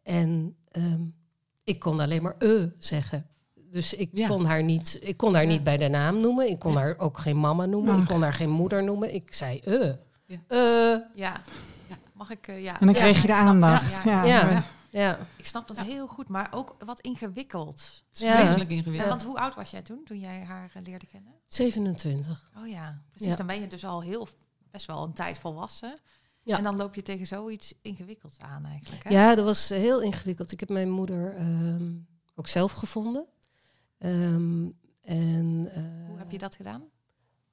En 0.04 0.56
um, 0.72 1.16
ik 1.64 1.80
kon 1.80 2.00
alleen 2.00 2.22
maar 2.22 2.36
e 2.38 2.70
zeggen. 2.78 3.28
Dus 3.74 3.94
ik 3.94 4.10
ja. 4.12 4.28
kon 4.28 4.46
haar 4.46 4.64
niet, 4.64 4.98
ik 5.02 5.18
kon 5.18 5.34
haar 5.34 5.44
ja. 5.44 5.50
niet 5.50 5.64
bij 5.64 5.78
de 5.78 5.88
naam 5.88 6.20
noemen. 6.20 6.50
Ik 6.50 6.60
kon 6.60 6.74
ja. 6.74 6.80
haar 6.80 6.98
ook 6.98 7.18
geen 7.18 7.40
mama 7.40 7.66
noemen. 7.66 8.00
Ik 8.00 8.06
kon 8.06 8.22
haar 8.22 8.34
geen 8.34 8.50
moeder 8.50 8.84
noemen. 8.84 9.14
Ik 9.14 9.34
zei 9.34 9.62
uh. 9.66 9.94
Ja. 10.26 10.38
Uh. 10.50 11.00
ja. 11.16 11.42
Mag 12.14 12.30
ik, 12.30 12.48
uh, 12.48 12.64
ja. 12.64 12.80
En 12.80 12.86
dan 12.86 12.96
kreeg 12.96 13.22
je 13.22 13.28
de 13.28 13.34
aandacht. 13.34 14.04
Ja, 14.04 14.24
ja. 14.24 14.64
ja. 14.90 15.28
Ik 15.36 15.46
snap 15.46 15.68
dat 15.68 15.80
heel 15.80 16.08
goed, 16.08 16.28
maar 16.28 16.48
ook 16.52 16.76
wat 16.86 17.00
ingewikkeld. 17.00 18.04
Het 18.10 18.22
is 18.22 18.30
vreselijk 18.32 18.70
ingewikkeld. 18.70 19.10
want 19.10 19.24
hoe 19.24 19.38
oud 19.38 19.56
was 19.56 19.72
jij 19.72 19.82
toen, 19.82 20.04
toen 20.04 20.20
jij 20.20 20.44
haar 20.44 20.72
uh, 20.76 20.84
leerde 20.84 21.06
kennen? 21.06 21.34
27. 21.48 22.50
Oh 22.58 22.68
ja, 22.68 23.02
precies. 23.12 23.36
Dan 23.36 23.48
ben 23.48 23.62
je 23.62 23.68
dus 23.68 23.86
al 23.86 24.02
heel, 24.02 24.28
best 24.72 24.86
wel 24.86 25.04
een 25.04 25.14
tijd 25.14 25.40
volwassen. 25.40 26.00
Ja. 26.44 26.58
En 26.58 26.64
dan 26.64 26.76
loop 26.76 26.96
je 26.96 27.02
tegen 27.02 27.28
zoiets 27.28 27.74
ingewikkelds 27.82 28.40
aan 28.40 28.66
eigenlijk. 28.66 29.04
Hè? 29.04 29.10
Ja, 29.10 29.36
dat 29.36 29.46
was 29.46 29.70
heel 29.70 30.02
ingewikkeld. 30.02 30.52
Ik 30.52 30.60
heb 30.60 30.70
mijn 30.70 30.90
moeder 30.90 31.42
um, 31.42 32.08
ook 32.36 32.48
zelf 32.48 32.72
gevonden. 32.72 33.26
Um, 34.06 34.78
en, 35.02 35.70
uh, 35.78 36.08
Hoe 36.08 36.18
heb 36.18 36.32
je 36.32 36.38
dat 36.38 36.56
gedaan? 36.56 36.84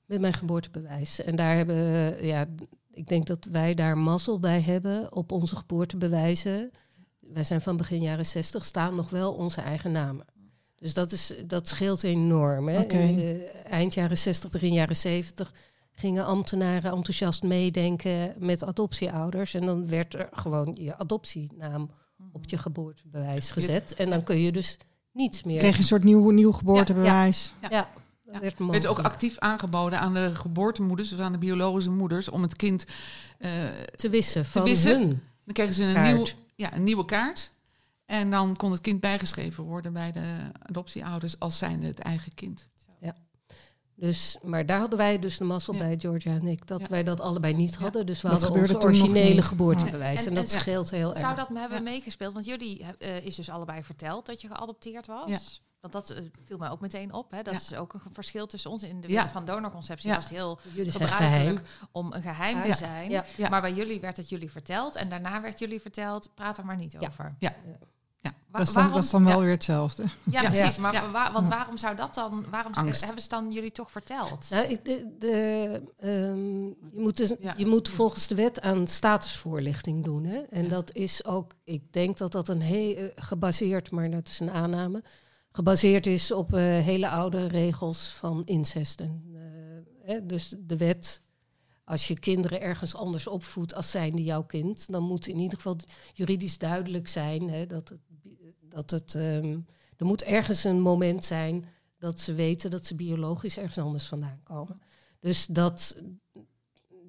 Met 0.04 0.20
mijn 0.20 0.32
geboortebewijs. 0.32 1.22
En 1.22 1.36
daar 1.36 1.56
hebben 1.56 1.76
we, 1.76 2.18
ja, 2.22 2.46
ik 2.92 3.08
denk 3.08 3.26
dat 3.26 3.44
wij 3.44 3.74
daar 3.74 3.98
mazzel 3.98 4.38
bij 4.38 4.60
hebben 4.60 5.12
op 5.12 5.32
onze 5.32 5.56
geboortebewijzen. 5.56 6.70
Wij 7.20 7.44
zijn 7.44 7.60
van 7.60 7.76
begin 7.76 8.00
jaren 8.00 8.26
60, 8.26 8.64
staan 8.64 8.94
nog 8.94 9.10
wel 9.10 9.32
onze 9.32 9.60
eigen 9.60 9.92
namen. 9.92 10.26
Dus 10.76 10.94
dat, 10.94 11.12
is, 11.12 11.34
dat 11.46 11.68
scheelt 11.68 12.02
enorm. 12.02 12.68
Hè? 12.68 12.80
Okay. 12.80 13.08
In 13.08 13.16
de 13.16 13.44
eind 13.64 13.94
jaren 13.94 14.18
60, 14.18 14.50
begin 14.50 14.72
jaren 14.72 14.96
70 14.96 15.52
gingen 15.92 16.24
ambtenaren 16.24 16.92
enthousiast 16.92 17.42
meedenken 17.42 18.34
met 18.38 18.64
adoptieouders. 18.64 19.54
En 19.54 19.66
dan 19.66 19.88
werd 19.88 20.14
er 20.14 20.28
gewoon 20.32 20.76
je 20.80 20.96
adoptienaam 20.96 21.90
op 22.32 22.44
je 22.48 22.58
geboortebewijs 22.58 23.50
gezet. 23.50 23.94
En 23.94 24.10
dan 24.10 24.22
kun 24.22 24.38
je 24.38 24.52
dus 24.52 24.78
niets 25.12 25.42
meer. 25.42 25.58
Kreeg 25.58 25.72
je 25.72 25.78
een 25.78 25.84
soort 25.84 26.04
nieuw, 26.04 26.30
nieuw 26.30 26.52
geboortebewijs. 26.52 27.52
Ja, 27.60 27.68
ja. 27.70 27.76
ja. 27.76 27.88
Ja. 28.32 28.40
werd, 28.40 28.58
werd 28.58 28.86
ook 28.86 28.98
actief 28.98 29.38
aangeboden 29.38 30.00
aan 30.00 30.14
de 30.14 30.34
geboortemoeders, 30.34 31.08
dus 31.08 31.18
aan 31.18 31.32
de 31.32 31.38
biologische 31.38 31.90
moeders, 31.90 32.28
om 32.28 32.42
het 32.42 32.56
kind 32.56 32.84
uh, 33.38 33.68
te 33.94 34.08
wissen 34.08 34.44
van 34.44 34.62
te 34.62 34.68
wissen. 34.68 34.98
hun. 34.98 35.08
Dan 35.44 35.54
kregen 35.54 35.74
ze 35.74 35.82
een 35.82 35.94
kaart. 35.94 36.14
nieuw, 36.14 36.26
ja, 36.54 36.74
een 36.74 36.84
nieuwe 36.84 37.04
kaart. 37.04 37.50
En 38.06 38.30
dan 38.30 38.56
kon 38.56 38.70
het 38.70 38.80
kind 38.80 39.00
bijgeschreven 39.00 39.64
worden 39.64 39.92
bij 39.92 40.12
de 40.12 40.50
adoptieouders 40.62 41.38
als 41.38 41.58
zijnde 41.58 41.86
het 41.86 41.98
eigen 41.98 42.34
kind. 42.34 42.68
Ja. 44.00 44.06
Dus, 44.06 44.36
maar 44.42 44.66
daar 44.66 44.78
hadden 44.78 44.98
wij 44.98 45.18
dus 45.18 45.36
de 45.36 45.44
mazzel 45.44 45.76
bij, 45.76 45.96
Georgia 45.98 46.34
en 46.34 46.46
ik, 46.46 46.66
dat 46.66 46.88
wij 46.88 47.02
dat 47.02 47.20
allebei 47.20 47.54
niet 47.54 47.76
hadden. 47.76 48.06
Dus 48.06 48.22
we 48.22 48.28
dat 48.28 48.42
hadden 48.42 48.60
onze 48.60 48.80
originele 48.80 49.42
geboortebewijs. 49.42 50.26
En, 50.26 50.34
dat 50.34 50.50
scheelt 50.50 50.90
heel 50.90 51.10
erg. 51.10 51.18
Zou 51.18 51.36
dat 51.36 51.50
me 51.50 51.58
hebben 51.58 51.82
meegespeeld? 51.82 52.32
Want 52.32 52.46
jullie 52.46 52.86
uh, 52.98 53.24
is 53.24 53.34
dus 53.34 53.50
allebei 53.50 53.82
verteld 53.82 54.26
dat 54.26 54.40
je 54.40 54.48
geadopteerd 54.48 55.06
was. 55.06 55.62
Want 55.80 55.92
dat 55.92 56.10
uh, 56.10 56.16
viel 56.44 56.58
mij 56.58 56.70
ook 56.70 56.80
meteen 56.80 57.12
op. 57.12 57.30
Hè. 57.30 57.42
Dat 57.42 57.54
is 57.54 57.74
ook 57.74 57.94
een 57.94 58.00
verschil 58.12 58.46
tussen 58.46 58.70
ons. 58.70 58.82
In 58.82 59.00
de 59.00 59.06
wereld 59.06 59.30
van 59.30 59.44
donorconceptie 59.44 60.14
was 60.14 60.24
het 60.24 60.32
heel 60.32 60.58
jullie 60.72 60.92
gebruikelijk 60.92 61.68
om 61.92 62.12
een 62.12 62.22
geheim 62.22 62.62
te 62.62 62.74
zijn. 62.74 63.24
Maar 63.50 63.60
bij 63.60 63.72
jullie 63.72 64.00
werd 64.00 64.16
het 64.16 64.28
jullie 64.28 64.50
verteld. 64.50 64.96
En 64.96 65.08
daarna 65.08 65.40
werd 65.40 65.58
jullie 65.58 65.80
verteld, 65.80 66.30
praat 66.34 66.58
er 66.58 66.64
maar 66.64 66.76
niet 66.76 66.96
over. 66.98 67.34
Ja. 67.38 67.54
Dat, 68.52 68.60
is 68.60 68.72
dan, 68.72 68.92
dat 68.92 69.04
is 69.04 69.10
dan 69.10 69.24
wel 69.24 69.40
weer 69.40 69.50
hetzelfde. 69.50 70.04
Ja, 70.30 70.50
precies. 70.50 70.76
Maar 70.76 71.10
waar, 71.12 71.32
want 71.32 71.48
waarom 71.48 71.76
zou 71.76 71.96
dat 71.96 72.14
dan? 72.14 72.44
Waarom 72.50 72.72
hebben 72.74 73.22
ze 73.22 73.28
dan 73.28 73.50
jullie 73.52 73.72
toch 73.72 73.90
verteld? 73.90 74.50
Nou, 74.50 74.66
ik, 74.66 74.84
de, 74.84 75.14
de 75.18 75.82
um, 76.04 76.66
je, 76.92 77.00
moet 77.00 77.16
dus, 77.16 77.32
je 77.56 77.66
moet 77.66 77.88
volgens 77.88 78.26
de 78.26 78.34
wet 78.34 78.60
aan 78.60 78.86
statusvoorlichting 78.86 80.04
doen. 80.04 80.24
Hè? 80.24 80.38
En 80.38 80.68
dat 80.68 80.94
is 80.94 81.24
ook, 81.24 81.52
ik 81.64 81.92
denk 81.92 82.18
dat 82.18 82.32
dat 82.32 82.48
een 82.48 82.60
heel 82.60 83.10
gebaseerd, 83.14 83.90
maar 83.90 84.10
dat 84.10 84.28
is 84.28 84.40
een 84.40 84.50
aanname, 84.50 85.02
gebaseerd 85.52 86.06
is 86.06 86.32
op 86.32 86.54
uh, 86.54 86.60
hele 86.60 87.08
oude 87.08 87.46
regels 87.46 88.08
van 88.08 88.42
incest. 88.44 89.00
En, 89.00 89.22
uh, 89.32 89.40
hè, 90.04 90.26
dus 90.26 90.54
de 90.58 90.76
wet 90.76 91.22
als 91.84 92.08
je 92.08 92.18
kinderen 92.18 92.60
ergens 92.60 92.94
anders 92.94 93.26
opvoedt 93.26 93.74
als 93.74 93.90
zijnde 93.90 94.22
jouw 94.22 94.42
kind, 94.42 94.92
dan 94.92 95.02
moet 95.02 95.26
in 95.26 95.38
ieder 95.38 95.56
geval 95.56 95.76
juridisch 96.12 96.58
duidelijk 96.58 97.08
zijn 97.08 97.50
hè, 97.50 97.66
dat 97.66 97.88
het, 97.88 97.98
dat 98.70 98.90
het 98.90 99.14
um, 99.14 99.66
er 99.96 100.06
moet 100.06 100.22
ergens 100.22 100.64
een 100.64 100.80
moment 100.80 101.24
zijn 101.24 101.64
dat 101.98 102.20
ze 102.20 102.34
weten 102.34 102.70
dat 102.70 102.86
ze 102.86 102.94
biologisch 102.94 103.58
ergens 103.58 103.78
anders 103.78 104.06
vandaan 104.06 104.40
komen. 104.42 104.80
Dus 105.20 105.46
dat 105.46 106.02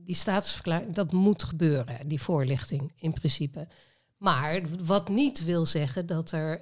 die 0.05 0.15
statusverklaring, 0.15 0.93
dat 0.93 1.11
moet 1.11 1.43
gebeuren, 1.43 2.07
die 2.07 2.21
voorlichting 2.21 2.91
in 2.95 3.13
principe. 3.13 3.67
Maar 4.17 4.61
wat 4.83 5.09
niet 5.09 5.43
wil 5.43 5.65
zeggen 5.65 6.05
dat 6.05 6.31
er 6.31 6.61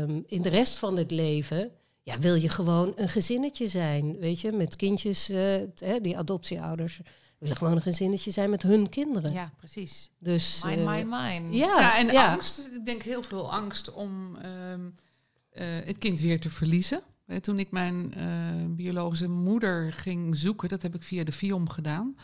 um, 0.00 0.24
in 0.26 0.42
de 0.42 0.48
rest 0.48 0.76
van 0.76 0.96
het 0.96 1.10
leven 1.10 1.70
ja, 2.02 2.18
wil 2.18 2.34
je 2.34 2.48
gewoon 2.48 2.92
een 2.96 3.08
gezinnetje 3.08 3.68
zijn, 3.68 4.18
weet 4.18 4.40
je, 4.40 4.52
met 4.52 4.76
kindjes, 4.76 5.30
uh, 5.30 5.54
die 6.02 6.18
adoptieouders 6.18 7.00
willen 7.40 7.56
gewoon 7.56 7.76
een 7.76 7.82
gezinnetje 7.82 8.30
zijn 8.30 8.50
met 8.50 8.62
hun 8.62 8.88
kinderen. 8.88 9.32
Ja, 9.32 9.52
precies. 9.56 10.10
Dus, 10.18 10.62
mine, 10.64 10.82
uh, 10.82 10.88
mine, 10.88 11.04
mine. 11.04 11.56
Ja, 11.56 11.80
ja 11.80 11.98
en 11.98 12.16
angst. 12.16 12.58
Ik 12.58 12.84
denk 12.84 13.02
heel 13.02 13.22
veel 13.22 13.52
angst 13.52 13.92
om 13.92 14.36
uh, 14.36 14.72
uh, 14.72 15.86
het 15.86 15.98
kind 15.98 16.20
weer 16.20 16.40
te 16.40 16.50
verliezen. 16.50 17.02
Toen 17.40 17.58
ik 17.58 17.70
mijn 17.70 18.14
eh, 18.14 18.26
biologische 18.68 19.28
moeder 19.28 19.92
ging 19.92 20.36
zoeken, 20.36 20.68
dat 20.68 20.82
heb 20.82 20.94
ik 20.94 21.02
via 21.02 21.24
de 21.24 21.32
FIOM 21.32 21.68
gedaan. 21.68 22.16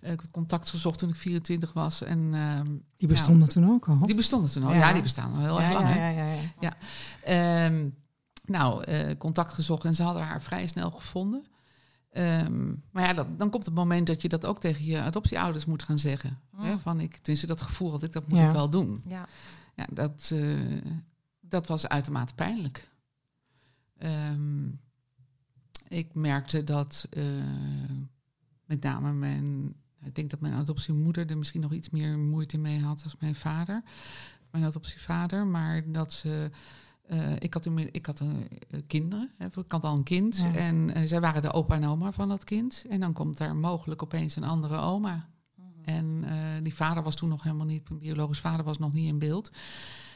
ik 0.00 0.08
heb 0.08 0.30
contact 0.30 0.70
gezocht 0.70 0.98
toen 0.98 1.08
ik 1.08 1.16
24 1.16 1.72
was. 1.72 2.02
En, 2.02 2.34
ehm, 2.34 2.66
die 2.96 3.08
bestonden 3.08 3.48
toen 3.48 3.70
ook 3.70 3.88
al? 3.88 4.06
Die 4.06 4.14
bestonden 4.14 4.50
toen 4.50 4.62
al, 4.62 4.72
ja, 4.72 4.92
die 4.92 5.02
bestaan 5.02 5.32
al 5.32 5.40
heel 5.40 5.60
erg 5.60 5.72
lang. 5.72 5.88
Ja, 5.88 6.08
ja, 6.08 6.32
ja. 6.32 6.36
ja. 6.60 6.76
Ehm, 7.24 7.88
nou, 8.44 8.84
contact 9.16 9.52
gezocht 9.52 9.84
en 9.84 9.94
ze 9.94 10.02
hadden 10.02 10.22
haar 10.22 10.42
vrij 10.42 10.66
snel 10.66 10.90
gevonden. 10.90 11.44
Um, 12.16 12.82
maar 12.90 13.04
ja, 13.04 13.12
dat, 13.12 13.38
dan 13.38 13.50
komt 13.50 13.64
het 13.64 13.74
moment 13.74 14.06
dat 14.06 14.22
je 14.22 14.28
dat 14.28 14.46
ook 14.46 14.60
tegen 14.60 14.84
je 14.84 15.00
adoptieouders 15.00 15.64
moet 15.64 15.82
gaan 15.82 15.98
zeggen. 15.98 16.38
Hè, 16.56 16.78
van 16.78 17.00
ik, 17.00 17.16
tenminste, 17.16 17.46
dat 17.46 17.62
gevoel 17.62 17.90
had 17.90 18.02
ik, 18.02 18.12
dat 18.12 18.28
moet 18.28 18.38
ik 18.38 18.50
wel 18.50 18.70
doen. 18.70 19.02
Ja. 19.06 19.28
Ja, 19.74 19.86
dat, 19.92 20.30
uh, 20.32 20.82
dat 21.40 21.66
was 21.66 21.88
uitermate 21.88 22.34
pijnlijk. 22.34 22.88
Um, 23.98 24.80
ik 25.88 26.14
merkte 26.14 26.64
dat 26.64 27.08
uh, 27.10 27.24
met 28.64 28.82
name 28.82 29.12
mijn, 29.12 29.74
ik 30.02 30.14
denk 30.14 30.30
dat 30.30 30.40
mijn 30.40 30.54
adoptiemoeder 30.54 31.30
er 31.30 31.38
misschien 31.38 31.60
nog 31.60 31.72
iets 31.72 31.90
meer 31.90 32.18
moeite 32.18 32.58
mee 32.58 32.80
had 32.80 33.02
als 33.04 33.16
mijn 33.18 33.34
vader, 33.34 33.82
mijn 34.50 34.64
adoptievader, 34.64 35.46
maar 35.46 35.92
dat 35.92 36.12
ze 36.12 36.50
uh, 36.50 36.56
ik 37.38 37.54
had, 37.54 37.66
ik 37.90 38.06
had 38.06 38.20
een, 38.20 38.48
uh, 38.70 38.80
kinderen, 38.86 39.30
hè, 39.36 39.46
ik 39.46 39.72
had 39.72 39.84
al 39.84 39.96
een 39.96 40.02
kind. 40.02 40.44
En 40.54 40.98
uh, 40.98 41.06
zij 41.06 41.20
waren 41.20 41.42
de 41.42 41.52
opa 41.52 41.74
en 41.74 41.84
oma 41.84 42.12
van 42.12 42.28
dat 42.28 42.44
kind. 42.44 42.84
En 42.88 43.00
dan 43.00 43.12
komt 43.12 43.40
er 43.40 43.56
mogelijk 43.56 44.02
opeens 44.02 44.36
een 44.36 44.44
andere 44.44 44.76
oma. 44.76 45.28
-hmm. 45.54 45.84
En 45.84 46.24
die 46.62 46.74
vader 46.74 47.02
was 47.02 47.14
toen 47.14 47.28
nog 47.28 47.42
helemaal 47.42 47.66
niet, 47.66 47.90
een 47.90 47.98
biologisch 47.98 48.40
vader 48.40 48.64
was 48.64 48.78
nog 48.78 48.92
niet 48.92 49.08
in 49.08 49.18
beeld. 49.18 49.50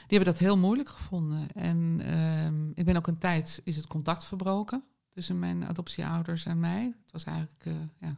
Die 0.06 0.16
hebben 0.16 0.34
dat 0.34 0.42
heel 0.42 0.58
moeilijk 0.58 0.88
gevonden. 0.88 1.52
En 1.52 2.00
ehm, 2.00 2.70
ik 2.74 2.84
ben 2.84 2.96
ook 2.96 3.06
een 3.06 3.18
tijd, 3.18 3.60
is 3.64 3.76
het 3.76 3.86
contact 3.86 4.24
verbroken 4.24 4.84
tussen 5.10 5.38
mijn 5.38 5.64
adoptieouders 5.64 6.46
en 6.46 6.60
mij. 6.60 6.84
Het 6.84 7.12
was 7.12 7.24
eigenlijk, 7.24 7.64
ja, 7.98 8.16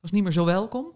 was 0.00 0.10
niet 0.10 0.22
meer 0.22 0.32
zo 0.32 0.44
welkom. 0.44 0.86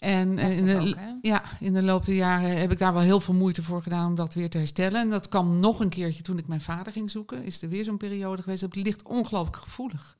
En 0.00 0.38
eh, 0.38 0.58
in 0.58 0.64
de, 0.64 0.96
ja, 1.22 1.42
in 1.58 1.72
de 1.72 1.82
loop 1.82 2.04
der 2.04 2.14
jaren 2.14 2.58
heb 2.58 2.70
ik 2.70 2.78
daar 2.78 2.92
wel 2.92 3.02
heel 3.02 3.20
veel 3.20 3.34
moeite 3.34 3.62
voor 3.62 3.82
gedaan 3.82 4.06
om 4.06 4.14
dat 4.14 4.34
weer 4.34 4.50
te 4.50 4.58
herstellen. 4.58 5.00
En 5.00 5.10
dat 5.10 5.28
kwam 5.28 5.58
nog 5.58 5.80
een 5.80 5.88
keertje 5.88 6.22
toen 6.22 6.38
ik 6.38 6.48
mijn 6.48 6.60
vader 6.60 6.92
ging 6.92 7.10
zoeken. 7.10 7.44
Is 7.44 7.62
er 7.62 7.68
weer 7.68 7.84
zo'n 7.84 7.96
periode 7.96 8.42
geweest. 8.42 8.60
Dat 8.60 8.76
ligt 8.76 9.02
ongelooflijk 9.02 9.56
gevoelig. 9.56 10.18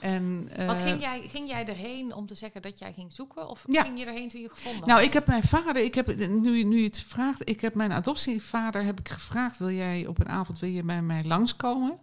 En, 0.00 0.48
uh, 0.58 0.66
Wat 0.66 0.80
ging 0.80 1.00
jij, 1.00 1.28
ging 1.28 1.48
jij 1.48 1.66
erheen 1.66 2.14
om 2.14 2.26
te 2.26 2.34
zeggen 2.34 2.62
dat 2.62 2.78
jij 2.78 2.92
ging 2.92 3.12
zoeken? 3.12 3.48
Of 3.48 3.64
ja. 3.66 3.82
ging 3.82 3.98
je 3.98 4.06
erheen 4.06 4.28
toen 4.28 4.40
je 4.40 4.48
gevonden 4.48 4.88
Nou, 4.88 5.02
ik 5.02 5.12
heb 5.12 5.26
mijn 5.26 5.42
vader, 5.42 5.82
ik 5.82 5.94
heb, 5.94 6.16
nu, 6.16 6.64
nu 6.64 6.78
je 6.78 6.84
het 6.84 6.98
vraagt, 6.98 7.48
ik 7.48 7.60
heb 7.60 7.74
mijn 7.74 7.92
adoptievader 7.92 8.84
heb 8.84 9.00
ik 9.00 9.08
gevraagd: 9.08 9.58
wil 9.58 9.70
jij 9.70 10.06
op 10.06 10.20
een 10.20 10.28
avond 10.28 10.58
wil 10.58 10.70
je 10.70 10.82
bij 10.82 11.02
mij 11.02 11.24
langskomen? 11.24 11.98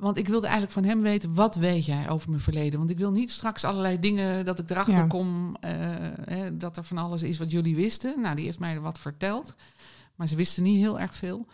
Want 0.00 0.16
ik 0.16 0.28
wilde 0.28 0.46
eigenlijk 0.46 0.74
van 0.74 0.84
hem 0.84 1.02
weten, 1.02 1.34
wat 1.34 1.56
weet 1.56 1.84
jij 1.84 2.08
over 2.08 2.28
mijn 2.28 2.42
verleden? 2.42 2.78
Want 2.78 2.90
ik 2.90 2.98
wil 2.98 3.10
niet 3.10 3.30
straks 3.30 3.64
allerlei 3.64 4.00
dingen 4.00 4.44
dat 4.44 4.58
ik 4.58 4.70
erachter 4.70 5.06
kom, 5.06 5.48
uh, 5.48 5.70
hè, 6.24 6.56
dat 6.56 6.76
er 6.76 6.84
van 6.84 6.98
alles 6.98 7.22
is 7.22 7.38
wat 7.38 7.50
jullie 7.50 7.76
wisten. 7.76 8.20
Nou, 8.20 8.36
die 8.36 8.44
heeft 8.44 8.58
mij 8.58 8.80
wat 8.80 8.98
verteld, 8.98 9.54
maar 10.14 10.28
ze 10.28 10.36
wisten 10.36 10.62
niet 10.62 10.78
heel 10.78 11.00
erg 11.00 11.14
veel. 11.14 11.46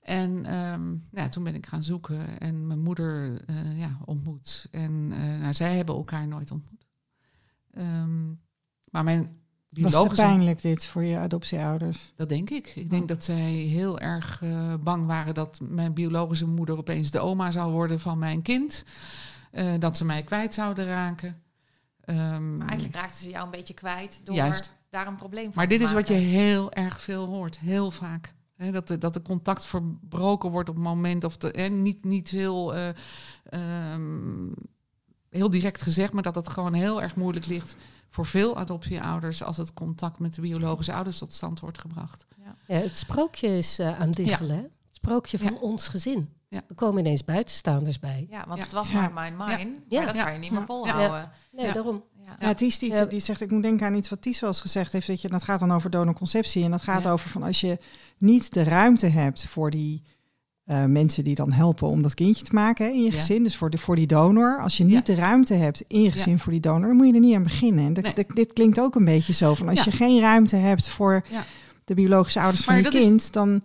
En 0.00 0.54
um, 0.54 1.08
ja, 1.10 1.28
toen 1.28 1.44
ben 1.44 1.54
ik 1.54 1.66
gaan 1.66 1.84
zoeken 1.84 2.40
en 2.40 2.66
mijn 2.66 2.80
moeder 2.80 3.42
uh, 3.50 3.78
ja, 3.78 3.98
ontmoet. 4.04 4.66
En 4.70 5.10
uh, 5.10 5.40
nou, 5.40 5.54
zij 5.54 5.76
hebben 5.76 5.94
elkaar 5.94 6.28
nooit 6.28 6.50
ontmoet. 6.50 6.86
Um, 7.78 8.40
maar 8.90 9.04
mijn 9.04 9.41
was 9.72 9.94
het 9.94 10.14
pijnlijk 10.14 10.62
dit 10.62 10.86
voor 10.86 11.04
je 11.04 11.16
adoptieouders? 11.16 12.12
Dat 12.16 12.28
denk 12.28 12.50
ik. 12.50 12.72
Ik 12.74 12.90
denk 12.90 13.02
oh. 13.02 13.08
dat 13.08 13.24
zij 13.24 13.50
heel 13.50 13.98
erg 13.98 14.40
uh, 14.44 14.74
bang 14.80 15.06
waren 15.06 15.34
dat 15.34 15.58
mijn 15.62 15.94
biologische 15.94 16.46
moeder 16.46 16.78
opeens 16.78 17.10
de 17.10 17.20
oma 17.20 17.50
zou 17.50 17.72
worden 17.72 18.00
van 18.00 18.18
mijn 18.18 18.42
kind. 18.42 18.84
Uh, 19.52 19.72
dat 19.78 19.96
ze 19.96 20.04
mij 20.04 20.22
kwijt 20.22 20.54
zouden 20.54 20.86
raken. 20.86 21.42
Um, 22.06 22.56
maar 22.56 22.68
eigenlijk 22.68 22.98
raakten 22.98 23.22
ze 23.22 23.30
jou 23.30 23.44
een 23.44 23.50
beetje 23.50 23.74
kwijt 23.74 24.20
door 24.24 24.34
juist. 24.34 24.72
daar 24.90 25.06
een 25.06 25.16
probleem 25.16 25.44
van 25.44 25.52
Maar 25.54 25.68
dit 25.68 25.80
is 25.80 25.92
wat 25.92 26.08
je 26.08 26.14
heel 26.14 26.72
erg 26.72 27.00
veel 27.00 27.26
hoort, 27.26 27.58
heel 27.58 27.90
vaak. 27.90 28.34
He, 28.56 28.70
dat, 28.70 28.88
de, 28.88 28.98
dat 28.98 29.14
de 29.14 29.22
contact 29.22 29.64
verbroken 29.64 30.50
wordt 30.50 30.68
op 30.68 30.74
het 30.74 30.84
moment, 30.84 31.24
of 31.24 31.36
de, 31.36 31.54
he, 31.56 31.68
niet, 31.68 32.04
niet 32.04 32.28
heel, 32.28 32.76
uh, 32.76 32.88
um, 33.92 34.54
heel 35.32 35.50
direct 35.50 35.82
gezegd, 35.82 36.12
maar 36.12 36.22
dat 36.22 36.34
het 36.34 36.48
gewoon 36.48 36.72
heel 36.72 37.02
erg 37.02 37.16
moeilijk 37.16 37.46
ligt 37.46 37.76
voor 38.08 38.26
veel 38.26 38.58
adoptieouders 38.58 39.42
als 39.42 39.56
het 39.56 39.74
contact 39.74 40.18
met 40.18 40.34
de 40.34 40.40
biologische 40.40 40.92
ouders 40.92 41.18
tot 41.18 41.32
stand 41.32 41.60
wordt 41.60 41.78
gebracht. 41.78 42.24
Ja. 42.44 42.56
ja 42.66 42.82
het 42.82 42.98
sprookje 42.98 43.58
is 43.58 43.78
uh, 43.78 44.00
aan 44.00 44.10
diggelen. 44.10 44.56
Het 44.56 44.70
sprookje 44.90 45.38
van 45.38 45.58
ons 45.58 45.88
gezin. 45.88 46.28
Er 46.48 46.74
komen 46.74 47.00
ineens 47.00 47.24
buitenstaanders 47.24 47.98
bij. 47.98 48.26
Ja, 48.30 48.44
want 48.48 48.62
het 48.62 48.72
was 48.72 48.90
maar 48.90 49.12
mijn 49.12 49.36
mine. 49.36 49.76
Maar 49.88 50.06
dat 50.06 50.16
kan 50.24 50.32
je 50.32 50.38
niet 50.38 50.50
meer 50.50 50.66
volhouden. 50.66 51.30
Nee, 51.52 51.72
daarom. 51.72 52.04
Ja, 52.40 52.58
iets, 52.58 52.78
die 52.78 53.20
zegt, 53.20 53.40
ik 53.40 53.50
moet 53.50 53.62
denken 53.62 53.86
aan 53.86 53.94
iets 53.94 54.08
wat 54.08 54.22
Ties 54.22 54.40
wel 54.40 54.50
eens 54.50 54.60
gezegd 54.60 54.92
heeft. 54.92 55.06
Weet 55.06 55.20
je, 55.20 55.28
dat 55.28 55.44
gaat 55.44 55.60
dan 55.60 55.72
over 55.72 55.90
donorconceptie. 55.90 56.64
En 56.64 56.70
dat 56.70 56.82
gaat 56.82 57.06
over 57.06 57.30
van 57.30 57.42
als 57.42 57.60
je 57.60 57.78
niet 58.18 58.52
de 58.52 58.62
ruimte 58.62 59.06
hebt 59.06 59.44
voor 59.44 59.70
die 59.70 60.02
uh, 60.66 60.84
mensen 60.84 61.24
die 61.24 61.34
dan 61.34 61.52
helpen 61.52 61.88
om 61.88 62.02
dat 62.02 62.14
kindje 62.14 62.44
te 62.44 62.54
maken 62.54 62.86
hè, 62.86 62.92
in 62.92 63.02
je 63.02 63.12
gezin. 63.12 63.42
Dus 63.42 63.56
voor, 63.56 63.70
de, 63.70 63.78
voor 63.78 63.96
die 63.96 64.06
donor. 64.06 64.60
Als 64.60 64.76
je 64.76 64.84
niet 64.84 65.06
de 65.06 65.14
ruimte 65.14 65.54
hebt 65.54 65.84
in 65.86 66.02
je 66.02 66.10
gezin 66.10 66.38
voor 66.38 66.52
die 66.52 66.60
donor, 66.60 66.88
dan 66.88 66.96
moet 66.96 67.06
je 67.06 67.12
er 67.12 67.20
niet 67.20 67.34
aan 67.34 67.42
beginnen. 67.42 67.84
En 67.84 68.02
nee. 68.02 68.26
dit 68.34 68.52
klinkt 68.52 68.80
ook 68.80 68.94
een 68.94 69.04
beetje 69.04 69.32
zo 69.32 69.54
van 69.54 69.68
als 69.68 69.84
je 69.84 69.90
geen 69.90 70.20
ruimte 70.20 70.56
hebt 70.56 70.88
voor 70.88 71.24
de 71.84 71.94
biologische 71.94 72.40
ouders 72.40 72.66
maar 72.66 72.82
van 72.82 72.92
je 72.92 72.98
kind, 72.98 73.20
is, 73.20 73.30
dan. 73.30 73.62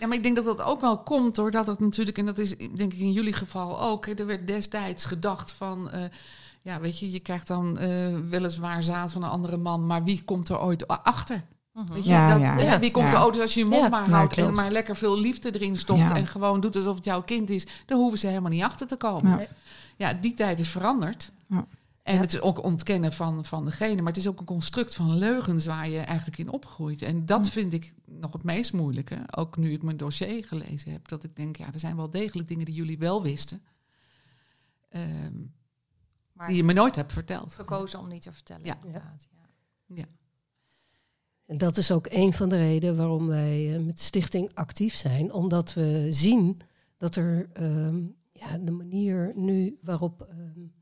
Ja, 0.00 0.06
maar 0.06 0.16
ik 0.16 0.22
denk 0.22 0.36
dat 0.36 0.44
dat 0.44 0.62
ook 0.62 0.80
wel 0.80 0.98
komt 0.98 1.34
doordat 1.34 1.66
het 1.66 1.80
natuurlijk, 1.80 2.18
en 2.18 2.26
dat 2.26 2.38
is 2.38 2.56
denk 2.56 2.92
ik 2.92 2.98
in 2.98 3.12
jullie 3.12 3.32
geval 3.32 3.80
ook, 3.80 4.06
er 4.06 4.26
werd 4.26 4.46
destijds 4.46 5.04
gedacht 5.04 5.52
van. 5.52 5.90
Uh, 5.94 6.04
ja, 6.62 6.80
weet 6.80 6.98
je, 6.98 7.10
je 7.10 7.20
krijgt 7.20 7.46
dan 7.46 7.78
uh, 7.80 8.18
weliswaar 8.30 8.82
zaad 8.82 9.12
van 9.12 9.22
een 9.22 9.30
andere 9.30 9.56
man, 9.56 9.86
maar 9.86 10.04
wie 10.04 10.22
komt 10.24 10.48
er 10.48 10.60
ooit 10.60 10.88
achter? 10.88 11.44
Mhm. 11.76 11.92
Weet 11.92 12.04
je, 12.04 12.10
ja, 12.10 12.32
dat, 12.32 12.40
ja, 12.40 12.58
ja, 12.58 12.78
Wie 12.78 12.90
komt 12.90 13.10
de 13.10 13.16
auto's 13.16 13.40
als 13.40 13.54
je 13.54 13.60
je 13.60 13.66
mond 13.66 13.90
maar 13.90 14.10
houdt 14.10 14.36
en 14.36 14.52
maar 14.52 14.70
lekker 14.70 14.96
veel 14.96 15.20
liefde 15.20 15.54
erin 15.54 15.76
stopt 15.76 16.10
en 16.10 16.26
gewoon 16.26 16.60
doet 16.60 16.76
alsof 16.76 16.96
het 16.96 17.04
jouw 17.04 17.22
kind 17.22 17.50
is, 17.50 17.66
dan 17.86 17.98
hoeven 17.98 18.18
ze 18.18 18.26
helemaal 18.26 18.50
niet 18.50 18.62
achter 18.62 18.86
te 18.86 18.96
komen. 18.96 19.46
Ja, 19.96 20.12
die 20.12 20.34
tijd 20.34 20.60
is 20.60 20.68
veranderd. 20.68 21.32
En 22.02 22.18
het 22.18 22.32
is 22.32 22.40
ook 22.40 22.62
ontkennen 22.62 23.12
van, 23.12 23.44
van 23.44 23.64
degene, 23.64 23.96
maar 23.96 24.12
het 24.12 24.16
is 24.16 24.28
ook 24.28 24.38
een 24.40 24.46
construct 24.46 24.94
van 24.94 25.18
leugens 25.18 25.66
waar 25.66 25.88
je 25.88 25.98
eigenlijk 25.98 26.38
in 26.38 26.50
opgroeit. 26.50 27.02
En 27.02 27.26
dat 27.26 27.48
vind 27.48 27.72
ik 27.72 27.94
nog 28.04 28.32
het 28.32 28.42
meest 28.42 28.72
moeilijke. 28.72 29.18
Ook 29.30 29.56
nu 29.56 29.72
ik 29.72 29.82
mijn 29.82 29.96
dossier 29.96 30.44
gelezen 30.44 30.92
heb, 30.92 31.08
dat 31.08 31.24
ik 31.24 31.36
denk, 31.36 31.56
ja, 31.56 31.72
er 31.72 31.80
zijn 31.80 31.96
wel 31.96 32.10
degelijk 32.10 32.48
dingen 32.48 32.64
die 32.64 32.74
jullie 32.74 32.98
wel 32.98 33.22
wisten. 33.22 33.62
Ehm, 34.88 35.34
maar 36.32 36.48
die 36.48 36.56
je 36.56 36.64
me 36.64 36.72
nooit 36.72 36.96
hebt 36.96 37.12
verteld. 37.12 37.54
Gekozen 37.54 37.98
om 37.98 38.08
niet 38.08 38.22
te 38.22 38.32
vertellen. 38.32 38.64
Ja. 38.64 38.76
Inderdaad. 38.84 39.28
ja. 39.86 40.04
En 41.46 41.58
dat 41.58 41.76
is 41.76 41.90
ook 41.92 42.06
een 42.10 42.32
van 42.32 42.48
de 42.48 42.56
redenen 42.56 42.96
waarom 42.96 43.26
wij 43.26 43.66
uh, 43.66 43.84
met 43.84 43.96
de 43.96 44.02
stichting 44.02 44.50
actief 44.54 44.94
zijn. 44.94 45.32
Omdat 45.32 45.74
we 45.74 46.06
zien 46.10 46.60
dat 46.96 47.16
er 47.16 47.48
um, 47.60 48.16
ja, 48.32 48.58
de 48.58 48.70
manier 48.70 49.32
nu 49.34 49.78
waarop 49.82 50.28
um, 50.30 50.72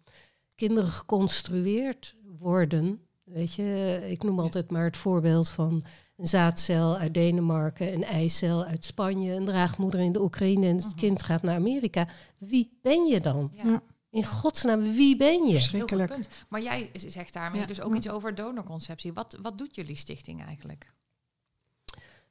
kinderen 0.55 0.91
geconstrueerd 0.91 2.17
worden. 2.39 3.01
Weet 3.25 3.55
je, 3.55 4.01
ik 4.09 4.23
noem 4.23 4.41
altijd 4.41 4.71
maar 4.71 4.85
het 4.85 4.97
voorbeeld 4.97 5.49
van 5.49 5.85
een 6.17 6.27
zaadcel 6.27 6.97
uit 6.97 7.15
Denemarken, 7.15 7.93
een 7.93 8.05
eicel 8.05 8.65
uit 8.65 8.85
Spanje, 8.85 9.35
een 9.35 9.45
draagmoeder 9.45 10.01
in 10.01 10.13
de 10.13 10.23
Oekraïne 10.23 10.67
en 10.67 10.75
het 10.75 10.85
uh-huh. 10.85 10.99
kind 10.99 11.23
gaat 11.23 11.43
naar 11.43 11.57
Amerika. 11.57 12.09
Wie 12.39 12.79
ben 12.83 13.07
je 13.07 13.21
dan? 13.21 13.51
Ja. 13.53 13.83
In 14.15 14.25
godsnaam, 14.25 14.83
wie 14.95 15.17
ben 15.17 15.47
je? 15.47 15.53
Verschrikkelijk. 15.53 16.13
Punt. 16.13 16.29
Maar 16.49 16.63
jij 16.63 16.91
zegt 17.07 17.33
daarmee 17.33 17.61
ja. 17.61 17.67
dus 17.67 17.81
ook 17.81 17.95
iets 17.95 18.09
over 18.09 18.35
donorconceptie. 18.35 19.13
Wat, 19.13 19.37
wat 19.43 19.59
doet 19.59 19.75
jullie 19.75 19.97
stichting 19.97 20.45
eigenlijk? 20.45 20.93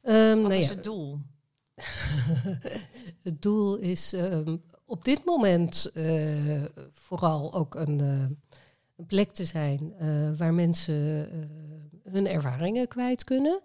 Um, 0.03 0.41
wat 0.41 0.49
nou 0.49 0.61
is 0.61 0.67
ja. 0.67 0.73
het 0.73 0.84
doel? 0.84 1.19
het 3.27 3.41
doel 3.41 3.77
is 3.77 4.13
um, 4.13 4.63
op 4.86 5.05
dit 5.05 5.25
moment 5.25 5.91
uh, 5.93 6.63
vooral 6.91 7.53
ook 7.53 7.75
een, 7.75 7.99
uh, 7.99 8.21
een, 8.97 9.05
plek 9.07 9.31
te 9.31 9.45
zijn 9.45 9.93
uh, 10.01 10.38
waar 10.38 10.53
mensen 10.53 11.29
hun 12.03 12.27
ervaringen 12.27 12.88
kwijt 12.88 13.23
kunnen. 13.23 13.61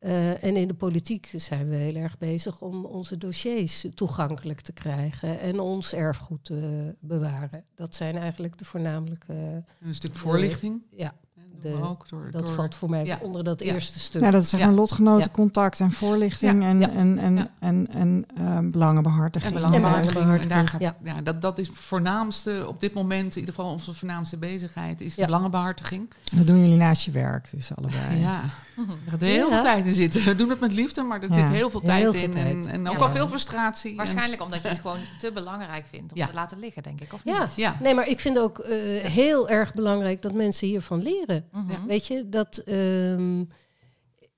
Uh, 0.00 0.44
en 0.44 0.56
in 0.56 0.68
de 0.68 0.74
politiek 0.74 1.32
zijn 1.36 1.68
we 1.68 1.76
heel 1.76 1.94
erg 1.94 2.18
bezig 2.18 2.60
om 2.60 2.84
onze 2.84 3.18
dossiers 3.18 3.86
toegankelijk 3.94 4.60
te 4.60 4.72
krijgen 4.72 5.40
en 5.40 5.60
ons 5.60 5.92
erfgoed 5.92 6.44
te 6.44 6.94
bewaren. 7.00 7.64
Dat 7.74 7.94
zijn 7.94 8.16
eigenlijk 8.16 8.58
de 8.58 8.64
voornamelijke. 8.64 9.64
Een 9.80 9.94
stuk 9.94 10.14
voorlichting. 10.14 10.82
Uh, 10.92 10.98
ja. 10.98 11.14
De, 11.60 11.82
ook 11.82 12.08
door, 12.08 12.28
dat 12.30 12.46
door, 12.46 12.54
valt 12.54 12.74
voor 12.74 12.90
mij 12.90 13.04
ja. 13.04 13.18
onder 13.22 13.44
dat 13.44 13.64
ja. 13.64 13.72
eerste 13.72 13.98
stuk. 13.98 14.22
Ja, 14.22 14.30
dat 14.30 14.42
is 14.42 14.48
zeg 14.48 14.60
maar 14.60 14.72
lotgenotencontact 14.72 15.80
en 15.80 15.92
voorlichting 15.92 16.64
en, 16.64 16.90
en, 16.90 17.18
en, 17.18 17.50
en, 17.58 17.86
en 17.86 18.26
uh, 18.40 18.58
belangenbehartiging. 18.62 19.54
En 19.54 19.60
belangenbehartiging. 19.60 20.40
En 20.40 20.48
daar 20.48 20.68
gaat, 20.68 20.80
ja. 20.80 21.20
dat, 21.22 21.42
dat 21.42 21.58
is 21.58 21.70
voornaamste 21.72 22.64
op 22.68 22.80
dit 22.80 22.94
moment, 22.94 23.34
in 23.34 23.40
ieder 23.40 23.54
geval 23.54 23.72
onze 23.72 23.94
voornaamste 23.94 24.36
bezigheid, 24.36 25.00
is 25.00 25.14
de 25.14 25.24
belangenbehartiging. 25.24 26.10
Dat 26.32 26.46
doen 26.46 26.60
jullie 26.60 26.76
naast 26.76 27.04
je 27.04 27.10
werk, 27.10 27.48
dus 27.50 27.76
allebei. 27.76 28.18
Ja, 28.18 28.42
er 28.76 29.10
gaat 29.10 29.20
heel 29.20 29.48
veel 29.50 29.62
tijd 29.62 29.86
in 29.86 29.92
zitten. 29.92 30.24
We 30.24 30.34
doen 30.34 30.50
het 30.50 30.60
met 30.60 30.72
liefde, 30.72 31.02
maar 31.02 31.22
er 31.22 31.34
zit 31.34 31.48
heel 31.48 31.70
veel 31.70 31.80
tijd 31.80 32.02
heel 32.02 32.12
veel 32.12 32.22
in. 32.22 32.30
Tijd. 32.30 32.66
En, 32.66 32.72
en 32.72 32.88
ook 32.88 32.98
wel 32.98 33.10
veel 33.10 33.28
frustratie. 33.28 33.96
Waarschijnlijk 33.96 34.42
omdat 34.42 34.62
je 34.62 34.68
het 34.68 34.80
gewoon 34.86 34.98
te 35.18 35.32
belangrijk 35.32 35.86
vindt 35.90 36.12
om 36.12 36.26
te 36.26 36.34
laten 36.34 36.58
liggen, 36.58 36.82
denk 36.82 37.00
ik. 37.00 37.12
Of 37.12 37.20
ja. 37.24 37.40
niet? 37.40 37.54
Ja. 37.56 37.76
nee, 37.80 37.94
maar 37.94 38.08
ik 38.08 38.20
vind 38.20 38.38
ook 38.38 38.58
uh, 38.58 38.66
heel 39.00 39.48
erg 39.48 39.72
belangrijk 39.72 40.22
dat 40.22 40.32
mensen 40.32 40.66
hiervan 40.66 41.02
leren. 41.02 41.44
Mm-hmm. 41.52 41.86
Weet 41.86 42.06
je, 42.06 42.28
dat... 42.28 42.62
Um, 42.66 43.48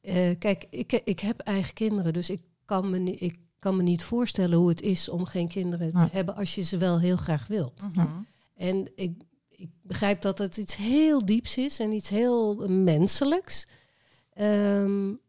uh, 0.02 0.30
kijk, 0.38 0.66
ik, 0.70 0.92
ik 1.04 1.20
heb 1.20 1.40
eigen 1.40 1.74
kinderen, 1.74 2.12
dus 2.12 2.30
ik 2.30 2.40
kan 2.64 2.90
me, 2.90 3.00
ik 3.10 3.38
kan 3.58 3.76
me 3.76 3.82
niet 3.82 4.02
voorstellen 4.02 4.58
hoe 4.58 4.68
het 4.68 4.80
is 4.80 5.08
om 5.08 5.24
geen 5.24 5.48
kinderen 5.48 5.92
te 5.92 6.08
hebben 6.12 6.36
als 6.36 6.54
je 6.54 6.62
ze 6.62 6.76
wel 6.76 7.00
heel 7.00 7.16
graag 7.16 7.46
wilt. 7.46 7.82
Mm-hmm. 7.82 8.26
En 8.54 8.90
ik, 8.94 9.22
ik 9.48 9.70
begrijp 9.82 10.22
dat 10.22 10.38
het 10.38 10.56
iets 10.56 10.76
heel 10.76 11.24
dieps 11.24 11.56
is 11.56 11.78
en 11.78 11.92
iets 11.92 12.08
heel 12.08 12.68
menselijks. 12.68 13.68
Um, 14.40 15.20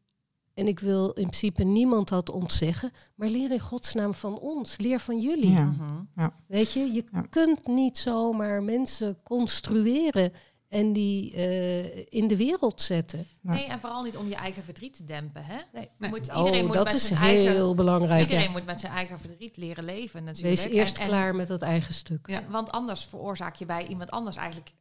en 0.53 0.67
ik 0.67 0.79
wil 0.79 1.05
in 1.05 1.13
principe 1.13 1.63
niemand 1.63 2.09
dat 2.09 2.29
ontzeggen, 2.29 2.91
maar 3.15 3.29
leer 3.29 3.51
in 3.51 3.59
godsnaam 3.59 4.13
van 4.13 4.39
ons, 4.39 4.77
leer 4.77 4.99
van 4.99 5.19
jullie. 5.19 5.51
Ja. 5.51 5.63
Mm-hmm. 5.63 6.09
Ja. 6.15 6.36
Weet 6.47 6.71
je, 6.71 6.79
je 6.79 7.03
ja. 7.11 7.21
kunt 7.21 7.67
niet 7.67 7.97
zomaar 7.97 8.63
mensen 8.63 9.17
construeren 9.23 10.34
en 10.74 10.93
die 10.93 11.34
uh, 11.36 11.95
in 12.09 12.28
de 12.28 12.38
wereld 12.38 12.82
zetten. 12.82 13.28
Nee, 13.41 13.65
en 13.65 13.80
vooral 13.80 14.03
niet 14.03 14.17
om 14.17 14.28
je 14.28 14.36
eigen 14.36 14.63
verdriet 14.63 14.93
te 14.93 15.03
dempen. 15.03 15.45
Hè? 15.45 15.57
Nee. 15.74 15.89
Moet, 15.97 16.30
oh, 16.30 16.38
iedereen 16.38 16.65
moet 16.65 16.76
dat 16.76 16.86
met 16.86 16.93
is 16.93 17.07
zijn 17.07 17.19
heel 17.19 17.45
eigen, 17.47 17.76
belangrijk. 17.76 18.21
Iedereen 18.21 18.43
ja. 18.43 18.51
moet 18.51 18.65
met 18.65 18.80
zijn 18.80 18.93
eigen 18.93 19.19
verdriet 19.19 19.57
leren 19.57 19.84
leven. 19.84 20.24
Natuurlijk. 20.24 20.61
Wees 20.61 20.71
eerst 20.71 20.95
en, 20.95 21.01
en, 21.01 21.07
klaar 21.07 21.36
met 21.36 21.47
dat 21.47 21.61
eigen 21.61 21.93
stuk. 21.93 22.28
Ja, 22.30 22.41
want 22.49 22.71
anders 22.71 23.05
veroorzaak 23.05 23.55
je 23.55 23.65
bij 23.65 23.88
iemand 23.88 24.11
anders 24.11 24.36
eigenlijk 24.36 24.71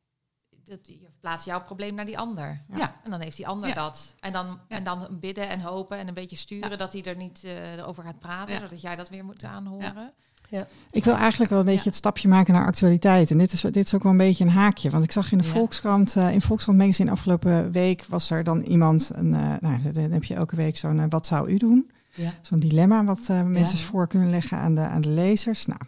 dat 0.64 0.86
je 0.86 0.98
verplaatst 1.10 1.46
jouw 1.46 1.62
probleem 1.62 1.94
naar 1.94 2.04
die 2.04 2.18
ander. 2.18 2.64
Ja. 2.76 3.00
En 3.04 3.10
dan 3.10 3.20
heeft 3.20 3.36
die 3.36 3.46
ander 3.46 3.68
Ja. 3.68 3.74
dat. 3.74 4.14
En 4.20 4.32
dan, 4.32 4.46
Ja. 4.46 4.76
en 4.76 4.84
dan 4.84 5.18
bidden 5.20 5.48
en 5.48 5.60
hopen 5.60 5.98
en 5.98 6.08
een 6.08 6.14
beetje 6.14 6.36
sturen 6.36 6.70
Ja. 6.70 6.76
dat 6.76 6.92
hij 6.92 7.02
er 7.02 7.16
niet 7.16 7.44
eh, 7.44 7.88
over 7.88 8.02
gaat 8.02 8.18
praten, 8.18 8.54
Ja. 8.54 8.60
zodat 8.60 8.80
jij 8.80 8.96
dat 8.96 9.08
weer 9.08 9.24
moet 9.24 9.44
aanhoren. 9.44 10.12
Ik 10.90 11.04
wil 11.04 11.14
eigenlijk 11.14 11.50
wel 11.50 11.58
een 11.58 11.64
beetje 11.64 11.80
Ja. 11.80 11.86
het 11.88 11.94
stapje 11.96 12.28
maken 12.28 12.54
naar 12.54 12.66
actualiteit. 12.66 13.30
En 13.30 13.38
dit 13.38 13.52
is, 13.52 13.60
dit 13.60 13.76
is 13.76 13.94
ook 13.94 14.02
wel 14.02 14.12
een 14.12 14.18
beetje 14.18 14.44
een 14.44 14.50
haakje. 14.50 14.90
Want 14.90 15.04
ik 15.04 15.12
zag 15.12 15.32
in 15.32 15.38
de 15.38 15.44
Ja. 15.44 15.50
Volkskrant, 15.50 16.16
eh, 16.16 16.32
in 16.32 16.42
Volkskrant 16.42 16.78
Magazine 16.78 17.10
afgelopen 17.10 17.72
week... 17.72 18.04
was 18.08 18.30
er 18.30 18.44
dan 18.44 18.60
iemand, 18.62 19.10
een, 19.14 19.34
eh, 19.34 19.54
nou, 19.60 19.92
dan 19.92 20.10
heb 20.10 20.24
je 20.24 20.34
elke 20.34 20.56
week 20.56 20.76
zo'n... 20.76 21.00
eh, 21.00 21.06
wat 21.08 21.26
zou 21.26 21.50
u 21.50 21.56
doen? 21.56 21.90
Ja. 22.14 22.34
Zo'n 22.40 22.58
dilemma 22.58 23.04
wat 23.04 23.28
mensen 23.46 23.78
voor 23.78 24.06
kunnen 24.08 24.30
leggen 24.30 24.58
aan 24.58 24.74
de, 24.74 24.80
aan 24.80 25.00
de 25.00 25.08
lezers. 25.08 25.66
Nou, 25.66 25.80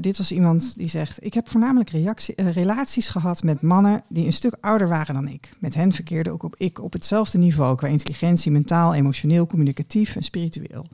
dit 0.00 0.18
was 0.18 0.32
iemand 0.32 0.74
die 0.76 0.88
zegt... 0.88 1.24
Ik 1.24 1.34
heb 1.34 1.48
voornamelijk 1.48 1.90
reactie, 1.90 2.34
relaties 2.42 3.08
gehad 3.08 3.42
met 3.42 3.60
mannen 3.60 4.02
die 4.08 4.26
een 4.26 4.32
stuk 4.32 4.56
ouder 4.60 4.88
waren 4.88 5.14
dan 5.14 5.28
ik. 5.28 5.50
Met 5.58 5.74
hen 5.74 5.92
verkeerde 5.92 6.30
ook 6.30 6.42
op, 6.42 6.54
ik 6.56 6.82
op 6.82 6.92
hetzelfde 6.92 7.38
niveau... 7.38 7.76
qua 7.76 7.88
intelligentie, 7.88 8.50
mentaal, 8.50 8.94
emotioneel, 8.94 9.46
communicatief 9.46 10.16
en 10.16 10.22
spiritueel. 10.22 10.86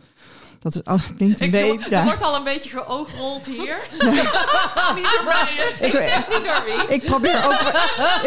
Dat 0.60 0.74
is, 0.74 0.82
oh, 0.82 1.02
klinkt 1.16 1.40
een 1.40 1.46
Ik, 1.46 1.52
beetje... 1.52 1.96
er 1.96 2.04
wordt 2.04 2.22
al 2.22 2.36
een 2.36 2.44
beetje 2.44 2.70
geoogrold 2.70 3.46
hier. 3.46 3.76
niet 4.96 5.10
door 5.12 5.24
Brian. 5.24 5.90
Ik 5.90 5.92
zeg 5.92 6.28
niet 6.28 6.44
door 6.44 6.62
wie. 6.64 6.94
Ik 6.94 7.02
probeer 7.02 7.44
ook, 7.44 7.60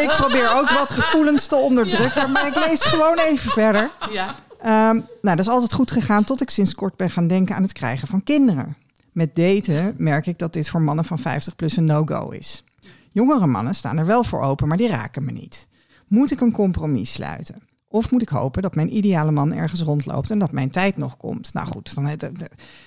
ik 0.00 0.12
probeer 0.16 0.52
ook 0.54 0.70
wat 0.70 0.90
gevoelens 0.90 1.46
te 1.46 1.56
onderdrukken, 1.56 2.32
maar 2.32 2.46
ik 2.46 2.54
lees 2.66 2.82
gewoon 2.82 3.18
even 3.18 3.50
verder. 3.50 3.90
Ja. 4.10 4.34
Ehm, 4.58 4.94
nou, 4.94 5.36
dat 5.36 5.38
is 5.38 5.48
altijd 5.48 5.72
goed 5.72 5.90
gegaan 5.90 6.24
tot 6.24 6.40
ik 6.40 6.50
sinds 6.50 6.74
kort 6.74 6.96
ben 6.96 7.10
gaan 7.10 7.26
denken 7.26 7.56
aan 7.56 7.62
het 7.62 7.72
krijgen 7.72 8.08
van 8.08 8.22
kinderen. 8.22 8.76
Met 9.12 9.36
daten 9.36 9.94
merk 9.96 10.26
ik 10.26 10.38
dat 10.38 10.52
dit 10.52 10.68
voor 10.68 10.82
mannen 10.82 11.04
van 11.04 11.18
50 11.18 11.56
plus 11.56 11.76
een 11.76 11.84
no-go 11.84 12.28
is. 12.28 12.64
Jongere 13.10 13.46
mannen 13.46 13.74
staan 13.74 13.98
er 13.98 14.06
wel 14.06 14.24
voor 14.24 14.42
open, 14.42 14.68
maar 14.68 14.76
die 14.76 14.88
raken 14.88 15.24
me 15.24 15.32
niet. 15.32 15.68
Moet 16.06 16.30
ik 16.30 16.40
een 16.40 16.52
compromis 16.52 17.12
sluiten? 17.12 17.62
Of 17.92 18.10
moet 18.10 18.22
ik 18.22 18.28
hopen 18.28 18.62
dat 18.62 18.74
mijn 18.74 18.96
ideale 18.96 19.30
man 19.30 19.52
ergens 19.54 19.80
rondloopt 19.82 20.30
en 20.30 20.38
dat 20.38 20.52
mijn 20.52 20.70
tijd 20.70 20.96
nog 20.96 21.16
komt? 21.16 21.52
Nou 21.52 21.66
goed, 21.66 21.94
dan, 21.94 22.04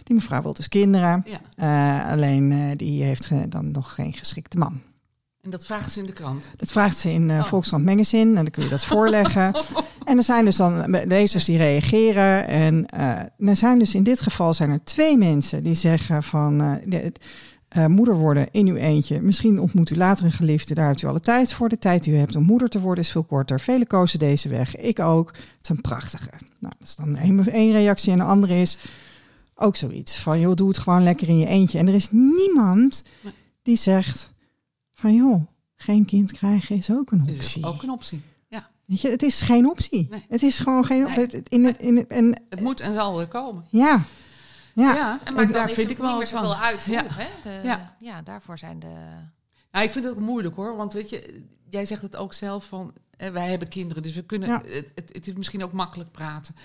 die 0.04 0.16
mevrouw 0.16 0.42
wil 0.42 0.54
dus 0.54 0.68
kinderen. 0.68 1.26
ja. 1.26 2.02
eh, 2.06 2.12
alleen 2.12 2.52
eh, 2.52 2.60
die 2.76 3.04
heeft 3.04 3.30
dan 3.52 3.72
nog 3.72 3.94
geen 3.94 4.14
geschikte 4.14 4.58
man. 4.58 4.82
En 5.42 5.50
dat 5.52 5.66
vraagt 5.66 5.92
ze 5.92 6.00
in 6.00 6.06
de 6.06 6.14
krant. 6.14 6.44
Dat 6.56 6.72
vraagt 6.72 6.98
ze 6.98 7.12
in 7.12 7.30
eh 7.30 7.38
Oh. 7.38 7.44
Volkskrant 7.46 7.86
Magazine 7.86 8.30
en 8.30 8.36
dan 8.36 8.50
kun 8.50 8.64
je 8.64 8.70
dat 8.70 8.86
voorleggen. 8.96 9.54
En 10.06 10.18
er 10.18 10.24
zijn 10.24 10.46
dus 10.46 10.56
dan 10.56 10.90
lezers 10.90 11.46
die 11.46 11.58
reageren. 11.58 12.48
En 12.48 12.86
er 13.38 13.56
zijn 13.56 13.80
dus 13.80 13.96
in 13.96 14.04
dit 14.04 14.22
geval 14.22 14.54
zijn 14.54 14.70
er 14.70 14.84
twee 14.84 15.18
mensen 15.18 15.64
die 15.64 15.76
zeggen 15.76 16.24
van 16.24 16.58
de- 16.86 17.12
eh, 17.76 17.86
moeder 17.86 18.16
worden 18.18 18.48
in 18.52 18.68
uw 18.68 18.76
eentje. 18.76 19.22
Misschien 19.22 19.60
ontmoet 19.60 19.90
u 19.90 19.96
later 19.96 20.26
een 20.26 20.32
geliefde, 20.32 20.74
daar 20.74 20.88
hebt 20.88 21.02
u 21.02 21.08
alle 21.08 21.20
tijd 21.22 21.54
voor. 21.54 21.70
De 21.70 21.80
tijd 21.80 22.04
die 22.04 22.14
u 22.14 22.18
hebt 22.18 22.36
om 22.36 22.44
moeder 22.44 22.70
te 22.70 22.80
worden 22.80 23.04
is 23.04 23.12
veel 23.12 23.24
korter. 23.24 23.60
Velen 23.60 23.88
kozen 23.88 24.20
deze 24.20 24.50
weg, 24.50 24.76
ik 24.76 25.00
ook. 25.00 25.28
Het 25.28 25.46
is 25.62 25.70
een 25.70 25.82
prachtige. 25.82 26.30
Nou, 26.60 26.74
dat 26.80 26.88
is 26.88 26.96
dan 26.96 27.16
één, 27.16 27.72
reactie. 27.72 28.12
En 28.12 28.18
de 28.18 28.24
andere 28.24 28.62
is 28.62 28.78
ook 29.56 29.76
zoiets 29.76 30.20
van, 30.20 30.40
joh, 30.40 30.54
doe 30.56 30.68
het 30.68 30.78
gewoon 30.78 31.04
lekker 31.04 31.30
in 31.30 31.38
je 31.38 31.46
eentje. 31.48 31.78
En 31.80 31.88
er 31.88 31.94
is 31.94 32.08
niemand 32.12 33.04
Nee. 33.24 33.34
die 33.62 33.76
zegt 33.78 34.32
van, 34.94 35.14
joh, 35.16 35.42
geen 35.76 36.06
kind 36.06 36.32
krijgen 36.32 36.76
is 36.76 36.92
ook 36.92 37.12
een 37.12 37.28
Is 37.28 37.36
optie. 37.38 37.66
ook 37.66 37.84
een 37.84 37.90
optie. 37.92 38.22
Weet 38.86 39.02
je, 39.02 39.10
het 39.10 39.24
is 39.24 39.42
geen 39.42 39.70
optie. 39.70 40.08
Nee. 40.10 40.26
Het 40.30 40.42
is 40.44 40.58
gewoon 40.60 40.86
geen 40.86 41.04
Nee. 41.04 41.08
optie. 41.24 41.44
In 41.48 41.64
het, 41.64 41.78
in 41.78 41.96
het, 41.98 42.08
en, 42.08 42.42
Het 42.50 42.62
moet 42.62 42.80
en 42.80 42.94
zal 42.94 43.20
er 43.20 43.28
komen. 43.28 43.66
ja. 43.70 44.04
Ja. 44.76 44.94
Ja, 44.96 45.20
En 45.20 45.26
en 45.28 45.34
maar 45.34 45.52
daar 45.52 45.70
vind 45.70 45.86
er 45.88 45.92
ik 45.92 45.98
wel 45.98 46.18
meer 46.18 46.28
van. 46.28 46.44
zoveel 46.44 46.56
uit. 46.62 46.84
Ja. 46.84 47.02
Hoe, 47.02 47.12
hè? 47.14 47.28
De, 47.44 47.68
Ja. 47.68 47.96
ja. 48.00 48.22
daarvoor 48.22 48.58
zijn 48.58 48.80
de... 48.80 48.94
Nou, 49.72 49.86
ik 49.86 49.92
vind 49.92 50.06
het 50.06 50.14
ook 50.14 50.20
moeilijk 50.20 50.56
hoor. 50.56 50.76
Want 50.76 50.94
weet 50.94 51.10
je, 51.10 51.44
jij 51.70 51.86
zegt 51.86 52.02
het 52.02 52.16
ook 52.16 52.34
zelf 52.34 52.66
van 52.66 52.94
wij 53.18 53.50
hebben 53.50 53.68
kinderen, 53.68 54.04
dus 54.04 54.14
we 54.16 54.24
kunnen. 54.24 54.50
Ja. 54.50 54.62
Het, 54.96 55.10
het, 55.14 55.28
is 55.28 55.34
misschien 55.34 55.64
ook 55.64 55.72
makkelijk 55.72 56.12
praten. 56.12 56.56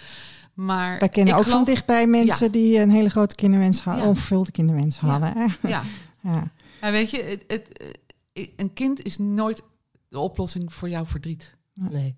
Maar 0.55 0.99
Wij 0.99 1.09
kennen 1.09 1.35
ik 1.35 1.41
ook 1.41 1.47
van 1.47 1.65
dichtbij 1.65 2.07
mensen 2.07 2.47
Ja. 2.47 2.53
die 2.53 2.79
een 2.79 2.91
hele 2.91 3.11
grote 3.11 3.35
kinderwens 3.35 3.81
hadden, 3.81 4.03
Ja. 4.03 4.09
onvervulde 4.09 4.51
kinderwens 4.51 4.99
Ja. 5.01 5.07
hadden. 5.09 5.35
Ja, 5.71 5.83
Ja. 6.23 6.51
en 6.81 6.93
weet 6.93 7.11
je, 7.11 7.23
het, 7.23 7.45
het, 7.47 7.93
eh, 8.33 8.49
een 8.57 8.73
kind 8.73 9.03
is 9.03 9.19
nooit 9.19 9.63
de 10.09 10.19
oplossing 10.19 10.73
voor 10.73 10.89
jouw 10.89 11.05
verdriet. 11.07 11.55
Nee, 11.75 12.17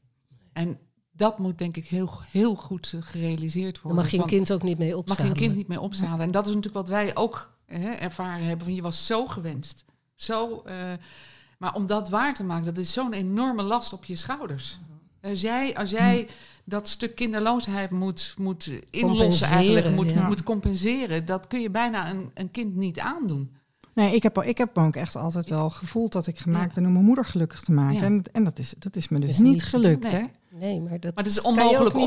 En 0.53 0.78
dat 1.22 1.38
moet 1.38 1.58
denk 1.58 1.76
ik 1.76 1.86
heel, 1.86 2.10
heel 2.30 2.54
goed 2.54 2.92
eh, 2.94 3.00
gerealiseerd 3.02 3.74
daar 3.74 3.82
worden. 3.82 4.02
mag 4.02 4.10
je 4.10 4.18
een 4.18 4.26
kind 4.26 4.52
ook 4.52 4.62
niet 4.62 4.78
mee 4.78 4.88
mag 4.88 4.98
opstaan. 4.98 5.24
je 5.24 5.30
een 5.30 5.36
kind 5.36 5.54
niet 5.54 5.68
mee 5.68 5.80
opzadelen. 5.80 6.20
En 6.20 6.30
dat 6.30 6.46
is 6.46 6.54
natuurlijk 6.54 6.86
wat 6.86 6.88
wij 6.88 7.16
ook 7.16 7.52
hè, 7.66 7.90
ervaren 7.90 8.44
hebben. 8.44 8.64
Van 8.66 8.74
je 8.74 8.82
was 8.82 9.06
zo 9.06 9.26
gewenst. 9.26 9.84
Zo, 10.14 10.62
eh, 10.64 10.92
Maar 11.58 11.74
om 11.74 11.86
dat 11.86 12.08
waar 12.08 12.34
te 12.34 12.44
maken, 12.44 12.64
dat 12.64 12.78
is 12.78 12.92
zo'n 12.92 13.12
enorme 13.12 13.62
last 13.62 13.92
op 13.92 14.04
je 14.04 14.16
schouders. 14.16 14.78
Als 15.22 15.40
jij, 15.40 15.76
als 15.76 15.90
jij 15.90 16.28
dat 16.64 16.88
stuk 16.88 17.14
kinderloosheid 17.14 17.90
moet, 17.90 18.34
moet 18.38 18.70
inlossen, 18.90 19.46
eigenlijk, 19.46 19.94
moet, 19.94 20.10
ja. 20.10 20.26
moet 20.26 20.42
compenseren, 20.42 21.26
dat 21.26 21.46
kun 21.46 21.60
je 21.60 21.70
bijna 21.70 22.10
een, 22.10 22.30
een 22.34 22.50
kind 22.50 22.74
niet 22.74 22.98
aandoen. 22.98 23.56
Nee, 23.94 24.14
ik 24.14 24.22
heb, 24.22 24.42
ik 24.42 24.58
heb 24.58 24.78
ook 24.78 24.96
echt 24.96 25.16
altijd 25.16 25.48
wel 25.48 25.70
gevoeld 25.70 26.12
dat 26.12 26.26
ik 26.26 26.38
gemaakt 26.38 26.68
Ja. 26.68 26.74
ben 26.74 26.86
om 26.86 26.92
mijn 26.92 27.04
moeder 27.04 27.24
gelukkig 27.24 27.60
te 27.60 27.72
maken. 27.72 27.96
Ja. 27.96 28.02
En, 28.02 28.22
en 28.32 28.44
dat, 28.44 28.58
is, 28.58 28.74
dat 28.78 28.96
is 28.96 29.08
me 29.08 29.18
dus 29.18 29.38
niet 29.38 29.52
niet 29.52 29.64
gelukt, 29.64 30.02
nee. 30.02 30.12
hè? 30.12 30.24
Nee, 30.62 30.80
maar 30.80 31.00
dat, 31.00 31.14
Maar 31.14 31.24
het 31.24 31.32
is 31.32 31.34
je 31.34 31.44
onmogelijk 31.44 31.94
bij 31.94 32.06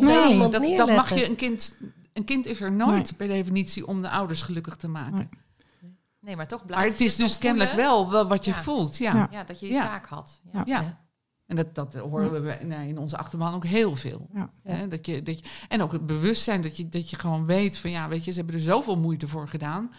Nee. 0.59 0.77
dat, 0.77 0.87
mag 0.87 1.13
je 1.15 1.29
een 1.29 1.35
kind. 1.35 1.77
Een 2.13 2.23
kind 2.23 2.45
is 2.45 2.61
er 2.61 2.71
nooit 2.71 3.03
Nee. 3.03 3.13
per 3.17 3.27
definitie 3.27 3.87
om 3.87 4.01
de 4.01 4.09
ouders 4.09 4.41
gelukkig 4.41 4.75
te 4.75 4.87
maken. 4.87 5.15
Nee. 5.15 5.93
Nee, 6.19 6.35
maar 6.35 6.47
toch 6.47 6.65
blijft 6.65 6.83
Maar 6.83 6.91
het 6.91 7.01
is 7.01 7.15
dus 7.15 7.37
kennelijk 7.37 7.71
wel 7.73 8.11
wel 8.11 8.27
wat 8.27 8.45
je 8.45 8.51
Ja. 8.51 8.61
voelt. 8.61 8.97
Ja. 8.97 9.13
Ja. 9.15 9.27
Ja, 9.31 9.43
dat 9.43 9.59
je 9.59 9.65
die 9.65 9.75
Ja. 9.75 9.83
taak 9.85 10.05
had. 10.07 10.39
Ja. 10.51 10.51
Ja. 10.53 10.63
Ja. 10.65 10.81
Ja. 10.81 11.03
En 11.45 11.55
dat, 11.55 11.75
dat 11.75 11.93
horen 11.95 12.31
we 12.33 12.39
bij- 12.41 12.87
in 12.87 12.97
onze 12.97 13.17
achterban 13.17 13.53
ook 13.53 13.65
heel 13.65 13.95
veel. 13.95 14.27
Ja. 14.33 14.49
Dat 14.87 15.05
je, 15.05 15.23
dat 15.23 15.39
je, 15.39 15.45
en 15.67 15.81
ook 15.81 15.91
het 15.91 16.05
bewustzijn 16.05 16.61
dat 16.61 16.77
je, 16.77 16.89
dat 16.89 17.09
je 17.09 17.19
gewoon 17.19 17.45
weet 17.45 17.77
van 17.77 17.89
ja, 17.91 18.07
weet 18.07 18.25
je, 18.25 18.31
ze 18.31 18.37
hebben 18.37 18.55
er 18.55 18.61
zoveel 18.61 18.97
moeite 18.97 19.27
voor 19.27 19.47
gedaan. 19.47 19.91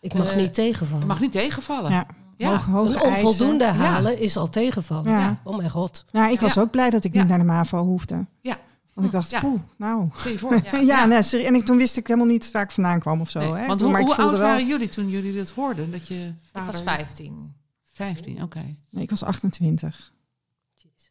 Ik 0.00 0.14
mag 0.14 0.30
Eh, 0.30 0.36
niet 0.36 0.54
tegenvallen. 0.54 1.00
Je 1.00 1.06
mag 1.06 1.20
niet 1.20 1.32
tegenvallen. 1.32 1.90
Ja. 1.90 2.06
Ja. 2.36 2.48
Hoog- 2.50 2.64
hoge 2.64 2.94
een 2.94 3.00
onvoldoende 3.12 3.64
eisen. 3.64 3.82
halen 3.84 4.18
is 4.18 4.36
al 4.36 4.48
tegenvallen. 4.48 5.10
Ja. 5.12 5.40
Oh 5.44 5.56
mijn 5.56 5.70
god. 5.70 6.04
Nou, 6.12 6.32
ik 6.32 6.40
was 6.40 6.54
Ja. 6.54 6.60
ook 6.60 6.70
blij 6.70 6.90
dat 6.90 7.04
ik 7.04 7.12
Ja. 7.12 7.18
niet 7.20 7.28
naar 7.28 7.38
de 7.38 7.44
MAVO 7.44 7.84
hoefde. 7.84 8.26
Ja. 8.40 8.58
Want 8.94 9.06
ik 9.06 9.12
dacht, 9.12 9.30
Ja. 9.30 9.40
poeh, 9.40 9.60
nou. 9.76 10.08
Voor. 10.12 10.60
Ja. 10.72 10.78
Ja, 10.78 11.04
nee, 11.04 11.44
en 11.46 11.54
ik, 11.54 11.64
toen 11.64 11.76
wist 11.76 11.96
ik 11.96 12.06
helemaal 12.06 12.28
niet 12.28 12.50
waar 12.50 12.62
ik 12.62 12.70
vandaan 12.70 13.00
kwam 13.00 13.20
of 13.20 13.30
zo. 13.30 13.38
Nee, 13.38 13.52
hè. 13.52 13.66
Want 13.66 13.80
hoe, 13.80 13.90
maar 13.90 14.00
ik 14.00 14.06
hoe 14.06 14.14
voelde 14.14 14.30
oud 14.30 14.40
wel, 14.40 14.48
waren 14.48 14.66
jullie 14.66 14.88
toen 14.88 15.08
jullie 15.08 15.36
dat 15.36 15.50
hoorden? 15.50 15.90
Dat 15.90 16.08
je 16.08 16.32
Ik 16.54 16.62
was 16.66 16.82
15. 16.82 17.54
15, 17.92 18.42
oké. 18.42 18.74
Nee, 18.90 19.02
ik 19.02 19.10
was 19.10 19.22
28. 19.24 20.12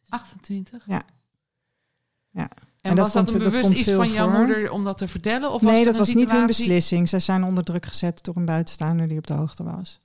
28? 0.08 0.82
Ja. 0.86 1.02
Ja. 2.30 2.48
En, 2.80 2.90
En 2.92 2.96
dat 2.96 3.04
was 3.04 3.14
dat 3.14 3.24
komt- 3.24 3.36
een 3.36 3.42
dat 3.42 3.48
bewust 3.52 3.68
komt 3.68 3.80
iets 3.80 3.90
van 3.96 4.10
jouw 4.12 4.30
voor. 4.30 4.38
moeder 4.38 4.70
om 4.70 4.84
dat 4.84 4.98
te 4.98 5.08
vertellen? 5.08 5.50
Of 5.52 5.62
nee, 5.62 5.74
was 5.76 5.84
dat 5.84 5.96
was 5.96 6.14
niet 6.14 6.30
hun 6.30 6.46
beslissing. 6.46 7.08
Zij 7.08 7.20
zijn 7.20 7.44
onder 7.44 7.64
druk 7.64 7.86
gezet 7.86 8.24
door 8.24 8.36
een 8.36 8.44
buitenstaander 8.44 9.08
die 9.08 9.18
op 9.18 9.26
de 9.26 9.34
hoogte 9.34 9.62
was. 9.64 10.00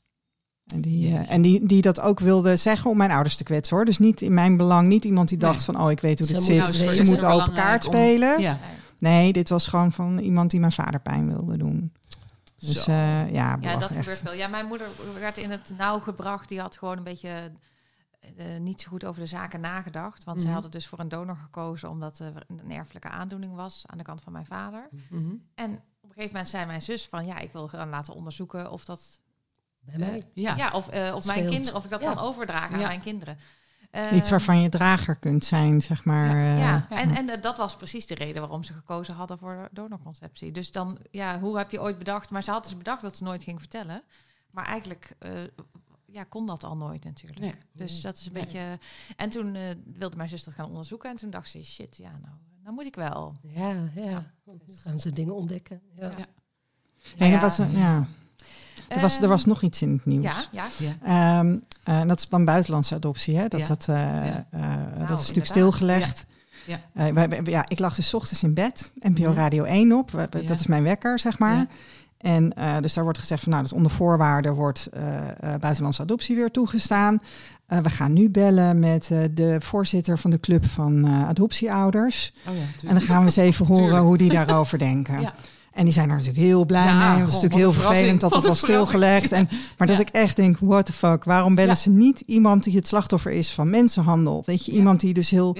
En 0.74 0.82
die, 0.82 1.16
eh, 1.18 1.32
en 1.32 1.42
die, 1.42 1.66
die 1.66 1.82
dat 1.82 2.00
ook 2.00 2.20
wilde 2.20 2.56
zeggen 2.56 2.90
om 2.92 2.98
mijn 2.98 3.12
ouders 3.12 3.36
te 3.36 3.44
kwetsen 3.44 3.76
hoor. 3.76 3.86
Dus 3.86 3.98
niet 3.98 4.22
in 4.22 4.34
mijn 4.34 4.58
belang, 4.58 4.88
niet 4.88 5.06
iemand 5.06 5.30
die 5.30 5.38
dacht 5.38 5.56
Nee. 5.56 5.66
van 5.66 5.82
oh 5.86 5.92
ik 5.92 6.00
weet 6.00 6.18
hoe 6.20 6.28
Ze 6.28 6.34
dit 6.34 6.44
zit. 6.44 6.96
Ze 6.96 7.04
moeten 7.04 7.28
open 7.28 7.54
kaart 7.54 7.86
om- 7.88 7.94
spelen. 7.94 8.40
Ja. 8.42 8.58
Nee. 9.00 9.34
Dit 9.34 9.50
was 9.50 9.68
gewoon 9.68 9.92
van 9.92 10.18
iemand 10.18 10.52
die 10.52 10.60
mijn 10.60 10.72
vader 10.72 11.00
pijn 11.00 11.28
wilde 11.28 11.58
doen. 11.58 11.94
Dus 12.60 12.88
eh, 12.88 12.96
ja, 12.96 13.26
Ja, 13.32 13.50
dat 13.52 13.60
belachelijk, 13.60 13.88
gebeurt 13.94 14.08
echt. 14.08 14.20
veel. 14.20 14.34
Ja, 14.34 14.48
mijn 14.48 14.66
moeder 14.66 14.88
werd 15.20 15.38
in 15.38 15.52
het 15.52 15.74
nauw 15.78 16.00
gebracht. 16.00 16.50
Die 16.50 16.60
had 16.60 16.78
gewoon 16.78 16.98
een 16.98 17.04
beetje 17.04 17.52
eh, 18.38 18.46
niet 18.60 18.82
zo 18.82 18.90
goed 18.90 19.06
over 19.06 19.22
de 19.22 19.28
zaken 19.28 19.60
nagedacht. 19.62 20.24
Want 20.24 20.38
zij 20.38 20.46
Mhm. 20.46 20.54
hadden 20.54 20.72
dus 20.72 20.88
voor 20.88 21.00
een 21.00 21.10
donor 21.10 21.36
gekozen 21.36 21.90
omdat 21.90 22.20
er 22.20 22.34
een 22.48 22.72
erfelijke 22.72 23.10
aandoening 23.10 23.56
was 23.56 23.84
aan 23.86 23.98
de 23.98 24.04
kant 24.04 24.22
van 24.22 24.34
mijn 24.34 24.46
vader. 24.46 24.90
Mhm. 25.10 25.24
En 25.56 25.70
op 25.74 26.10
een 26.10 26.14
gegeven 26.14 26.28
moment 26.32 26.48
zei 26.48 26.66
mijn 26.66 26.82
zus 26.82 27.08
van 27.08 27.26
ja, 27.26 27.38
ik 27.38 27.52
wil 27.52 27.68
gaan 27.68 27.90
laten 27.90 28.14
onderzoeken 28.14 28.72
of 28.72 28.86
dat 28.86 29.22
Bij 29.82 29.98
mij. 29.98 30.24
Ja. 30.34 30.56
ja, 30.56 30.72
of, 30.72 30.88
eh, 30.88 31.16
of 31.16 31.26
mijn 31.26 31.50
kinderen, 31.50 31.76
of 31.78 31.84
ik 31.84 31.90
dat 31.90 32.02
Ja. 32.02 32.14
kan 32.14 32.24
overdragen 32.24 32.74
aan 32.76 32.82
mijn 32.82 33.02
kinderen. 33.02 33.38
Iets 34.14 34.24
Eh, 34.26 34.30
waarvan 34.30 34.62
je 34.62 34.70
drager 34.70 35.16
kunt 35.16 35.46
zijn, 35.46 35.82
zeg 35.82 36.04
maar. 36.06 36.30
eh, 36.30 36.60
ja, 36.60 36.86
ja. 36.90 36.98
en, 36.98 37.16
en 37.16 37.30
eh, 37.30 37.42
dat 37.42 37.58
was 37.58 37.76
precies 37.76 38.08
de 38.08 38.16
reden 38.16 38.42
waarom 38.42 38.64
ze 38.64 38.74
gekozen 38.74 39.14
hadden 39.16 39.38
voor 39.38 39.68
donorconceptie. 39.72 40.52
Dus 40.52 40.72
dan, 40.72 40.98
ja, 41.12 41.40
hoe 41.40 41.58
heb 41.58 41.72
je 41.72 41.82
ooit 41.82 41.98
bedacht? 41.98 42.30
Maar 42.30 42.44
ze 42.44 42.52
had 42.52 42.64
dus 42.64 42.78
bedacht 42.78 43.02
dat 43.02 43.18
ze 43.18 43.24
nooit 43.24 43.44
ging 43.44 43.60
vertellen. 43.60 44.04
Maar 44.52 44.66
eigenlijk 44.66 45.16
eh, 45.20 45.32
ja, 46.06 46.24
kon 46.24 46.46
dat 46.46 46.64
al 46.64 46.78
nooit 46.78 47.04
natuurlijk. 47.04 47.40
Nee. 47.40 47.54
Dus 47.74 48.02
dat 48.02 48.18
is 48.18 48.26
een 48.26 48.34
Nee. 48.34 48.44
beetje... 48.44 48.80
En 49.16 49.30
toen 49.30 49.56
eh, 49.56 49.64
wilde 49.86 50.16
mijn 50.16 50.30
zus 50.30 50.44
dat 50.44 50.54
gaan 50.54 50.68
onderzoeken. 50.70 51.10
En 51.10 51.16
toen 51.16 51.30
dacht 51.30 51.50
ze, 51.50 51.64
shit, 51.64 51.98
ja, 51.98 52.10
nou, 52.22 52.36
nou 52.64 52.76
moet 52.76 52.86
ik 52.86 52.96
wel. 52.96 53.36
Ja, 53.42 53.76
ja. 53.96 54.32
Nu 54.46 54.76
gaan 54.76 55.00
ze 55.00 55.14
dingen 55.14 55.36
ontdekken. 55.36 55.82
Ja. 55.96 56.12
Ja. 56.18 56.26
Ja. 57.28 57.34
er, 57.36 57.40
was, 57.42 57.58
een- 57.58 57.72
ja. 57.72 58.08
Er, 58.96 59.02
was, 59.02 59.22
er 59.22 59.28
was 59.28 59.46
nog 59.46 59.62
iets 59.62 59.82
in 59.82 59.92
het 59.92 60.06
nieuws. 60.06 60.24
Ja, 60.24 60.66
ja. 60.80 60.96
Ja. 61.04 61.40
Ehm, 61.40 61.56
eh, 61.84 62.00
en 62.00 62.08
dat 62.08 62.20
is 62.20 62.30
dan 62.30 62.46
buitenlandse 62.46 62.96
adoptie. 62.96 63.38
Hè? 63.38 63.48
Dat, 63.48 63.60
Ja. 63.60 63.66
dat, 63.68 63.86
eh, 63.90 63.96
Ja. 63.96 64.46
eh, 64.52 64.62
dat 65.08 65.20
is 65.20 65.28
natuurlijk 65.28 65.28
inderdaad. 65.28 65.46
stilgelegd. 65.48 66.26
Ja. 66.68 66.80
Wij- 66.94 67.14
wij- 67.30 67.42
ja, 67.44 67.66
ik 67.68 67.80
lag 67.80 67.96
dus 67.96 68.08
's 68.10 68.14
ochtends 68.14 68.44
in 68.44 68.54
bed, 68.54 68.92
NPO. 69.00 69.34
Radio 69.34 69.64
1 69.64 69.92
op. 69.92 70.12
We- 70.12 70.28
we- 70.30 70.42
Ja. 70.42 70.48
Dat 70.48 70.60
is 70.60 70.68
mijn 70.68 70.84
wekker, 70.84 71.20
zeg 71.20 71.40
maar. 71.40 71.56
Ja. 71.56 71.68
En 72.18 72.54
eh, 72.54 72.78
dus 72.82 72.94
daar 72.94 73.04
wordt 73.04 73.20
gezegd 73.20 73.42
van, 73.44 73.52
nou, 73.52 73.64
dus 73.64 73.74
onder 73.74 73.92
voorwaarden 73.92 74.54
wordt 74.54 74.88
eh, 74.94 75.28
eh, 75.30 75.60
buitenlandse 75.60 76.02
adoptie 76.02 76.36
weer 76.36 76.52
toegestaan. 76.52 77.20
Eh, 77.68 77.80
we 77.80 77.90
gaan 77.90 78.14
nu 78.14 78.30
bellen 78.30 78.80
met 78.80 79.10
eh, 79.12 79.20
de 79.32 79.56
voorzitter 79.60 80.18
van 80.20 80.32
de 80.32 80.40
club 80.40 80.66
van 80.66 81.06
eh, 81.06 81.28
adoptieouders. 81.28 82.34
Oh 82.48 82.56
ja, 82.56 82.88
En 82.90 82.94
dan 82.96 83.02
gaan 83.04 83.20
we 83.20 83.26
eens 83.26 83.36
even 83.36 83.66
horen 83.66 83.84
Tuurlijk. 83.84 84.04
hoe 84.06 84.18
die 84.18 84.30
daarover 84.32 84.78
denken. 84.78 85.34
En 85.72 85.84
die 85.84 85.94
zijn 85.94 86.10
er 86.10 86.16
natuurlijk 86.16 86.44
heel 86.44 86.66
blij 86.66 86.86
Ja, 86.86 87.10
mee. 87.12 87.18
Het 87.20 87.28
is 87.28 87.34
natuurlijk 87.34 87.62
heel 87.62 87.74
vervelend 87.74 88.22
dat 88.22 88.34
het 88.36 88.44
was 88.46 88.60
stilgelegd. 88.60 89.32
En, 89.32 89.50
maar 89.78 89.88
dat 89.88 89.96
Ja. 89.96 90.02
ik 90.02 90.10
echt 90.10 90.36
denk, 90.36 90.58
what 90.60 90.86
the 90.86 90.94
fuck, 90.94 91.24
waarom 91.24 91.56
bellen 91.56 91.70
Ja. 91.70 91.76
ze 91.76 91.90
niet 91.90 92.24
iemand 92.26 92.64
die 92.64 92.76
het 92.76 92.88
slachtoffer 92.88 93.32
is 93.32 93.52
van 93.52 93.70
mensenhandel? 93.70 94.44
Weet 94.46 94.66
je, 94.66 94.72
iemand 94.72 95.00
die 95.00 95.14
dus 95.14 95.30
heel, 95.30 95.58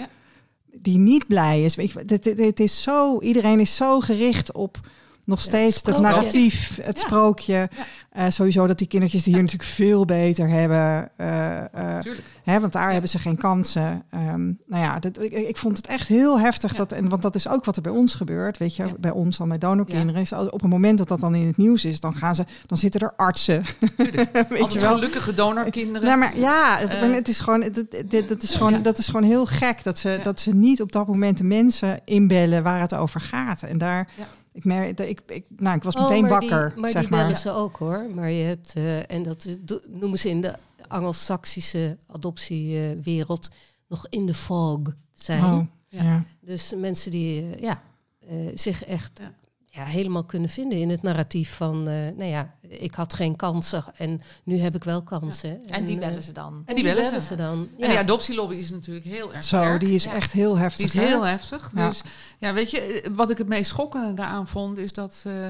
die 0.74 0.98
niet 0.98 1.28
blij 1.28 1.64
is. 1.64 1.76
Weet 1.76 1.92
je, 1.92 2.00
het, 2.08 2.26
het, 2.26 2.38
het 2.38 2.60
is 2.60 2.82
zo, 2.82 3.20
iedereen 3.20 3.60
is 3.60 3.76
zo 3.76 4.00
gericht 4.00 4.54
op 4.54 4.80
nog 5.24 5.42
steeds 5.42 5.82
het, 5.84 6.00
narratief, 6.00 6.78
het 6.82 7.00
Ja. 7.00 7.06
sprookje. 7.06 7.54
Ja. 7.54 7.68
Eh, 8.12 8.26
sowieso 8.30 8.68
dat 8.68 8.78
die 8.78 8.88
kindertjes 8.88 9.24
die 9.24 9.34
hier 9.34 9.42
natuurlijk 9.44 9.70
veel 9.70 10.06
beter 10.06 10.50
hebben. 10.50 11.10
eh, 11.18 11.98
eh. 11.98 12.04
Hè, 12.44 12.60
want 12.60 12.74
daar 12.74 12.86
Ja. 12.86 12.92
hebben 12.92 13.10
ze 13.10 13.20
geen 13.20 13.38
kansen. 13.38 14.04
Ehm, 14.10 14.46
nou 14.68 14.84
ja, 14.84 15.00
dat, 15.00 15.22
ik, 15.22 15.32
ik 15.32 15.58
vond 15.58 15.78
het 15.78 15.88
echt 15.88 16.08
heel 16.08 16.40
heftig. 16.40 16.72
Ja. 16.72 16.78
Dat, 16.78 16.92
en, 16.92 17.10
want 17.10 17.22
dat 17.22 17.36
is 17.36 17.48
ook 17.48 17.66
wat 17.66 17.76
er 17.76 17.82
bij 17.82 17.92
ons 17.92 18.14
gebeurt. 18.14 18.58
Weet 18.58 18.76
je, 18.76 18.86
Ja. 18.86 18.92
bij 19.00 19.12
ons 19.12 19.40
al 19.40 19.46
met 19.46 19.62
donorkinderen. 19.62 20.22
Is 20.22 20.32
op 20.34 20.62
het 20.62 20.70
moment 20.70 20.98
dat 20.98 21.08
dat 21.08 21.20
dan 21.20 21.36
in 21.36 21.48
het 21.48 21.58
nieuws 21.58 21.86
is, 21.86 22.00
dan, 22.00 22.16
gaan 22.16 22.36
ze, 22.36 22.46
dan 22.68 22.78
zitten 22.78 23.02
er 23.02 23.14
artsen. 23.16 23.64
Weet 24.50 24.74
je 24.74 24.80
wel. 24.80 24.94
gelukkige 24.94 25.34
donorkinderen. 25.34 26.08
Nou, 26.08 26.20
maar 26.20 26.38
ja, 26.38 26.78
het, 26.80 27.28
is 27.28 27.40
gewoon, 27.40 27.62
het, 27.64 27.76
het- 27.76 28.04
dit- 28.08 28.30
dat, 28.30 28.44
is 28.44 28.54
gewoon, 28.56 28.72
Ja. 28.74 28.80
dat 28.80 28.98
is 28.98 29.06
gewoon 29.06 29.24
heel 29.24 29.46
gek 29.46 29.84
dat 29.84 30.00
ze, 30.00 30.10
Ja. 30.10 30.24
dat 30.24 30.40
ze 30.40 30.54
niet 30.56 30.82
op 30.82 30.92
dat 30.92 31.08
moment 31.08 31.38
de 31.38 31.44
mensen 31.44 32.00
inbellen 32.06 32.64
waar 32.64 32.80
het 32.80 32.94
over 32.94 33.22
gaat. 33.22 33.62
En 33.64 33.78
daar, 33.78 34.08
Ja. 34.18 34.24
Ik, 34.54 34.64
merk, 34.66 35.00
ik, 35.00 35.22
ik, 35.28 35.46
nou, 35.56 35.76
ik 35.76 35.84
was 35.84 35.96
Oh, 35.96 36.02
meteen 36.02 36.22
maar 36.22 36.30
wakker. 36.30 36.70
Die, 36.74 36.80
maar 36.82 36.90
zeg 36.92 37.02
die 37.02 37.10
maar. 37.12 37.22
bellen 37.24 37.38
ze 37.38 37.52
ook 37.52 37.78
hoor. 37.78 38.10
Maar 38.16 38.30
je 38.30 38.44
hebt, 38.44 38.74
eh, 38.74 39.12
en 39.12 39.24
dat 39.24 39.46
is, 39.46 39.58
noemen 39.90 40.20
ze 40.20 40.30
in 40.30 40.42
de 40.42 40.56
Anglo-Saxische 40.88 41.98
adoptiewereld 42.08 43.50
nog 43.88 44.08
in 44.10 44.26
de 44.26 44.34
fog 44.34 44.80
zijn. 45.14 45.44
Oh, 45.46 45.66
Ja. 45.88 46.04
ja. 46.04 46.24
Dus 46.42 46.74
mensen 46.78 47.12
die 47.12 47.42
eh, 47.42 47.62
ja, 47.62 47.82
eh, 48.20 48.36
zich 48.56 48.84
echt 48.86 49.20
Ja. 49.20 49.34
Ja. 49.74 49.84
helemaal 49.86 50.24
kunnen 50.24 50.50
vinden 50.50 50.78
in 50.78 50.90
het 50.90 51.02
narratief 51.02 51.56
van, 51.56 51.88
eh, 51.88 51.94
nou 51.94 52.24
ja, 52.30 52.56
ik 52.68 52.94
had 52.94 53.14
geen 53.14 53.36
kansen 53.36 53.84
en 53.98 54.22
nu 54.44 54.58
heb 54.60 54.76
ik 54.76 54.84
wel 54.84 55.04
kansen. 55.04 55.68
En 55.68 55.86
die 55.86 55.96
eh, 56.00 56.08
bellen 56.08 56.24
ze 56.24 56.32
dan. 56.32 56.64
En 56.66 56.76
die 56.76 56.84
bellen 56.84 57.22
ze 57.22 57.36
dan. 57.36 57.68
En 57.80 57.90
die 57.90 57.98
adoptielobby 58.00 58.56
is 58.56 58.70
natuurlijk 58.70 59.06
heel 59.06 59.34
erg 59.34 59.44
Zo, 59.44 59.78
die 59.78 59.94
is 59.94 60.04
Ja. 60.04 60.14
echt 60.14 60.32
heel 60.32 60.54
Die 60.54 60.62
heftig. 60.64 60.86
is 60.86 60.94
hè? 60.94 61.06
heel 61.06 61.26
heftig. 61.26 61.72
Ja. 61.76 61.88
Dus 61.88 62.02
ja, 62.38 62.54
weet 62.54 62.72
je, 62.72 62.82
eh, 62.82 63.12
wat 63.16 63.30
ik 63.30 63.38
het 63.38 63.48
meest 63.48 63.70
schokkende 63.70 64.14
daaraan 64.14 64.48
vond, 64.48 64.78
is 64.78 64.94
dat. 64.94 65.24
eh, 65.26 65.48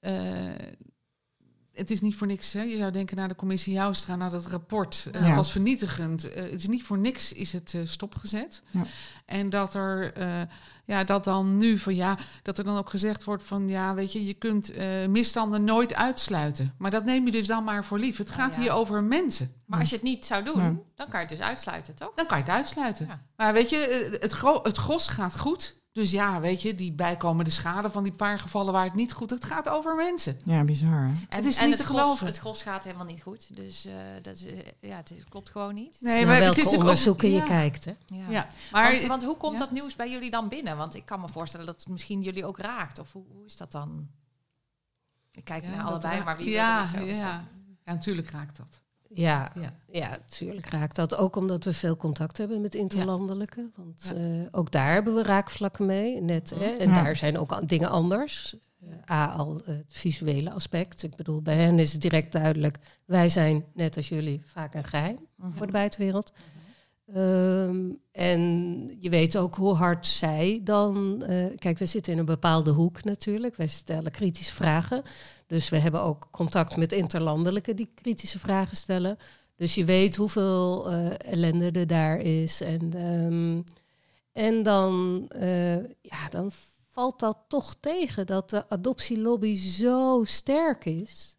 eh, 0.00 0.54
het 1.74 1.90
is 1.90 2.00
niet 2.00 2.16
voor 2.16 2.26
niks. 2.26 2.52
Hè? 2.52 2.62
Je 2.62 2.76
zou 2.76 2.90
denken 2.92 3.16
naar 3.16 3.28
de 3.28 3.34
commissie 3.34 3.72
Joustra, 3.72 4.16
naar 4.16 4.30
dat 4.30 4.46
rapport. 4.46 5.08
eh, 5.12 5.20
Ja. 5.20 5.26
Het 5.26 5.36
was 5.36 5.52
vernietigend. 5.52 6.32
Eh, 6.32 6.42
het 6.42 6.60
is 6.60 6.66
niet 6.68 6.82
voor 6.84 6.98
niks 6.98 7.32
is 7.32 7.52
het 7.52 7.74
eh, 7.74 7.80
stopgezet. 7.84 8.62
Ja. 8.70 8.82
En 9.26 9.50
dat 9.50 9.74
er, 9.74 10.12
eh, 10.12 10.40
ja, 10.84 11.04
dat 11.04 11.24
dan 11.24 11.56
nu 11.56 11.78
van 11.78 11.94
ja, 11.94 12.18
dat 12.42 12.58
er 12.58 12.64
dan 12.64 12.76
ook 12.76 12.90
gezegd 12.90 13.24
wordt 13.24 13.42
van 13.42 13.68
ja, 13.68 13.94
weet 13.94 14.12
je, 14.12 14.24
je 14.24 14.34
kunt 14.34 14.70
eh, 14.70 15.06
misstanden 15.06 15.64
nooit 15.64 15.94
uitsluiten. 15.94 16.74
Maar 16.78 16.90
dat 16.90 17.04
neem 17.04 17.26
je 17.26 17.32
dus 17.32 17.46
dan 17.46 17.64
maar 17.64 17.84
voor 17.84 17.98
lief. 17.98 18.16
Het 18.16 18.30
gaat 18.30 18.54
ja. 18.54 18.60
hier 18.60 18.72
over 18.72 19.02
mensen. 19.02 19.52
Maar 19.66 19.80
als 19.80 19.88
je 19.90 19.94
het 19.96 20.04
niet 20.04 20.26
zou 20.26 20.44
doen, 20.44 20.62
Ja. 20.62 20.72
dan 20.94 21.08
kan 21.08 21.20
je 21.20 21.26
het 21.26 21.36
dus 21.36 21.46
uitsluiten, 21.46 21.94
toch? 21.94 22.12
Dan 22.14 22.26
kan 22.26 22.36
je 22.38 22.44
het 22.44 22.52
uitsluiten. 22.52 23.06
Ja. 23.06 23.22
Maar 23.36 23.52
weet 23.52 23.70
je, 23.70 24.18
het, 24.20 24.32
gro 24.32 24.60
het 24.62 24.76
gros 24.76 25.08
gaat 25.08 25.38
goed. 25.38 25.82
Dus 25.94 26.10
ja, 26.10 26.40
weet 26.40 26.62
je, 26.62 26.74
die 26.74 26.92
bijkomende 26.92 27.50
schade 27.50 27.90
van 27.90 28.02
die 28.02 28.12
paar 28.12 28.38
gevallen 28.38 28.72
waar 28.72 28.84
het 28.84 28.94
niet 28.94 29.12
goed 29.12 29.30
het 29.30 29.44
gaat 29.44 29.68
over 29.68 29.94
mensen. 29.94 30.40
Ja, 30.44 30.64
bizar. 30.64 31.02
Hè? 31.02 31.06
En, 31.08 31.26
Het 31.28 31.44
is 31.44 31.56
en 31.58 31.68
niet 31.68 31.78
het 31.78 31.86
te 31.86 31.92
gros, 31.92 32.00
geloven. 32.02 32.26
Het 32.26 32.38
gros 32.38 32.62
gaat 32.62 32.84
helemaal 32.84 33.06
niet 33.06 33.22
goed. 33.22 33.56
Dus 33.56 33.84
eh, 33.84 33.92
dat 34.22 34.34
is, 34.34 34.44
eh, 34.46 34.58
ja, 34.80 34.96
het 34.96 35.10
is- 35.10 35.24
klopt 35.28 35.50
gewoon 35.50 35.74
niet. 35.74 35.96
Nee, 36.00 36.24
maar 36.26 36.34
het 36.34 36.44
welke 36.44 36.60
is 36.60 36.64
natuurlijk 36.66 36.72
ook- 36.74 36.80
onderzoeken 36.80 37.30
ja. 37.30 37.36
je 37.36 37.42
kijkt. 37.42 37.84
Hè? 37.84 37.94
Ja. 38.06 38.28
Ja, 38.30 38.48
maar 38.72 38.90
want, 38.94 39.06
want 39.06 39.22
hoe 39.24 39.36
komt 39.36 39.52
ja. 39.52 39.58
dat 39.58 39.70
nieuws 39.70 39.96
bij 39.96 40.10
jullie 40.10 40.30
dan 40.30 40.48
binnen? 40.48 40.76
Want 40.76 40.94
ik 40.94 41.04
kan 41.06 41.20
me 41.20 41.28
voorstellen 41.28 41.66
dat 41.66 41.76
het 41.76 41.88
misschien 41.88 42.22
jullie 42.22 42.44
ook 42.46 42.58
raakt. 42.58 42.98
Of 42.98 43.12
hoe, 43.12 43.24
hoe 43.32 43.44
is 43.46 43.56
dat 43.56 43.72
dan? 43.72 44.08
Ik 45.30 45.44
kijk 45.44 45.64
Ja, 45.64 45.70
naar 45.70 45.84
allebei, 45.84 46.12
raakt- 46.14 46.24
maar 46.24 46.36
wie 46.36 46.50
ja, 46.50 46.88
ja. 47.04 47.44
ja, 47.84 47.92
natuurlijk 47.92 48.30
raakt 48.30 48.56
dat. 48.56 48.80
Ja, 49.14 49.52
ja. 49.54 49.74
ja, 49.90 50.08
natuurlijk 50.08 50.70
raakt 50.70 50.96
dat. 50.96 51.16
Ook 51.16 51.36
omdat 51.36 51.64
we 51.64 51.72
veel 51.72 51.96
contact 51.96 52.38
hebben 52.38 52.60
met 52.60 52.74
interlandelijke. 52.74 53.70
Want 53.74 54.12
uh, 54.16 54.42
ook 54.50 54.70
daar 54.70 54.92
hebben 54.92 55.14
we 55.14 55.22
raakvlakken 55.22 55.86
mee. 55.86 56.20
Net, 56.20 56.52
hè, 56.58 56.70
en 56.70 56.88
daar 56.88 57.16
zijn 57.16 57.38
ook 57.38 57.68
dingen 57.68 57.88
anders. 57.88 58.56
A, 59.10 59.26
al 59.26 59.60
het 59.64 59.84
visuele 59.86 60.52
aspect. 60.52 61.02
Ik 61.02 61.16
bedoel, 61.16 61.42
bij 61.42 61.56
hen 61.56 61.78
is 61.78 61.92
het 61.92 62.02
direct 62.02 62.32
duidelijk. 62.32 62.78
Wij 63.04 63.28
zijn, 63.28 63.64
net 63.74 63.96
als 63.96 64.08
jullie, 64.08 64.42
vaak 64.44 64.74
een 64.74 64.84
geheim 64.84 65.18
voor 65.54 65.66
de 65.66 65.72
buitenwereld. 65.72 66.32
Ehm, 67.12 67.90
en 68.12 68.40
je 68.98 69.10
weet 69.10 69.36
ook 69.36 69.54
hoe 69.54 69.74
hard 69.74 70.06
zij 70.06 70.60
dan. 70.62 71.24
Uh, 71.28 71.46
kijk, 71.56 71.78
we 71.78 71.86
zitten 71.86 72.12
in 72.12 72.18
een 72.18 72.24
bepaalde 72.24 72.70
hoek 72.70 73.04
natuurlijk. 73.04 73.56
Wij 73.56 73.66
stellen 73.66 74.10
kritische 74.10 74.54
vragen. 74.54 75.02
Dus 75.46 75.68
we 75.68 75.78
hebben 75.78 76.02
ook 76.02 76.28
contact 76.30 76.76
met 76.76 76.92
interlandelijke 76.92 77.74
die 77.74 77.90
kritische 77.94 78.38
vragen 78.38 78.76
stellen. 78.76 79.18
Dus 79.56 79.74
je 79.74 79.84
weet 79.84 80.16
hoeveel 80.16 80.92
uh, 80.92 81.18
ellende 81.18 81.70
er 81.70 81.86
daar 81.86 82.18
is. 82.18 82.60
En, 82.60 83.06
um, 83.06 83.64
en 84.32 84.62
dan, 84.62 85.24
uh, 85.38 85.76
ja, 86.00 86.28
dan 86.30 86.50
valt 86.90 87.20
dat 87.20 87.38
toch 87.48 87.74
tegen 87.80 88.26
dat 88.26 88.50
de 88.50 88.68
adoptielobby 88.68 89.54
zo 89.54 90.24
sterk 90.24 90.84
is. 90.84 91.38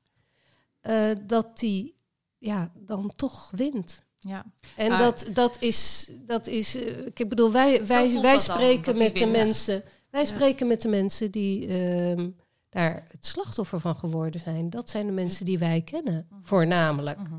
dat 1.25 1.59
die 1.59 1.95
ja, 2.37 2.71
dan 2.75 3.11
toch 3.15 3.51
wint. 3.51 4.04
Ja. 4.27 4.45
En 4.75 4.89
dat, 4.89 5.25
dat 5.33 5.57
is, 5.59 6.11
dat 6.25 6.47
is 6.47 6.75
uh, 6.75 7.05
ik 7.13 7.29
bedoel, 7.29 7.51
wij, 7.51 7.85
wij, 7.85 8.21
wij 8.21 8.39
spreken 8.39 8.97
met 8.97 9.15
de 9.15 9.25
mensen. 9.25 9.83
Wij 10.09 10.25
spreken 10.25 10.67
met 10.67 10.81
de 10.81 10.89
mensen 10.89 11.31
die 11.31 11.67
uh, 11.67 12.27
daar 12.69 13.05
het 13.07 13.25
slachtoffer 13.25 13.79
van 13.79 13.95
geworden 13.95 14.41
zijn. 14.41 14.69
Dat 14.69 14.89
zijn 14.89 15.05
de 15.05 15.11
mensen 15.11 15.45
die 15.45 15.59
wij 15.59 15.81
kennen, 15.81 16.27
mhm. 16.29 16.41
voornamelijk. 16.41 17.17
Mhm. 17.17 17.35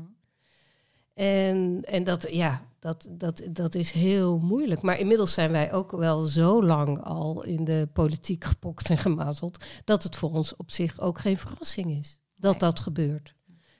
En, 1.13 1.81
en 1.83 2.03
dat, 2.03 2.31
ja, 2.31 2.61
dat, 2.79 3.07
dat, 3.11 3.43
dat 3.49 3.75
is 3.75 3.91
heel 3.91 4.37
moeilijk. 4.37 4.81
Maar 4.81 4.99
inmiddels 4.99 5.33
zijn 5.33 5.51
wij 5.51 5.73
ook 5.73 5.91
wel 5.91 6.25
zo 6.25 6.63
lang 6.63 7.03
al 7.03 7.43
in 7.43 7.63
de 7.63 7.89
politiek 7.93 8.43
gepokt 8.43 8.89
en 8.89 8.97
gemazeld. 8.97 9.65
dat 9.83 10.03
het 10.03 10.15
voor 10.15 10.31
ons 10.31 10.55
op 10.55 10.71
zich 10.71 10.99
ook 10.99 11.19
geen 11.19 11.37
verrassing 11.37 11.91
is 11.99 12.19
dat 12.35 12.59
dat 12.59 12.79
gebeurt. 12.79 13.35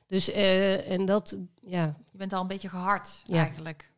Dus 0.07 0.29
uh, 0.29 0.91
en 0.91 1.05
dat, 1.05 1.39
ja. 1.61 1.95
Je 2.11 2.17
bent 2.17 2.33
al 2.33 2.41
een 2.41 2.47
beetje 2.47 2.69
gehard 2.69 3.21
eigenlijk. 3.27 3.91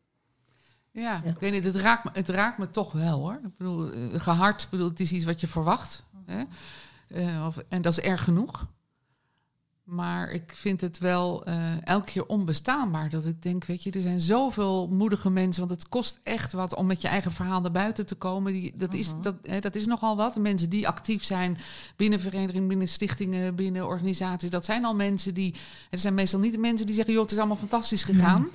Ja, 0.92 1.24
ik 1.24 1.40
weet 1.40 1.52
niet, 1.52 1.66
het 1.66 1.76
raakt, 1.76 2.04
me, 2.04 2.10
het 2.14 2.30
raakt 2.30 2.58
me 2.58 2.72
toch 2.72 2.92
wel 2.92 3.20
hoor. 3.20 3.34
Ik 3.44 3.58
bedoel, 3.58 3.92
eh, 3.92 4.20
gehard, 4.20 4.68
bedoel, 4.70 4.90
het 4.90 5.00
is 5.00 5.12
iets 5.12 5.26
wat 5.26 5.42
je 5.42 5.48
verwacht. 5.48 6.04
Hè? 6.26 6.44
Uh, 7.08 7.46
of, 7.48 7.58
en 7.58 7.82
dat 7.82 7.98
is 7.98 8.00
erg 8.00 8.24
genoeg. 8.24 8.68
Maar 9.90 10.32
ik 10.32 10.52
vind 10.56 10.82
het 10.82 10.98
wel 10.98 11.48
uh, 11.48 11.88
elke 11.88 12.12
keer 12.12 12.26
onbestaanbaar. 12.26 13.10
Dat 13.10 13.26
ik 13.26 13.42
denk, 13.42 13.66
weet 13.66 13.84
je, 13.84 13.92
er 13.92 14.02
zijn 14.02 14.22
zoveel 14.22 14.88
moedige 14.88 15.30
mensen. 15.30 15.68
Want 15.68 15.82
het 15.82 15.90
kost 15.90 16.20
echt 16.24 16.54
wat 16.54 16.76
om 16.76 16.86
met 16.86 17.02
je 17.02 17.08
eigen 17.08 17.32
verhaal 17.32 17.62
naar 17.62 17.72
buiten 17.72 18.06
te 18.06 18.16
komen. 18.16 18.54
Die, 18.54 18.74
dat, 18.76 18.94
is, 18.94 19.10
mhm. 19.10 19.22
dat, 19.22 19.36
hè, 19.44 19.60
dat 19.60 19.76
is 19.76 19.86
nogal 19.86 20.16
wat. 20.16 20.36
Mensen 20.36 20.70
die 20.70 20.88
actief 20.88 21.24
zijn 21.24 21.58
binnen 21.96 22.20
verenigingen, 22.20 22.68
binnen 22.68 22.88
stichtingen, 22.88 23.56
binnen 23.56 23.86
organisaties. 23.86 24.50
Dat 24.50 24.66
zijn 24.66 24.86
al 24.86 24.96
mensen 24.96 25.34
die. 25.34 25.56
Het 25.90 26.00
zijn 26.00 26.14
meestal 26.14 26.40
niet 26.40 26.54
de 26.54 26.60
mensen 26.60 26.86
die 26.86 26.96
zeggen, 26.96 27.14
joh, 27.14 27.24
het 27.24 27.32
is 27.32 27.38
allemaal 27.38 27.58
fantastisch 27.58 28.04
gegaan. 28.04 28.48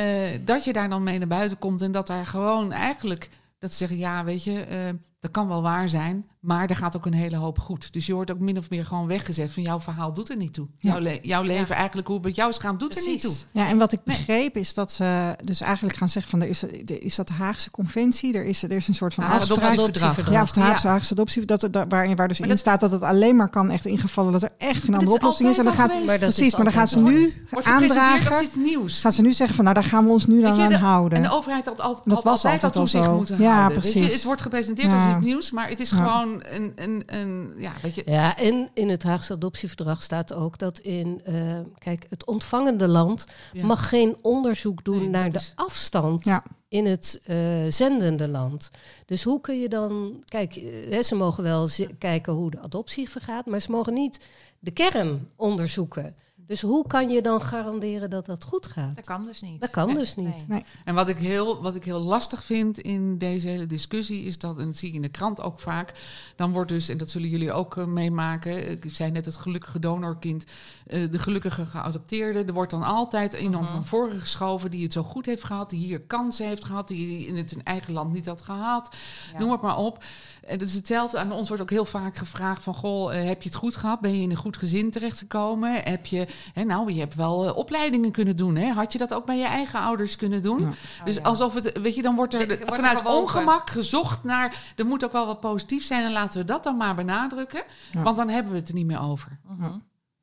Uh, 0.00 0.30
dat 0.44 0.64
je 0.64 0.72
daar 0.72 0.88
dan 0.88 1.02
mee 1.02 1.18
naar 1.18 1.28
buiten 1.28 1.58
komt 1.58 1.82
en 1.82 1.92
dat 1.92 2.06
daar 2.06 2.26
gewoon 2.26 2.72
eigenlijk. 2.72 3.30
Dat 3.58 3.70
ze 3.70 3.76
zeggen, 3.76 3.98
ja, 3.98 4.24
weet 4.24 4.44
je, 4.44 4.66
uh, 4.70 4.98
dat 5.20 5.30
kan 5.30 5.48
wel 5.48 5.62
waar 5.62 5.88
zijn. 5.88 6.26
Maar 6.46 6.68
er 6.68 6.76
gaat 6.76 6.96
ook 6.96 7.06
een 7.06 7.14
hele 7.14 7.36
hoop 7.36 7.58
goed. 7.58 7.92
Dus 7.92 8.06
je 8.06 8.14
wordt 8.14 8.30
ook 8.30 8.38
min 8.38 8.58
of 8.58 8.70
meer 8.70 8.86
gewoon 8.86 9.06
weggezet 9.06 9.52
van 9.52 9.62
jouw 9.62 9.80
verhaal 9.80 10.12
doet 10.12 10.30
er 10.30 10.36
niet 10.36 10.52
toe. 10.52 10.66
Jouw, 10.78 10.98
le 10.98 11.18
jouw 11.22 11.42
leven 11.42 11.74
eigenlijk, 11.74 12.06
hoe 12.06 12.16
het 12.16 12.24
met 12.24 12.34
jou 12.36 12.50
is 12.50 12.58
gaan, 12.58 12.78
doet 12.78 12.98
er 12.98 13.06
niet 13.06 13.20
toe. 13.20 13.34
Ja, 13.52 13.68
en 13.68 13.78
wat 13.78 13.92
ik 13.92 14.00
begreep 14.04 14.56
is 14.56 14.74
dat 14.74 14.92
ze 14.92 15.36
dus 15.44 15.60
eigenlijk 15.60 15.96
gaan 15.96 16.08
zeggen 16.08 16.30
van 16.30 16.42
er 16.42 16.48
is, 16.48 16.62
is 16.84 17.14
dat 17.14 17.28
de 17.28 17.32
Haagse 17.32 17.70
conventie, 17.70 18.34
er 18.34 18.44
is, 18.44 18.62
er 18.62 18.72
is 18.72 18.88
een 18.88 18.94
soort 18.94 19.14
van 19.14 19.24
adoptieverdrag. 19.24 20.30
Ja, 20.30 20.42
of 20.42 20.52
de 20.52 20.60
Haagse, 20.60 20.86
Haagse 20.86 21.12
adoptie, 21.12 21.44
dat, 21.44 21.68
dat, 21.70 21.86
waarin 21.88 22.16
waar 22.16 22.28
dus 22.28 22.40
in 22.40 22.58
staat 22.58 22.80
dat 22.80 22.90
het 22.90 23.02
alleen 23.02 23.36
maar 23.36 23.48
kan 23.48 23.70
echt 23.70 23.86
ingevallen 23.86 24.32
dat 24.32 24.42
er 24.42 24.52
echt 24.58 24.84
geen 24.84 24.94
andere 24.94 25.14
oplossing 25.14 25.50
is. 25.50 25.58
En 25.58 25.64
dan 25.64 25.72
gaat, 25.72 26.04
maar 26.06 26.18
precies, 26.18 26.54
maar 26.54 26.64
dan 26.64 26.72
gaan 26.72 26.88
ze 26.88 27.00
nu 27.00 27.32
aandragen. 27.62 28.48
nieuws. 28.54 29.00
Gaan 29.00 29.12
ze 29.12 29.22
nu 29.22 29.32
zeggen 29.32 29.56
van 29.56 29.64
nou 29.64 29.76
daar 29.76 29.84
gaan 29.84 30.04
we 30.04 30.10
ons 30.10 30.26
nu 30.26 30.42
dan 30.42 30.60
aan 30.60 30.72
houden. 30.72 31.18
En 31.18 31.24
de 31.24 31.30
overheid 31.30 31.66
had, 31.66 31.80
altijd 31.80 32.14
dat 32.14 32.24
was 32.24 32.44
altijd 32.44 32.76
al 32.76 32.86
zo. 32.86 33.24
Ja, 33.38 33.68
precies. 33.68 34.12
Het 34.12 34.24
wordt 34.24 34.40
gepresenteerd 34.40 34.92
als 34.92 35.16
iets 35.16 35.24
nieuws, 35.24 35.50
maar 35.50 35.68
het 35.68 35.80
is 35.80 35.90
gewoon 35.90 36.35
een, 36.44 36.72
een, 36.74 37.02
een 37.06 37.54
ja, 37.58 37.72
weet 37.82 37.94
je. 37.94 38.02
Ja, 38.06 38.36
en 38.36 38.68
in 38.74 38.88
het 38.88 39.02
Haagse 39.02 39.32
adoptieverdrag 39.32 40.02
staat 40.02 40.32
ook 40.32 40.58
dat 40.58 40.78
in, 40.78 41.20
uh, 41.28 41.58
kijk, 41.78 42.06
het 42.08 42.26
ontvangende 42.26 42.88
land 42.88 43.24
mag 43.62 43.88
geen 43.88 44.16
onderzoek 44.22 44.84
doen 44.84 45.10
naar 45.10 45.30
de 45.30 45.40
afstand 45.54 46.24
ja. 46.24 46.42
in 46.68 46.86
het 46.86 47.20
uh, 47.26 47.36
zendende 47.68 48.28
land. 48.28 48.70
Dus 49.06 49.22
hoe 49.22 49.40
kun 49.40 49.60
je 49.60 49.68
dan, 49.68 50.22
kijk, 50.24 50.54
hè, 50.90 51.02
ze 51.02 51.14
mogen 51.14 51.42
wel 51.42 51.68
kijken 51.98 52.32
hoe 52.32 52.50
de 52.50 52.60
adoptie 52.60 53.10
vergaat, 53.10 53.46
maar 53.46 53.60
ze 53.60 53.70
mogen 53.70 53.94
niet 53.94 54.24
de 54.58 54.70
kern 54.70 55.28
onderzoeken. 55.36 56.16
Dus 56.46 56.60
hoe 56.60 56.86
kan 56.86 57.08
je 57.08 57.22
dan 57.22 57.42
garanderen 57.42 58.10
dat 58.10 58.26
dat 58.26 58.44
goed 58.44 58.66
gaat? 58.66 58.96
Dat 58.96 59.04
kan 59.04 59.24
dus 59.24 59.40
niet. 59.40 59.60
Dat 59.60 59.70
kan 59.70 59.94
dus 59.94 60.16
niet. 60.16 60.48
Nee. 60.48 60.64
En 60.84 60.94
wat 60.94 61.08
ik, 61.08 61.18
heel, 61.18 61.62
wat 61.62 61.74
ik 61.74 61.84
heel 61.84 62.00
lastig 62.00 62.44
vind 62.44 62.78
in 62.78 63.18
deze 63.18 63.48
hele 63.48 63.66
discussie 63.66 64.24
is 64.24 64.38
dat, 64.38 64.58
en 64.58 64.64
dat 64.64 64.76
zie 64.76 64.88
ik 64.88 64.94
in 64.94 65.02
de 65.02 65.08
krant 65.08 65.40
ook 65.40 65.60
vaak, 65.60 65.92
dan 66.36 66.52
wordt 66.52 66.68
dus, 66.68 66.88
en 66.88 66.96
dat 66.96 67.10
zullen 67.10 67.28
jullie 67.28 67.52
ook 67.52 67.76
uh, 67.76 67.84
meemaken, 67.84 68.70
ik 68.70 68.84
zei 68.88 69.10
net 69.10 69.24
het 69.24 69.36
gelukkige 69.36 69.78
donorkind, 69.78 70.44
uh, 70.86 71.10
de 71.10 71.18
gelukkige 71.18 71.66
geadopteerde, 71.66 72.44
er 72.44 72.52
wordt 72.52 72.70
dan 72.70 72.82
altijd 72.82 73.34
iemand 73.34 73.64
uh 73.64 73.70
-huh. 73.70 73.76
van 73.76 73.86
voren 73.86 74.20
geschoven 74.20 74.70
die 74.70 74.82
het 74.82 74.92
zo 74.92 75.02
goed 75.02 75.26
heeft 75.26 75.44
gehad, 75.44 75.70
die 75.70 75.80
hier 75.80 76.00
kansen 76.00 76.46
heeft 76.46 76.64
gehad, 76.64 76.88
die 76.88 77.26
in 77.26 77.36
het 77.36 77.52
in 77.52 77.64
eigen 77.64 77.92
land 77.92 78.12
niet 78.12 78.26
had 78.26 78.42
gehad, 78.42 78.94
ja. 79.32 79.38
noem 79.38 79.50
het 79.50 79.60
maar 79.60 79.78
op. 79.78 80.04
En 80.46 80.58
dat 80.58 80.68
is 80.68 80.74
hetzelfde. 80.74 81.18
Aan 81.18 81.32
ons 81.32 81.48
wordt 81.48 81.62
ook 81.62 81.70
heel 81.70 81.84
vaak 81.84 82.16
gevraagd 82.16 82.62
van... 82.62 82.74
goh, 82.74 83.14
uh, 83.14 83.24
heb 83.24 83.42
je 83.42 83.48
het 83.48 83.58
goed 83.58 83.76
gehad? 83.76 84.00
Ben 84.00 84.16
je 84.16 84.22
in 84.22 84.30
een 84.30 84.36
goed 84.36 84.56
gezin 84.56 84.90
terechtgekomen? 84.90 85.82
Heb 85.82 86.06
je... 86.06 86.26
Hè, 86.52 86.64
nou, 86.64 86.92
je 86.92 87.00
hebt 87.00 87.14
wel 87.14 87.46
uh, 87.46 87.56
opleidingen 87.56 88.10
kunnen 88.10 88.36
doen. 88.36 88.56
Hè? 88.56 88.72
Had 88.72 88.92
je 88.92 88.98
dat 88.98 89.14
ook 89.14 89.26
bij 89.26 89.38
je 89.38 89.44
eigen 89.44 89.80
ouders 89.80 90.16
kunnen 90.16 90.42
doen? 90.42 90.60
Ja. 90.60 90.72
Dus 91.04 91.16
oh, 91.16 91.22
ja. 91.22 91.28
alsof 91.28 91.54
het... 91.54 91.78
Weet 91.78 91.94
je, 91.94 92.02
dan 92.02 92.16
wordt 92.16 92.34
er 92.34 92.48
de, 92.48 92.58
wordt 92.58 92.74
vanuit 92.74 93.00
er 93.00 93.06
ongemak 93.06 93.70
gezocht 93.70 94.24
naar... 94.24 94.72
er 94.76 94.86
moet 94.86 95.04
ook 95.04 95.12
wel 95.12 95.26
wat 95.26 95.40
positief 95.40 95.84
zijn... 95.84 96.04
en 96.04 96.12
laten 96.12 96.40
we 96.40 96.46
dat 96.46 96.64
dan 96.64 96.76
maar 96.76 96.94
benadrukken. 96.94 97.62
Ja. 97.92 98.02
Want 98.02 98.16
dan 98.16 98.28
hebben 98.28 98.52
we 98.52 98.58
het 98.58 98.68
er 98.68 98.74
niet 98.74 98.86
meer 98.86 99.00
over. 99.00 99.38
Uh 99.50 99.60
-huh. 99.60 99.74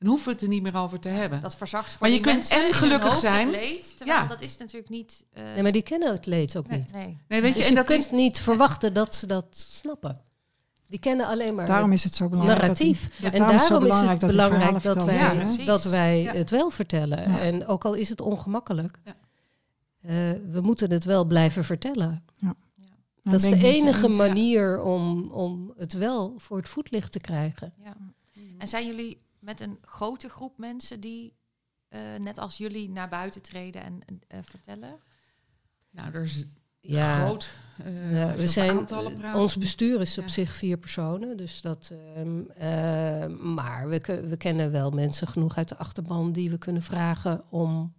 Dan 0.04 0.12
hoeven 0.12 0.28
we 0.28 0.34
het 0.34 0.41
er 0.41 0.47
niet 0.47 0.64
meer 0.64 0.76
over 0.76 0.99
te 0.99 1.10
hebben. 1.10 1.41
Dat 1.41 1.56
verzacht 1.56 1.89
voor 1.89 1.97
maar 1.99 2.10
je 2.10 2.20
kunt 2.20 2.47
en 2.47 2.74
gelukkig 2.74 3.20
zijn. 3.20 3.49
Leed, 3.49 3.93
ja. 4.06 4.26
dat 4.26 4.41
is 4.41 4.58
natuurlijk 4.58 4.89
niet. 4.89 5.24
Uh... 5.34 5.43
Nee, 5.54 5.64
maar 5.64 5.72
die 5.72 5.82
kennen 5.82 6.12
het 6.12 6.26
leed 6.26 6.58
ook 6.58 6.68
nee, 6.68 6.80
niet. 6.80 6.91
Nee. 6.91 7.18
nee 7.28 7.41
weet 7.41 7.54
je, 7.54 7.58
dus 7.58 7.64
en 7.64 7.70
je 7.70 7.76
dat 7.76 7.86
kunt 7.86 8.06
is... 8.06 8.12
niet 8.12 8.39
verwachten 8.39 8.93
dat 8.93 9.16
ze 9.16 9.28
dat 9.28 9.45
snappen. 9.49 10.22
Die 10.88 10.99
kennen 10.99 11.28
alleen 11.28 11.56
maar 11.56 11.66
daarom 11.66 11.91
is 11.91 12.04
het 12.04 12.16
zo 12.16 12.30
belangrijk 12.30 12.62
narratief. 12.62 13.01
Dat 13.01 13.12
die, 13.12 13.26
ja. 13.26 13.32
En 13.32 13.39
daarom, 13.39 13.56
is, 13.56 13.62
het 13.62 13.72
dat 13.72 13.80
belangrijk 13.80 14.84
dat 14.84 15.04
wij, 15.06 15.16
ja, 15.16 15.66
dat 15.66 15.84
wij 15.84 16.22
ja. 16.22 16.34
het 16.34 16.49
wel 16.49 16.70
vertellen. 16.70 17.39
En 17.39 17.68
ook 17.68 17.86
al 17.86 17.93
is 17.93 18.10
het 18.10 18.22
ongemakkelijk, 18.22 18.97
uh, 19.06 19.12
we 20.51 20.62
moeten 20.62 20.91
het 20.91 21.04
wel 21.04 21.26
blijven 21.26 21.64
vertellen. 21.64 22.26
Dat 23.22 23.34
is 23.34 23.49
de 23.49 23.68
enige 23.68 24.08
manier 24.08 24.82
om, 24.82 25.32
om 25.32 25.74
het 25.78 25.93
wel 25.93 26.34
voor 26.38 26.58
het 26.58 26.68
voetlicht 26.68 27.12
te 27.12 27.20
krijgen. 27.20 27.74
En 28.58 28.68
zijn 28.68 28.86
jullie 28.86 29.22
met 29.43 29.61
een 29.61 29.77
grote 29.81 30.29
groep 30.29 30.57
mensen 30.57 30.99
die 30.99 31.33
uh, 31.89 31.99
net 32.17 32.37
als 32.37 32.57
jullie 32.57 32.89
naar 32.89 33.09
buiten 33.09 33.41
treden 33.41 33.83
en 33.83 34.01
uh, 34.09 34.39
vertellen? 34.41 34.99
Nou, 35.89 36.13
er 36.13 36.23
is 36.23 36.45
ja, 36.79 37.25
groot. 37.25 37.51
Uh, 37.85 38.19
ja, 38.19 38.35
we 38.35 38.47
zijn, 38.47 38.87
ons 39.35 39.57
bestuur 39.57 40.01
is 40.01 40.17
op 40.17 40.27
zich 40.27 40.55
vier 40.55 40.77
personen, 40.77 41.37
dus 41.37 41.61
dat. 41.61 41.91
Um, 42.17 42.47
maar 43.53 43.89
we, 43.89 44.25
we 44.27 44.37
kennen 44.37 44.71
wel 44.71 44.91
mensen 44.91 45.27
genoeg 45.27 45.57
uit 45.57 45.69
de 45.69 45.77
achterban 45.77 46.31
die 46.31 46.49
we 46.49 46.57
kunnen 46.57 46.83
vragen 46.83 47.41
om 47.49 47.93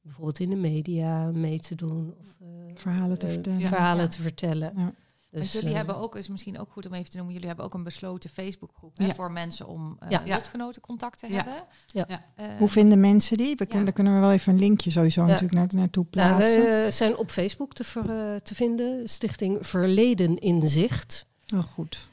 bijvoorbeeld 0.00 0.38
in 0.38 0.50
de 0.50 0.56
media 0.56 1.30
mee 1.30 1.60
te 1.60 1.74
doen 1.74 2.14
of 2.18 2.26
verhalen 2.74 3.18
te 3.18 3.28
vertellen. 3.28 3.68
Verhalen 3.68 4.10
te 4.10 4.22
vertellen. 4.22 4.96
Dus, 5.42 5.52
jullie 5.52 5.70
uh, 5.70 5.76
hebben 5.76 5.96
ook, 5.96 6.16
is 6.16 6.28
misschien 6.28 6.58
ook 6.58 6.70
goed 6.70 6.86
om 6.86 6.94
even 6.94 7.10
te 7.10 7.16
noemen, 7.16 7.34
jullie 7.34 7.48
hebben 7.48 7.66
ook 7.66 7.74
een 7.74 7.82
besloten 7.82 8.30
Facebookgroep 8.30 8.98
ja. 8.98 9.14
voor 9.14 9.32
mensen 9.32 9.66
om 9.66 9.98
uh, 10.02 10.18
ja. 10.24 10.40
contact 10.80 11.18
te 11.18 11.26
hebben. 11.26 11.54
Ja. 11.86 12.06
Uh, 12.08 12.46
Hoe 12.58 12.68
vinden 12.68 13.00
mensen 13.00 13.36
die? 13.36 13.56
We 13.56 13.66
kunnen, 13.66 13.84
Daar 13.84 13.94
kunnen 13.94 14.14
we 14.14 14.20
wel 14.20 14.32
even 14.32 14.52
een 14.52 14.58
linkje 14.58 14.90
sowieso 14.90 15.24
natuurlijk 15.24 15.52
naar, 15.52 15.68
naartoe 15.70 16.04
plaatsen. 16.04 16.62
Nou, 16.62 16.84
we 16.84 16.90
zijn 16.90 17.16
op 17.16 17.30
Facebook 17.30 17.72
te, 17.72 17.84
ver, 17.84 18.42
te 18.42 18.54
vinden, 18.54 19.08
Stichting 19.08 19.66
Verleden 19.66 20.38
in 20.38 20.68
Zicht. 20.68 21.26
Oh, 21.54 21.62
goed. 21.62 22.08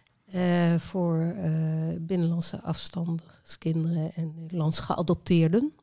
voor 0.78 1.36
binnenlandse 2.00 2.62
afstandskinderen 2.62 4.12
en 4.16 4.34
Nederlands 4.36 4.80
geadopteerden. 4.80 5.74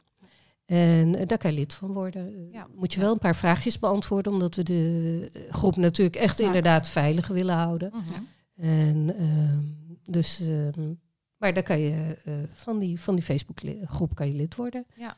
En 0.70 1.12
daar 1.12 1.38
kan 1.38 1.50
je 1.50 1.58
lid 1.58 1.74
van 1.74 1.92
worden. 1.92 2.48
Ja. 2.52 2.66
Moet 2.74 2.92
je 2.92 3.00
wel 3.00 3.12
een 3.12 3.18
paar 3.18 3.36
vraagjes 3.36 3.78
beantwoorden, 3.78 4.32
omdat 4.32 4.54
we 4.54 4.62
de 4.62 5.30
groep 5.50 5.76
natuurlijk 5.76 6.16
echt 6.16 6.40
inderdaad 6.40 6.88
veilig 6.88 7.26
willen 7.26 7.54
houden. 7.54 7.92
Uh 7.94 8.00
-huh. 8.08 8.16
En 8.70 9.10
uh, 9.20 9.58
dus, 10.04 10.40
uh, 10.40 10.68
maar 11.36 11.54
daar 11.54 11.62
kan 11.62 11.80
je 11.80 12.18
uh, 12.24 12.34
van 12.52 12.78
die, 12.78 13.00
van 13.00 13.14
die 13.14 13.24
Facebookgroep 13.24 14.14
kan 14.14 14.26
je 14.26 14.34
lid 14.34 14.54
worden. 14.54 14.86
Ja. 14.96 15.16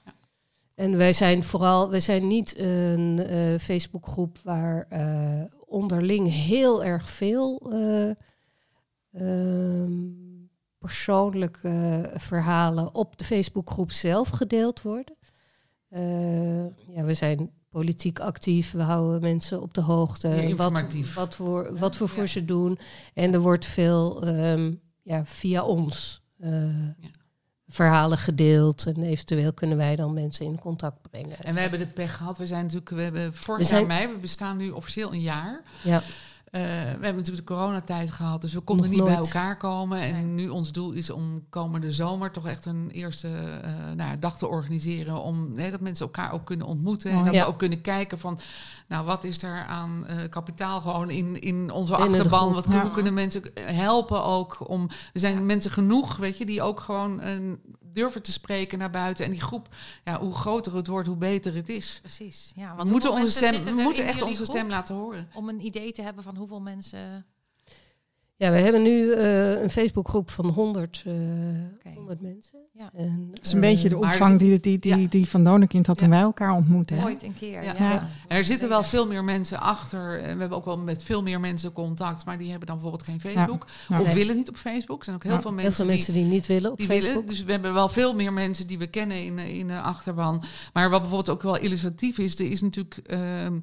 En 0.74 0.96
wij 0.96 1.12
zijn 1.12 1.44
vooral, 1.44 1.90
wij 1.90 2.00
zijn 2.00 2.26
niet 2.26 2.58
een 2.58 3.20
uh, 3.30 3.58
Facebookgroep 3.58 4.38
waar 4.42 4.86
uh, 4.92 5.42
onderling 5.66 6.30
heel 6.30 6.84
erg 6.84 7.10
veel 7.10 7.72
uh, 7.72 8.10
persoonlijke 10.78 12.10
verhalen 12.16 12.94
op 12.94 13.18
de 13.18 13.24
Facebookgroep 13.24 13.90
zelf 13.90 14.28
gedeeld 14.28 14.82
worden. 14.82 15.16
Ja, 16.86 17.04
we 17.04 17.14
zijn 17.14 17.50
politiek 17.68 18.18
actief, 18.18 18.70
we 18.70 18.82
houden 18.82 19.20
mensen 19.20 19.62
op 19.62 19.74
de 19.74 19.80
hoogte. 19.80 20.54
wat, 20.56 20.72
wat, 21.14 21.34
voor, 21.34 21.78
wat 21.78 21.98
we 21.98 22.06
voor 22.06 22.26
ze 22.26 22.44
doen. 22.44 22.78
En 23.14 23.32
er 23.34 23.40
wordt 23.40 23.64
veel 23.64 24.28
um, 24.28 24.80
ja, 25.02 25.24
via 25.24 25.64
ons. 25.64 26.22
Ja 26.36 26.94
verhalen 27.72 28.18
gedeeld. 28.18 28.86
En 28.86 29.02
eventueel 29.02 29.52
kunnen 29.52 29.76
wij 29.76 29.96
dan 29.96 30.14
mensen 30.14 30.44
in 30.44 30.58
contact 30.58 31.10
brengen. 31.10 31.36
En 31.40 31.54
we 31.54 31.60
hebben 31.60 31.78
de 31.78 31.86
pech 31.86 32.16
gehad. 32.16 32.38
We 32.38 32.46
zijn 32.46 32.62
natuurlijk, 32.62 32.90
we 32.90 33.02
hebben 33.02 33.34
vorig 33.34 33.70
jaar 33.70 33.86
mei, 33.86 34.08
we 34.08 34.16
bestaan 34.16 34.56
nu 34.56 34.70
officieel 34.70 35.12
een 35.12 35.20
jaar. 35.20 35.62
Ja. 35.82 36.02
Uh, 36.52 36.60
we 36.60 36.68
hebben 36.68 37.16
natuurlijk 37.16 37.46
de 37.46 37.54
coronatijd 37.54 38.10
gehad, 38.10 38.40
dus 38.40 38.52
we 38.52 38.60
konden 38.60 38.90
niet 38.90 39.04
bij 39.04 39.14
elkaar 39.14 39.56
komen. 39.56 40.00
En 40.00 40.34
nu 40.34 40.48
ons 40.48 40.72
doel 40.72 40.92
is 40.92 41.10
om 41.10 41.44
komende 41.48 41.92
zomer 41.92 42.30
toch 42.30 42.46
echt 42.46 42.66
een 42.66 42.90
eerste 42.90 43.28
uh, 43.28 43.90
nou, 43.96 44.18
dag 44.18 44.38
te 44.38 44.48
organiseren. 44.48 45.22
Om 45.22 45.56
dat 45.56 45.80
mensen 45.80 46.06
elkaar 46.06 46.32
ook 46.32 46.44
kunnen 46.44 46.66
ontmoeten. 46.66 47.10
en 47.10 47.24
dat 47.24 47.34
we 47.34 47.46
ook 47.46 47.58
kunnen 47.58 47.80
kijken 47.80 48.18
van, 48.18 48.38
nou 48.88 49.06
wat 49.06 49.24
is 49.24 49.42
er 49.42 49.64
aan 49.64 50.06
uh, 50.10 50.28
kapitaal 50.30 50.80
gewoon 50.80 51.10
in, 51.10 51.40
in 51.40 51.70
onze 51.70 51.96
achterban? 51.96 52.52
Wat 52.52 52.66
hoe 52.66 52.90
kunnen 52.90 53.14
mensen 53.14 53.42
helpen 53.60 54.24
ook 54.24 54.68
om. 54.68 54.88
Er 55.12 55.20
zijn 55.20 55.46
mensen 55.46 55.70
genoeg, 55.70 56.16
weet 56.16 56.38
je, 56.38 56.46
die 56.46 56.62
ook 56.62 56.80
gewoon 56.80 57.20
een 57.20 57.60
durven 57.92 58.22
te 58.22 58.32
spreken 58.32 58.78
naar 58.78 58.90
buiten. 58.90 59.24
En 59.24 59.30
die 59.30 59.40
groep, 59.40 59.68
ja, 60.04 60.20
hoe 60.20 60.34
groter 60.34 60.76
het 60.76 60.86
wordt, 60.86 61.08
hoe 61.08 61.16
beter 61.16 61.54
het 61.54 61.68
is. 61.68 61.98
Precies. 62.02 62.52
Ja, 62.54 62.74
want 62.74 62.86
we 62.86 62.92
moeten, 62.92 63.10
onze 63.10 63.30
stem, 63.30 63.64
we 63.64 63.70
moeten 63.70 64.06
echt 64.06 64.22
onze 64.22 64.44
stem 64.44 64.68
laten 64.68 64.94
horen. 64.94 65.28
Om 65.34 65.48
een 65.48 65.64
idee 65.64 65.92
te 65.92 66.02
hebben 66.02 66.22
van 66.22 66.36
hoeveel 66.36 66.60
mensen 66.60 67.26
ja, 68.42 68.50
we 68.50 68.58
hebben 68.58 68.82
nu 68.82 68.90
uh, 68.90 69.62
een 69.62 69.70
Facebookgroep 69.70 70.30
van 70.30 70.50
100, 70.50 71.04
uh, 71.06 71.12
okay. 71.78 71.94
100 71.94 72.20
mensen. 72.20 72.58
Ja. 72.72 72.90
En, 72.94 73.28
dat 73.30 73.44
is 73.44 73.52
een 73.52 73.62
uh, 73.62 73.70
beetje 73.70 73.88
de 73.88 73.96
opvang 73.96 74.38
die, 74.38 74.60
die, 74.60 74.78
die, 74.78 74.96
ja. 74.96 75.06
die 75.08 75.28
Van 75.28 75.44
Donekind 75.44 75.86
had 75.86 75.98
toen 75.98 76.10
wij 76.10 76.20
elkaar 76.20 76.52
ontmoeten. 76.52 77.04
Ooit 77.04 77.22
een 77.22 77.34
keer, 77.34 77.62
ja. 77.62 77.74
ja. 77.78 78.08
Er 78.28 78.44
zitten 78.44 78.68
wel 78.68 78.82
veel 78.82 79.06
meer 79.06 79.24
mensen 79.24 79.60
achter. 79.60 80.20
En 80.20 80.34
we 80.34 80.40
hebben 80.40 80.58
ook 80.58 80.64
wel 80.64 80.78
met 80.78 81.02
veel 81.02 81.22
meer 81.22 81.40
mensen 81.40 81.72
contact. 81.72 82.24
Maar 82.24 82.38
die 82.38 82.50
hebben 82.50 82.66
dan 82.66 82.76
bijvoorbeeld 82.76 83.08
geen 83.08 83.20
Facebook. 83.20 83.66
Of 83.88 84.04
nee. 84.04 84.14
willen 84.14 84.36
niet 84.36 84.48
op 84.48 84.56
Facebook. 84.56 84.98
Er 84.98 85.04
zijn 85.04 85.16
ook 85.16 85.22
heel 85.22 85.40
veel 85.40 85.52
mensen, 85.52 85.66
heel 85.66 85.84
veel 85.84 85.94
mensen 85.94 86.12
die, 86.14 86.22
die 86.22 86.32
niet 86.32 86.46
willen 86.46 86.70
op 86.70 86.78
die 86.78 86.86
Facebook. 86.86 87.12
Willen. 87.12 87.28
Dus 87.28 87.44
we 87.44 87.50
hebben 87.52 87.74
wel 87.74 87.88
veel 87.88 88.14
meer 88.14 88.32
mensen 88.32 88.66
die 88.66 88.78
we 88.78 88.86
kennen 88.86 89.24
in, 89.24 89.38
in 89.38 89.66
de 89.66 89.80
achterban. 89.80 90.44
Maar 90.72 90.90
wat 90.90 91.00
bijvoorbeeld 91.00 91.36
ook 91.36 91.42
wel 91.42 91.58
illustratief 91.58 92.18
is... 92.18 92.38
er 92.38 92.50
is 92.50 92.60
natuurlijk... 92.60 92.96
Ehm, 92.96 93.58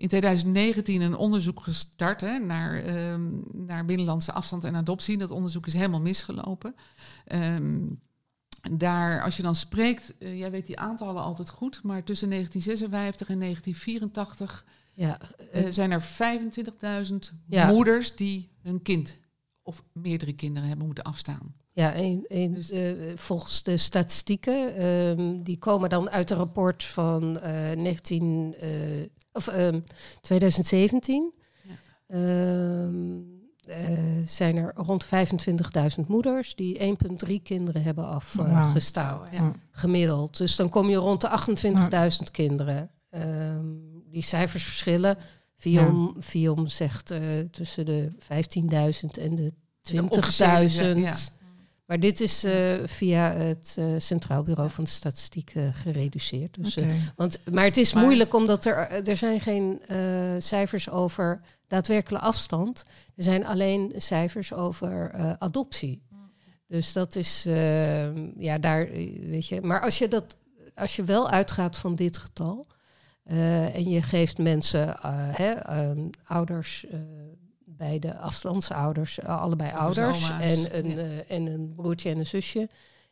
in 0.00 0.08
2019 0.08 1.00
een 1.00 1.16
onderzoek 1.16 1.60
gestart 1.60 2.20
hè, 2.20 2.38
naar, 2.38 2.96
um, 3.12 3.42
naar 3.52 3.84
binnenlandse 3.84 4.32
afstand 4.32 4.64
en 4.64 4.74
adoptie. 4.74 5.18
Dat 5.18 5.30
onderzoek 5.30 5.66
is 5.66 5.72
helemaal 5.72 6.00
misgelopen. 6.00 6.74
Um, 7.32 8.00
daar, 8.70 9.22
als 9.22 9.36
je 9.36 9.42
dan 9.42 9.54
spreekt, 9.54 10.14
uh, 10.18 10.38
jij 10.38 10.50
weet 10.50 10.66
die 10.66 10.78
aantallen 10.78 11.22
altijd 11.22 11.50
goed, 11.50 11.82
maar 11.82 12.04
tussen 12.04 12.30
1956 12.30 13.28
en 13.28 13.38
1984 13.38 14.64
ja, 14.94 15.18
uh, 15.54 15.66
zijn 15.70 15.90
er 15.90 16.02
25.000 17.10 17.16
ja. 17.46 17.70
moeders 17.70 18.16
die 18.16 18.50
hun 18.62 18.82
kind 18.82 19.18
of 19.62 19.82
meerdere 19.92 20.32
kinderen 20.32 20.68
hebben 20.68 20.86
moeten 20.86 21.04
afstaan. 21.04 21.54
Ja, 21.72 21.92
een, 21.96 22.54
dus, 22.54 22.70
uh, 22.70 23.12
volgens 23.14 23.62
de 23.62 23.76
statistieken, 23.76 24.86
um, 24.86 25.42
die 25.42 25.58
komen 25.58 25.88
dan 25.88 26.10
uit 26.10 26.30
een 26.30 26.36
rapport 26.36 26.84
van 26.84 27.32
19 27.76 28.54
of 29.48 29.82
2017 30.20 31.32
ehm, 32.06 33.16
ja. 33.16 33.24
uh, 33.68 34.26
zijn 34.26 34.56
er 34.56 34.72
rond 34.74 35.06
25.000 35.06 36.06
moeders 36.06 36.54
die 36.54 36.96
1,3 37.26 37.34
kinderen 37.42 37.82
hebben 37.82 38.08
afgestaan. 38.08 39.20
Ja. 39.32 39.52
Gemiddeld. 39.70 40.36
Dus 40.36 40.56
dan 40.56 40.68
kom 40.68 40.88
je 40.88 40.96
rond 40.96 41.20
de 41.20 41.28
28.000 42.26 42.30
kinderen. 42.30 42.90
Um, 43.10 44.02
die 44.10 44.22
cijfers 44.22 44.64
verschillen. 44.64 45.16
Viom, 45.56 46.14
Viom 46.18 46.66
zegt 46.66 47.12
uh, 47.12 47.18
tussen 47.50 47.86
de 47.86 48.12
15.000 48.12 49.20
en 49.20 49.34
de 49.34 49.52
20.000. 49.92 51.39
Maar 51.90 52.00
dit 52.00 52.20
is 52.20 52.44
uh, 52.44 52.52
via 52.84 53.32
het 53.32 53.76
uh, 53.78 53.94
Centraal 53.98 54.42
Bureau 54.42 54.70
van 54.70 54.84
de 54.84 54.90
Statistiek 54.90 55.54
uh, 55.54 55.68
gereduceerd. 55.72 56.64
Dus, 56.64 56.76
okay. 56.76 56.96
want, 57.16 57.38
maar 57.52 57.64
het 57.64 57.76
is 57.76 57.92
maar, 57.92 58.04
moeilijk 58.04 58.34
omdat 58.34 58.64
er, 58.64 59.06
er 59.08 59.16
zijn 59.16 59.40
geen 59.40 59.80
cijfers 60.38 60.90
over 60.90 61.40
daadwerkelijke 61.66 62.26
afstand. 62.26 62.84
Er 63.16 63.22
zijn 63.22 63.46
alleen 63.46 63.92
cijfers 63.96 64.52
over 64.52 65.12
adoptie. 65.38 66.02
Dus 66.66 66.92
dat 66.92 67.14
is, 67.14 67.42
ja, 68.38 68.58
daar, 68.60 68.88
weet 69.20 69.46
je. 69.46 69.60
Maar 69.60 69.80
als 69.80 69.98
je, 69.98 70.08
dat, 70.08 70.36
als 70.74 70.96
je 70.96 71.04
wel 71.04 71.30
uitgaat 71.30 71.78
van 71.78 71.94
dit 71.94 72.18
getal 72.18 72.66
en 73.72 73.90
je 73.90 74.02
geeft 74.02 74.38
mensen, 74.38 74.96
hè, 75.32 75.54
ouders 76.24 76.86
bij 77.80 77.98
de 77.98 78.16
afstandsouders, 78.16 79.18
eh, 79.18 79.40
allebei 79.40 79.70
ouders 79.70 80.30
en 80.30 80.78
een, 80.78 80.90
uh, 80.90 81.30
en 81.30 81.46
een 81.46 81.74
broertje 81.74 82.10
en 82.10 82.18
een 82.18 82.26
zusje. 82.26 82.68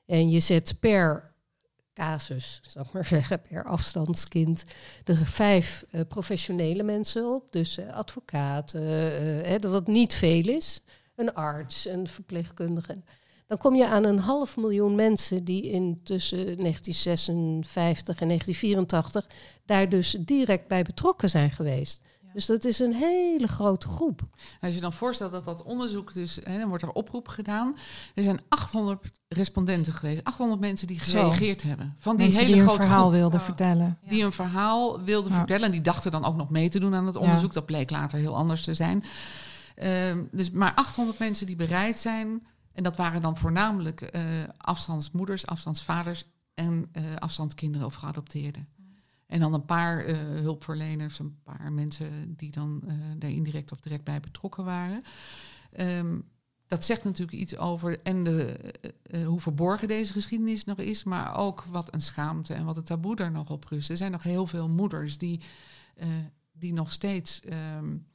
En 0.07 0.31
je 0.31 0.41
zet 0.41 0.81
per 0.81 1.33
casus, 1.95 2.61
zal 2.67 2.83
ik 2.83 2.93
maar 2.93 3.05
zeggen, 3.17 3.43
per 3.43 3.65
afstandskind, 3.65 4.65
er 5.05 5.17
vijf 5.17 5.85
uh, 5.91 6.01
professionele 6.09 6.83
mensen 6.83 7.35
op. 7.35 7.53
Dus 7.53 7.79
uh, 7.79 7.93
advocaten, 7.93 9.71
wat 9.71 9.87
niet 9.87 10.15
veel 10.15 10.49
is, 10.49 10.83
een 11.15 11.35
arts, 11.35 11.87
een 11.87 12.09
verpleegkundige. 12.09 13.03
Dan 13.47 13.59
kom 13.59 13.75
je 13.75 13.87
aan 13.87 14.05
een 14.05 14.19
half 14.19 14.57
miljoen 14.57 14.95
mensen 14.95 15.45
die 15.45 15.63
in 15.63 16.01
tussen 16.03 16.39
1956 16.39 18.21
en 18.21 18.29
1984 18.29 19.27
daar 19.67 19.89
dus 19.89 20.17
direct 20.21 20.69
bij 20.69 20.83
betrokken 20.83 21.31
zijn 21.31 21.51
geweest. 21.51 22.01
Dus 22.33 22.47
dat 22.47 22.65
is 22.65 22.79
een 22.79 22.95
hele 22.95 23.49
grote 23.49 23.89
groep. 23.89 24.23
Als 24.61 24.75
je 24.75 24.81
dan 24.81 24.93
voorstelt 24.93 25.33
dat 25.33 25.45
dat 25.45 25.63
onderzoek 25.63 26.15
dus, 26.15 26.39
hè, 26.43 26.59
dan 26.59 26.69
wordt 26.69 26.83
er 26.83 26.93
oproep 26.93 27.29
gedaan. 27.29 27.77
Er 28.15 28.23
zijn 28.23 28.41
800 28.49 29.13
respondenten 29.29 29.93
geweest, 29.93 30.25
800 30.25 30.61
mensen 30.61 30.87
die 30.87 30.99
gereageerd 30.99 31.61
Zo. 31.61 31.69
hebben. 31.69 31.95
Van 31.99 32.17
die 32.17 32.25
mensen 32.25 32.45
hele 32.45 32.55
die 32.55 32.65
hun 32.65 32.75
verhaal 32.75 33.01
groep, 33.01 33.13
wilden 33.13 33.41
vertellen. 33.41 33.99
Die 34.09 34.25
een 34.25 34.33
verhaal 34.33 35.01
wilden 35.01 35.33
vertellen. 35.33 35.65
En 35.65 35.71
die 35.71 35.81
dachten 35.81 36.11
dan 36.11 36.25
ook 36.25 36.37
nog 36.37 36.51
mee 36.51 36.69
te 36.69 36.79
doen 36.79 36.95
aan 36.95 37.07
het 37.07 37.17
onderzoek. 37.17 37.53
Dat 37.53 37.67
bleek 37.67 37.91
later 37.91 38.19
heel 38.19 38.37
anders 38.37 38.63
te 38.63 38.75
zijn. 38.75 39.05
Uh, 39.77 40.17
dus 40.31 40.51
maar 40.51 40.75
800 40.75 41.19
mensen 41.19 41.47
die 41.47 41.57
bereid 41.57 41.99
zijn. 41.99 42.47
En 42.73 42.83
dat 42.83 42.97
waren 42.97 43.23
dan 43.23 43.37
voornamelijk 43.37 44.11
uh, 44.15 44.23
afstandsmoeders, 44.57 45.47
afstandsvaders 45.47 46.25
en 46.55 46.91
uh, 46.93 47.03
afstandskinderen 47.19 47.87
of 47.87 47.95
geadopteerden. 47.95 48.69
En 49.29 49.41
dan 49.41 49.55
een 49.55 49.65
paar 49.65 50.09
uh, 50.09 50.17
hulpverleners, 50.17 51.19
een 51.19 51.37
paar 51.43 51.73
mensen 51.73 52.35
die 52.37 52.51
dan 52.51 52.83
uh, 52.87 52.93
daar 53.19 53.31
indirect 53.31 53.73
of 53.73 53.81
direct 53.81 54.05
bij 54.05 54.21
betrokken 54.21 54.65
waren. 54.65 55.03
Um, 55.81 56.25
dat 56.67 56.85
zegt 56.85 57.05
natuurlijk 57.05 57.39
iets 57.39 57.57
over 57.57 58.01
en 58.03 58.25
de, 58.25 58.59
uh, 59.11 59.27
hoe 59.27 59.41
verborgen 59.41 59.89
deze 59.89 60.13
geschiedenis 60.13 60.65
nog 60.65 60.79
is, 60.79 61.05
maar 61.05 61.37
ook 61.37 61.65
wat 61.71 61.95
een 61.95 62.01
schaamte 62.01 62.55
en 62.55 62.65
wat 62.65 62.77
het 62.77 62.87
taboe 62.87 63.17
er 63.17 63.31
nog 63.31 63.51
op 63.51 63.65
rust. 63.65 63.91
Er 63.91 63.97
zijn 63.97 64.13
nog 64.13 64.23
heel 64.23 64.47
veel 64.47 64.69
moeders 64.69 65.19
die, 65.19 65.41
die 66.53 66.73
nog 66.73 66.93
steeds 66.93 67.41
um, 67.79 68.07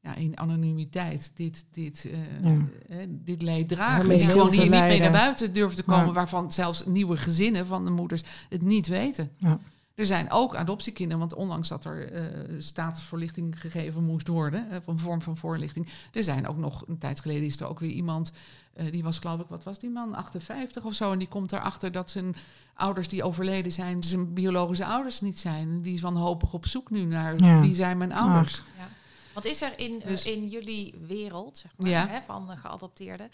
ja, 0.00 0.14
in 0.14 0.38
anonimiteit 0.38 1.32
dit, 1.34 1.64
dit, 1.70 2.08
ja. 2.42 3.06
dit 3.08 3.42
leed 3.42 3.68
dragen. 3.68 4.08
Die 4.08 4.18
gewoon 4.18 4.50
hier 4.52 4.60
niet 4.60 4.70
mee 4.70 5.00
naar 5.00 5.12
buiten 5.12 5.52
durven 5.52 5.76
te 5.76 5.82
komen, 5.82 6.06
ja. 6.06 6.12
waarvan 6.12 6.52
zelfs 6.52 6.86
nieuwe 6.86 7.16
gezinnen 7.16 7.66
van 7.66 7.84
de 7.84 7.90
moeders 7.90 8.22
het 8.48 8.62
niet 8.62 8.86
weten. 8.86 9.30
Ja. 9.36 9.58
Er 10.00 10.06
zijn 10.06 10.30
ook 10.30 10.56
adoptiekinderen, 10.56 11.18
want 11.18 11.34
ondanks 11.34 11.68
dat 11.68 11.84
er 11.84 12.12
uh, 12.12 12.60
statusvoorlichting 12.60 13.60
gegeven 13.60 14.04
moest 14.04 14.28
worden, 14.28 14.66
uh, 14.70 14.76
een 14.86 14.98
vorm 14.98 15.22
van 15.22 15.36
voorlichting, 15.36 15.88
er 16.12 16.24
zijn 16.24 16.46
ook 16.46 16.56
nog, 16.56 16.84
een 16.86 16.98
tijd 16.98 17.20
geleden 17.20 17.46
is 17.46 17.60
er 17.60 17.68
ook 17.68 17.78
weer 17.78 17.90
iemand, 17.90 18.32
uh, 18.76 18.92
die 18.92 19.02
was 19.02 19.18
geloof 19.18 19.40
ik, 19.40 19.46
wat 19.48 19.64
was 19.64 19.78
die 19.78 19.90
man, 19.90 20.14
58 20.14 20.84
of 20.84 20.94
zo, 20.94 21.12
en 21.12 21.18
die 21.18 21.28
komt 21.28 21.52
erachter 21.52 21.92
dat 21.92 22.10
zijn 22.10 22.34
ouders 22.74 23.08
die 23.08 23.22
overleden 23.22 23.72
zijn, 23.72 24.02
zijn 24.02 24.34
biologische 24.34 24.84
ouders 24.84 25.20
niet 25.20 25.38
zijn. 25.38 25.82
Die 25.82 25.94
is 25.94 26.00
wanhopig 26.00 26.52
op 26.52 26.66
zoek 26.66 26.90
nu 26.90 27.04
naar, 27.04 27.42
ja. 27.42 27.60
wie 27.60 27.74
zijn 27.74 27.98
mijn 27.98 28.12
ouders. 28.12 28.62
Ja. 28.78 28.88
Wat 29.34 29.44
is 29.44 29.62
er 29.62 29.78
in, 29.78 30.02
dus, 30.06 30.26
in 30.26 30.48
jullie 30.48 30.94
wereld, 31.06 31.58
zeg 31.58 31.72
maar, 31.76 31.88
ja. 31.88 32.06
hè, 32.06 32.20
van 32.20 32.56
geadopteerden, 32.56 33.30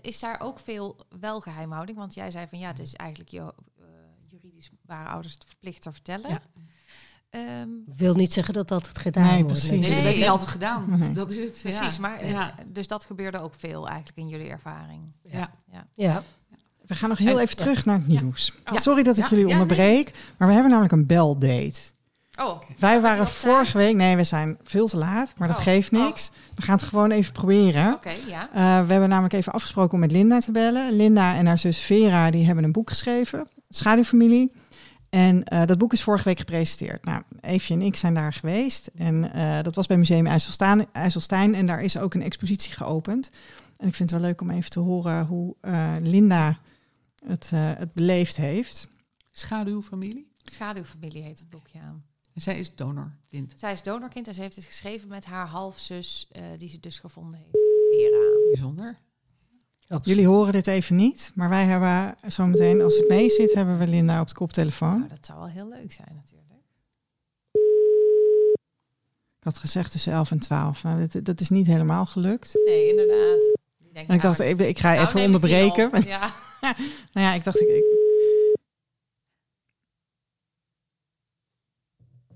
is 0.00 0.20
daar 0.20 0.40
ook 0.40 0.58
veel 0.58 0.96
wel 1.20 1.40
geheimhouding? 1.40 1.98
Want 1.98 2.14
jij 2.14 2.30
zei 2.30 2.46
van 2.48 2.58
ja, 2.58 2.68
het 2.68 2.78
is 2.78 2.94
eigenlijk 2.94 3.30
je 3.30 3.52
juridisch 4.56 4.70
waren 4.86 5.10
ouders 5.10 5.34
het 5.34 5.44
verplicht 5.46 5.82
te 5.82 5.92
vertellen. 5.92 6.30
Ja. 6.30 6.40
Um, 7.60 7.84
wil 7.96 8.14
niet 8.14 8.32
zeggen 8.32 8.54
dat 8.54 8.68
dat 8.68 8.88
het 8.88 8.98
gedaan 8.98 9.24
nee, 9.24 9.44
wordt. 9.44 9.66
Precies. 9.66 9.80
Nee, 9.80 9.94
dat 9.94 10.04
heb 10.04 10.14
niet 10.14 10.28
altijd 10.28 10.50
gedaan. 10.50 10.98
Nee. 10.98 11.12
Dat 11.12 11.30
is 11.30 11.36
het. 11.36 11.58
Precies, 11.62 11.94
ja. 11.94 12.00
maar 12.00 12.26
ja. 12.26 12.54
dus 12.66 12.86
dat 12.86 13.04
gebeurde 13.04 13.40
ook 13.40 13.54
veel 13.58 13.88
eigenlijk 13.88 14.18
in 14.18 14.28
jullie 14.28 14.48
ervaring. 14.48 15.12
Ja. 15.22 15.50
ja. 15.70 15.86
ja. 15.94 16.22
We 16.86 16.94
gaan 16.94 17.08
nog 17.08 17.18
heel 17.18 17.40
even 17.40 17.56
terug 17.56 17.84
naar 17.84 17.98
het 17.98 18.06
nieuws. 18.06 18.52
Oh. 18.72 18.78
Sorry 18.78 19.02
dat 19.02 19.18
ik 19.18 19.26
jullie 19.26 19.46
onderbreek, 19.46 20.12
maar 20.36 20.48
we 20.48 20.54
hebben 20.54 20.70
namelijk 20.70 20.94
een 20.94 21.06
beldate. 21.06 21.94
Oh, 22.40 22.60
Wij 22.78 23.00
waren 23.00 23.28
vorige 23.28 23.78
week, 23.78 23.94
nee, 23.94 24.16
we 24.16 24.24
zijn 24.24 24.58
veel 24.62 24.86
te 24.86 24.96
laat, 24.96 25.32
maar 25.36 25.48
dat 25.48 25.56
oh. 25.56 25.62
geeft 25.62 25.92
oh. 25.92 26.04
niks. 26.04 26.30
We 26.54 26.62
gaan 26.62 26.76
het 26.76 26.84
gewoon 26.84 27.10
even 27.10 27.32
proberen. 27.32 27.94
Oké, 27.94 28.12
ja. 28.26 28.48
Uh, 28.48 28.86
we 28.86 28.92
hebben 28.92 29.08
namelijk 29.08 29.34
even 29.34 29.52
afgesproken 29.52 29.94
om 29.94 30.00
met 30.00 30.10
Linda 30.10 30.38
te 30.38 30.52
bellen. 30.52 30.92
Linda 30.92 31.34
en 31.34 31.46
haar 31.46 31.58
zus 31.58 31.78
Vera, 31.78 32.30
die 32.30 32.46
hebben 32.46 32.64
een 32.64 32.72
boek 32.72 32.88
geschreven, 32.88 33.48
Schaduwfamilie. 33.68 34.52
En 35.08 35.44
uh, 35.52 35.64
dat 35.64 35.78
boek 35.78 35.92
is 35.92 36.02
vorige 36.02 36.24
week 36.24 36.38
gepresenteerd. 36.38 37.04
Nou, 37.04 37.22
Eefje 37.40 37.74
en 37.74 37.82
ik 37.82 37.96
zijn 37.96 38.14
daar 38.14 38.32
geweest. 38.32 38.90
En 38.94 39.36
uh, 39.36 39.62
dat 39.62 39.74
was 39.74 39.86
bij 39.86 39.96
Museum 39.96 40.26
IJsselstein, 40.26 40.86
IJsselstein. 40.92 41.54
En 41.54 41.66
daar 41.66 41.82
is 41.82 41.98
ook 41.98 42.14
een 42.14 42.22
expositie 42.22 42.72
geopend. 42.72 43.30
En 43.76 43.88
ik 43.88 43.94
vind 43.94 44.10
het 44.10 44.20
wel 44.20 44.28
leuk 44.28 44.40
om 44.40 44.50
even 44.50 44.70
te 44.70 44.80
horen 44.80 45.26
hoe 45.26 45.56
uh, 45.62 45.94
Linda 46.00 46.58
het, 47.26 47.50
het 47.50 47.92
beleefd 47.92 48.36
heeft. 48.36 48.88
Schaduwfamilie? 49.30 50.32
Schaduwfamilie 50.42 51.22
heet 51.22 51.38
het 51.38 51.50
boek, 51.50 51.68
ja. 51.68 51.94
En 52.34 52.42
zij 52.42 52.58
is 52.58 52.74
donorkind. 52.74 53.54
Zij 53.56 53.72
is 53.72 53.82
donorkind 53.82 54.28
en 54.28 54.34
ze 54.34 54.40
heeft 54.40 54.56
het 54.56 54.64
geschreven 54.64 55.08
met 55.08 55.24
haar 55.24 55.46
halfzus, 55.46 56.28
uh, 56.32 56.42
die 56.58 56.68
ze 56.68 56.80
dus 56.80 56.98
gevonden 56.98 57.38
heeft, 57.38 57.50
Vera. 57.90 58.50
Bijzonder. 58.52 58.98
Jullie 60.02 60.26
horen 60.26 60.52
dit 60.52 60.66
even 60.66 60.96
niet, 60.96 61.32
maar 61.34 61.48
wij 61.48 61.64
hebben 61.64 62.16
zometeen, 62.26 62.80
als 62.82 62.96
het 62.96 63.08
mee 63.08 63.30
zit, 63.30 63.54
hebben 63.54 63.78
we 63.78 63.86
Linda 63.86 64.20
op 64.20 64.28
de 64.28 64.34
koptelefoon. 64.34 64.98
Nou, 64.98 65.08
dat 65.08 65.26
zou 65.26 65.38
wel 65.38 65.48
heel 65.48 65.68
leuk 65.68 65.92
zijn 65.92 66.14
natuurlijk. 66.14 66.46
Ik 69.38 69.52
had 69.52 69.58
gezegd 69.58 69.90
tussen 69.90 70.12
11 70.12 70.30
en 70.30 70.38
12. 70.38 70.82
Nou, 70.82 71.06
dat, 71.06 71.24
dat 71.24 71.40
is 71.40 71.48
niet 71.48 71.66
helemaal 71.66 72.06
gelukt. 72.06 72.58
Nee, 72.64 72.88
inderdaad. 72.88 73.42
ik 73.92 74.06
nou, 74.06 74.20
dacht, 74.20 74.40
ik, 74.40 74.58
ik 74.58 74.78
ga 74.78 74.92
nou, 74.92 75.06
even 75.06 75.20
onderbreken. 75.20 75.90
Ja. 76.04 76.34
nou 77.12 77.26
ja, 77.26 77.32
ik 77.34 77.44
dacht, 77.44 77.60
ik, 77.60 77.68
ik 77.68 77.84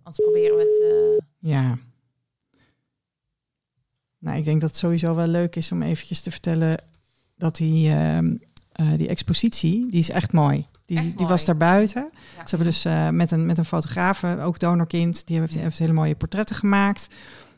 Anders 0.03 0.25
proberen 0.25 0.57
we 0.57 0.63
het. 0.63 0.93
Uh... 1.43 1.51
Ja. 1.51 1.79
Nou, 4.19 4.39
ik 4.39 4.45
denk 4.45 4.61
dat 4.61 4.71
het 4.71 4.79
sowieso 4.79 5.15
wel 5.15 5.27
leuk 5.27 5.57
is 5.57 5.73
om 5.73 5.83
eventjes 5.83 6.21
te 6.21 6.31
vertellen 6.31 6.90
dat 7.41 7.57
die, 7.57 7.89
uh, 7.89 8.19
uh, 8.19 8.33
die 8.97 9.09
expositie, 9.09 9.87
die 9.91 9.99
is 9.99 10.11
echt 10.11 10.33
mooi. 10.33 10.67
Die, 10.87 10.99
echt 10.99 11.19
die 11.19 11.27
was 11.27 11.45
daar 11.45 11.57
buiten. 11.57 12.11
Ja. 12.13 12.47
Ze 12.47 12.57
hebben 12.57 12.67
dus 12.67 12.87
uh, 12.87 13.09
met, 13.09 13.31
een, 13.31 13.47
met 13.47 13.59
een 13.59 13.65
fotograaf, 13.65 14.25
ook 14.25 14.59
donorkind, 14.59 15.27
die 15.27 15.39
heeft, 15.39 15.55
heeft 15.55 15.79
hele 15.79 15.93
mooie 15.93 16.15
portretten 16.15 16.57
gemaakt 16.57 17.09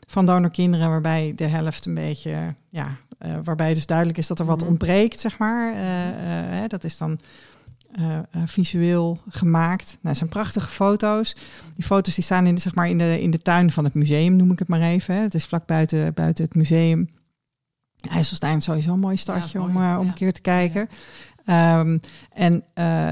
van 0.07 0.25
donorkinderen, 0.25 0.89
waarbij 0.89 1.33
de 1.35 1.47
helft 1.47 1.85
een 1.85 1.93
beetje, 1.93 2.55
ja, 2.69 2.97
waarbij 3.43 3.73
dus 3.73 3.85
duidelijk 3.85 4.17
is 4.17 4.27
dat 4.27 4.39
er 4.39 4.45
wat 4.45 4.55
mm 4.55 4.61
-hmm. 4.61 4.69
ontbreekt, 4.69 5.19
zeg 5.19 5.37
maar. 5.37 5.73
Hè, 5.75 6.67
dat 6.67 6.83
is 6.83 6.97
dan 6.97 7.19
uh, 7.99 8.19
visueel 8.45 9.19
gemaakt. 9.29 9.85
Nou, 9.85 9.97
het 10.01 10.17
zijn 10.17 10.29
prachtige 10.29 10.69
foto's. 10.69 11.35
Die 11.75 11.85
foto's 11.85 12.15
die 12.15 12.23
staan 12.23 12.47
in, 12.47 12.57
zeg 12.57 12.75
maar 12.75 12.89
in, 12.89 12.97
de, 12.97 13.21
in 13.21 13.31
de 13.31 13.41
tuin 13.41 13.71
van 13.71 13.83
het 13.83 13.93
museum, 13.93 14.35
noem 14.35 14.51
ik 14.51 14.59
het 14.59 14.67
maar 14.67 14.81
even. 14.81 15.15
Hè. 15.15 15.21
Het 15.21 15.33
is 15.33 15.45
vlak 15.45 15.65
buiten, 15.65 16.13
buiten 16.13 16.43
het 16.43 16.55
museum. 16.55 17.09
IJsselstein 18.09 18.57
is 18.57 18.63
sowieso 18.63 18.93
een 18.93 18.99
mooi 18.99 19.17
stadje 19.17 19.61
om, 19.61 19.77
uh, 19.77 19.97
om 19.99 20.07
een 20.07 20.13
keer 20.13 20.33
te 20.33 20.41
kijken. 20.41 20.89
Ja. 21.45 21.79
Um, 21.79 21.99
en 22.29 22.63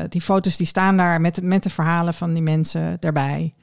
die 0.10 0.22
foto's 0.22 0.58
die 0.58 0.68
staan 0.68 0.98
daar 0.98 1.22
met, 1.22 1.42
met 1.42 1.64
de 1.64 1.70
verhalen 1.70 2.14
van 2.14 2.34
die 2.34 2.44
mensen 2.44 2.98
daarbij. 3.00 3.54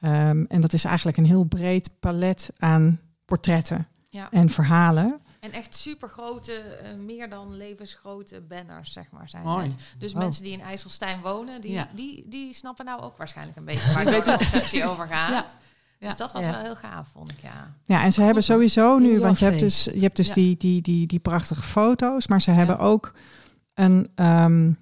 Um, 0.00 0.46
en 0.46 0.60
dat 0.60 0.72
is 0.72 0.84
eigenlijk 0.84 1.16
een 1.16 1.24
heel 1.24 1.44
breed 1.44 1.90
palet 2.00 2.50
aan 2.58 3.00
portretten 3.24 3.88
ja. 4.08 4.30
en 4.30 4.50
verhalen. 4.50 5.20
En 5.40 5.52
echt 5.52 5.74
super 5.74 6.08
grote, 6.08 6.78
uh, 6.82 7.04
meer 7.04 7.28
dan 7.28 7.56
levensgrote 7.56 8.40
banners, 8.40 8.92
zeg 8.92 9.10
maar, 9.10 9.28
zijn 9.28 9.46
het. 9.46 9.74
Dus 9.98 10.14
mensen 10.14 10.42
die 10.42 10.52
in 10.52 10.60
IJsselstein 10.60 11.20
wonen, 11.20 11.60
die, 11.60 11.72
ja. 11.72 11.88
die, 11.94 12.28
die 12.28 12.54
snappen 12.54 12.84
nou 12.84 13.00
ook 13.00 13.16
waarschijnlijk 13.16 13.56
een 13.56 13.64
beetje 13.64 13.92
waar 13.94 14.04
de 14.04 14.22
conceptie 14.22 14.84
over 14.84 15.06
gaat. 15.06 15.30
Ja. 15.30 15.56
Dus 16.02 16.16
dat 16.16 16.32
was 16.32 16.44
wel 16.44 16.60
heel 16.60 16.76
gaaf, 16.76 17.08
vond 17.12 17.30
ik, 17.30 17.40
ja. 17.42 17.74
Ja, 17.84 18.02
en 18.02 18.12
ze 18.12 18.22
hebben 18.22 18.42
sowieso 18.42 18.98
nu, 18.98 19.18
want 19.18 19.38
je 19.38 19.44
hebt 19.44 19.58
dus, 19.58 19.84
je 19.84 20.00
hebt 20.00 20.16
dus 20.16 20.30
die, 20.30 20.56
die, 20.56 20.82
die, 20.82 21.06
die 21.06 21.20
prachtige 21.20 21.62
foto's, 21.62 22.26
maar 22.26 22.40
ze 22.40 22.50
hebben 22.50 22.78
ook 22.78 23.12
een 23.74 24.08
um, 24.14 24.76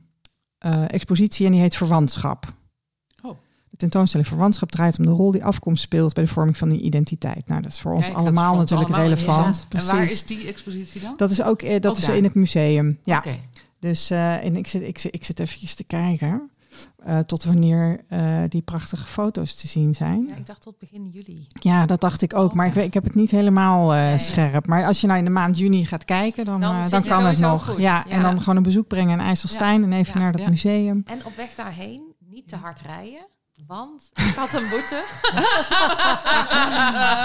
uh, 0.66 0.92
expositie 0.92 1.46
en 1.46 1.52
die 1.52 1.60
heet 1.60 1.76
Verwantschap 1.76 2.54
tentoonstelling 3.80 4.28
Verwantschap 4.28 4.70
draait 4.70 4.98
om 4.98 5.04
de 5.04 5.10
rol 5.10 5.30
die 5.30 5.44
afkomst 5.44 5.82
speelt 5.82 6.14
bij 6.14 6.24
de 6.24 6.30
vorming 6.30 6.56
van 6.56 6.68
die 6.68 6.80
identiteit. 6.80 7.48
Nou, 7.48 7.62
dat 7.62 7.70
is 7.70 7.80
voor 7.80 7.92
ons 7.92 8.14
allemaal 8.14 8.56
natuurlijk 8.56 8.90
relevant. 8.90 9.66
En 9.68 9.86
waar 9.86 10.02
is 10.02 10.24
die 10.24 10.46
expositie 10.46 11.00
dan? 11.00 11.14
Dat 11.16 11.30
is 11.30 11.42
ook, 11.42 11.62
eh, 11.62 11.80
dat 11.80 11.96
is 11.96 12.08
in 12.08 12.24
het 12.24 12.34
museum. 12.34 12.98
Ja. 13.02 13.18
Okay. 13.18 13.48
Dus 13.78 14.10
uh, 14.10 14.44
en 14.44 14.56
ik 14.56 14.66
zit, 14.66 14.82
ik, 14.82 14.98
zit, 14.98 15.14
ik 15.14 15.24
zit 15.24 15.40
eventjes 15.40 15.74
te 15.74 15.84
kijken. 15.84 16.49
Uh, 17.06 17.18
tot 17.18 17.44
wanneer 17.44 18.04
uh, 18.12 18.42
die 18.48 18.62
prachtige 18.62 19.06
foto's 19.06 19.54
te 19.54 19.66
zien 19.66 19.94
zijn. 19.94 20.26
Ja, 20.26 20.34
ik 20.36 20.46
dacht 20.46 20.62
tot 20.62 20.78
begin 20.78 21.08
juli. 21.08 21.46
Ja, 21.52 21.86
dat 21.86 22.00
dacht 22.00 22.22
ik 22.22 22.34
ook. 22.34 22.50
Oh, 22.50 22.56
maar 22.56 22.66
ik, 22.66 22.74
ik 22.74 22.94
heb 22.94 23.04
het 23.04 23.14
niet 23.14 23.30
helemaal 23.30 23.94
uh, 23.94 24.00
nee, 24.00 24.18
scherp. 24.18 24.66
Maar 24.66 24.86
als 24.86 25.00
je 25.00 25.06
nou 25.06 25.18
in 25.18 25.24
de 25.24 25.30
maand 25.30 25.58
juni 25.58 25.84
gaat 25.84 26.04
kijken, 26.04 26.44
dan, 26.44 26.60
dan, 26.60 26.88
dan 26.88 27.02
kan 27.02 27.26
het 27.26 27.38
nog. 27.38 27.78
Ja, 27.78 28.04
ja, 28.06 28.06
en 28.08 28.22
dan 28.22 28.38
gewoon 28.38 28.56
een 28.56 28.62
bezoek 28.62 28.88
brengen 28.88 29.18
in 29.18 29.24
IJsselstein 29.24 29.82
en 29.82 29.92
even 29.92 30.18
naar 30.18 30.32
dat 30.32 30.48
museum. 30.48 31.02
En 31.06 31.24
op 31.24 31.36
weg 31.36 31.54
daarheen 31.54 32.02
niet 32.18 32.48
te 32.48 32.56
hard 32.56 32.80
rijden. 32.80 33.26
Want 33.66 34.10
ik 34.14 34.34
had 34.34 34.52
een 34.52 34.68
boete. 34.68 35.02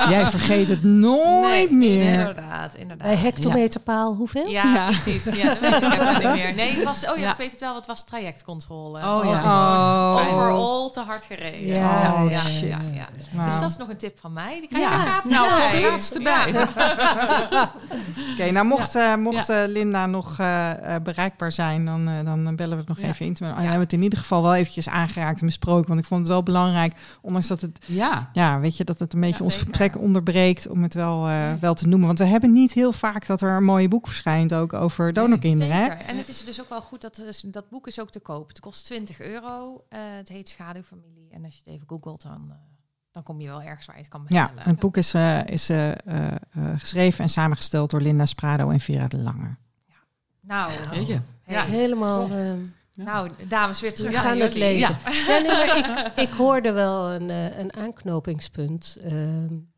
Jij 0.14 0.26
vergeet 0.26 0.68
het 0.68 0.84
nooit 0.84 1.72
nee, 1.72 1.78
meer. 1.78 2.20
Inderdaad, 2.20 2.76
inderdaad. 2.76 3.08
Bij 3.08 3.18
hectometerpaal 3.18 4.14
hoeveel? 4.14 4.48
Ja, 4.48 4.74
ja. 4.74 4.86
precies. 4.86 5.24
Ja, 5.24 5.54
dat 5.54 5.60
weet 5.60 5.76
ik 5.76 5.94
even 5.94 6.14
niet 6.14 6.34
meer. 6.34 6.54
Nee, 6.54 6.72
het 6.72 6.84
was, 6.84 7.10
oh 7.10 7.18
ja, 7.18 7.32
ik 7.32 7.38
weet 7.38 7.52
het 7.52 7.60
wel, 7.60 7.76
het 7.76 7.86
was 7.86 8.04
trajectcontrole. 8.04 8.98
Oh, 8.98 9.24
ja. 9.24 9.44
Oh. 9.44 10.28
Overall 10.28 10.92
te 10.92 11.00
hard 11.00 11.24
gereden. 11.24 11.66
Ja, 11.66 12.24
oh, 12.24 12.32
ja, 12.32 12.40
shit. 12.40 12.70
ja, 12.70 12.78
ja. 12.94 13.08
Nou. 13.32 13.50
Dus 13.50 13.60
dat 13.60 13.70
is 13.70 13.78
nog 13.78 13.90
een 13.90 13.98
tip 13.98 14.20
van 14.20 14.34
mij. 14.34 14.60
Die 14.60 14.68
krijg 14.68 14.84
je 14.84 14.90
ja. 14.90 15.02
gratis 15.02 15.32
nou, 15.32 15.50
gratis 15.50 16.14
erbij. 16.14 16.50
Oké, 17.62 18.34
okay, 18.34 18.50
nou 18.50 18.66
mocht, 18.66 18.96
uh, 18.96 19.16
mocht 19.16 19.50
uh, 19.50 19.62
Linda 19.68 20.06
nog 20.06 20.40
uh, 20.40 20.70
bereikbaar 21.04 21.52
zijn, 21.52 21.86
dan, 21.86 22.06
dan 22.26 22.56
bellen 22.56 22.78
we 22.78 22.84
het 22.88 22.88
nog 22.88 23.10
even 23.10 23.26
in. 23.26 23.32
Oh, 23.42 23.56
we 23.56 23.62
hebben 23.62 23.80
het 23.80 23.94
in 23.94 24.02
ieder 24.02 24.20
geval 24.20 24.42
wel 24.42 24.56
eventjes 24.56 24.90
aangeraakt 24.90 25.40
en 25.40 25.46
besproken, 25.46 25.88
want 25.88 26.00
ik 26.00 26.06
vond 26.06 26.25
het 26.26 26.34
wel 26.34 26.44
belangrijk, 26.44 26.94
ondanks 27.22 27.48
dat 27.48 27.62
het, 27.62 27.80
ja, 27.86 28.30
ja 28.34 28.60
weet 28.60 28.78
je, 28.78 28.84
dat 28.84 29.00
het 29.00 29.14
een 29.14 29.20
beetje 29.20 29.44
ons 29.44 29.58
gesprek 29.58 30.00
onderbreekt 30.00 30.68
om 30.68 30.84
het 30.84 30.94
wel, 30.94 31.30
uh, 31.30 31.54
wel 31.54 31.74
te 31.74 31.88
noemen. 31.88 32.08
Want 32.08 32.20
we 32.20 32.26
hebben 32.26 32.54
niet 32.54 32.74
heel 32.74 32.94
vaak 32.94 33.26
dat 33.26 33.42
er 33.42 33.50
een 33.50 33.64
mooie 33.64 33.88
boek 33.88 34.08
verschijnt 34.08 34.54
ook 34.54 34.74
over 34.74 35.14
donorkinderen. 35.14 35.78
Nee, 35.78 35.90
En 35.90 36.18
het 36.18 36.30
is 36.30 36.46
dus 36.46 36.62
ook 36.62 36.70
wel 36.70 36.82
goed 36.82 37.02
dat 37.02 37.24
dat 37.44 37.70
boek 37.70 37.88
is 37.88 38.00
ook 38.00 38.12
te 38.12 38.20
koop. 38.20 38.48
Het 38.48 38.60
kost 38.60 38.86
20 38.86 39.22
euro. 39.22 39.84
Uh, 39.90 40.00
het 40.18 40.30
heet 40.30 40.50
Schaduwfamilie. 40.50 41.28
En 41.32 41.44
als 41.44 41.54
je 41.54 41.60
het 41.66 41.74
even 41.74 41.88
googelt, 41.88 42.22
dan, 42.22 42.46
uh, 42.50 42.56
dan 43.12 43.24
kom 43.24 43.42
je 43.42 43.48
wel 43.48 43.62
ergens 43.62 43.86
waar 43.86 43.96
je 43.96 44.02
het 44.02 44.12
kan 44.12 44.24
bestellen. 44.24 44.52
Ja, 44.56 44.64
het 44.64 44.80
boek 44.80 44.98
is, 44.98 45.14
is 45.46 45.72
geschreven 46.78 47.24
en 47.24 47.30
samengesteld 47.30 47.90
door 47.90 48.02
Linda 48.02 48.26
Sprado 48.26 48.70
en 48.70 48.80
Vera 48.80 49.08
de 49.08 49.18
Lange. 49.18 49.56
Ja. 49.88 49.96
Nou, 50.42 50.72
ja. 51.06 51.22
ja. 51.46 51.66
Nou, 52.96 53.30
dames, 53.48 53.82
weer 53.82 53.94
terug. 53.94 54.12
We 54.12 54.18
gaan 54.18 54.40
het 54.40 54.54
lezen. 54.54 54.98
Ja. 55.28 55.40
nee, 55.40 55.78
ik, 55.78 56.12
ik, 56.30 56.34
hoorde 56.34 56.72
wel 56.72 57.12
een, 57.12 57.30
uh, 57.30 57.58
een 57.58 57.76
aanknopingspunt. 57.76 58.98
Uh, 59.04 59.12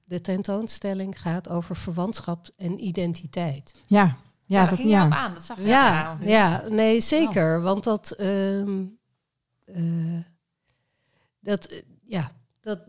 de 0.04 0.22
tentoonstelling 0.22 1.22
gaat 1.22 1.50
over 1.50 1.76
verwantschap 1.76 2.50
en 2.58 2.86
identiteit. 2.86 3.82
Ja, 3.88 4.04
ja, 4.04 4.16
ja 4.46 4.66
dat, 4.66 4.76
ging 4.76 4.90
ja. 4.90 5.06
op 5.06 5.12
aan. 5.12 5.34
Dat 5.34 5.44
zag 5.44 5.58
je 5.58 5.64
ja, 5.64 6.18
ja, 6.22 6.64
nee, 6.70 7.02
zeker. 7.02 7.58
Oh. 7.58 7.64
Want 7.64 7.84
dat, 7.84 8.16
um, 8.20 9.00
uh, 9.66 10.20
dat, 11.40 11.84
ja, 12.04 12.32
dat, 12.62 12.80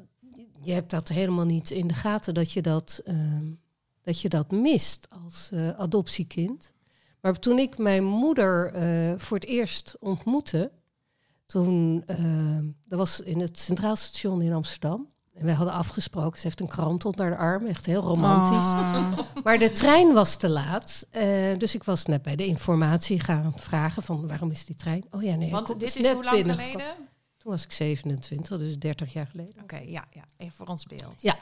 je 0.62 0.72
hebt 0.72 0.91
dat 0.91 1.09
helemaal 1.09 1.47
niet 1.47 1.70
in 1.70 1.87
de 1.87 1.95
gaten 1.95 2.35
dat 2.35 2.53
je 2.53 2.62
dat, 2.62 3.03
um, 3.07 3.61
dat, 4.03 4.20
je 4.20 4.29
dat 4.29 4.51
mist 4.51 5.09
als 5.24 5.51
adoptiekind. 5.76 6.72
Maar 7.29 7.39
toen 7.39 7.59
ik 7.59 7.79
mijn 7.79 8.05
moeder 8.05 8.74
uh, 8.74 9.12
voor 9.16 9.37
het 9.37 9.47
eerst 9.47 9.97
ontmoette, 10.01 10.72
toen, 11.47 12.05
uh, 12.11 12.16
dat 12.87 12.99
was 12.99 13.20
in 13.20 13.41
het 13.41 13.59
Centraal 13.59 13.97
Station 13.97 14.43
in 14.43 14.53
Amsterdam. 14.53 15.09
En 15.35 15.45
wij 15.45 15.55
hadden 15.55 15.74
afgesproken, 15.74 16.39
ze 16.39 16.47
heeft 16.47 16.61
een 16.61 16.68
krant 16.68 17.05
onder 17.05 17.31
de 17.31 17.37
arm, 17.37 17.66
echt 17.66 17.87
heel 17.87 18.01
romantisch. 18.01 18.57
Oh. 18.57 19.12
Maar 19.45 19.59
de 19.59 19.70
trein 19.70 20.12
was 20.12 20.37
te 20.37 20.49
laat, 20.49 21.07
uh, 21.12 21.22
dus 21.59 21.74
ik 21.74 21.85
was 21.85 22.07
net 22.07 22.22
bij 22.22 22.37
de 22.37 22.47
informatie 22.47 23.20
gaan 23.20 23.53
vragen 23.57 24.03
van 24.03 24.26
waarom 24.26 24.51
is 24.51 24.64
die 24.64 24.76
trein? 24.76 25.05
Oh 25.11 25.22
ja, 25.22 25.35
nee. 25.35 25.51
Want 25.51 25.81
dit 25.81 25.97
is 25.97 26.12
hoe 26.12 26.24
lang 26.24 26.37
geleden? 26.37 26.85
Toen 27.39 27.53
was 27.53 27.64
ik 27.64 27.72
27, 27.72 28.59
dus 28.59 28.78
30 28.78 29.12
jaar 29.12 29.26
geleden. 29.26 29.53
Oké, 29.62 29.74
okay, 29.74 29.91
ja, 29.91 30.05
ja, 30.11 30.24
even 30.36 30.55
voor 30.55 30.66
ons 30.66 30.86
beeld. 30.86 31.22
Ja, 31.22 31.36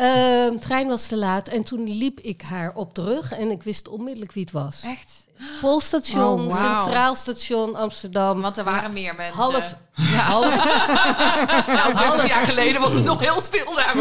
Uh, 0.00 0.58
trein 0.58 0.86
was 0.86 1.06
te 1.06 1.16
laat 1.16 1.48
en 1.48 1.62
toen 1.62 1.88
liep 1.88 2.20
ik 2.20 2.42
haar 2.42 2.74
op 2.74 2.94
de 2.94 3.02
rug 3.02 3.32
en 3.32 3.50
ik 3.50 3.62
wist 3.62 3.88
onmiddellijk 3.88 4.32
wie 4.32 4.42
het 4.42 4.52
was. 4.52 4.82
Echt? 4.82 5.25
Vol 5.58 5.80
station, 5.80 6.40
oh, 6.40 6.46
wow. 6.46 6.80
Centraal 6.80 7.14
Station 7.14 7.74
Amsterdam. 7.74 8.40
Want 8.40 8.58
er 8.58 8.64
waren 8.64 8.92
meer 8.92 9.14
mensen. 9.14 9.36
Half. 9.36 9.76
Ja, 9.92 10.04
half, 10.04 10.54
nou, 11.66 11.94
half 11.94 12.26
jaar 12.26 12.46
geleden 12.46 12.80
was 12.80 12.92
het 12.92 13.04
nog 13.04 13.20
heel 13.20 13.40
stil 13.40 13.74
daar. 13.74 13.96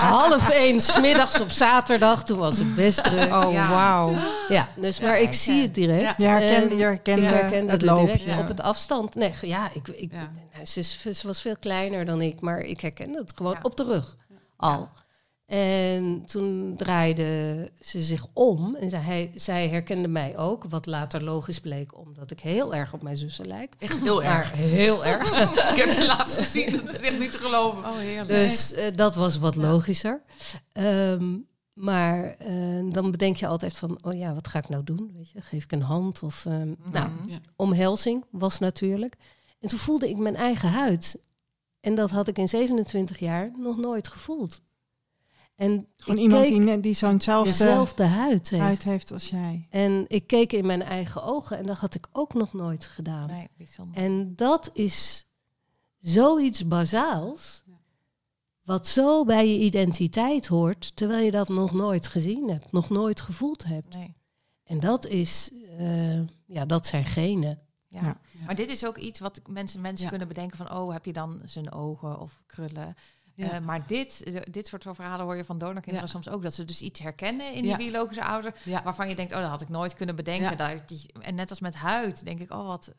half 0.18 0.50
één, 0.50 0.80
smiddags 0.80 1.40
op 1.40 1.50
zaterdag. 1.50 2.24
Toen 2.24 2.38
was 2.38 2.58
het 2.58 2.74
best 2.74 3.04
druk. 3.04 3.34
Oh, 3.34 3.52
ja. 3.52 3.68
wauw. 3.68 4.14
Ja, 4.48 4.68
dus, 4.76 5.00
maar 5.00 5.20
ik 5.20 5.32
zie 5.32 5.62
het 5.62 5.74
direct. 5.74 6.18
Je 6.18 6.26
herkende, 6.26 6.76
je 6.76 6.84
herkende, 6.84 7.26
herkende 7.26 7.72
het 7.72 7.82
loopje. 7.82 8.38
op 8.38 8.48
het 8.48 8.60
afstand. 8.60 9.14
Nee, 9.14 9.32
ja, 9.40 9.70
ik, 9.72 9.88
ik, 9.88 10.12
ze, 10.64 10.82
ze, 10.82 11.26
was 11.26 11.40
veel 11.40 11.56
kleiner 11.60 12.04
dan 12.04 12.20
ik, 12.20 12.40
maar 12.40 12.58
ik 12.58 12.80
herkende 12.80 13.18
het 13.18 13.32
gewoon 13.36 13.56
op 13.62 13.76
de 13.76 13.84
rug 13.84 14.16
al. 14.56 14.88
En 15.46 16.22
toen 16.24 16.74
draaide 16.76 17.68
ze 17.80 18.02
zich 18.02 18.26
om 18.32 18.76
en 18.76 18.90
zij, 18.90 19.30
zij 19.34 19.68
herkende 19.68 20.08
mij 20.08 20.36
ook, 20.36 20.64
wat 20.68 20.86
later 20.86 21.22
logisch 21.22 21.60
bleek, 21.60 21.98
omdat 21.98 22.30
ik 22.30 22.40
heel 22.40 22.74
erg 22.74 22.92
op 22.92 23.02
mijn 23.02 23.16
zussen 23.16 23.46
lijk. 23.46 23.74
Echt 23.78 24.00
heel 24.00 24.22
erg. 24.22 24.52
Heel 24.52 25.04
erg. 25.04 25.30
ik 25.72 25.76
heb 25.76 25.88
ze 25.88 26.06
laatst 26.06 26.36
gezien, 26.36 26.70
dat 26.84 26.94
is 26.94 27.00
echt 27.00 27.18
niet 27.18 27.32
te 27.32 27.38
geloven. 27.38 27.78
Oh, 27.78 27.96
heerlijk. 27.96 28.28
Dus 28.28 28.72
uh, 28.72 28.84
dat 28.94 29.14
was 29.14 29.38
wat 29.38 29.56
logischer. 29.56 30.22
Um, 30.72 31.46
maar 31.72 32.36
uh, 32.48 32.92
dan 32.92 33.10
bedenk 33.10 33.36
je 33.36 33.46
altijd 33.46 33.76
van, 33.76 33.98
oh 34.04 34.18
ja, 34.18 34.34
wat 34.34 34.48
ga 34.48 34.58
ik 34.58 34.68
nou 34.68 34.84
doen? 34.84 35.10
Weet 35.14 35.30
je, 35.30 35.40
geef 35.40 35.64
ik 35.64 35.72
een 35.72 35.82
hand? 35.82 36.22
Of, 36.22 36.44
um, 36.44 36.76
Nou, 36.92 37.10
ja. 37.26 37.38
omhelzing 37.56 38.24
was 38.30 38.58
natuurlijk. 38.58 39.14
En 39.60 39.68
toen 39.68 39.78
voelde 39.78 40.08
ik 40.08 40.16
mijn 40.16 40.36
eigen 40.36 40.68
huid. 40.68 41.20
En 41.80 41.94
dat 41.94 42.10
had 42.10 42.28
ik 42.28 42.38
in 42.38 42.48
27 42.48 43.18
jaar 43.18 43.50
nog 43.56 43.76
nooit 43.76 44.08
gevoeld. 44.08 44.60
En 45.56 45.86
Gewoon 45.96 46.18
iemand 46.18 46.46
die, 46.46 46.80
die 46.80 46.94
zo'nzelfde 46.94 47.50
dezelfde 47.50 48.04
huid 48.04 48.50
heeft. 48.50 48.62
huid 48.62 48.82
heeft 48.82 49.12
als 49.12 49.30
jij. 49.30 49.66
En 49.70 50.04
ik 50.08 50.26
keek 50.26 50.52
in 50.52 50.66
mijn 50.66 50.82
eigen 50.82 51.22
ogen 51.22 51.58
en 51.58 51.66
dat 51.66 51.76
had 51.76 51.94
ik 51.94 52.06
ook 52.12 52.34
nog 52.34 52.52
nooit 52.52 52.86
gedaan. 52.86 53.26
Nee, 53.26 53.68
en 53.92 54.36
dat 54.36 54.70
is 54.72 55.26
zoiets 56.00 56.68
bazaals, 56.68 57.64
wat 58.62 58.86
zo 58.86 59.24
bij 59.24 59.48
je 59.48 59.58
identiteit 59.58 60.46
hoort, 60.46 60.96
terwijl 60.96 61.24
je 61.24 61.30
dat 61.30 61.48
nog 61.48 61.72
nooit 61.72 62.06
gezien 62.06 62.48
hebt, 62.48 62.72
nog 62.72 62.90
nooit 62.90 63.20
gevoeld 63.20 63.64
hebt. 63.64 63.94
Nee. 63.94 64.14
En 64.64 64.80
dat 64.80 65.06
is, 65.06 65.50
uh, 65.80 66.20
ja, 66.46 66.64
dat 66.66 66.86
zijn 66.86 67.04
genen. 67.04 67.60
Ja. 67.88 68.00
ja. 68.00 68.20
Maar 68.46 68.54
dit 68.54 68.68
is 68.68 68.86
ook 68.86 68.96
iets 68.96 69.18
wat 69.18 69.40
mensen, 69.48 69.80
mensen 69.80 70.08
kunnen 70.08 70.28
bedenken 70.28 70.56
van, 70.56 70.72
oh, 70.72 70.92
heb 70.92 71.04
je 71.04 71.12
dan 71.12 71.40
zijn 71.44 71.72
ogen 71.72 72.20
of 72.20 72.42
krullen? 72.46 72.94
Ja. 73.36 73.60
Uh, 73.60 73.66
maar 73.66 73.86
dit, 73.86 74.32
dit 74.50 74.66
soort 74.66 74.84
verhalen 74.92 75.24
hoor 75.24 75.36
je 75.36 75.44
van 75.44 75.58
donorkinderen 75.58 76.08
soms 76.08 76.28
ook. 76.28 76.42
Dat 76.42 76.54
ze 76.54 76.64
dus 76.64 76.80
iets 76.80 77.00
herkennen 77.00 77.52
in 77.52 77.62
die 77.62 77.76
biologische 77.76 78.24
ouder. 78.24 78.54
Waarvan 78.84 79.08
je 79.08 79.14
denkt, 79.14 79.32
oh, 79.32 79.40
dat 79.40 79.48
had 79.48 79.60
ik 79.60 79.68
nooit 79.68 79.94
kunnen 79.94 80.16
bedenken. 80.16 80.56
Dat 80.56 80.88
die, 80.88 81.00
en 81.20 81.34
net 81.34 81.50
als 81.50 81.60
met 81.60 81.74
huid, 81.74 82.24
denk 82.24 82.40
ik, 82.40 82.52
oh, 82.52 82.66
wat, 82.66 82.94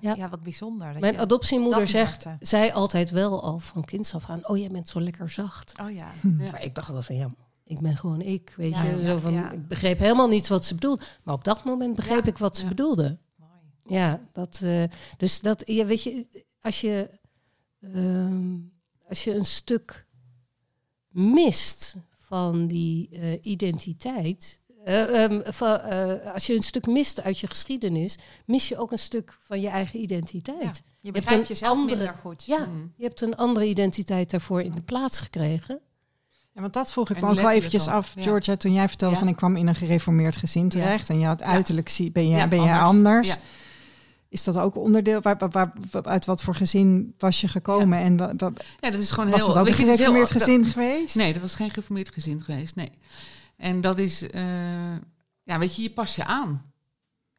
ja. 0.00 0.28
wat 0.28 0.42
bijzonder. 0.42 0.92
Dat 0.92 1.00
Mijn 1.00 1.18
adoptiemoeder 1.18 1.88
zegt, 1.88 2.24
zij 2.40 2.72
altijd 2.72 3.10
wel 3.10 3.42
al 3.42 3.58
van 3.58 3.84
kinds 3.84 4.14
af 4.14 4.28
aan... 4.28 4.48
oh, 4.48 4.56
jij 4.56 4.70
bent 4.70 4.88
zo 4.88 5.00
lekker 5.00 5.30
zacht. 5.30 5.72
Oh 5.80 5.90
ja. 5.90 6.10
Maar 6.52 6.64
ik 6.64 6.74
dacht 6.74 6.88
wel 6.88 7.02
van, 7.02 7.16
ja, 7.16 7.30
ik 7.64 7.80
ben 7.80 7.96
gewoon 7.96 8.20
ik, 8.20 8.54
weet 8.56 8.76
je. 8.76 9.02
Zo 9.04 9.18
van, 9.18 9.52
Ik 9.52 9.68
begreep 9.68 9.98
helemaal 9.98 10.28
niet 10.28 10.48
wat 10.48 10.64
ze 10.64 10.74
bedoelde. 10.74 11.04
Maar 11.22 11.34
op 11.34 11.44
dat 11.44 11.64
moment 11.64 11.96
begreep 11.96 12.26
ik 12.26 12.38
wat 12.38 12.56
ze 12.56 12.66
bedoelde. 12.66 13.18
Mooi. 13.36 14.00
Ja, 14.00 14.20
dat, 14.32 14.60
uh, 14.62 14.84
dus 15.16 15.40
dat, 15.40 15.62
ja, 15.66 15.84
weet 15.84 16.02
je, 16.02 16.26
als 16.60 16.80
je... 16.80 17.10
Uh, 17.80 18.76
als 19.08 19.24
je 19.24 19.34
een 19.34 19.46
stuk 19.46 20.06
mist 21.08 21.96
van 22.16 22.66
die 22.66 23.08
uh, 23.12 23.32
identiteit. 23.42 24.60
Uh, 24.86 25.22
um, 25.22 25.42
van, 25.44 25.80
uh, 25.92 26.32
als 26.34 26.46
je 26.46 26.54
een 26.54 26.62
stuk 26.62 26.86
mist 26.86 27.22
uit 27.22 27.38
je 27.38 27.46
geschiedenis, 27.46 28.18
mis 28.44 28.68
je 28.68 28.78
ook 28.78 28.92
een 28.92 28.98
stuk 28.98 29.38
van 29.40 29.60
je 29.60 29.68
eigen 29.68 30.00
identiteit. 30.00 30.62
Ja, 30.62 30.72
je 31.00 31.10
begrijpt 31.10 31.28
je 31.28 31.34
hebt 31.34 31.48
jezelf 31.48 31.78
andere, 31.78 31.96
minder 31.96 32.14
goed. 32.14 32.44
Ja, 32.44 32.66
mm. 32.66 32.92
je 32.96 33.04
hebt 33.04 33.20
een 33.20 33.36
andere 33.36 33.66
identiteit 33.66 34.30
daarvoor 34.30 34.62
in 34.62 34.74
de 34.74 34.82
plaats 34.82 35.20
gekregen. 35.20 35.80
Ja, 36.52 36.60
want 36.60 36.72
dat 36.72 36.92
vroeg 36.92 37.10
ik 37.10 37.20
me 37.20 37.28
ook 37.28 37.40
wel 37.40 37.50
eventjes 37.50 37.88
af, 37.88 38.14
Georgia, 38.18 38.56
toen 38.56 38.72
jij 38.72 38.88
vertelde 38.88 39.16
van 39.16 39.28
ik 39.28 39.36
kwam 39.36 39.56
in 39.56 39.66
een 39.66 39.74
gereformeerd 39.74 40.36
gezin 40.36 40.68
terecht 40.68 41.08
en 41.08 41.18
je 41.18 41.26
had 41.26 41.42
uiterlijk 41.42 41.88
zie, 41.88 42.12
ben 42.12 42.28
je, 42.28 42.48
ben 42.48 42.62
je 42.62 42.78
anders. 42.78 43.38
Is 44.28 44.44
dat 44.44 44.56
ook 44.56 44.76
onderdeel? 44.76 45.20
Waar, 45.20 45.36
waar, 45.50 45.72
uit 46.02 46.24
wat 46.24 46.42
voor 46.42 46.54
gezin 46.54 47.14
was 47.18 47.40
je 47.40 47.48
gekomen? 47.48 47.98
En 47.98 48.16
ja, 48.80 48.90
dat 48.90 49.00
is 49.00 49.10
gewoon 49.10 49.30
was 49.30 49.38
heel. 49.38 49.46
Was 49.46 49.54
dat 49.54 49.56
ook 49.56 49.68
een 49.68 49.86
gereformeerd 49.86 50.30
gezin 50.30 50.64
geweest? 50.64 51.14
Nee, 51.14 51.32
dat 51.32 51.42
was 51.42 51.54
geen 51.54 51.68
gereformeerd 51.68 52.12
gezin 52.12 52.42
geweest. 52.42 52.74
Nee. 52.74 52.90
En 53.56 53.80
dat 53.80 53.98
is, 53.98 54.22
uh, 54.22 54.30
ja, 55.42 55.58
weet 55.58 55.76
je, 55.76 55.82
je 55.82 55.90
pas 55.90 56.16
je 56.16 56.24
aan. 56.24 56.62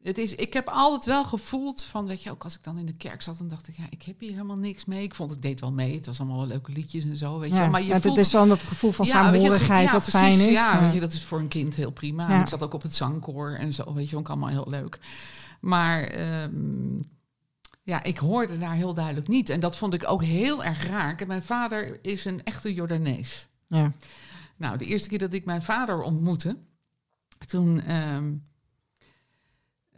Het 0.02 0.18
is, 0.18 0.34
ik 0.34 0.52
heb 0.52 0.68
altijd 0.68 1.04
wel 1.04 1.24
gevoeld 1.24 1.82
van, 1.82 2.06
weet 2.06 2.22
je, 2.22 2.30
ook 2.30 2.44
als 2.44 2.54
ik 2.54 2.62
dan 2.62 2.78
in 2.78 2.86
de 2.86 2.96
kerk 2.96 3.22
zat, 3.22 3.38
dan 3.38 3.48
dacht 3.48 3.68
ik, 3.68 3.76
ja, 3.76 3.84
ik 3.90 4.02
heb 4.02 4.20
hier 4.20 4.30
helemaal 4.30 4.56
niks 4.56 4.84
mee. 4.84 5.02
Ik 5.02 5.14
vond, 5.14 5.32
ik 5.32 5.42
deed 5.42 5.60
wel 5.60 5.72
mee. 5.72 5.94
Het 5.94 6.06
was 6.06 6.20
allemaal 6.20 6.38
wel 6.38 6.46
leuke 6.46 6.72
liedjes 6.72 7.04
en 7.04 7.16
zo, 7.16 7.38
weet 7.38 7.52
je. 7.52 7.68
maar 7.70 7.80
je 7.80 7.86
ja, 7.86 8.00
het 8.00 8.16
is 8.16 8.32
wel 8.32 8.50
een 8.50 8.58
gevoel 8.58 8.92
van 8.92 9.06
ja, 9.06 9.12
saamhorigheid 9.12 9.86
ja, 9.86 9.92
wat 9.92 10.08
fijn 10.08 10.40
is. 10.40 10.52
Ja, 10.52 10.80
weet 10.80 10.92
je, 10.92 11.00
dat 11.00 11.12
is 11.12 11.24
voor 11.24 11.38
een 11.38 11.48
kind 11.48 11.74
heel 11.74 11.90
prima. 11.90 12.40
Ik 12.40 12.48
zat 12.48 12.62
ook 12.62 12.74
op 12.74 12.82
het 12.82 12.94
zangkoor 12.94 13.50
en 13.50 13.72
zo, 13.72 13.94
weet 13.94 14.08
je, 14.08 14.16
ook 14.16 14.28
allemaal 14.28 14.48
heel 14.48 14.66
leuk. 14.68 14.98
Maar 15.60 16.18
um, 16.42 17.02
ja, 17.82 18.02
ik 18.02 18.18
hoorde 18.18 18.58
daar 18.58 18.74
heel 18.74 18.94
duidelijk 18.94 19.28
niet. 19.28 19.48
En 19.48 19.60
dat 19.60 19.76
vond 19.76 19.94
ik 19.94 20.08
ook 20.08 20.22
heel 20.22 20.64
erg 20.64 20.86
raar. 20.86 21.16
En 21.16 21.26
mijn 21.26 21.42
vader 21.42 21.98
is 22.02 22.24
een 22.24 22.44
echte 22.44 22.74
Jordanees. 22.74 23.48
Ja. 23.66 23.92
Nou, 24.56 24.78
de 24.78 24.84
eerste 24.84 25.08
keer 25.08 25.18
dat 25.18 25.32
ik 25.32 25.44
mijn 25.44 25.62
vader 25.62 26.02
ontmoette, 26.02 26.56
toen. 27.46 27.96
Um, 27.96 28.42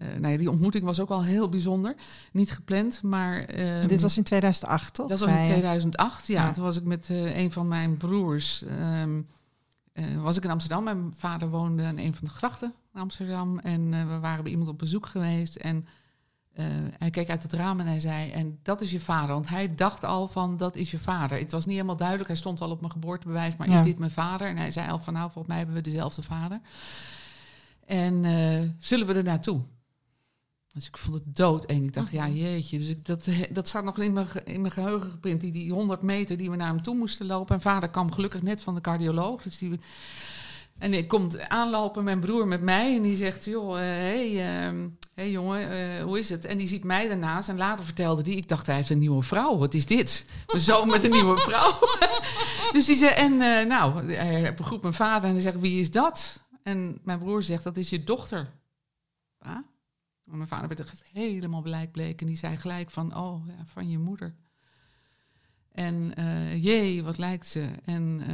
uh, 0.03 0.09
nou 0.09 0.33
ja, 0.33 0.39
die 0.39 0.51
ontmoeting 0.51 0.85
was 0.85 1.01
ook 1.01 1.11
al 1.11 1.25
heel 1.25 1.49
bijzonder. 1.49 1.95
Niet 2.33 2.51
gepland, 2.51 3.03
maar... 3.03 3.61
Um, 3.61 3.87
Dit 3.87 4.01
was 4.01 4.17
in 4.17 4.23
2008, 4.23 4.95
toch? 4.95 5.09
Dat 5.09 5.21
was 5.21 5.31
in 5.31 5.45
2008, 5.45 6.27
ja. 6.27 6.47
ja. 6.47 6.53
Toen 6.53 6.65
was 6.65 6.77
ik 6.77 6.85
met 6.85 7.09
uh, 7.09 7.37
een 7.37 7.53
van 7.53 7.69
mijn 7.69 7.97
broers... 7.97 8.65
Um, 9.01 9.27
uh, 9.95 10.23
was 10.23 10.37
ik 10.37 10.45
in 10.45 10.51
Amsterdam. 10.51 10.85
Mijn 10.85 11.13
vader 11.17 11.49
woonde 11.49 11.83
aan 11.83 11.99
een 11.99 12.15
van 12.15 12.29
de 12.29 12.35
grachten 12.35 12.75
in 12.95 13.01
Amsterdam. 13.01 13.59
En 13.59 13.93
uh, 13.93 14.07
we 14.07 14.19
waren 14.19 14.43
bij 14.43 14.53
iemand 14.53 14.71
op 14.71 14.79
bezoek 14.79 15.07
geweest. 15.07 15.57
En 15.57 15.87
uh, 16.55 16.67
hij 16.99 17.11
keek 17.11 17.31
uit 17.31 17.43
het 17.43 17.53
raam 17.53 17.81
en 17.81 17.87
hij 17.87 18.01
zei: 18.01 18.31
En 18.31 18.59
dat 18.63 18.81
is 18.81 18.91
je 18.91 19.01
vader. 19.01 19.35
Want 19.35 19.49
hij 19.49 19.75
dacht 19.75 20.05
al 20.05 20.29
van: 20.29 20.57
Dat 20.57 20.77
is 20.77 20.91
je 20.91 20.99
vader. 20.99 21.39
Het 21.39 21.53
was 21.53 21.65
niet 21.65 21.75
helemaal 21.75 21.97
duidelijk. 21.97 22.29
Hij 22.29 22.37
stond 22.37 22.61
al 22.61 22.71
op 22.71 22.81
mijn 22.81 22.93
geboortebewijs. 22.93 23.57
Maar 23.57 23.69
ja. 23.69 23.79
is 23.79 23.83
dit 23.83 23.99
mijn 23.99 24.11
vader? 24.11 24.49
En 24.49 24.57
hij 24.57 24.71
zei 24.71 24.91
al 24.91 24.99
van: 24.99 25.13
Nou, 25.13 25.25
volgens 25.25 25.47
mij 25.47 25.57
hebben 25.57 25.75
we 25.75 25.81
dezelfde 25.83 26.23
vader. 26.23 26.61
En 27.87 28.25
zullen 28.79 29.07
we 29.07 29.15
er 29.15 29.25
naartoe? 29.25 29.63
Dus 30.75 30.87
ik 30.87 30.99
vond 30.99 31.15
het 31.15 31.37
dood 31.37 31.65
en 31.65 31.85
ik 31.85 31.95
dacht, 31.95 32.11
ja 32.11 32.27
mhm. 32.27 32.37
jeetje. 32.37 32.79
Dus 32.79 32.89
ik, 32.89 33.05
dat, 33.05 33.29
dat 33.51 33.69
staat 33.69 33.85
nog 33.85 33.99
in 33.99 34.13
mijn, 34.13 34.27
in 34.45 34.61
mijn 34.61 34.73
geheugen 34.73 35.11
geprint, 35.11 35.41
die, 35.41 35.53
die 35.53 35.73
100 35.73 36.03
meter 36.03 36.37
die 36.37 36.51
we 36.51 36.57
naar 36.57 36.69
hem 36.69 36.83
toe 36.83 36.97
moesten 36.97 37.27
lopen. 37.27 37.55
En 37.55 37.61
vader 37.61 37.89
kwam 37.89 38.13
gelukkig 38.13 38.43
net 38.43 38.63
van 38.63 38.75
de 38.75 38.81
cardioloog. 38.81 39.43
Dus 39.43 39.59
die, 39.59 39.81
en 40.79 40.95
ik 40.95 41.09
komt 41.09 41.49
aanlopen, 41.49 42.05
mijn 42.05 42.21
broer 42.21 42.47
met 42.47 42.63
mij. 42.63 42.97
En 42.97 43.03
die 43.03 43.17
zegt, 43.17 43.45
joh, 43.45 43.75
hé 43.75 43.81
uh, 43.81 44.35
hey, 44.35 44.71
uh, 44.73 44.89
hey 45.15 45.31
jongen, 45.31 45.73
uh, 45.73 46.03
hoe 46.03 46.19
is 46.19 46.29
het? 46.29 46.45
En 46.45 46.59
die 46.59 46.69
ziet 46.69 46.85
mij 46.85 47.09
daarnaast. 47.09 47.49
En 47.49 47.57
later 47.57 47.85
vertelde 47.85 48.23
die, 48.23 48.37
ik 48.37 48.49
dacht, 48.49 48.67
hij 48.67 48.77
heeft 48.77 48.91
een 48.91 48.99
nieuwe 48.99 49.23
vrouw. 49.23 49.59
Wat 49.59 49.75
is 49.75 49.87
dit? 49.87 50.25
Mijn 50.47 50.61
zoon 50.61 50.89
met 50.89 51.05
een 51.05 51.11
nieuwe 51.11 51.39
vrouw. 51.39 51.79
dus 52.73 52.87
die 52.87 52.97
zei, 52.97 53.11
en 53.11 53.33
uh, 53.33 53.67
nou, 53.67 54.13
hij 54.13 54.55
begroet 54.55 54.83
mijn 54.83 54.95
vader. 54.95 55.29
En 55.29 55.35
hij 55.35 55.43
zegt, 55.43 55.61
wie 55.61 55.81
is 55.81 55.91
dat? 55.91 56.41
En 56.63 57.01
mijn 57.05 57.19
broer 57.19 57.43
zegt, 57.43 57.65
dat 57.65 57.77
is 57.77 57.91
je 57.91 58.05
dochter. 58.05 58.51
Mijn 60.37 60.49
vader 60.49 60.69
werd 60.69 60.81
echt 60.81 61.09
helemaal 61.13 61.63
blijkbleek 61.63 62.21
en 62.21 62.27
die 62.27 62.37
zei 62.37 62.57
gelijk 62.57 62.91
van, 62.91 63.17
oh, 63.17 63.47
ja, 63.47 63.65
van 63.65 63.89
je 63.89 63.99
moeder. 63.99 64.35
En 65.73 66.13
uh, 66.19 66.65
jee, 66.65 67.03
wat 67.03 67.19
lijkt 67.19 67.47
ze. 67.47 67.71
En 67.85 68.21
uh, 68.21 68.27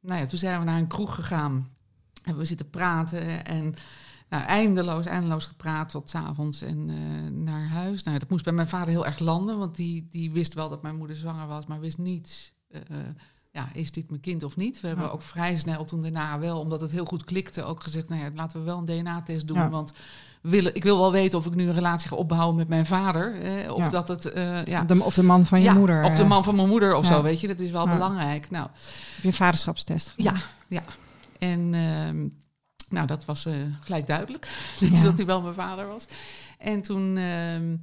nou 0.00 0.20
ja, 0.20 0.26
toen 0.26 0.38
zijn 0.38 0.58
we 0.58 0.64
naar 0.64 0.78
een 0.78 0.86
kroeg 0.86 1.14
gegaan. 1.14 1.68
Hebben 2.22 2.42
we 2.42 2.48
zitten 2.48 2.70
praten 2.70 3.44
en 3.44 3.74
nou, 4.28 4.44
eindeloos, 4.44 5.06
eindeloos 5.06 5.46
gepraat 5.46 5.90
tot 5.90 6.10
s 6.10 6.14
avonds 6.14 6.62
en 6.62 6.88
uh, 6.88 7.30
naar 7.30 7.68
huis. 7.68 8.02
Nou, 8.02 8.18
dat 8.18 8.28
moest 8.28 8.44
bij 8.44 8.52
mijn 8.52 8.68
vader 8.68 8.88
heel 8.88 9.06
erg 9.06 9.18
landen, 9.18 9.58
want 9.58 9.76
die, 9.76 10.08
die 10.10 10.30
wist 10.30 10.54
wel 10.54 10.68
dat 10.68 10.82
mijn 10.82 10.96
moeder 10.96 11.16
zwanger 11.16 11.46
was, 11.46 11.66
maar 11.66 11.80
wist 11.80 11.98
niet, 11.98 12.54
ja, 13.50 13.72
is 13.72 13.90
dit 13.90 14.08
mijn 14.08 14.20
kind 14.20 14.42
of 14.42 14.56
niet? 14.56 14.80
We 14.80 14.88
hebben 14.88 15.12
ook 15.12 15.22
vrij 15.22 15.58
snel 15.58 15.84
toen 15.84 16.02
daarna 16.02 16.38
wel, 16.38 16.60
omdat 16.60 16.80
het 16.80 16.90
heel 16.90 17.04
goed 17.04 17.24
klikte, 17.24 17.62
ook 17.62 17.82
gezegd, 17.82 18.08
nou 18.08 18.22
ja, 18.22 18.30
laten 18.34 18.58
we 18.58 18.64
wel 18.64 18.78
een 18.78 18.84
DNA-test 18.84 19.46
doen, 19.46 19.70
want 19.70 19.92
willen, 20.42 20.74
ik 20.74 20.82
wil 20.82 20.98
wel 20.98 21.12
weten 21.12 21.38
of 21.38 21.46
ik 21.46 21.54
nu 21.54 21.68
een 21.68 21.74
relatie 21.74 22.08
ga 22.08 22.16
opbouwen 22.16 22.56
met 22.56 22.68
mijn 22.68 22.86
vader. 22.86 23.42
Eh, 23.42 23.72
of 23.72 23.88
dat 23.88 24.08
het. 24.08 24.36
Uh, 24.36 24.64
ja. 24.64 24.84
De, 24.84 25.02
of 25.02 25.14
de 25.14 25.22
man 25.22 25.46
van 25.46 25.58
je 25.58 25.64
ja, 25.64 25.74
moeder. 25.74 26.04
Of 26.04 26.14
de 26.14 26.24
man 26.24 26.44
van 26.44 26.54
mijn 26.54 26.68
moeder 26.68 26.94
of 26.94 27.06
zo, 27.06 27.22
weet 27.22 27.40
je. 27.40 27.46
Dat 27.46 27.60
is 27.60 27.70
wel 27.70 27.88
belangrijk. 27.88 28.50
Nou, 28.50 28.66
Heb 28.66 29.22
je 29.22 29.26
een 29.26 29.32
vaderschapstest 29.32 30.12
Ja, 30.16 30.34
ja. 30.68 30.82
En 31.38 31.72
uh, 31.72 32.30
nou, 32.88 33.06
dat 33.06 33.24
was 33.24 33.46
uh, 33.46 33.54
gelijk 33.80 34.06
duidelijk. 34.06 34.48
dus 34.90 35.02
dat 35.02 35.16
hij 35.16 35.26
wel 35.26 35.40
mijn 35.40 35.54
vader 35.54 35.86
was. 35.86 36.04
En 36.58 36.82
toen. 36.82 37.16
Uh, 37.16 37.78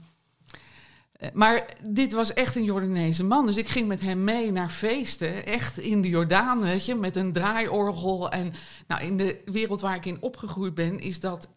Eh, 1.20 1.30
maar 1.34 1.66
dit 1.84 2.14
was 2.14 2.34
echt 2.34 2.56
een 2.56 2.64
Jordaanese 2.64 3.24
man. 3.24 3.46
Dus 3.46 3.58
ik 3.58 3.68
ging 3.68 3.88
met 3.88 4.02
hem 4.02 4.24
mee 4.24 4.52
naar 4.52 4.70
feesten. 4.70 5.46
Echt 5.46 5.78
in 5.78 6.02
de 6.02 6.08
Jordaan, 6.08 6.60
weet 6.60 6.86
je, 6.86 6.96
met 6.96 7.16
een 7.16 7.34
draaiorgel. 7.34 8.32
En 8.32 8.54
nou, 8.88 9.04
in 9.04 9.18
de 9.18 9.42
wereld 9.46 9.82
waar 9.82 9.96
ik 9.96 10.06
in 10.06 10.22
opgegroeid 10.22 10.74
ben, 10.74 11.00
is 11.00 11.20
dat 11.20 11.50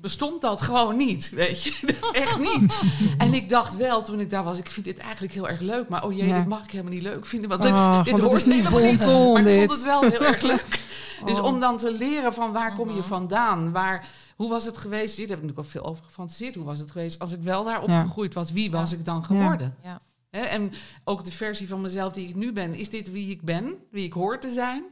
bestond 0.00 0.40
dat 0.40 0.62
gewoon 0.62 0.96
niet, 0.96 1.30
weet 1.30 1.62
je. 1.62 1.96
Echt 2.12 2.38
niet. 2.38 2.72
En 3.18 3.34
ik 3.34 3.48
dacht 3.48 3.76
wel, 3.76 4.02
toen 4.02 4.20
ik 4.20 4.30
daar 4.30 4.44
was, 4.44 4.58
ik 4.58 4.70
vind 4.70 4.86
dit 4.86 4.98
eigenlijk 4.98 5.32
heel 5.32 5.48
erg 5.48 5.60
leuk. 5.60 5.88
Maar 5.88 6.04
oh 6.04 6.12
jee, 6.12 6.26
ja. 6.26 6.38
dit 6.38 6.48
mag 6.48 6.64
ik 6.64 6.70
helemaal 6.70 6.92
niet 6.92 7.02
leuk 7.02 7.26
vinden. 7.26 7.48
Want 7.48 7.62
dit, 7.62 7.72
oh, 7.72 8.04
dit 8.04 8.18
hoort 8.18 8.32
is 8.32 8.44
niet 8.44 8.68
bonton, 8.68 9.32
Maar 9.32 9.42
dit. 9.42 9.62
ik 9.62 9.70
vond 9.70 9.72
het 9.72 9.82
wel 9.82 10.00
heel 10.00 10.24
erg 10.24 10.42
leuk. 10.42 10.80
Dus 11.24 11.38
oh. 11.38 11.44
om 11.44 11.60
dan 11.60 11.76
te 11.76 11.92
leren 11.92 12.34
van 12.34 12.52
waar 12.52 12.74
kom 12.74 12.90
je 12.90 13.02
vandaan? 13.02 13.72
Waar, 13.72 14.08
hoe 14.36 14.48
was 14.48 14.64
het 14.64 14.78
geweest? 14.78 15.16
Dit 15.16 15.28
heb 15.28 15.38
ik 15.38 15.44
natuurlijk 15.44 15.58
al 15.58 15.80
veel 15.80 15.90
over 15.90 16.04
gefantaseerd. 16.04 16.54
Hoe 16.54 16.64
was 16.64 16.78
het 16.78 16.90
geweest 16.90 17.18
als 17.18 17.32
ik 17.32 17.42
wel 17.42 17.64
daar 17.64 17.82
opgegroeid 17.82 18.34
was? 18.34 18.52
Wie 18.52 18.70
was 18.70 18.92
ik 18.92 19.04
dan 19.04 19.24
geworden? 19.24 19.76
Ja. 19.82 20.00
Hè? 20.30 20.40
En 20.40 20.72
ook 21.04 21.24
de 21.24 21.32
versie 21.32 21.68
van 21.68 21.80
mezelf 21.80 22.12
die 22.12 22.28
ik 22.28 22.34
nu 22.34 22.52
ben. 22.52 22.74
Is 22.74 22.90
dit 22.90 23.10
wie 23.10 23.30
ik 23.30 23.42
ben? 23.42 23.74
Wie 23.90 24.04
ik 24.04 24.12
hoor 24.12 24.40
te 24.40 24.50
zijn? 24.50 24.84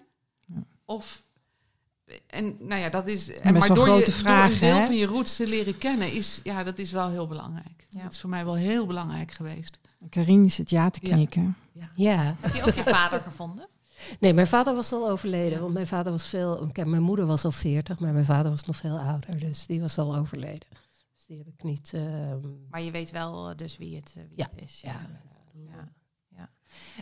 Of 0.84 1.22
en 2.26 2.56
nou 2.60 2.80
ja, 2.80 2.88
dat 2.88 3.08
is. 3.08 3.30
En 3.32 3.52
maar 3.52 3.68
door, 3.68 3.78
je, 3.78 3.84
door 3.84 4.26
een 4.26 4.58
deel 4.58 4.76
hè? 4.76 4.86
van 4.86 4.96
je 4.96 5.06
roots 5.06 5.36
te 5.36 5.46
leren 5.46 5.78
kennen, 5.78 6.12
is 6.12 6.40
ja, 6.44 6.64
dat 6.64 6.78
is 6.78 6.90
wel 6.90 7.08
heel 7.08 7.26
belangrijk. 7.26 7.86
Ja. 7.88 8.02
Dat 8.02 8.12
is 8.12 8.20
voor 8.20 8.30
mij 8.30 8.44
wel 8.44 8.54
heel 8.56 8.86
belangrijk 8.86 9.30
geweest. 9.30 9.78
Karine 10.10 10.48
zit 10.48 10.70
ja 10.70 10.90
te 10.90 11.00
knikken. 11.00 11.56
Ja. 11.72 11.88
Ja. 11.94 12.36
Heb 12.40 12.54
je 12.54 12.62
ook 12.64 12.74
je 12.74 12.82
vader 12.82 13.20
gevonden? 13.20 13.68
Nee, 14.20 14.34
mijn 14.34 14.46
vader 14.46 14.74
was 14.74 14.92
al 14.92 15.10
overleden. 15.10 15.60
Want 15.60 15.72
mijn 15.72 15.86
vader 15.86 16.12
was 16.12 16.26
veel. 16.28 16.68
Kijk, 16.72 16.86
mijn 16.86 17.02
moeder 17.02 17.26
was 17.26 17.44
al 17.44 17.52
40, 17.52 17.98
maar 17.98 18.12
mijn 18.12 18.24
vader 18.24 18.50
was 18.50 18.64
nog 18.64 18.76
veel 18.76 18.98
ouder. 18.98 19.38
Dus 19.40 19.66
die 19.66 19.80
was 19.80 19.98
al 19.98 20.16
overleden. 20.16 20.68
Dus 21.14 21.24
die 21.26 21.38
heb 21.38 21.46
ik 21.46 21.62
niet. 21.62 21.90
ehm, 21.94 22.38
Maar 22.70 22.82
je 22.82 22.90
weet 22.90 23.10
wel 23.10 23.56
dus 23.56 23.76
wie 23.76 23.96
het, 23.96 24.12
eh, 24.16 24.22
wie 24.28 24.38
Ja. 24.38 24.48
het 24.54 24.62
is. 24.64 24.80
ja. 24.80 25.00
Ja. 25.54 25.92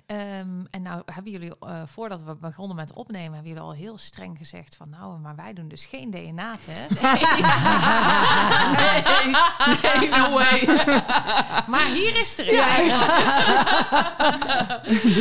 Ja. 0.06 0.16
Ehm, 0.16 0.64
en 0.70 0.82
nou 0.82 1.02
hebben 1.12 1.32
jullie, 1.32 1.52
eh, 1.60 1.82
voordat 1.86 2.22
we 2.22 2.34
begonnen 2.36 2.76
met 2.76 2.92
opnemen, 2.92 3.32
hebben 3.32 3.48
jullie 3.52 3.62
al 3.66 3.72
heel 3.74 3.98
streng 3.98 4.38
gezegd 4.38 4.76
van 4.76 4.90
nou, 4.90 5.18
maar 5.18 5.36
wij 5.36 5.52
doen 5.52 5.68
dus 5.68 5.84
geen 5.86 6.10
DNA-test. 6.10 7.00
Nee, 8.76 9.98
nee, 9.98 10.08
no 10.08 10.30
way. 10.32 10.66
maar 11.72 11.86
hier 11.86 12.20
is 12.20 12.38
er 12.38 12.48
een. 12.48 12.54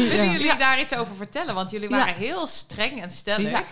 Willen 0.09 0.31
jullie 0.31 0.55
daar 0.55 0.79
iets 0.79 0.95
over 0.95 1.15
vertellen? 1.15 1.53
Want 1.55 1.71
jullie 1.71 1.89
waren 1.89 2.07
Ja. 2.07 2.13
heel 2.19 2.47
streng 2.47 3.01
en 3.01 3.11
stellig. 3.11 3.49
Ja. 3.51 3.63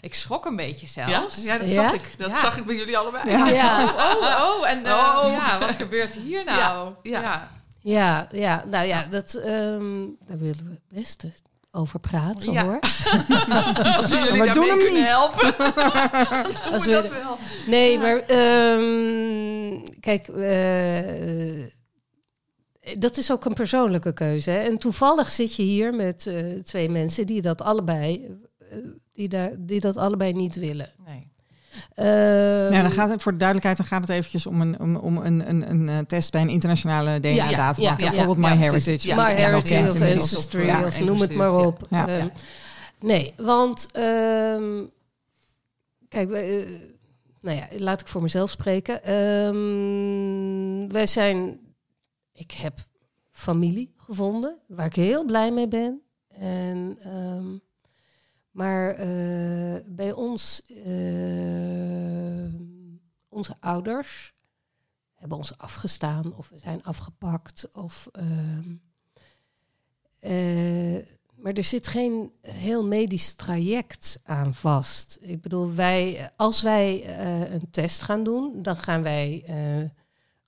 Ik 0.00 0.14
schrok 0.14 0.44
een 0.46 0.56
beetje 0.56 0.86
Ja, 0.94 1.08
zelfs. 1.08 1.42
ja, 1.44 1.58
dat 1.58 1.70
Ja? 1.70 1.82
zag 1.82 1.92
ik. 1.92 2.18
Dat 2.18 2.30
Ja. 2.30 2.38
zag 2.40 2.56
ik 2.56 2.64
bij 2.66 2.74
jullie 2.74 2.98
allebei. 2.98 3.30
Ja. 3.30 3.46
Ja. 3.48 3.84
Oh, 3.84 4.56
oh, 4.60 4.68
en 4.70 4.84
eh, 4.86 4.92
Oh. 5.22 5.32
ja, 5.36 5.58
wat 5.58 5.74
gebeurt 5.76 6.14
hier 6.14 6.44
nou? 6.44 6.94
Ja, 7.02 7.50
ja. 7.82 8.28
Ja, 8.32 8.64
nou 8.70 8.86
ja, 8.86 9.06
dat, 9.10 9.34
ehm, 9.34 10.06
daar 10.26 10.38
willen 10.38 10.64
we 10.64 10.70
het 10.70 10.88
beste 11.00 11.32
over 11.70 12.00
praten 12.00 12.52
Ja. 12.52 12.64
hoor. 12.64 12.78
Als 13.96 14.08
jullie 14.08 14.28
daarmee 14.28 14.52
doen 14.52 14.68
hem 14.68 14.78
niet. 14.78 15.04
helpen. 15.06 15.56
Als 16.42 16.62
Als 16.72 16.84
we- 16.84 16.90
dat 16.90 17.08
wel. 17.08 17.36
Nee, 17.66 17.92
Ja. 17.92 17.98
maar 17.98 18.18
ehm, 18.18 19.78
kijk, 20.00 20.28
eh, 20.28 21.64
dat 22.98 23.16
is 23.16 23.32
ook 23.32 23.44
een 23.44 23.54
persoonlijke 23.54 24.12
keuze. 24.12 24.50
Hè? 24.50 24.58
En 24.58 24.78
toevallig 24.78 25.30
zit 25.30 25.54
je 25.54 25.62
hier 25.62 25.94
met 25.94 26.26
eh, 26.26 26.44
twee 26.62 26.88
mensen 26.88 27.26
die 27.26 27.42
dat 27.42 27.62
allebei, 27.62 28.28
eh, 28.58 28.78
die, 29.12 29.28
daar, 29.28 29.50
die 29.58 29.80
dat 29.80 29.96
allebei 29.96 30.32
niet 30.32 30.54
willen. 30.54 30.92
Nee. 31.06 31.31
Ehm, 31.94 32.72
Ja, 32.72 32.82
dan 32.82 32.90
gaat 32.92 33.10
het, 33.10 33.22
voor 33.22 33.32
de 33.32 33.38
duidelijkheid 33.38 33.76
dan 33.76 33.86
gaat 33.86 34.00
het 34.08 34.10
eventjes 34.10 34.46
om 34.46 34.60
een, 34.60 34.80
om, 34.80 34.96
om 34.96 35.16
een, 35.16 35.48
een, 35.48 35.88
een 35.88 36.06
test 36.06 36.32
bij 36.32 36.40
een 36.40 36.48
internationale 36.48 37.20
DNA-databank. 37.20 37.98
Bijvoorbeeld 37.98 38.36
MyHeritage. 38.38 39.08
Ja, 39.08 39.14
van- 39.14 39.24
My 39.24 39.30
ja, 39.30 39.36
Heritage 39.36 39.82
dat 39.84 39.94
of. 39.94 40.10
Ancestry 40.20 40.70
of 40.70 41.00
noem 41.00 41.20
het 41.20 41.34
maar 41.34 41.54
op. 41.66 41.86
Ehm. 41.90 42.28
Nee, 43.00 43.34
want 43.36 43.88
ehm, 43.92 44.82
kijk, 46.08 46.30
eh, 46.30 46.66
nou 47.40 47.56
ja, 47.56 47.66
laat 47.78 48.00
ik 48.00 48.06
voor 48.08 48.22
mezelf 48.22 48.50
spreken. 48.50 49.04
Ehm, 49.04 50.92
wij 50.92 51.06
zijn, 51.06 51.58
ik 52.32 52.50
heb 52.50 52.78
familie 53.30 53.94
gevonden 53.96 54.56
waar 54.68 54.86
ik 54.86 54.94
heel 54.94 55.24
blij 55.24 55.52
mee 55.52 55.68
ben. 55.68 56.00
En, 56.28 56.98
ehm, 57.04 57.46
maar 58.52 58.90
eh, 58.90 59.76
bij 59.86 60.12
ons, 60.12 60.62
eh, 60.62 62.54
onze 63.28 63.56
ouders 63.60 64.34
hebben 65.14 65.38
ons 65.38 65.58
afgestaan 65.58 66.36
of 66.36 66.48
we 66.48 66.58
zijn 66.58 66.82
afgepakt 66.82 67.68
of 67.72 68.08
ehm, 68.12 68.74
eh, 70.18 71.06
maar 71.34 71.52
er 71.52 71.64
zit 71.64 71.86
geen 71.86 72.32
heel 72.40 72.84
medisch 72.86 73.34
traject 73.34 74.20
aan 74.24 74.54
vast. 74.54 75.18
Ik 75.20 75.40
bedoel, 75.40 75.74
wij, 75.74 76.30
als 76.36 76.62
wij 76.62 77.18
een 77.52 77.70
test 77.70 78.02
gaan 78.02 78.24
doen, 78.24 78.62
dan 78.62 78.76
gaan 78.76 79.02
wij 79.02 79.44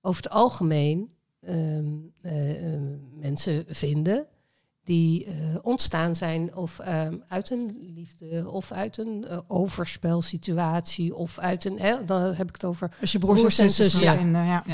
over 0.05 0.23
het 0.23 0.33
algemeen 0.33 1.15
ehm, 1.41 1.93
eh, 2.21 2.75
eh, 2.75 2.81
mensen 3.15 3.65
vinden 3.69 4.27
die 4.85 5.25
eh, 5.25 5.33
ontstaan 5.63 6.17
zijn 6.17 6.57
of 6.57 6.79
ehm, 6.79 7.17
uit 7.29 7.51
een 7.51 7.93
liefde 7.95 8.51
of 8.51 8.73
uit 8.73 8.99
een 8.99 9.25
eh, 9.25 9.39
overspelsituatie 9.47 11.15
of 11.15 11.39
uit 11.39 11.65
een, 11.65 11.79
hè, 11.79 12.05
dan 12.05 12.35
heb 12.35 12.49
ik 12.49 12.55
het 12.55 12.65
over 12.65 12.91
Als 13.01 13.13
je 13.13 13.19
broers, 13.19 13.41
Broers 13.41 13.59
en 13.59 13.65
en 13.65 13.71
zussen 13.71 14.03
ja. 14.03 14.17
vinden, 14.17 14.45
ja. 14.45 14.65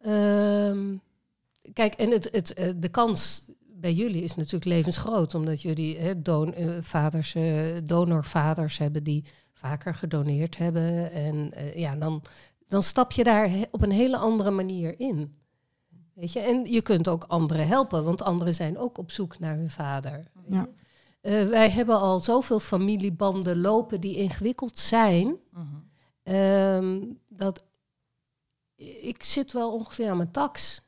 Ehm, 0.00 0.96
kijk, 1.72 1.94
en 1.94 2.10
het, 2.10 2.28
het, 2.32 2.54
eh, 2.54 2.70
de 2.76 2.88
kans 2.88 3.44
bij 3.80 3.92
jullie 3.92 4.22
is 4.22 4.34
natuurlijk 4.34 4.64
levensgroot, 4.64 5.34
omdat 5.34 5.62
jullie 5.62 5.98
hè, 5.98 6.22
don, 6.22 6.54
eh, 6.54 6.70
vaders, 6.80 7.34
eh, 7.34 7.54
donorvaders 7.84 8.78
hebben 8.78 9.04
die 9.04 9.24
vaker 9.52 9.94
gedoneerd 9.94 10.56
hebben. 10.56 11.12
En 11.12 11.52
eh, 11.52 11.74
ja, 11.74 11.96
dan, 11.96 12.22
dan 12.68 12.82
stap 12.82 13.12
je 13.12 13.24
daar 13.24 13.50
op 13.70 13.82
een 13.82 13.90
hele 13.90 14.16
andere 14.16 14.50
manier 14.50 15.00
in. 15.00 15.36
Weet 16.18 16.32
je? 16.32 16.40
En 16.40 16.64
je 16.64 16.82
kunt 16.82 17.08
ook 17.08 17.24
anderen 17.24 17.66
helpen, 17.68 18.04
want 18.04 18.22
anderen 18.22 18.54
zijn 18.54 18.78
ook 18.78 18.98
op 18.98 19.10
zoek 19.10 19.38
naar 19.38 19.56
hun 19.56 19.70
vader. 19.70 20.30
Ja. 20.48 20.66
Eh, 21.20 21.48
wij 21.48 21.70
hebben 21.70 21.98
al 22.00 22.20
zoveel 22.20 22.60
familiebanden 22.60 23.60
lopen 23.60 24.00
die 24.00 24.16
ingewikkeld 24.16 24.78
zijn. 24.78 25.36
Mhm. 25.52 25.64
Ehm, 26.22 27.00
dat 27.28 27.64
ik 29.00 29.24
zit 29.24 29.52
wel 29.52 29.72
ongeveer 29.72 30.10
aan 30.10 30.16
mijn 30.16 30.30
tax. 30.30 30.82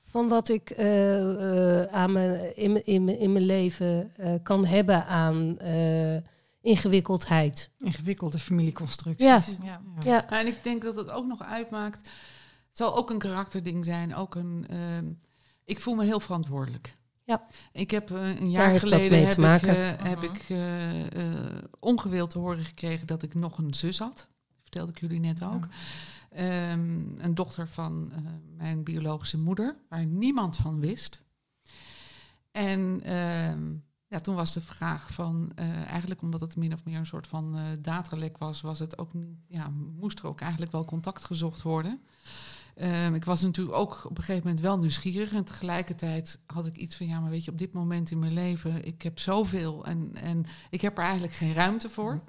Van 0.00 0.28
wat 0.28 0.48
ik 0.48 0.70
eh, 0.70 1.80
eh, 1.80 1.92
aan 1.92 2.12
mijn, 2.12 2.56
in, 2.56 2.72
mijn- 2.72 2.86
in, 2.86 3.04
mijn- 3.04 3.18
in 3.18 3.32
mijn 3.32 3.44
leven 3.44 4.12
eh, 4.16 4.32
kan 4.42 4.64
hebben 4.64 5.06
aan 5.06 5.58
eh, 5.58 6.16
ingewikkeldheid. 6.60 7.70
Ingewikkelde 7.78 8.38
familieconstructies. 8.38 9.26
Ja. 9.26 9.42
Ja. 9.62 9.80
Ja, 10.04 10.12
Ja, 10.12 10.30
en 10.30 10.46
ik 10.46 10.62
denk 10.62 10.82
dat 10.82 10.96
het 10.96 11.10
ook 11.10 11.26
nog 11.26 11.42
uitmaakt. 11.42 12.10
Het 12.72 12.80
zal 12.80 12.96
ook 12.96 13.10
een 13.10 13.18
karakterding 13.18 13.84
zijn. 13.84 14.14
Ook 14.14 14.34
een, 14.34 14.66
ehm, 14.68 15.12
ik 15.64 15.80
voel 15.80 15.94
me 15.94 16.04
heel 16.04 16.20
verantwoordelijk. 16.20 16.96
Ja. 17.24 17.46
Ik 17.72 17.90
heb 17.90 18.10
eh, 18.10 18.28
een 18.28 18.34
Daar 18.36 18.46
jaar 18.48 18.68
heeft 18.68 18.80
dat 18.82 18.90
geleden 18.90 19.10
mee 19.12 19.20
heb 19.20 19.30
te 19.30 19.36
ik, 19.40 19.46
maken. 19.46 19.98
eh, 19.98 20.04
heb 20.04 20.22
ik 20.22 20.44
eh, 20.48 21.46
eh, 21.56 21.62
ongewild 21.80 22.30
te 22.30 22.38
horen 22.38 22.64
gekregen 22.64 23.06
dat 23.06 23.22
ik 23.22 23.34
nog 23.34 23.58
een 23.58 23.74
zus 23.74 23.98
had. 23.98 24.16
Dat 24.16 24.60
vertelde 24.62 24.90
ik 24.92 25.00
jullie 25.00 25.20
net 25.20 25.42
ook. 25.44 25.66
Ehm, 26.30 27.00
een 27.18 27.34
dochter 27.34 27.68
van 27.68 28.12
eh, 28.12 28.18
mijn 28.56 28.82
biologische 28.84 29.38
moeder, 29.38 29.76
waar 29.88 30.06
niemand 30.06 30.56
van 30.56 30.80
wist. 30.80 31.22
En 32.50 33.00
ehm, 33.04 33.72
ja, 34.06 34.18
toen 34.20 34.34
was 34.34 34.52
de 34.52 34.60
vraag 34.60 35.12
van, 35.12 35.52
eh, 35.54 35.86
eigenlijk 35.86 36.22
omdat 36.22 36.40
het 36.40 36.56
min 36.56 36.72
of 36.72 36.84
meer 36.84 36.98
een 36.98 37.06
soort 37.06 37.26
van 37.26 37.56
eh 37.56 37.64
datalek 37.80 38.38
was, 38.38 38.60
was 38.60 38.78
het 38.78 38.98
ook 38.98 39.14
niet, 39.14 39.36
ja, 39.48 39.70
moest 39.98 40.18
er 40.18 40.26
ook 40.26 40.40
eigenlijk 40.40 40.72
wel 40.72 40.84
contact 40.84 41.24
gezocht 41.24 41.62
worden. 41.62 42.00
Ehm, 42.74 43.14
ik 43.14 43.24
was 43.24 43.42
natuurlijk 43.42 43.76
ook 43.76 44.00
op 44.04 44.18
een 44.18 44.24
gegeven 44.24 44.46
moment 44.46 44.60
wel 44.64 44.78
nieuwsgierig 44.78 45.32
en 45.32 45.44
tegelijkertijd 45.44 46.38
had 46.46 46.66
ik 46.66 46.76
iets 46.76 46.96
van, 46.96 47.06
ja, 47.06 47.20
maar 47.20 47.30
weet 47.30 47.44
je, 47.44 47.50
op 47.50 47.58
dit 47.58 47.72
moment 47.72 48.10
in 48.10 48.18
mijn 48.18 48.32
leven, 48.34 48.84
ik 48.84 49.02
heb 49.02 49.18
zoveel 49.18 49.84
en, 49.84 50.10
en 50.14 50.46
ik 50.70 50.80
heb 50.80 50.98
er 50.98 51.04
eigenlijk 51.04 51.34
geen 51.34 51.54
ruimte 51.54 51.88
voor. 51.88 52.20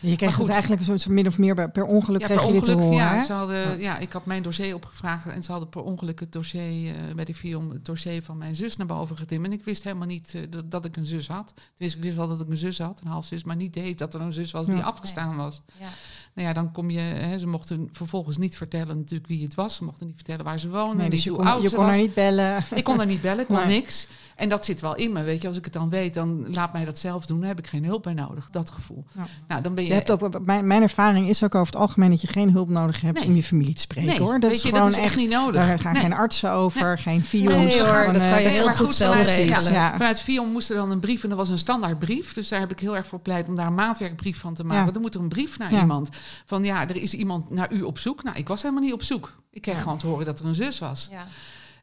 Je 0.00 0.16
kreeg 0.16 0.34
goed. 0.34 0.42
het 0.42 0.50
eigenlijk 0.52 0.80
een 0.86 0.98
soort 1.00 1.14
min 1.14 1.26
of 1.26 1.38
meer 1.38 1.70
per 1.70 1.84
ongeluk 1.84 2.20
Ja, 2.20 2.26
kreeg 2.26 2.38
per 2.38 2.46
je 2.46 2.52
dit 2.52 2.64
te 2.64 2.72
horen. 2.72 2.96
ja, 2.96 3.24
ze 3.24 3.32
hadden, 3.32 3.80
ja, 3.80 3.98
ik 3.98 4.12
had 4.12 4.26
mijn 4.26 4.42
dossier 4.42 4.74
opgevraagd 4.74 5.26
en 5.26 5.42
ze 5.42 5.50
hadden 5.50 5.68
per 5.68 5.82
ongeluk 5.82 6.20
het 6.20 6.32
dossier 6.32 6.94
eh, 6.94 7.14
bij 7.14 7.24
de 7.24 7.34
FIOM, 7.34 7.70
het 7.70 7.84
dossier 7.84 8.22
van 8.22 8.38
mijn 8.38 8.56
zus 8.56 8.76
naar 8.76 8.86
boven 8.86 9.16
getimd. 9.16 9.44
En 9.44 9.52
ik 9.52 9.64
wist 9.64 9.84
helemaal 9.84 10.06
niet 10.06 10.34
eh, 10.34 10.42
dat, 10.50 10.70
dat 10.70 10.84
ik 10.84 10.96
een 10.96 11.06
zus 11.06 11.28
had. 11.28 11.54
Dus 11.76 11.94
ik 11.96 12.02
wist 12.02 12.16
wel 12.16 12.28
dat 12.28 12.40
ik 12.40 12.48
een 12.48 12.56
zus 12.56 12.78
had, 12.78 13.00
een 13.00 13.06
halfzus, 13.10 13.44
maar 13.44 13.56
niet 13.56 13.72
deed 13.74 13.98
dat 13.98 14.14
er 14.14 14.20
een 14.20 14.32
zus 14.32 14.50
was 14.50 14.66
die 14.66 14.76
Ja. 14.76 14.82
afgestaan 14.82 15.36
was. 15.36 15.62
Ja. 15.80 15.88
Nou 16.34 16.48
ja, 16.48 16.54
dan 16.54 16.72
kom 16.72 16.90
je, 16.90 17.00
hè, 17.00 17.38
ze 17.38 17.46
mochten 17.46 17.88
vervolgens 17.92 18.36
niet 18.36 18.56
vertellen 18.56 18.96
natuurlijk 18.96 19.26
wie 19.26 19.42
het 19.42 19.54
was. 19.54 19.74
Ze 19.74 19.84
mochten 19.84 20.06
niet 20.06 20.14
vertellen 20.14 20.44
waar 20.44 20.58
ze 20.58 20.68
woonden, 20.70 20.96
Nee, 20.96 21.10
dus 21.10 21.24
je 21.24 21.30
hoe 21.30 21.44
kon, 21.44 21.62
je 21.62 21.70
kon 21.74 21.84
haar 21.84 21.96
niet 21.96 22.14
bellen. 22.14 22.64
Ik 22.74 22.84
kon 22.84 22.96
daar 22.96 23.06
niet 23.06 23.22
bellen, 23.22 23.40
ik 23.40 23.46
kon 23.46 23.66
niks. 23.66 24.06
En 24.36 24.48
dat 24.48 24.64
zit 24.64 24.80
wel 24.80 24.94
in 24.94 25.12
me, 25.12 25.22
weet 25.22 25.42
je. 25.42 25.48
Als 25.48 25.56
ik 25.56 25.64
het 25.64 25.72
dan 25.72 25.90
weet, 25.90 26.14
dan 26.14 26.54
laat 26.54 26.72
mij 26.72 26.84
dat 26.84 26.98
zelf 26.98 27.26
doen. 27.26 27.38
Dan 27.38 27.48
heb 27.48 27.58
ik 27.58 27.66
geen 27.66 27.84
hulp 27.84 28.02
bij 28.02 28.12
nodig, 28.12 28.48
dat 28.50 28.70
gevoel. 28.70 29.04
Ja. 29.16 29.26
Nou, 29.48 29.62
dan 29.62 29.74
ben 29.74 29.82
je... 29.84 29.88
je 29.88 29.94
hebt 29.96 30.10
ook, 30.10 30.44
mijn, 30.44 30.66
mijn 30.66 30.82
ervaring 30.82 31.28
is 31.28 31.44
ook 31.44 31.54
over 31.54 31.72
het 31.72 31.82
algemeen 31.82 32.10
dat 32.10 32.20
je 32.20 32.26
geen 32.26 32.50
hulp 32.50 32.68
nodig 32.68 33.00
hebt 33.00 33.18
Nee. 33.18 33.28
om 33.28 33.34
je 33.34 33.42
familie 33.42 33.74
te 33.74 33.80
spreken 33.80 34.10
nee, 34.10 34.20
hoor. 34.20 34.32
Dat 34.40 34.42
weet 34.42 34.50
is 34.50 34.62
je, 34.62 34.68
gewoon 34.68 34.88
dat 34.90 34.98
is 34.98 35.04
echt 35.04 35.16
niet 35.16 35.30
nodig. 35.30 35.66
Daar 35.66 35.78
gaan 35.78 35.92
Nee. 35.92 36.02
geen 36.02 36.12
artsen 36.12 36.50
over, 36.50 36.98
geen 36.98 37.22
fions. 37.24 37.54
Nee 37.54 37.78
hoor, 37.80 37.88
gewoon, 37.88 38.12
dat 38.12 38.22
eh, 38.22 38.30
kan 38.30 38.42
je 38.42 38.46
nee, 38.48 38.56
heel 38.56 38.66
goed 38.68 38.76
goed, 38.76 38.94
zelf 38.94 39.24
regelen. 39.24 39.72
ja. 39.72 39.92
Vanuit 39.92 40.20
Vion 40.20 40.52
moest 40.52 40.70
er 40.70 40.76
dan 40.76 40.90
een 40.90 41.00
brief 41.00 41.22
en 41.22 41.28
dat 41.28 41.38
was 41.38 41.48
een 41.48 41.58
standaardbrief. 41.58 42.32
Dus 42.32 42.48
daar 42.48 42.60
heb 42.60 42.70
ik 42.70 42.80
heel 42.80 42.96
erg 42.96 43.06
voor 43.06 43.20
pleit 43.20 43.48
om 43.48 43.56
daar 43.56 43.66
een 43.66 43.74
maatwerkbrief 43.74 44.38
van 44.40 44.54
te 44.54 44.62
maken. 44.62 44.76
Ja. 44.76 44.82
Want 44.82 44.94
dan 44.94 45.02
moet 45.02 45.14
er 45.14 45.20
een 45.20 45.28
brief 45.28 45.58
naar 45.58 45.72
iemand. 45.72 46.08
Van 46.44 46.64
ja, 46.64 46.88
er 46.88 46.96
is 46.96 47.14
iemand 47.14 47.50
naar 47.50 47.72
u 47.72 47.82
op 47.82 47.98
zoek. 47.98 48.22
Nou, 48.22 48.36
ik 48.36 48.48
was 48.48 48.62
helemaal 48.62 48.82
niet 48.84 48.92
op 48.92 49.02
zoek. 49.02 49.34
Ik 49.50 49.62
kreeg 49.62 49.74
Ja. 49.76 49.80
gewoon 49.82 49.98
te 49.98 50.06
horen 50.06 50.24
dat 50.26 50.38
er 50.40 50.46
een 50.46 50.54
zus 50.54 50.78
was. 50.78 51.08
Ja. 51.10 51.26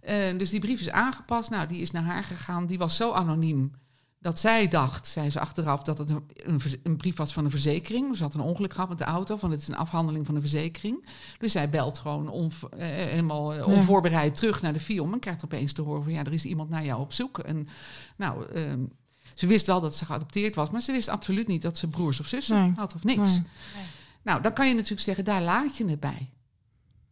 Eh, 0.01 0.37
dus 0.37 0.49
die 0.49 0.59
brief 0.59 0.79
is 0.79 0.89
aangepast. 0.89 1.49
Nou, 1.49 1.67
die 1.67 1.81
is 1.81 1.91
naar 1.91 2.03
haar 2.03 2.23
gegaan. 2.23 2.65
Die 2.65 2.77
was 2.77 2.95
zo 2.95 3.11
anoniem 3.11 3.71
dat 4.19 4.39
zij 4.39 4.67
dacht, 4.67 5.07
zei 5.07 5.29
ze 5.29 5.39
achteraf, 5.39 5.83
dat 5.83 5.97
het 5.97 6.09
een, 6.09 6.61
een, 6.83 6.97
brief 6.97 7.15
was 7.17 7.33
van 7.33 7.45
een 7.45 7.51
verzekering. 7.51 8.17
Ze 8.17 8.23
had 8.23 8.33
een 8.33 8.39
ongeluk 8.41 8.73
gehad 8.73 8.89
met 8.89 8.97
de 8.97 9.03
auto, 9.03 9.37
van 9.37 9.51
het 9.51 9.61
is 9.61 9.67
een 9.67 9.75
afhandeling 9.77 10.25
van 10.25 10.35
een 10.35 10.41
verzekering. 10.41 11.05
Dus 11.39 11.51
zij 11.51 11.69
belt 11.69 11.97
gewoon 11.99 12.29
onv- 12.29 12.63
eh, 12.63 12.87
helemaal 12.87 13.53
eh, 13.53 13.67
onvoorbereid 13.67 14.35
terug 14.35 14.61
naar 14.61 14.73
de 14.73 14.79
FIOM 14.79 15.13
en 15.13 15.19
krijgt 15.19 15.43
opeens 15.43 15.73
te 15.73 15.81
horen 15.81 16.03
van 16.03 16.11
ja, 16.11 16.23
er 16.23 16.33
is 16.33 16.45
iemand 16.45 16.69
naar 16.69 16.83
jou 16.85 17.01
op 17.01 17.13
zoek. 17.13 17.39
En 17.39 17.67
nou, 18.15 18.45
ehm, 18.51 18.79
ze 19.33 19.47
wist 19.47 19.65
wel 19.65 19.81
dat 19.81 19.95
ze 19.95 20.05
geadopteerd 20.05 20.55
was, 20.55 20.69
maar 20.69 20.81
ze 20.81 20.91
wist 20.91 21.09
absoluut 21.09 21.47
niet 21.47 21.61
dat 21.61 21.77
ze 21.77 21.87
broers 21.87 22.19
of 22.19 22.27
zussen 22.27 22.55
Nee. 22.57 22.73
had 22.75 22.95
of 22.95 23.03
niks. 23.03 23.31
Nee. 23.31 23.43
Nou, 24.23 24.41
dan 24.41 24.53
kan 24.53 24.67
je 24.67 24.73
natuurlijk 24.73 25.01
zeggen, 25.01 25.25
daar 25.25 25.41
laat 25.41 25.77
je 25.77 25.85
het 25.85 25.99
bij. 25.99 26.29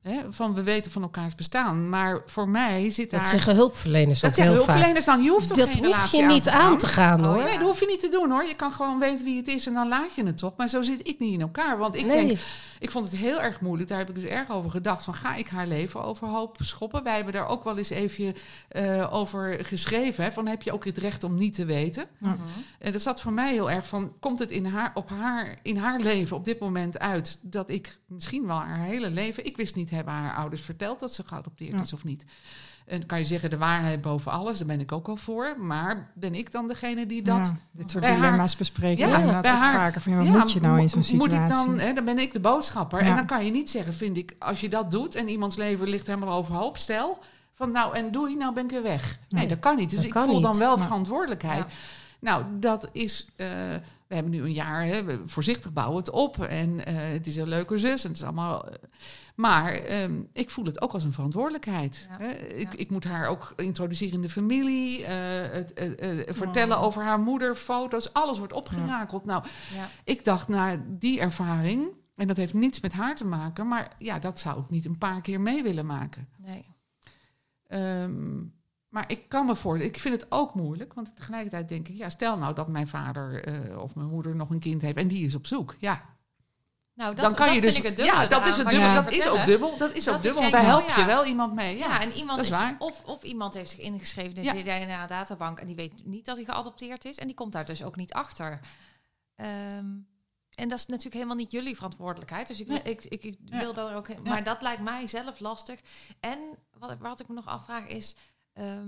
Hè, 0.01 0.19
van 0.29 0.53
we 0.53 0.63
weten 0.63 0.91
van 0.91 1.01
elkaars 1.01 1.35
bestaan. 1.35 1.89
Maar 1.89 2.21
voor 2.25 2.49
mij 2.49 2.89
zit 2.89 3.11
Dat 3.11 3.19
daar... 3.19 3.29
zeggen 3.29 3.55
hulpverleners 3.55 4.19
Dat 4.19 4.29
ook 4.29 4.35
heel 4.35 4.45
vaak. 4.45 4.55
hulpverleners 4.55 5.05
dan. 5.05 5.23
Je 5.23 5.29
hoeft 5.29 5.47
toch 5.47 5.57
Dat 5.57 5.69
geen 5.69 5.85
hoef 5.85 6.11
je 6.11 6.21
niet 6.25 6.43
te 6.43 6.51
aan 6.51 6.59
gaan? 6.61 6.77
te 6.77 6.87
gaan 6.87 7.19
Oh, 7.19 7.25
hoor. 7.27 7.37
ja. 7.37 7.43
Nee, 7.43 7.57
dat 7.57 7.67
hoef 7.67 7.79
je 7.79 7.85
niet 7.85 7.99
te 7.99 8.09
doen 8.09 8.31
hoor. 8.31 8.45
Je 8.45 8.55
kan 8.55 8.71
gewoon 8.71 8.99
weten 8.99 9.25
wie 9.25 9.37
het 9.37 9.47
is 9.47 9.67
en 9.67 9.73
dan 9.73 9.87
laat 9.87 10.15
je 10.15 10.23
het 10.25 10.37
toch. 10.37 10.53
Maar 10.57 10.67
zo 10.67 10.81
zit 10.81 11.07
ik 11.07 11.19
niet 11.19 11.33
in 11.33 11.41
elkaar. 11.41 11.77
Want 11.77 11.95
ik 11.95 12.05
nee. 12.05 12.25
denk, 12.27 12.39
ik 12.79 12.91
vond 12.91 13.11
het 13.11 13.19
heel 13.19 13.41
erg 13.41 13.61
moeilijk. 13.61 13.89
Daar 13.89 13.97
heb 13.97 14.09
ik 14.09 14.15
dus 14.15 14.23
erg 14.23 14.49
over 14.51 14.69
gedacht. 14.71 15.03
Van 15.03 15.13
ga 15.13 15.35
ik 15.35 15.47
haar 15.47 15.67
leven 15.67 16.03
overhoop 16.03 16.57
schoppen? 16.59 17.03
Wij 17.03 17.15
hebben 17.15 17.33
daar 17.33 17.47
ook 17.47 17.63
wel 17.63 17.77
eens 17.77 17.89
even 17.89 18.35
eh, 18.69 19.13
over 19.13 19.59
geschreven. 19.65 20.23
Hè, 20.23 20.31
van 20.31 20.47
heb 20.47 20.61
je 20.61 20.71
ook 20.71 20.85
het 20.85 20.97
recht 20.97 21.23
om 21.23 21.35
niet 21.35 21.53
te 21.55 21.65
weten? 21.65 22.05
Mhm. 22.17 22.33
En 22.79 22.91
dat 22.91 23.01
zat 23.01 23.21
voor 23.21 23.33
mij 23.33 23.51
heel 23.51 23.71
erg 23.71 23.87
van, 23.87 24.13
komt 24.19 24.39
het 24.39 24.51
in 24.51 24.65
haar, 24.65 24.91
op 24.93 25.09
haar, 25.09 25.57
in 25.61 25.77
haar 25.77 25.99
leven 25.99 26.37
op 26.37 26.45
dit 26.45 26.59
moment 26.59 26.99
uit 26.99 27.39
dat 27.41 27.69
ik 27.69 27.97
misschien 28.05 28.47
wel 28.47 28.57
haar 28.57 28.79
hele 28.79 29.09
leven, 29.09 29.45
ik 29.45 29.57
wist 29.57 29.75
niet, 29.75 29.88
hebben 29.95 30.13
haar 30.13 30.35
ouders 30.35 30.61
verteld 30.61 30.99
dat 30.99 31.13
ze 31.13 31.23
geadopteerd 31.25 31.71
Ja. 31.75 31.81
is 31.81 31.93
of 31.93 32.03
niet. 32.03 32.25
En 32.85 33.05
kan 33.05 33.19
je 33.19 33.25
zeggen, 33.25 33.49
de 33.49 33.57
waarheid 33.57 34.01
boven 34.01 34.31
alles, 34.31 34.57
daar 34.57 34.67
ben 34.67 34.79
ik 34.79 34.91
ook 34.91 35.07
wel 35.07 35.15
voor. 35.17 35.55
Maar 35.59 36.11
ben 36.15 36.35
ik 36.35 36.51
dan 36.51 36.67
degene 36.67 37.05
die 37.05 37.21
dat... 37.21 37.45
Ja, 37.45 37.57
dit 37.71 37.91
soort 37.91 38.03
bij 38.03 38.13
haar- 38.13 38.21
dilemma's 38.21 38.55
bespreken 38.55 39.07
Ja, 39.07 39.15
bij 39.19 39.37
ook 39.37 39.45
haar- 39.45 39.73
vaker. 39.73 40.01
Van, 40.01 40.11
ja, 40.11 40.17
wat 40.17 40.27
Ja, 40.27 40.37
moet 40.39 40.51
je 40.51 40.59
nou 40.61 40.79
in 40.79 40.89
zo'n 40.89 41.03
situatie? 41.03 41.39
Moet 41.39 41.49
ik 41.49 41.55
dan, 41.55 41.79
hè, 41.79 41.93
dan 41.93 42.05
ben 42.05 42.17
ik 42.19 42.33
de 42.33 42.39
boodschapper. 42.39 43.03
Ja. 43.03 43.09
En 43.09 43.15
dan 43.15 43.25
kan 43.25 43.45
je 43.45 43.51
niet 43.51 43.69
zeggen, 43.69 43.93
vind 43.93 44.17
ik, 44.17 44.35
als 44.39 44.59
je 44.59 44.69
dat 44.69 44.91
doet 44.91 45.15
en 45.15 45.29
iemands 45.29 45.55
leven 45.55 45.87
ligt 45.89 46.07
helemaal 46.07 46.37
overhoop, 46.37 46.77
stel 46.77 47.19
van 47.53 47.71
nou 47.71 47.95
en 47.95 48.11
doei, 48.11 48.35
nou 48.35 48.53
ben 48.53 48.63
ik 48.63 48.69
weer 48.69 48.83
weg. 48.83 49.19
Nee, 49.29 49.47
dat 49.47 49.59
kan 49.59 49.75
niet. 49.75 49.89
Dus 49.89 49.97
dat 49.97 50.05
ik 50.07 50.13
voel 50.13 50.41
dan 50.41 50.51
niet. 50.51 50.59
wel 50.59 50.77
Ja. 50.77 50.83
verantwoordelijkheid. 50.83 51.65
Nou, 52.19 52.43
dat 52.59 52.89
is. 52.91 53.27
eh, 53.35 53.47
we 54.07 54.15
hebben 54.15 54.31
nu 54.33 54.41
een 54.41 54.53
jaar, 54.53 54.83
hè, 54.85 55.03
voorzichtig 55.25 55.73
bouwen 55.73 55.97
het 55.97 56.09
op. 56.09 56.43
En 56.43 56.85
eh, 56.85 56.95
het 56.97 57.27
is 57.27 57.35
een 57.35 57.47
leuke 57.47 57.77
zus. 57.77 58.03
En 58.03 58.09
het 58.09 58.17
is 58.19 58.23
allemaal. 58.25 58.65
eh, 58.67 58.73
maar 59.39 59.73
ehm, 59.73 60.21
ik 60.33 60.49
voel 60.49 60.65
het 60.65 60.81
ook 60.81 60.91
als 60.91 61.03
een 61.03 61.13
verantwoordelijkheid. 61.13 62.07
Ja. 62.09 62.17
Hè. 62.17 62.29
Ik, 62.31 62.71
Ja. 62.71 62.77
ik 62.77 62.89
moet 62.91 63.03
haar 63.03 63.27
ook 63.27 63.53
introduceren 63.55 64.13
in 64.13 64.21
de 64.21 64.29
familie. 64.29 65.05
eh, 65.05 65.51
het, 65.51 65.73
eh, 65.73 66.19
eh, 66.27 66.33
vertellen 66.35 66.77
Oh. 66.77 66.83
over 66.83 67.03
haar 67.03 67.19
moeder, 67.19 67.55
foto's. 67.55 68.13
Alles 68.13 68.37
wordt 68.37 68.53
opgerakeld. 68.53 69.25
Nou, 69.25 69.43
ik 70.03 70.23
dacht 70.23 70.47
na 70.47 70.83
die 70.87 71.19
ervaring. 71.19 71.87
En 72.15 72.27
dat 72.27 72.37
heeft 72.37 72.53
niets 72.53 72.79
met 72.79 72.93
haar 72.93 73.15
te 73.15 73.25
maken. 73.25 73.67
Maar 73.67 73.91
ja, 73.97 74.19
dat 74.19 74.39
zou 74.39 74.61
ik 74.61 74.69
niet 74.69 74.85
een 74.85 74.97
paar 74.97 75.21
keer 75.21 75.41
mee 75.41 75.63
willen 75.63 75.85
maken. 75.85 76.27
Nee. 76.45 76.65
Ehm, 77.67 78.37
maar 78.89 79.03
ik 79.11 79.29
kan 79.29 79.45
me 79.45 79.55
voorstellen, 79.55 79.93
ik 79.95 79.99
vind 80.01 80.21
het 80.21 80.31
ook 80.31 80.53
moeilijk, 80.53 80.93
want 80.93 81.15
tegelijkertijd 81.15 81.69
denk 81.69 81.87
ik, 81.87 81.95
ja, 81.97 82.09
stel 82.09 82.37
nou 82.37 82.53
dat 82.55 82.67
mijn 82.67 82.87
vader 82.87 83.43
of 83.81 83.95
mijn 83.95 84.09
moeder 84.09 84.35
nog 84.35 84.49
een 84.49 84.59
kind 84.59 84.81
heeft 84.81 84.97
en 84.97 85.07
die 85.07 85.25
is 85.25 85.35
op 85.35 85.47
zoek. 85.47 85.75
Ja, 85.79 86.01
Nou, 86.99 87.15
dat, 87.15 87.23
dan 87.25 87.33
kan 87.35 87.45
dat 87.45 87.55
je 87.55 87.61
vind 87.61 87.75
dus. 87.75 87.91
ik 87.91 87.97
het 87.97 88.05
ja, 88.07 88.27
dat 88.27 88.47
is 88.47 88.57
het 88.57 88.69
dubbel. 88.69 88.93
Dat 89.03 89.11
is 89.11 89.27
ook 89.27 89.45
dubbel. 89.45 89.77
Dat 89.77 89.93
is 89.93 90.03
Dat 90.03 90.15
ook 90.15 90.21
dubbel, 90.21 90.41
want 90.41 90.53
daar 90.53 90.63
help 90.65 90.89
je 90.89 91.05
wel 91.05 91.25
iemand 91.25 91.53
mee. 91.53 91.77
Ja, 91.77 91.87
Ja, 91.87 92.01
en 92.01 92.11
iemand 92.11 92.37
dat 92.37 92.45
is 92.47 92.51
waar. 92.51 92.75
Of, 92.79 93.01
of 93.05 93.23
iemand 93.23 93.53
heeft 93.53 93.69
zich 93.69 93.79
ingeschreven 93.79 94.43
in 94.43 94.55
de 94.55 94.63
DNA-databank 94.63 95.59
en 95.59 95.65
die 95.67 95.75
weet 95.75 96.05
niet 96.05 96.25
dat 96.25 96.35
hij 96.35 96.45
geadopteerd 96.45 97.05
is 97.05 97.17
en 97.17 97.27
die 97.27 97.35
komt 97.35 97.51
daar 97.51 97.65
dus 97.65 97.83
ook 97.83 97.95
niet 97.95 98.13
achter. 98.13 98.59
Ehm, 99.35 99.85
en 100.55 100.69
dat 100.69 100.77
is 100.79 100.85
natuurlijk 100.85 101.13
helemaal 101.15 101.35
niet 101.35 101.51
jullie 101.51 101.75
verantwoordelijkheid. 101.75 102.47
Dus 102.47 102.59
ik, 102.59 102.67
Nee. 102.67 102.81
ik, 102.81 103.03
ik, 103.03 103.23
ik 103.23 103.37
Ja. 103.45 103.59
wil 103.59 103.73
dat 103.73 103.89
er 103.89 103.95
ook. 103.95 104.07
Ja. 104.07 104.15
Maar 104.23 104.43
dat 104.43 104.61
lijkt 104.61 104.81
mij 104.81 105.07
zelf 105.07 105.39
lastig. 105.39 105.79
En 106.19 106.39
wat, 106.77 106.91
ik- 106.91 106.99
wat 106.99 107.19
ik 107.19 107.27
me 107.27 107.33
nog 107.33 107.45
afvraag 107.47 107.85
is. 107.87 108.15
ehm, 108.53 108.87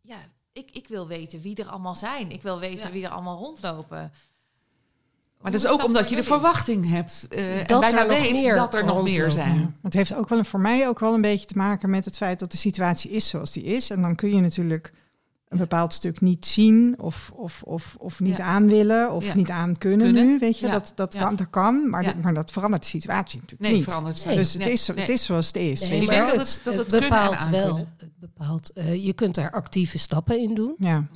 ja, 0.00 0.16
ik, 0.52 0.70
ik 0.70 0.88
wil 0.88 1.06
weten 1.06 1.40
wie 1.40 1.56
er 1.56 1.68
allemaal 1.68 1.96
zijn. 1.96 2.30
Ik 2.30 2.42
wil 2.42 2.58
weten 2.58 2.86
Ja. 2.86 2.90
wie 2.90 3.04
er 3.04 3.10
allemaal 3.10 3.38
rondlopen. 3.38 4.12
Maar 5.40 5.52
dat 5.52 5.60
is 5.64 5.66
ook 5.70 5.84
omdat 5.84 6.08
je 6.10 6.16
de 6.16 6.24
verwachting 6.24 6.88
hebt 6.90 7.26
eh, 7.30 7.60
en 7.60 7.66
Dat 7.66 7.80
bijna 7.80 8.02
er 8.02 8.08
weet 8.08 8.32
meer 8.32 8.54
dat 8.54 8.74
er 8.74 8.84
nog 8.84 9.02
meer 9.02 9.30
zijn. 9.32 9.54
Ja, 9.54 9.72
het 9.82 9.94
heeft 9.94 10.14
ook 10.14 10.28
wel 10.28 10.38
een, 10.38 10.44
voor 10.44 10.60
mij 10.60 10.88
ook 10.88 10.98
wel 10.98 11.14
een 11.14 11.20
beetje 11.20 11.46
te 11.46 11.56
maken 11.56 11.90
met 11.90 12.04
het 12.04 12.16
feit 12.16 12.38
dat 12.38 12.50
de 12.50 12.56
situatie 12.56 13.10
is 13.10 13.28
zoals 13.28 13.52
die 13.52 13.62
is. 13.62 13.90
En 13.90 14.02
dan 14.02 14.14
kun 14.14 14.34
je 14.34 14.40
natuurlijk 14.40 14.92
een 15.48 15.58
bepaald 15.58 15.92
stuk 15.92 16.20
niet 16.20 16.46
zien 16.46 16.94
of, 17.00 17.30
of, 17.34 17.62
of, 17.62 17.96
of 17.98 18.20
niet 18.20 18.36
Ja. 18.36 18.44
aan 18.44 18.66
willen 18.68 19.12
of 19.12 19.24
Ja. 19.26 19.34
niet 19.34 19.50
aan 19.50 19.78
kunnen, 19.78 20.06
Kunnen. 20.06 20.26
nu. 20.26 20.38
Weet 20.38 20.58
je, 20.58 20.66
Ja. 20.66 20.72
dat, 20.72 20.92
dat, 20.94 21.12
Ja. 21.12 21.20
kan, 21.20 21.36
dat 21.36 21.50
kan, 21.50 21.90
maar, 21.90 22.02
Ja. 22.02 22.12
dit- 22.12 22.22
maar 22.22 22.34
dat 22.34 22.50
verandert 22.50 22.82
de 22.82 22.88
situatie 22.88 23.40
natuurlijk 23.40 23.62
Nee, 23.70 23.78
niet. 23.78 23.84
verandert 23.88 24.24
Nee. 24.24 24.36
Dus 24.36 24.52
het, 24.52 24.62
Nee, 24.62 24.72
is, 24.72 24.86
het 24.86 25.08
is 25.08 25.24
zoals 25.24 25.46
het 25.46 25.56
is. 25.56 25.80
Nee, 25.80 25.88
weet 25.90 25.98
je 25.98 26.04
Ik 26.04 26.10
denk 26.10 26.26
dat 26.26 26.36
het- 26.36 26.60
dat 26.64 26.74
het 26.74 26.88
bepaalt 27.00 27.48
wel. 27.48 27.76
Het 27.76 28.10
bepaalt, 28.20 28.72
eh, 28.72 29.04
je 29.04 29.12
kunt 29.12 29.36
er 29.36 29.50
actieve 29.50 29.98
stappen 29.98 30.40
in 30.40 30.54
doen. 30.54 30.74
Ja, 30.78 31.06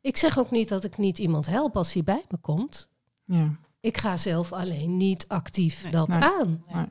Ik 0.00 0.16
zeg 0.16 0.38
ook 0.38 0.50
niet 0.50 0.68
dat 0.68 0.84
ik 0.84 0.98
niet 0.98 1.18
iemand 1.18 1.46
help 1.46 1.76
als 1.76 1.92
hij 1.92 2.02
bij 2.02 2.24
me 2.28 2.36
komt. 2.40 2.88
ja. 3.24 3.50
Ik 3.82 3.98
ga 3.98 4.16
zelf 4.16 4.52
alleen 4.52 4.96
niet 4.96 5.24
actief 5.28 5.82
Nee. 5.82 5.92
dat 5.92 6.08
Nee. 6.08 6.20
aan. 6.22 6.64
Nee. 6.72 6.84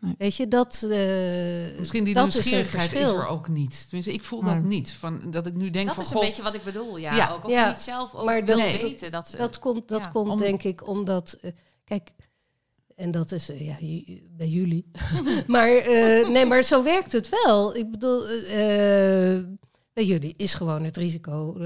Nee. 0.00 0.14
Weet 0.18 0.36
je, 0.36 0.48
dat, 0.48 0.82
eh, 0.90 1.78
Misschien 1.78 2.04
die 2.04 2.14
dat 2.14 2.26
is 2.26 2.34
nieuwsgierigheid 2.34 2.92
is, 2.92 3.10
er 3.10 3.26
ook 3.26 3.48
niet. 3.48 3.82
Tenminste, 3.88 4.12
ik 4.12 4.24
voel 4.24 4.42
Nee. 4.42 4.54
dat 4.54 4.62
niet. 4.64 4.92
Van, 4.92 5.30
dat 5.30 5.46
ik 5.46 5.54
nu 5.54 5.70
denk 5.70 5.86
Dat 5.86 5.94
van, 5.94 6.04
is 6.04 6.10
een 6.10 6.20
beetje 6.20 6.42
wat 6.42 6.54
ik 6.54 6.64
bedoel. 6.64 6.96
Ja, 6.96 7.14
Ja. 7.14 7.30
ook 7.32 7.44
of 7.44 7.50
Ja. 7.50 7.68
niet 7.68 7.78
zelf 7.78 8.14
ook 8.14 8.24
Maar 8.24 8.44
dat- 8.44 8.56
weten 8.56 9.10
dat 9.10 9.28
ze. 9.28 9.36
Dat 9.36 9.58
komt, 9.58 9.88
dat 9.88 10.00
Ja, 10.00 10.08
komt 10.08 10.30
om- 10.30 10.38
denk 10.38 10.62
ik 10.62 10.86
omdat... 10.88 11.36
eh, 11.40 11.50
kijk, 11.84 12.10
en 12.94 13.10
dat 13.10 13.32
is 13.32 13.48
eh, 13.48 13.66
ja, 13.66 13.76
bij 14.36 14.48
jullie. 14.48 14.90
maar, 15.46 15.68
eh, 15.76 16.28
nee, 16.28 16.46
maar 16.46 16.62
zo 16.62 16.82
werkt 16.82 17.12
het 17.12 17.28
wel. 17.44 17.76
Ik 17.76 17.90
bedoel, 17.90 18.26
eh, 18.28 19.44
bij 19.92 20.04
jullie 20.04 20.34
is 20.36 20.54
gewoon 20.54 20.84
het 20.84 20.96
risico 20.96 21.56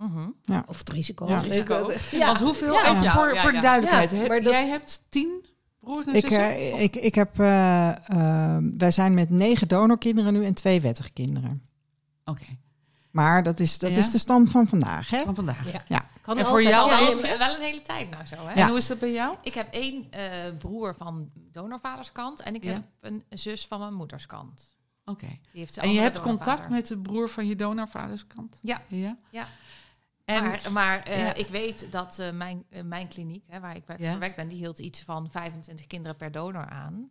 Mhm. 0.00 0.28
Of 0.66 0.78
het 0.78 0.90
risico. 0.90 1.28
Ja. 1.28 1.38
Risico. 1.40 1.92
Ja, 2.10 2.26
Want 2.26 2.40
hoeveel? 2.40 2.72
Ja. 2.72 2.82
Even 2.90 3.02
Ja, 3.02 3.12
voor, 3.12 3.34
ja, 3.34 3.40
voor 3.42 3.50
ja. 3.52 3.56
de 3.56 3.62
duidelijkheid. 3.66 4.10
Ja, 4.10 4.16
hè? 4.16 4.26
maar 4.26 4.40
dat- 4.40 4.52
Jij 4.52 4.68
hebt 4.68 5.02
tien 5.08 5.44
broers 5.80 6.06
en 6.06 6.14
Ik, 6.14 6.20
zussen? 6.20 6.40
eh, 6.50 6.82
ik, 6.82 6.96
ik 6.96 7.14
heb, 7.14 7.40
eh, 7.40 7.88
eh, 8.08 8.62
wij 8.78 8.90
zijn 8.90 9.14
met 9.14 9.30
negen 9.30 9.68
donorkinderen 9.68 10.32
nu 10.32 10.44
en 10.44 10.54
twee 10.54 10.80
wettige 10.80 11.10
kinderen. 11.10 11.62
Oké, 12.24 12.44
Maar 13.10 13.42
dat 13.42 13.60
is, 13.60 13.78
dat 13.78 13.90
Ja? 13.90 13.98
is 13.98 14.10
de 14.10 14.18
stand 14.18 14.50
van 14.50 14.66
vandaag. 14.68 15.10
Hè? 15.10 15.22
van 15.24 15.34
vandaag. 15.34 15.72
Ja. 15.88 16.08
kan 16.22 16.38
En 16.38 16.44
voor 16.44 16.54
altijd. 16.54 16.74
jou 16.74 16.90
Al 16.90 16.96
Ja, 17.00 17.20
wel, 17.22 17.38
wel 17.38 17.54
een 17.54 17.60
hele 17.62 17.82
tijd 17.82 18.10
nou 18.10 18.26
zo, 18.26 18.34
hè? 18.36 18.50
En 18.52 18.58
Ja. 18.58 18.68
hoe 18.68 18.76
is 18.76 18.86
dat 18.86 18.98
bij 18.98 19.12
jou? 19.12 19.36
Ik 19.42 19.54
heb 19.54 19.72
één 19.74 20.06
eh, 20.10 20.22
broer 20.58 20.94
van 20.96 21.30
donorvaderskant 21.34 22.40
en 22.40 22.54
ik 22.54 22.64
Ja. 22.64 22.72
heb 22.72 22.82
een 23.00 23.22
zus 23.28 23.66
van 23.66 23.78
mijn 23.80 23.94
moederskant. 23.94 24.74
Oké. 25.04 25.26
En 25.74 25.92
je 25.92 26.00
hebt 26.00 26.20
contact 26.20 26.68
met 26.68 26.86
de 26.86 26.98
broer 26.98 27.28
van 27.28 27.46
je 27.46 27.56
donorvaderskant? 27.56 28.56
Ja. 28.62 28.80
ja? 28.88 29.16
Ja. 29.30 29.46
En, 30.34 30.42
maar 30.44 30.60
maar 30.72 31.02
eh, 31.02 31.18
Ja. 31.18 31.34
ik 31.34 31.46
weet 31.46 31.86
dat 31.90 32.18
eh, 32.18 32.30
mijn, 32.30 32.64
eh, 32.70 32.82
mijn 32.82 33.08
kliniek, 33.08 33.44
hè, 33.48 33.60
waar 33.60 33.76
ik 33.76 33.84
bij 33.84 33.96
Ja. 33.98 34.10
verwerkt 34.10 34.36
ben, 34.36 34.48
die 34.48 34.58
hield 34.58 34.78
iets 34.78 35.02
van 35.02 35.28
25 35.30 35.86
kinderen 35.86 36.16
per 36.16 36.32
donor 36.32 36.66
aan. 36.68 37.10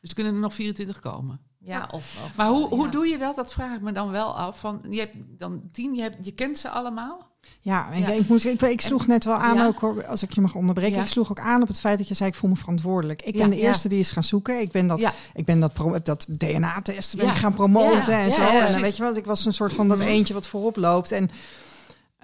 dus 0.00 0.10
er 0.10 0.14
kunnen 0.14 0.34
er 0.34 0.40
nog 0.40 0.54
24 0.54 1.00
komen. 1.00 1.40
Ja, 1.58 1.88
of, 1.92 2.16
of, 2.24 2.36
Maar 2.36 2.48
hoe, 2.48 2.68
hoe 2.68 2.84
ja. 2.84 2.90
doe 2.90 3.06
je 3.06 3.18
dat? 3.18 3.34
Dat 3.36 3.52
vraag 3.52 3.74
ik 3.76 3.80
me 3.80 3.92
dan 3.92 4.10
wel 4.10 4.36
af. 4.36 4.58
Van, 4.60 4.80
je 4.90 4.98
hebt 4.98 5.14
dan 5.38 5.62
tien, 5.72 5.94
je, 5.94 6.02
hebt, 6.02 6.16
je 6.24 6.32
kent 6.32 6.58
ze 6.58 6.68
allemaal? 6.68 7.30
Ja, 7.60 7.90
ik, 7.90 7.98
Ja. 8.06 8.08
ik, 8.12 8.28
moet, 8.28 8.44
ik, 8.44 8.62
ik 8.62 8.80
sloeg 8.80 9.06
net 9.06 9.24
wel 9.24 9.34
aan 9.34 9.56
Ja. 9.56 9.66
ook, 9.66 9.78
hoor, 9.78 10.06
als 10.06 10.22
ik 10.22 10.32
je 10.32 10.40
mag 10.40 10.54
onderbreken. 10.54 10.96
Ja. 10.96 11.02
Ik 11.02 11.08
sloeg 11.08 11.30
ook 11.30 11.40
aan 11.40 11.62
op 11.62 11.68
het 11.68 11.80
feit 11.80 11.98
dat 11.98 12.08
je 12.08 12.14
zei, 12.14 12.28
ik 12.28 12.34
voel 12.34 12.50
me 12.50 12.56
verantwoordelijk. 12.56 13.22
Ik 13.22 13.34
Ja, 13.34 13.40
ben 13.40 13.50
de 13.50 13.56
ja. 13.56 13.62
eerste 13.62 13.88
die 13.88 13.98
is 13.98 14.10
gaan 14.10 14.22
zoeken. 14.24 14.60
Ik 14.60 14.70
ben 14.70 14.86
dat, 14.86 15.00
Ja. 15.00 15.12
ik 15.34 15.44
ben 15.44 15.60
dat, 15.60 15.72
pro- 15.72 16.02
dat 16.02 16.26
DNA-testen 16.28 17.18
ben 17.18 17.26
Ja. 17.26 17.32
ik 17.32 17.38
gaan 17.38 17.54
promoten 17.54 18.12
Ja, 18.12 18.18
en 18.20 18.24
ja, 18.26 18.30
zo. 18.30 18.40
ja, 18.42 18.66
en 18.66 18.72
dan 18.72 18.80
weet 18.80 18.96
je 18.96 19.02
wat, 19.02 19.16
ik 19.16 19.24
was 19.24 19.44
een 19.44 19.52
soort 19.52 19.72
van 19.72 19.88
dat 19.88 19.98
Mhm. 19.98 20.06
eentje 20.08 20.34
wat 20.34 20.46
voorop 20.46 20.76
loopt. 20.76 21.12
En, 21.12 21.30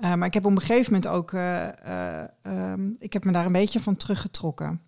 eh, 0.00 0.14
maar 0.14 0.26
ik 0.26 0.34
heb 0.34 0.46
op 0.46 0.50
een 0.50 0.60
gegeven 0.60 0.92
moment 0.92 1.12
ook, 1.12 1.32
eh, 1.32 1.66
eh, 1.68 2.28
ehm, 2.42 2.90
ik 2.98 3.12
heb 3.12 3.24
me 3.24 3.32
daar 3.32 3.46
een 3.46 3.52
beetje 3.52 3.80
van 3.80 3.96
teruggetrokken. 3.96 4.80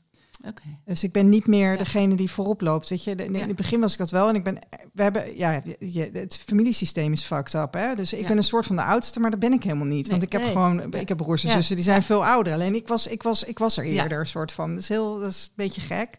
Dus 0.85 1.05
ik 1.05 1.13
ben 1.13 1.29
niet 1.29 1.47
meer 1.47 1.79
degene 1.79 2.15
die 2.15 2.31
voorop 2.31 2.61
loopt. 2.61 2.89
Weet 2.89 3.05
je, 3.05 3.15
in, 3.15 3.35
het 3.35 3.57
begin 3.57 3.81
was 3.81 3.93
ik 3.93 3.99
dat 3.99 4.11
wel. 4.11 4.29
En 4.29 4.35
ik 4.35 4.45
ben, 4.45 4.59
we 4.93 5.03
hebben, 5.03 5.37
ja, 5.37 5.63
je, 5.79 6.11
het 6.13 6.43
familiesysteem 6.47 7.13
is 7.13 7.23
fucked 7.23 7.55
up. 7.55 7.75
Hè? 7.75 7.95
Dus 7.95 8.13
ik 8.13 8.27
ben 8.27 8.37
een 8.37 8.45
soort 8.45 8.67
van 8.67 8.77
de 8.77 8.83
oudste, 8.83 9.21
maar 9.21 9.31
dat 9.31 9.41
ben 9.41 9.53
ik 9.53 9.63
helemaal 9.63 9.87
niet. 9.87 10.09
want 10.09 10.23
ik 10.23 10.33
heb 10.33 10.43
gewoon, 10.43 10.95
ik 10.95 11.09
heb 11.09 11.17
broers 11.17 11.45
en 11.45 11.51
zussen 11.51 11.77
die 11.77 11.85
zijn 11.85 12.03
veel 12.03 12.27
ouder. 12.27 12.53
Alleen 12.53 12.75
ik 12.75 12.89
was, 12.89 13.07
ik 13.07 13.23
was, 13.23 13.45
ik 13.45 13.59
was 13.59 13.77
er 13.77 13.85
eerder, 13.85 14.27
soort 14.27 14.53
van. 14.53 14.71
Dat 14.71 14.83
is 14.83 14.89
heel, 14.89 15.19
dat 15.19 15.31
is 15.31 15.45
een 15.45 15.53
beetje 15.65 15.81
gek. 15.81 16.19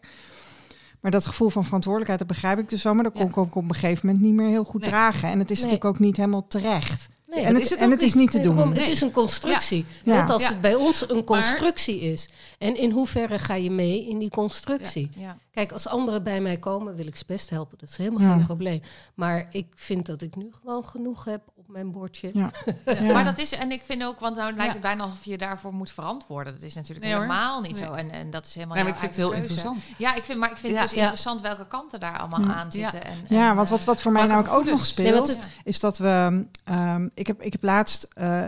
Maar 1.00 1.10
dat 1.10 1.26
gevoel 1.26 1.48
van 1.48 1.64
verantwoordelijkheid, 1.64 2.18
dat 2.18 2.28
begrijp 2.28 2.58
ik 2.58 2.68
dus 2.68 2.82
wel. 2.82 2.94
Maar 2.94 3.04
dat 3.04 3.12
kon 3.12 3.28
ik 3.28 3.36
ook 3.36 3.54
op 3.54 3.68
een 3.68 3.74
gegeven 3.74 4.06
moment 4.06 4.24
niet 4.24 4.34
meer 4.34 4.48
heel 4.48 4.64
goed 4.64 4.82
dragen. 4.82 5.28
En 5.28 5.38
het 5.38 5.50
is 5.50 5.56
natuurlijk 5.56 5.84
ook 5.84 5.98
niet 5.98 6.16
helemaal 6.16 6.48
terecht. 6.48 7.08
Nee, 7.34 7.44
en 7.44 7.54
het, 7.54 7.64
is, 7.64 7.70
het, 7.70 7.78
en 7.78 7.90
het 7.90 8.02
is 8.02 8.14
niet 8.14 8.30
te 8.30 8.40
doen. 8.40 8.68
het 8.68 8.88
is 8.88 9.00
een 9.00 9.10
constructie. 9.10 9.84
Net 10.04 10.30
als 10.30 10.48
het 10.48 10.60
bij 10.60 10.74
ons 10.74 11.10
een 11.10 11.24
constructie 11.24 12.00
is. 12.00 12.28
En 12.58 12.76
in 12.76 12.90
hoeverre 12.90 13.38
ga 13.38 13.54
je 13.54 13.70
mee 13.70 14.08
in 14.08 14.18
die 14.18 14.30
constructie? 14.30 15.10
Kijk, 15.52 15.72
als 15.72 15.88
anderen 15.88 16.22
bij 16.22 16.40
mij 16.40 16.56
komen, 16.56 16.94
wil 16.94 17.06
ik 17.06 17.16
ze 17.16 17.24
best 17.26 17.50
helpen. 17.50 17.78
Dat 17.78 17.88
is 17.88 17.96
helemaal 17.96 18.36
geen 18.36 18.46
probleem. 18.46 18.82
Maar 19.14 19.48
ik 19.50 19.66
vind 19.74 20.06
dat 20.06 20.22
ik 20.22 20.36
nu 20.36 20.50
gewoon 20.62 20.86
genoeg 20.86 21.24
heb 21.24 21.42
mijn 21.72 21.92
bordje. 21.92 22.30
Ja. 22.32 22.50
ja. 23.00 23.12
Maar 23.12 23.24
dat 23.24 23.38
is, 23.38 23.52
en 23.52 23.72
ik 23.72 23.82
vind 23.84 24.04
ook, 24.04 24.20
want 24.20 24.36
nou 24.36 24.54
lijkt 24.54 24.72
het 24.72 24.82
bijna 24.82 25.02
alsof 25.02 25.24
je 25.24 25.38
daarvoor 25.38 25.74
moet 25.74 25.90
verantwoorden. 25.90 26.52
Dat 26.52 26.62
is 26.62 26.74
natuurlijk 26.74 27.06
helemaal 27.06 27.60
niet 27.60 27.78
zo. 27.78 27.92
En, 27.92 28.10
en 28.10 28.30
dat 28.30 28.46
is 28.46 28.54
helemaal. 28.54 28.76
Ja, 28.76 28.86
ik 28.86 28.94
vind 28.94 29.16
het 29.16 29.16
heel 29.16 29.32
interessant. 29.32 29.82
Ja, 29.98 30.14
ik 30.14 30.24
vind, 30.24 30.38
maar 30.38 30.50
ik 30.50 30.56
vind 30.56 30.78
het 30.78 30.90
dus 30.90 30.98
interessant 30.98 31.40
welke 31.40 31.66
kanten 31.66 32.00
daar 32.00 32.18
allemaal 32.18 32.54
aan 32.54 32.72
zitten. 32.72 33.04
En, 33.04 33.18
en, 33.28 33.36
ja, 33.36 33.54
want 33.54 33.68
wat, 33.68 33.84
wat 33.84 34.02
voor 34.02 34.12
mij 34.12 34.26
nou 34.26 34.48
ook 34.48 34.64
nog 34.64 34.86
speelt, 34.86 35.38
is 35.64 35.80
dat 35.80 35.98
we. 35.98 36.44
Ik, 37.22 37.28
heb, 37.28 37.42
ik 37.42 37.52
heb 37.52 37.62
laatst 37.62 38.08
uh, 38.18 38.44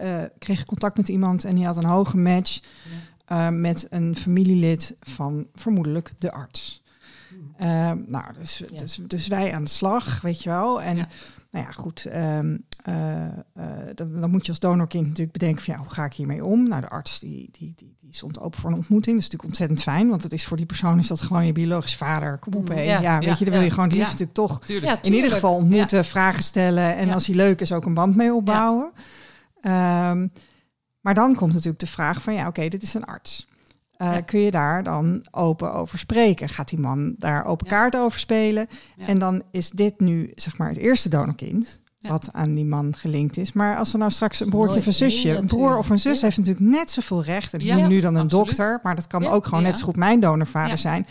uh, 0.00 0.22
kreeg 0.38 0.64
contact 0.64 0.96
met 0.96 1.08
iemand 1.08 1.44
en 1.44 1.54
die 1.54 1.64
had 1.64 1.76
een 1.76 1.84
hoge 1.84 2.16
match 2.16 2.60
met 3.50 3.86
een 3.90 4.16
familielid 4.16 4.96
van 5.00 5.46
vermoedelijk 5.54 6.12
de 6.18 6.32
arts. 6.32 6.82
Uh, 7.60 7.92
nou, 8.06 8.24
dus, 8.38 8.62
dus, 8.76 9.00
dus, 9.06 9.26
wij 9.26 9.54
aan 9.54 9.64
de 9.64 9.70
slag, 9.70 10.20
weet 10.20 10.42
je 10.42 10.48
wel. 10.48 10.82
En 10.82 11.08
nou 11.50 11.64
ja, 11.64 11.72
goed, 11.72 12.06
um, 12.14 12.64
uh, 12.88 13.22
uh, 13.24 13.32
dan, 13.94 14.16
dan, 14.16 14.30
moet 14.30 14.44
je 14.44 14.50
als 14.50 14.60
donorkind 14.60 15.06
natuurlijk 15.06 15.32
bedenken 15.32 15.62
van 15.62 15.74
ja, 15.74 15.80
hoe 15.80 15.90
ga 15.90 16.04
ik 16.04 16.12
hiermee 16.12 16.44
om? 16.44 16.68
Nou, 16.68 16.80
de 16.80 16.88
arts 16.88 17.20
die, 17.20 17.48
die, 17.52 17.72
die, 17.76 17.96
die 18.00 18.14
stond 18.14 18.40
open 18.40 18.60
voor 18.60 18.70
een 18.70 18.76
ontmoeting. 18.76 19.16
Dat 19.16 19.24
is 19.24 19.30
natuurlijk 19.30 19.44
ontzettend 19.44 19.82
fijn, 19.82 20.08
want 20.08 20.22
het 20.22 20.32
is 20.32 20.46
voor 20.46 20.56
die 20.56 20.66
persoon 20.66 20.98
is 20.98 21.06
dat 21.06 21.20
gewoon 21.20 21.46
je 21.46 21.52
biologisch 21.52 21.96
vader. 21.96 22.38
Kom 22.38 22.54
op, 22.54 22.68
mm, 22.68 22.76
ja, 22.76 23.00
ja, 23.00 23.18
weet 23.18 23.38
je, 23.38 23.44
dan 23.44 23.54
wil 23.54 23.62
je 23.62 23.70
gewoon 23.70 23.88
het 23.88 23.94
liefst 23.94 24.18
natuurlijk 24.18 24.38
toch 24.38 24.68
in 25.02 25.14
ieder 25.14 25.30
geval 25.30 25.54
ontmoeten, 25.54 26.04
vragen 26.04 26.42
stellen 26.42 26.96
en 26.96 27.10
als 27.10 27.26
hij 27.26 27.36
leuk 27.36 27.60
is 27.60 27.72
ook 27.72 27.84
een 27.84 27.94
band 27.94 28.16
mee 28.16 28.34
opbouwen. 28.34 28.92
Um, 29.62 30.32
maar 31.00 31.14
dan 31.14 31.34
komt 31.34 31.52
natuurlijk 31.52 31.80
de 31.80 31.86
vraag 31.86 32.22
van 32.22 32.34
ja, 32.34 32.46
oké, 32.46 32.68
dit 32.68 32.82
is 32.82 32.94
een 32.94 33.04
arts. 33.04 33.48
Uh, 34.02 34.16
kun 34.26 34.40
je 34.40 34.50
daar 34.50 34.82
dan 34.82 35.24
open 35.30 35.72
over 35.72 35.98
spreken? 35.98 36.48
Gaat 36.48 36.68
die 36.68 36.78
man 36.78 37.14
daar 37.18 37.44
open 37.44 37.66
kaart 37.66 37.96
over 37.96 38.18
spelen? 38.18 38.66
En 38.96 39.18
dan 39.18 39.42
is 39.50 39.70
dit 39.70 40.00
nu 40.00 40.32
zeg 40.34 40.58
maar 40.58 40.68
het 40.68 40.76
eerste 40.76 41.08
donorkind. 41.08 41.80
Wat 42.00 42.28
aan 42.32 42.52
die 42.52 42.64
man 42.64 42.96
gelinkt 42.96 43.36
is. 43.36 43.52
Maar 43.52 43.76
als 43.76 43.92
er 43.92 43.98
nou 43.98 44.10
straks 44.10 44.40
een 44.40 44.50
broertje 44.50 44.78
of 44.78 44.86
een 44.86 44.92
zusje, 44.92 45.36
een 45.36 45.46
broer 45.46 45.78
of 45.78 45.90
een 45.90 46.00
zus 46.00 46.20
heeft 46.20 46.36
natuurlijk 46.36 46.66
net 46.66 46.90
zoveel 46.90 47.22
recht. 47.22 47.52
En 47.52 47.58
die 47.58 47.72
noemt 47.72 47.88
nu 47.88 48.00
dan 48.00 48.14
een 48.14 48.28
dokter, 48.28 48.80
maar 48.82 48.94
dat 48.94 49.06
kan 49.06 49.26
ook 49.26 49.44
gewoon 49.44 49.62
net 49.62 49.78
zo 49.78 49.84
goed 49.84 49.96
mijn 49.96 50.20
donorvader 50.20 50.78
zijn. 50.78 51.06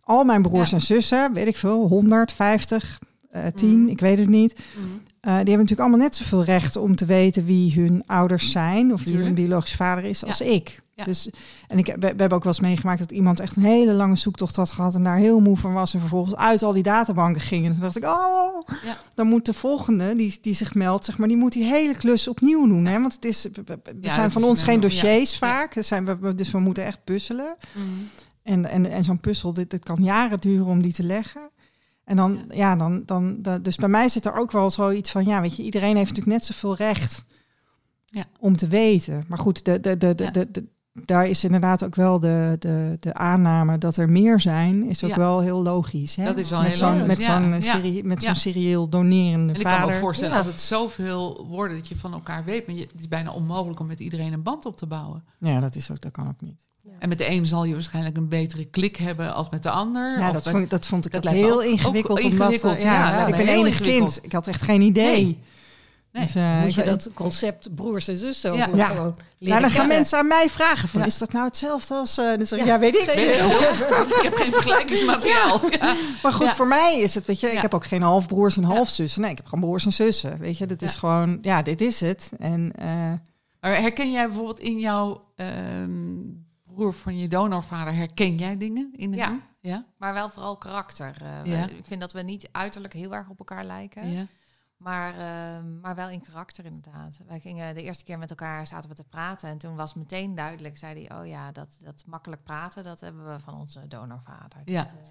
Al 0.00 0.24
mijn 0.24 0.42
broers 0.42 0.72
en 0.72 0.80
zussen, 0.80 1.32
weet 1.32 1.46
ik 1.46 1.56
veel, 1.56 1.88
150, 1.88 2.98
uh, 3.32 3.46
10, 3.46 3.88
ik 3.88 4.00
weet 4.00 4.18
het 4.18 4.28
niet. 4.28 4.54
Mm. 4.76 4.84
Uh, 4.84 4.90
die 5.20 5.32
hebben 5.32 5.44
natuurlijk 5.44 5.80
allemaal 5.80 5.98
net 5.98 6.16
zoveel 6.16 6.44
recht 6.44 6.76
om 6.76 6.96
te 6.96 7.04
weten 7.04 7.44
wie 7.44 7.80
hun 7.80 8.02
ouders 8.06 8.50
zijn 8.50 8.92
of 8.92 9.04
wie 9.04 9.16
hun 9.16 9.34
biologische 9.34 9.76
vader 9.76 10.04
is 10.04 10.24
als 10.24 10.40
ik. 10.40 10.81
Dus, 10.94 11.30
en 11.68 11.78
ik, 11.78 11.86
we, 11.86 11.98
we, 11.98 12.06
hebben 12.06 12.32
ook 12.32 12.44
wel 12.44 12.52
eens 12.52 12.60
meegemaakt 12.60 12.98
dat 12.98 13.12
iemand 13.12 13.40
echt 13.40 13.56
een 13.56 13.62
hele 13.62 13.92
lange 13.92 14.16
zoektocht 14.16 14.56
had 14.56 14.72
gehad 14.72 14.94
en 14.94 15.04
daar 15.04 15.16
heel 15.16 15.40
moe 15.40 15.56
van 15.56 15.72
was 15.72 15.94
en 15.94 16.00
vervolgens 16.00 16.36
uit 16.36 16.62
al 16.62 16.72
die 16.72 16.82
databanken 16.82 17.40
ging. 17.40 17.66
En 17.66 17.72
toen 17.72 17.80
dacht 17.80 17.96
ik, 17.96 18.04
oh, 18.04 18.68
ja. 18.84 18.96
dan 19.14 19.26
moet 19.26 19.46
de 19.46 19.54
volgende 19.54 20.14
die, 20.14 20.38
die 20.40 20.54
zich 20.54 20.74
meldt, 20.74 21.04
zeg 21.04 21.18
maar, 21.18 21.28
die 21.28 21.36
moet 21.36 21.52
die 21.52 21.64
hele 21.64 21.94
klus 21.94 22.28
opnieuw 22.28 22.66
doen. 22.66 22.86
Hè? 22.86 23.00
Want 23.00 23.14
het 23.14 23.24
is, 23.24 23.44
er 23.44 23.80
zijn 24.02 24.30
van 24.30 24.44
ons 24.44 24.62
geen 24.62 24.80
dossiers 24.80 25.38
vaak, 25.38 25.76
zijn 25.80 26.20
we, 26.20 26.34
dus 26.34 26.50
we 26.50 26.58
moeten 26.58 26.84
echt 26.84 27.04
puzzelen. 27.04 27.56
Mhm. 27.74 27.86
En, 28.42 28.70
en, 28.70 28.90
en 28.90 29.04
zo'n 29.04 29.20
puzzel, 29.20 29.52
dit, 29.52 29.70
dit 29.70 29.84
kan 29.84 30.02
jaren 30.02 30.40
duren 30.40 30.66
om 30.66 30.82
die 30.82 30.92
te 30.92 31.02
leggen. 31.02 31.50
En 32.04 32.16
dan, 32.16 32.44
ja, 32.48 32.76
dan, 32.76 33.02
dan, 33.06 33.42
dus 33.62 33.76
bij 33.76 33.88
mij 33.88 34.08
zit 34.08 34.26
er 34.26 34.34
ook 34.34 34.52
wel 34.52 34.70
zoiets 34.70 35.10
van, 35.10 35.24
ja, 35.24 35.40
weet 35.40 35.56
je, 35.56 35.62
iedereen 35.62 35.96
heeft 35.96 36.08
natuurlijk 36.08 36.36
net 36.36 36.44
zoveel 36.44 36.76
recht 36.76 37.24
ja. 38.06 38.24
om 38.38 38.56
te 38.56 38.66
weten. 38.66 39.24
Maar 39.28 39.38
goed, 39.38 39.64
de, 39.64 39.80
de, 39.80 39.96
de, 39.96 40.14
de, 40.14 40.50
de, 40.50 40.64
daar 40.92 41.26
is 41.26 41.44
inderdaad 41.44 41.84
ook 41.84 41.94
wel 41.94 42.20
de, 42.20 42.56
de, 42.58 42.96
de 43.00 43.14
aanname 43.14 43.78
dat 43.78 43.96
er 43.96 44.10
meer 44.10 44.40
zijn, 44.40 44.88
is 44.88 45.04
ook 45.04 45.14
wel 45.14 45.40
heel 45.40 45.62
logisch. 45.62 46.16
Hè? 46.16 46.24
Dat 46.24 46.36
is 46.36 46.52
al 46.52 46.62
met 46.62 46.78
zo'n 46.78 47.06
met 47.06 47.22
zo'n 47.22 47.54
serie, 47.58 48.04
met 48.04 48.22
zo'n 48.22 48.34
serieel 48.34 48.88
donerende 48.88 49.52
en 49.52 49.60
vader. 49.60 49.78
Ik 49.78 49.84
kan 49.84 49.88
me 49.88 50.00
voorstellen 50.00 50.36
dat 50.36 50.44
het 50.44 50.60
zoveel 50.60 51.46
worden 51.48 51.76
dat 51.76 51.88
je 51.88 51.96
van 51.96 52.12
elkaar 52.12 52.44
weet, 52.44 52.66
maar 52.66 52.76
je, 52.76 52.82
het 52.92 53.00
is 53.00 53.08
bijna 53.08 53.32
onmogelijk 53.32 53.80
om 53.80 53.86
met 53.86 54.00
iedereen 54.00 54.32
een 54.32 54.42
band 54.42 54.66
op 54.66 54.76
te 54.76 54.86
bouwen. 54.86 55.24
Ja, 55.38 55.60
dat 55.60 55.76
is 55.76 55.90
ook, 55.90 56.00
dat 56.00 56.12
kan 56.12 56.28
ook 56.28 56.40
niet. 56.40 56.70
En 56.98 57.08
met 57.08 57.18
de 57.18 57.30
een 57.30 57.46
zal 57.46 57.64
je 57.64 57.72
waarschijnlijk 57.72 58.16
een 58.16 58.28
betere 58.28 58.64
klik 58.64 58.96
hebben 58.96 59.34
als 59.34 59.50
met 59.50 59.62
de 59.62 59.70
ander. 59.70 60.18
Ja, 60.18 60.32
dat, 60.32 60.48
vond, 60.48 60.70
dat 60.70 60.86
vond 60.86 61.06
ik 61.06 61.12
dat 61.12 61.26
ook 61.26 61.32
heel 61.32 61.62
ingewikkeld. 61.62 62.18
Ook 62.18 62.24
ingewikkeld 62.24 62.62
omdat, 62.62 62.82
ja, 62.82 63.18
ja, 63.18 63.26
ik 63.26 63.36
ben 63.36 63.48
enig 63.48 63.80
kind. 63.80 64.18
Ik 64.22 64.32
had 64.32 64.46
echt 64.46 64.62
geen 64.62 64.80
idee. 64.80 65.24
Nee. 65.24 65.38
Dus, 66.12 66.36
uh, 66.36 66.60
Moet 66.60 66.74
je 66.74 66.84
dat 66.84 67.10
concept 67.14 67.74
broers 67.74 68.08
en 68.08 68.18
zussen 68.18 68.54
ja. 68.54 68.68
ja. 68.74 68.86
gewoon 68.86 69.16
Nou, 69.38 69.60
dan 69.60 69.70
gaan 69.70 69.86
mensen 69.86 70.18
aan 70.18 70.26
mij 70.26 70.50
vragen 70.50 70.88
van, 70.88 71.04
is 71.04 71.18
dat 71.18 71.32
nou 71.32 71.44
hetzelfde 71.44 71.94
als... 71.94 72.18
Uh, 72.18 72.36
dus, 72.36 72.50
ja. 72.50 72.64
ja. 72.64 72.78
weet 72.78 72.94
ik 72.94 73.02
ik 73.12 74.22
heb 74.22 74.34
geen 74.34 74.52
vergelijkingsmateriaal. 74.52 75.60
Maar 76.22 76.32
goed, 76.32 76.52
voor 76.52 76.66
mij 76.66 77.00
is 77.00 77.14
het, 77.14 77.26
weet 77.26 77.40
je, 77.40 77.50
ik 77.50 77.60
heb 77.60 77.74
ook 77.74 77.84
geen 77.84 78.02
halfbroers 78.02 78.56
en 78.56 78.62
halfzussen. 78.62 79.20
Nee, 79.20 79.30
ik 79.30 79.36
heb 79.36 79.46
gewoon 79.46 79.64
broers 79.64 79.84
en 79.84 79.92
zussen. 79.92 80.38
Weet 80.38 80.58
je, 80.58 80.66
dat 80.66 80.82
is 80.82 80.94
gewoon, 80.94 81.38
ja, 81.42 81.62
dit 81.62 81.80
is 81.80 82.00
het. 82.00 82.32
En, 82.38 82.72
uh, 82.80 82.86
maar 83.60 83.80
herken 83.80 84.12
jij 84.12 84.26
bijvoorbeeld 84.26 84.60
in 84.60 84.78
jouw 84.78 85.24
ehm, 85.36 85.90
broer 86.64 86.92
van 86.94 87.18
je 87.18 87.28
donorvader, 87.28 87.94
herken 87.94 88.36
jij 88.36 88.56
dingen 88.56 88.92
in 88.96 89.10
de 89.10 89.16
ja. 89.16 89.40
ja, 89.60 89.84
maar 89.96 90.14
wel 90.14 90.30
vooral 90.30 90.56
karakter. 90.56 91.16
ik 91.76 91.86
vind 91.86 92.00
dat 92.00 92.12
we 92.12 92.22
niet 92.22 92.48
uiterlijk 92.52 92.92
heel 92.92 93.14
erg 93.14 93.28
op 93.28 93.38
elkaar 93.38 93.64
lijken. 93.64 94.28
Ja. 94.84 94.90
Maar, 94.90 95.12
uh, 95.12 95.80
maar 95.80 95.94
wel 95.94 96.08
in 96.08 96.22
karakter 96.22 96.64
inderdaad. 96.64 97.20
Wij 97.26 97.40
gingen 97.40 97.74
de 97.74 97.82
eerste 97.82 98.04
keer 98.04 98.18
met 98.18 98.30
elkaar 98.30 98.66
zaten 98.66 98.90
we 98.90 98.96
te 98.96 99.04
praten. 99.04 99.48
En 99.48 99.58
toen 99.58 99.76
was 99.76 99.94
meteen 99.94 100.34
duidelijk, 100.34 100.78
zei 100.78 101.04
hij, 101.06 101.20
oh 101.20 101.26
ja, 101.26 101.52
dat, 101.52 101.76
dat 101.80 102.04
makkelijk 102.06 102.42
praten, 102.42 102.84
dat 102.84 103.00
hebben 103.00 103.24
we 103.24 103.40
van 103.40 103.54
onze 103.54 103.88
donorvader. 103.88 104.62
Ja. 104.64 104.82
Dat, 104.82 104.92
uh, 104.92 105.08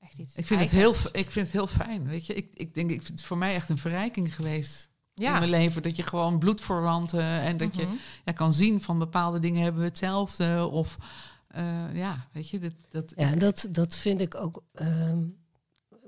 echt 0.00 0.18
iets 0.18 0.36
ik 0.36 0.46
vind, 0.46 0.60
het 0.60 0.70
heel, 0.70 0.94
ik 1.12 1.30
vind 1.30 1.46
het 1.46 1.52
heel 1.52 1.66
fijn. 1.66 2.06
Weet 2.06 2.26
je, 2.26 2.34
ik, 2.34 2.54
ik 2.54 2.74
denk, 2.74 2.90
ik 2.90 3.02
vind 3.02 3.18
het 3.18 3.28
voor 3.28 3.38
mij 3.38 3.54
echt 3.54 3.68
een 3.68 3.78
verrijking 3.78 4.34
geweest. 4.34 4.90
Ja. 5.14 5.32
in 5.32 5.38
mijn 5.38 5.50
leven. 5.50 5.82
Dat 5.82 5.96
je 5.96 6.02
gewoon 6.02 6.38
bloedverwanten 6.38 7.40
en 7.40 7.56
dat 7.56 7.74
je 7.74 7.82
mhm. 7.82 7.94
ja, 8.24 8.32
kan 8.32 8.52
zien 8.52 8.80
van 8.80 8.98
bepaalde 8.98 9.38
dingen 9.38 9.62
hebben 9.62 9.80
we 9.80 9.88
hetzelfde. 9.88 10.66
Of 10.66 10.98
uh, 11.56 11.94
ja, 11.94 12.28
weet 12.32 12.48
je, 12.48 12.58
dat. 12.58 12.74
dat 12.88 13.12
ja, 13.16 13.34
dat, 13.34 13.68
dat 13.70 13.94
vind 13.94 14.20
ik 14.20 14.34
ook. 14.34 14.62
Um, 14.72 15.41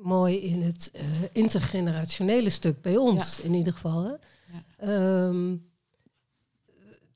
mooi 0.04 0.36
in 0.36 0.62
het 0.62 0.90
uh, 0.94 1.02
intergenerationele 1.32 2.50
stuk 2.50 2.80
bij 2.80 2.96
ons, 2.96 3.40
in 3.40 3.54
ieder 3.54 3.72
geval. 3.72 4.04
Hè? 4.04 4.12
Ja. 4.80 5.26
Um, 5.26 5.72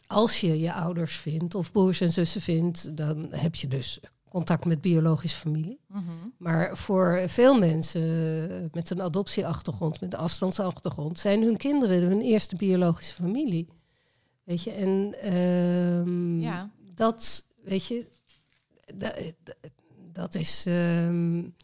als 0.06 0.40
je 0.40 0.60
je 0.60 0.72
ouders 0.72 1.16
vindt 1.16 1.54
of 1.54 1.72
broers 1.72 2.00
en 2.00 2.12
zussen 2.12 2.40
vindt, 2.40 2.96
dan 2.96 3.26
heb 3.30 3.54
je 3.54 3.68
dus 3.68 4.00
contact 4.28 4.64
met 4.64 4.80
biologische 4.80 5.38
familie. 5.38 5.80
Mm 5.86 6.04
-hmm. 6.06 6.34
Maar 6.36 6.76
voor 6.76 7.22
veel 7.26 7.58
mensen 7.58 8.70
met 8.72 8.90
een 8.90 9.02
adoptieachtergrond, 9.02 10.00
met 10.00 10.12
een 10.12 10.18
afstandsachtergrond, 10.18 11.18
zijn 11.18 11.42
hun 11.42 11.56
kinderen 11.56 12.02
hun 12.02 12.20
eerste 12.20 12.56
biologische 12.56 13.14
familie. 13.14 13.68
Weet 14.44 14.62
je, 14.62 14.70
en 14.70 15.14
um, 15.36 16.40
ja. 16.40 16.70
dat, 16.94 17.44
weet 17.64 17.86
je, 17.86 18.06
dat, 18.94 19.32
dat 20.12 20.34
is. 20.34 20.64
Um, 20.68 21.54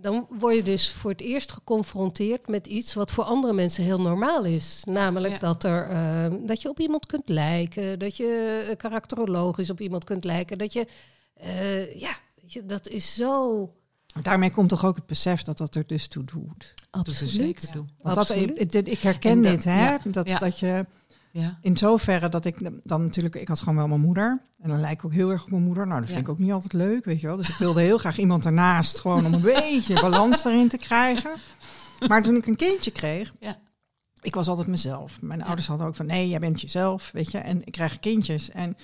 dan 0.00 0.26
word 0.38 0.56
je 0.56 0.62
dus 0.62 0.92
voor 0.92 1.10
het 1.10 1.20
eerst 1.20 1.52
geconfronteerd 1.52 2.48
met 2.48 2.66
iets 2.66 2.94
wat 2.94 3.10
voor 3.10 3.24
andere 3.24 3.52
mensen 3.52 3.84
heel 3.84 4.00
normaal 4.00 4.44
is. 4.44 4.82
Namelijk 4.84 5.40
dat, 5.40 5.64
er, 5.64 5.88
ehm, 5.88 6.46
dat 6.46 6.62
je 6.62 6.68
op 6.68 6.80
iemand 6.80 7.06
kunt 7.06 7.28
lijken, 7.28 7.98
dat 7.98 8.16
je 8.16 8.64
uh, 8.68 8.76
karakterologisch 8.76 9.70
op 9.70 9.80
iemand 9.80 10.04
kunt 10.04 10.24
lijken. 10.24 10.58
Dat 10.58 10.72
je, 10.72 10.86
uh, 11.44 12.00
ja, 12.00 12.16
dat 12.64 12.88
is 12.88 13.14
zo. 13.14 13.74
Daarmee 14.22 14.50
komt 14.50 14.68
toch 14.68 14.84
ook 14.84 14.96
het 14.96 15.06
besef 15.06 15.42
dat 15.42 15.58
dat 15.58 15.74
er 15.74 15.86
dus 15.86 16.08
toe 16.08 16.24
doet. 16.24 16.74
Absoluut. 16.90 17.20
Dat 17.20 17.28
er 17.28 17.34
zeker 17.34 17.70
toe. 17.70 17.84
Want 18.02 18.16
dat, 18.72 18.88
ik, 18.88 18.98
herken 18.98 19.42
dit, 19.42 19.64
hè? 19.64 19.96
Dat, 20.04 20.28
dat 20.38 20.58
je 20.58 20.86
ja. 21.32 21.58
In 21.62 21.76
zoverre 21.76 22.28
dat 22.28 22.44
ik 22.44 22.70
dan 22.84 23.02
natuurlijk, 23.02 23.34
ik 23.34 23.48
had 23.48 23.58
gewoon 23.58 23.76
wel 23.76 23.88
mijn 23.88 24.00
moeder. 24.00 24.40
En 24.60 24.68
dan 24.68 24.80
lijk 24.80 24.98
ik 24.98 25.04
ook 25.04 25.12
heel 25.12 25.30
erg 25.30 25.42
op 25.42 25.50
mijn 25.50 25.62
moeder. 25.62 25.86
Nou, 25.86 26.00
dat 26.00 26.08
vind 26.08 26.20
ik 26.20 26.28
ook 26.28 26.38
niet 26.38 26.52
altijd 26.52 26.72
leuk, 26.72 27.04
weet 27.04 27.20
je 27.20 27.26
wel. 27.26 27.36
Dus 27.36 27.48
ik 27.48 27.56
wilde 27.56 27.80
heel 27.80 27.98
graag 27.98 28.18
iemand 28.18 28.44
ernaast, 28.44 28.98
gewoon 28.98 29.26
om 29.26 29.34
een 29.34 29.40
beetje 29.62 30.00
balans 30.00 30.44
erin 30.44 30.68
te 30.68 30.78
krijgen. 30.78 31.30
Maar 32.08 32.22
toen 32.22 32.36
ik 32.36 32.46
een 32.46 32.56
kindje 32.56 32.90
kreeg, 32.90 33.32
ja. 33.40 33.58
ik 34.20 34.34
was 34.34 34.48
altijd 34.48 34.66
mezelf. 34.66 35.22
Mijn 35.22 35.42
ouders 35.42 35.66
hadden 35.66 35.86
ook 35.86 35.94
van, 35.94 36.06
nee, 36.06 36.28
jij 36.28 36.38
bent 36.38 36.60
jezelf, 36.60 37.10
weet 37.12 37.30
je. 37.30 37.38
En 37.38 37.64
ik 37.64 37.72
krijg 37.72 38.00
kindjes. 38.00 38.50
En 38.50 38.76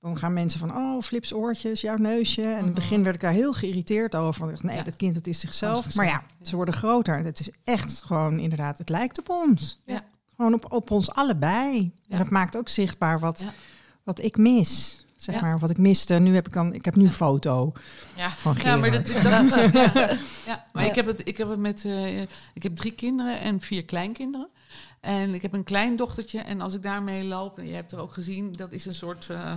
dan 0.00 0.18
gaan 0.18 0.32
mensen 0.32 0.60
van, 0.60 0.76
oh, 0.76 1.02
flips 1.02 1.32
oortjes, 1.32 1.80
jouw 1.80 1.96
neusje. 1.96 2.42
En 2.42 2.58
in 2.58 2.64
het 2.64 2.74
begin 2.74 3.02
werd 3.02 3.14
ik 3.14 3.20
daar 3.20 3.32
heel 3.32 3.52
geïriteerd 3.52 4.14
over. 4.14 4.40
Want 4.40 4.52
ik 4.52 4.62
dacht, 4.62 4.74
nee, 4.74 4.84
dat 4.84 4.96
kind 4.96 5.14
dat 5.14 5.26
is 5.26 5.40
zichzelf. 5.40 5.94
Maar 5.94 6.06
ja, 6.06 6.22
ze 6.42 6.56
worden 6.56 6.74
groter. 6.74 7.18
Het 7.18 7.40
is 7.40 7.50
echt 7.64 8.02
gewoon 8.02 8.38
inderdaad, 8.38 8.78
het 8.78 8.88
lijkt 8.88 9.18
op 9.18 9.28
ons. 9.28 9.82
Ja. 9.84 10.04
Gewoon 10.36 10.54
op, 10.54 10.72
op 10.72 10.90
ons 10.90 11.10
allebei. 11.10 11.92
En 12.08 12.18
dat 12.18 12.30
maakt 12.30 12.56
ook 12.56 12.68
zichtbaar 12.68 13.20
wat, 13.20 13.44
wat 14.02 14.18
ik 14.18 14.36
mis. 14.36 15.00
Zeg 15.16 15.40
maar, 15.40 15.58
wat 15.58 15.70
ik 15.70 15.78
miste. 15.78 16.14
Nu 16.14 16.34
heb 16.34 16.46
ik 16.46 16.52
dan, 16.52 16.74
ik 16.74 16.84
heb 16.84 16.96
nu 16.96 17.04
een 17.04 17.12
foto 17.12 17.72
ja. 18.14 18.30
van 18.30 18.56
Gerard. 18.56 18.74
Ja, 18.74 18.76
maar 18.76 18.90
dat, 18.90 19.06
dat 19.06 19.72
ja. 19.94 20.18
ja. 20.46 20.64
maar 20.72 20.84
ik 20.84 20.94
heb 20.94 21.06
het, 21.06 21.28
ik 21.28 21.36
heb 21.36 21.48
het 21.48 21.58
met, 21.58 21.84
uh, 21.84 22.20
ik 22.54 22.62
heb 22.62 22.76
drie 22.76 22.92
kinderen 22.92 23.40
en 23.40 23.60
vier 23.60 23.84
kleinkinderen. 23.84 24.48
En 25.00 25.34
ik 25.34 25.42
heb 25.42 25.52
een 25.52 25.64
klein 25.64 25.96
dochtertje 25.96 26.40
en 26.40 26.60
als 26.60 26.74
ik 26.74 26.82
daarmee 26.82 27.24
loop, 27.24 27.58
en 27.58 27.66
je 27.66 27.74
hebt 27.74 27.92
er 27.92 27.98
ook 27.98 28.12
gezien, 28.12 28.52
dat 28.52 28.72
is 28.72 28.86
een 28.86 28.94
soort... 28.94 29.28
Uh, 29.30 29.54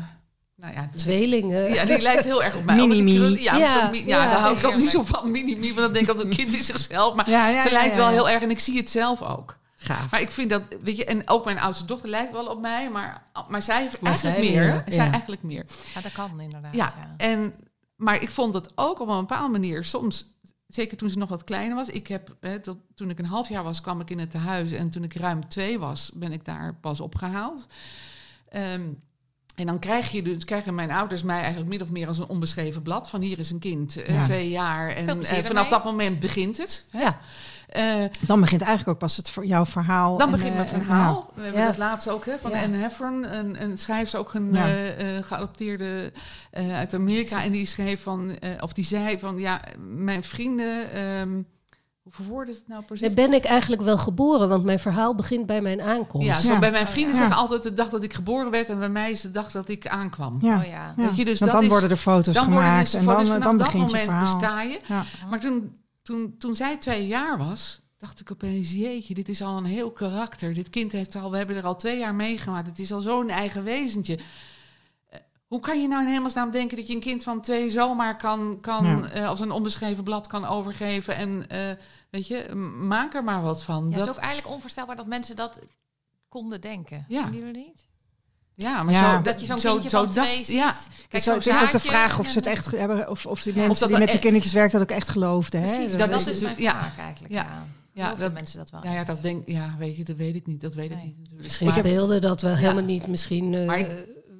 nou 0.55 0.73
ja, 0.73 0.89
Tweelingen. 0.95 1.73
Ja, 1.73 1.85
die 1.85 2.01
lijkt 2.01 2.23
heel 2.23 2.43
erg 2.43 2.55
op 2.55 2.63
mij. 2.63 2.75
Mini-mi. 2.75 3.41
Ja, 3.41 3.55
ja, 3.55 3.57
ja, 3.57 4.01
ja, 4.05 4.31
daar 4.31 4.39
hou 4.39 4.55
ik 4.55 4.61
toch 4.61 4.75
niet 4.75 4.89
zo 4.89 5.03
van. 5.03 5.31
Mini-mi, 5.31 5.67
want 5.67 5.77
dan 5.79 5.93
denk 5.93 6.07
ik 6.07 6.13
dat 6.13 6.23
een 6.23 6.29
kind 6.29 6.53
is 6.53 6.65
zichzelf. 6.65 7.15
Maar 7.15 7.25
ze 7.61 7.67
lijkt 7.71 7.95
wel 7.95 8.09
heel 8.09 8.29
erg 8.29 8.43
en 8.43 8.49
ik 8.49 8.59
zie 8.59 8.77
het 8.77 8.89
zelf 8.89 9.21
ook. 9.21 9.58
Gaaf. 9.79 10.11
Maar 10.11 10.21
ik 10.21 10.31
vind 10.31 10.49
dat, 10.49 10.61
weet 10.81 10.97
je, 10.97 11.05
en 11.05 11.29
ook 11.29 11.45
mijn 11.45 11.59
oudste 11.59 11.85
dochter 11.85 12.09
lijkt 12.09 12.31
wel 12.31 12.47
op 12.47 12.61
mij, 12.61 12.89
maar, 12.89 13.23
maar 13.47 13.61
zij 13.61 13.81
heeft 13.81 14.01
eigenlijk 14.01 14.39
meer. 14.39 14.65
meer 14.65 14.83
zij 14.87 15.09
eigenlijk 15.09 15.43
meer. 15.43 15.65
Ja, 15.93 16.01
dat 16.01 16.11
kan 16.11 16.39
inderdaad. 16.39 16.75
Ja, 16.75 16.93
En, 17.17 17.53
maar 17.95 18.21
ik 18.21 18.29
vond 18.29 18.53
het 18.53 18.71
ook 18.75 18.99
op 18.99 19.07
een 19.07 19.19
bepaalde 19.19 19.51
manier 19.51 19.85
soms 19.85 20.25
zeker 20.67 20.97
toen 20.97 21.09
ze 21.09 21.17
nog 21.17 21.29
wat 21.29 21.43
kleiner 21.43 21.75
was. 21.75 21.89
Ik 21.89 22.07
heb, 22.07 22.35
hè, 22.39 22.59
tot, 22.59 22.77
toen 22.95 23.09
ik 23.09 23.19
een 23.19 23.25
half 23.25 23.49
jaar 23.49 23.63
was, 23.63 23.81
kwam 23.81 23.99
ik 24.01 24.09
in 24.09 24.19
het 24.19 24.31
tehuis. 24.31 24.71
En 24.71 24.89
toen 24.89 25.03
ik 25.03 25.13
ruim 25.13 25.47
twee 25.47 25.79
was, 25.79 26.11
ben 26.13 26.31
ik 26.31 26.45
daar 26.45 26.75
pas 26.75 26.99
opgehaald. 26.99 27.67
Um, 28.51 29.01
en 29.55 29.65
dan 29.65 29.79
krijg 29.79 30.11
je 30.11 30.21
dus, 30.21 30.45
krijgen 30.45 30.75
mijn 30.75 30.91
ouders 30.91 31.23
mij 31.23 31.39
eigenlijk 31.39 31.69
min 31.69 31.81
of 31.81 31.91
meer 31.91 32.07
als 32.07 32.17
een 32.17 32.27
onbeschreven 32.27 32.81
blad. 32.81 33.09
Van 33.09 33.21
hier 33.21 33.39
is 33.39 33.49
een 33.49 33.59
kind, 33.59 34.09
uh, 34.09 34.23
twee 34.23 34.49
jaar. 34.49 34.89
En 34.89 35.19
uh, 35.19 35.43
vanaf 35.43 35.69
dat 35.69 35.83
moment 35.83 36.19
begint 36.19 36.57
het. 36.57 36.85
Hè? 36.91 37.01
Ja. 37.01 37.19
Uh, 37.77 38.05
dan 38.19 38.39
begint 38.39 38.61
eigenlijk 38.61 38.89
ook 38.89 38.97
pas 38.97 39.17
het 39.17 39.29
voor 39.29 39.45
jouw 39.45 39.65
verhaal. 39.65 40.17
Dan 40.17 40.31
begint 40.31 40.55
mijn 40.55 40.67
verhaal. 40.67 41.31
We 41.33 41.41
hebben 41.41 41.65
het 41.65 41.77
laatst 41.77 42.09
ook 42.09 42.25
hè, 42.25 42.37
van 42.41 42.53
Anne 42.53 42.77
Heffron, 42.77 43.33
een, 43.33 43.63
een 43.63 43.77
schrijver, 43.77 44.19
ook 44.19 44.33
een 44.33 44.57
geadopteerde 45.23 46.11
uit 46.51 46.93
Amerika. 46.93 47.43
En 47.43 47.51
die 47.51 47.65
schreef 47.65 48.03
van, 48.03 48.37
of 48.59 48.73
die 48.73 48.85
zei 48.85 49.19
van, 49.19 49.37
ja, 49.37 49.61
mijn 49.79 50.23
vrienden. 50.23 50.97
Um, 50.99 51.47
hoe 52.25 52.39
het 52.45 52.63
nou 52.67 52.83
precies? 52.83 53.13
ben 53.13 53.33
ik 53.33 53.43
eigenlijk 53.45 53.81
wel 53.81 53.97
geboren, 53.97 54.49
want 54.49 54.63
mijn 54.63 54.79
verhaal 54.79 55.15
begint 55.15 55.45
bij 55.45 55.61
mijn 55.61 55.81
aankomst. 55.81 56.27
Ja, 56.27 56.35
zo 56.35 56.59
bij 56.59 56.71
mijn 56.71 56.87
vrienden 56.87 57.15
zeggen 57.15 57.35
altijd 57.35 57.63
de 57.63 57.73
dag 57.73 57.89
dat 57.89 58.03
ik 58.03 58.13
geboren 58.13 58.51
werd 58.51 58.69
en 58.69 58.79
bij 58.79 58.89
mij 58.89 59.11
is 59.11 59.21
de 59.21 59.31
dag 59.31 59.51
dat 59.51 59.69
ik 59.69 59.87
aankwam. 59.87 60.37
Ja. 60.41 60.57
Oh, 60.57 60.65
ja. 60.65 60.93
Weet 60.95 61.15
je, 61.15 61.25
dus 61.25 61.39
want 61.39 61.51
dan 61.51 61.67
worden 61.67 61.89
er 61.89 61.97
foto's 61.97 62.33
dan 62.33 62.43
gemaakt 62.43 62.93
en 62.93 63.05
dan, 63.05 63.25
dan, 63.25 63.39
dan 63.39 63.57
begint 63.57 63.91
dat 63.91 64.05
moment 64.05 64.19
besta 64.19 64.61
je. 64.61 64.79
Maar 65.29 65.39
toen, 65.39 65.77
toen, 66.01 66.37
toen 66.37 66.55
zij 66.55 66.77
twee 66.77 67.07
jaar 67.07 67.37
was, 67.37 67.79
dacht 67.97 68.19
ik 68.19 68.31
opeens, 68.31 68.71
jeetje, 68.71 69.13
dit 69.13 69.29
is 69.29 69.41
al 69.41 69.57
een 69.57 69.65
heel 69.65 69.91
karakter. 69.91 70.53
Dit 70.53 70.69
kind 70.69 70.91
heeft 70.91 71.15
al, 71.15 71.31
we 71.31 71.37
hebben 71.37 71.55
er 71.55 71.65
al 71.65 71.75
twee 71.75 71.97
jaar 71.97 72.15
meegemaakt. 72.15 72.67
Het 72.67 72.79
is 72.79 72.91
al 72.93 73.01
zo'n 73.01 73.29
eigen 73.29 73.63
wezentje. 73.63 74.19
Hoe 75.47 75.59
kan 75.59 75.81
je 75.81 75.87
nou 75.87 76.03
in 76.05 76.11
hemelsnaam 76.11 76.51
denken 76.51 76.77
dat 76.77 76.87
je 76.87 76.93
een 76.93 76.99
kind 76.99 77.23
van 77.23 77.41
twee 77.41 77.69
zomaar 77.69 78.17
kan, 78.17 78.57
kan 78.61 79.05
uh, 79.05 79.27
als 79.27 79.39
een 79.39 79.51
onbeschreven 79.51 80.03
blad 80.03 80.27
kan 80.27 80.45
overgeven 80.45 81.15
en 81.15 81.45
uh, 81.51 81.71
weet 82.09 82.27
je, 82.27 82.55
maak 82.87 83.13
er 83.13 83.23
maar 83.23 83.41
wat 83.41 83.63
van. 83.63 83.89
Ja, 83.89 83.97
dat 83.97 84.07
is 84.07 84.15
ook 84.15 84.21
eigenlijk 84.21 84.53
onvoorstelbaar 84.53 84.95
dat 84.95 85.05
mensen 85.05 85.35
dat 85.35 85.59
konden 86.27 86.61
denken. 86.61 87.05
Ja. 87.07 87.23
Vinden 87.23 87.39
jullie 87.39 87.65
niet? 87.65 87.88
Ja, 88.61 88.83
maar 88.83 88.93
Zo, 88.93 89.21
dat 89.21 89.39
je 89.39 89.45
zo'n 89.45 89.55
kindje 89.55 89.89
zo 89.89 90.03
van 90.03 90.09
twee 90.09 90.35
ziet. 90.35 90.55
Ja. 90.55 90.75
Kijk, 91.07 91.23
zo, 91.23 91.33
het 91.33 91.47
is 91.47 91.61
ook 91.61 91.71
de 91.71 91.79
vraag 91.79 92.19
of 92.19 92.27
ze 92.27 92.37
het 92.37 92.47
echt 92.47 92.71
hebben, 92.71 93.09
of, 93.09 93.25
of 93.25 93.41
die 93.41 93.55
mensen 93.55 93.87
die 93.87 93.97
met 93.97 94.11
de 94.11 94.19
kindertjes 94.19 94.53
werken 94.53 94.79
dat 94.79 94.89
ook 94.89 94.97
echt 94.97 95.09
geloofden. 95.09 95.61
Hè? 95.61 95.75
Precies, 95.75 95.97
dat, 95.97 96.11
dat, 96.11 96.27
is 96.27 96.41
mijn 96.41 96.55
vraag 96.55 96.97
eigenlijk. 96.97 97.33
Ja. 97.33 97.67
Ja, 97.93 98.15
dat 98.15 98.33
mensen 98.33 98.57
dat 98.57 98.69
wel. 98.69 98.83
Ja, 98.83 98.93
ja, 98.93 99.03
dat 99.03 99.21
denk, 99.21 99.47
ja, 99.47 99.75
weet 99.77 99.95
je, 99.95 100.03
dat 100.03 100.15
weet 100.15 100.35
ik 100.35 100.45
niet. 100.45 100.61
Dat 100.61 100.73
weet 100.73 100.91
ik 100.91 101.03
niet. 101.03 101.17
Natuurlijk. 101.17 101.43
Misschien 101.43 101.71
speelde 101.71 102.19
dat 102.19 102.41
wel 102.41 102.55
helemaal 102.55 102.83
niet. 102.83 103.07
Misschien. 103.07 103.53
Uh, 103.53 103.81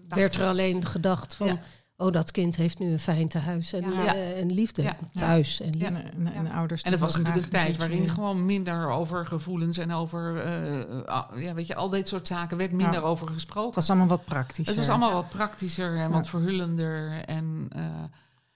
werd 0.07 0.35
er 0.35 0.47
alleen 0.47 0.85
gedacht 0.85 1.35
van... 1.35 1.59
Oh, 2.01 2.11
dat 2.11 2.31
kind 2.31 2.55
heeft 2.55 2.79
nu 2.79 2.91
een 2.91 2.99
fijn 2.99 3.27
tehuis 3.27 3.73
en, 3.73 3.91
ja. 3.91 4.15
uh, 4.15 4.39
en 4.39 4.51
liefde 4.51 4.93
thuis. 5.13 5.61
En, 5.61 5.69
liefde. 5.69 5.85
En, 5.85 6.33
en, 6.33 6.51
ouders. 6.51 6.81
En 6.81 6.91
het 6.91 6.99
was 6.99 7.15
natuurlijk 7.15 7.45
een 7.45 7.51
tijd 7.51 7.77
waarin 7.77 8.09
gewoon 8.09 8.45
minder 8.45 8.89
over 8.89 9.25
gevoelens 9.25 9.77
en 9.77 9.91
over, 9.91 10.45
uh, 10.45 11.43
ja, 11.43 11.53
weet 11.53 11.67
je, 11.67 11.75
al 11.75 11.89
dit 11.89 12.07
soort 12.07 12.27
zaken 12.27 12.57
werd 12.57 12.71
minder 12.71 13.03
over 13.03 13.27
gesproken. 13.27 13.65
Het 13.65 13.75
was 13.75 13.89
allemaal 13.89 14.07
wat 14.07 14.25
praktischer. 14.25 14.75
Het 14.75 14.75
was 14.75 14.89
allemaal 14.89 15.13
wat 15.13 15.29
praktischer 15.29 15.97
en 15.97 16.11
wat 16.11 16.29
verhullender. 16.29 17.23
En, 17.25 17.69
uh, 17.75 17.83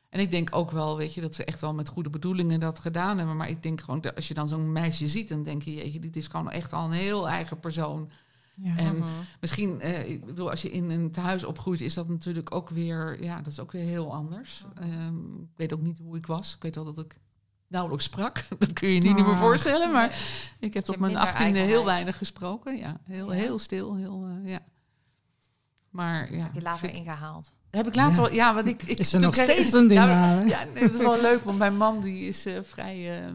en 0.09 0.19
ik 0.19 0.31
denk 0.31 0.49
ook 0.51 0.71
wel, 0.71 0.97
weet 0.97 1.13
je, 1.13 1.21
dat 1.21 1.35
ze 1.35 1.45
echt 1.45 1.61
wel 1.61 1.73
met 1.73 1.89
goede 1.89 2.09
bedoelingen 2.09 2.59
dat 2.59 2.79
gedaan 2.79 3.17
hebben. 3.17 3.37
Maar 3.37 3.49
ik 3.49 3.63
denk 3.63 3.81
gewoon, 3.81 4.01
dat 4.01 4.15
als 4.15 4.27
je 4.27 4.33
dan 4.33 4.47
zo'n 4.47 4.71
meisje 4.71 5.07
ziet, 5.07 5.29
dan 5.29 5.43
denk 5.43 5.61
je, 5.61 5.75
jeetje, 5.75 5.99
dit 5.99 6.15
is 6.15 6.27
gewoon 6.27 6.51
echt 6.51 6.73
al 6.73 6.85
een 6.85 6.91
heel 6.91 7.29
eigen 7.29 7.59
persoon. 7.59 8.09
Ja. 8.55 8.77
En 8.77 9.03
misschien, 9.39 9.81
eh, 9.81 10.09
ik 10.09 10.25
bedoel, 10.25 10.49
als 10.49 10.61
je 10.61 10.71
in 10.71 10.89
een 10.89 11.11
tehuis 11.11 11.43
opgroeit, 11.43 11.81
is 11.81 11.93
dat 11.93 12.07
natuurlijk 12.07 12.55
ook 12.55 12.69
weer, 12.69 13.23
ja, 13.23 13.37
dat 13.37 13.47
is 13.47 13.59
ook 13.59 13.71
weer 13.71 13.85
heel 13.85 14.13
anders. 14.13 14.65
Um, 14.81 15.41
ik 15.41 15.57
weet 15.57 15.73
ook 15.73 15.81
niet 15.81 15.99
hoe 15.99 16.17
ik 16.17 16.25
was. 16.25 16.55
Ik 16.55 16.61
weet 16.61 16.75
wel 16.75 16.83
dat 16.83 16.99
ik 16.99 17.15
nauwelijks 17.67 18.05
sprak. 18.05 18.43
Dat 18.59 18.73
kun 18.73 18.87
je 18.87 18.93
je 18.93 19.01
niet, 19.01 19.15
niet 19.15 19.25
meer 19.25 19.35
ah. 19.35 19.41
voorstellen. 19.41 19.91
Maar 19.91 20.19
ik 20.59 20.73
heb 20.73 20.89
op 20.89 20.97
mijn 20.97 21.15
achttiende 21.15 21.59
heel 21.59 21.85
weinig 21.85 22.17
gesproken. 22.17 22.77
Ja, 22.77 22.99
heel, 23.03 23.29
heel 23.29 23.59
stil. 23.59 23.95
Heel, 23.95 24.27
uh, 24.27 24.49
ja. 24.49 24.59
Maar 25.89 26.33
ja. 26.33 26.43
Heb 26.43 26.53
je 26.53 26.61
later 26.61 26.89
ingehaald? 26.93 27.53
Heb 27.69 27.87
ik 27.87 27.95
later, 27.95 28.23
ja, 28.23 28.29
ja 28.29 28.53
want 28.53 28.67
ik, 28.67 28.83
ik 28.83 28.97
is 28.97 29.13
er 29.13 29.19
nog 29.19 29.35
steeds 29.35 29.73
een 29.73 29.87
ding. 29.87 29.99
Nou, 29.99 30.47
ja, 30.47 30.63
nee, 30.63 30.83
het 30.83 30.93
is 30.93 31.01
wel 31.01 31.21
leuk, 31.29 31.43
want 31.43 31.57
mijn 31.57 31.77
man 31.77 32.01
die 32.01 32.27
is 32.27 32.45
uh, 32.45 32.59
vrij, 32.63 33.25
uh, 33.25 33.33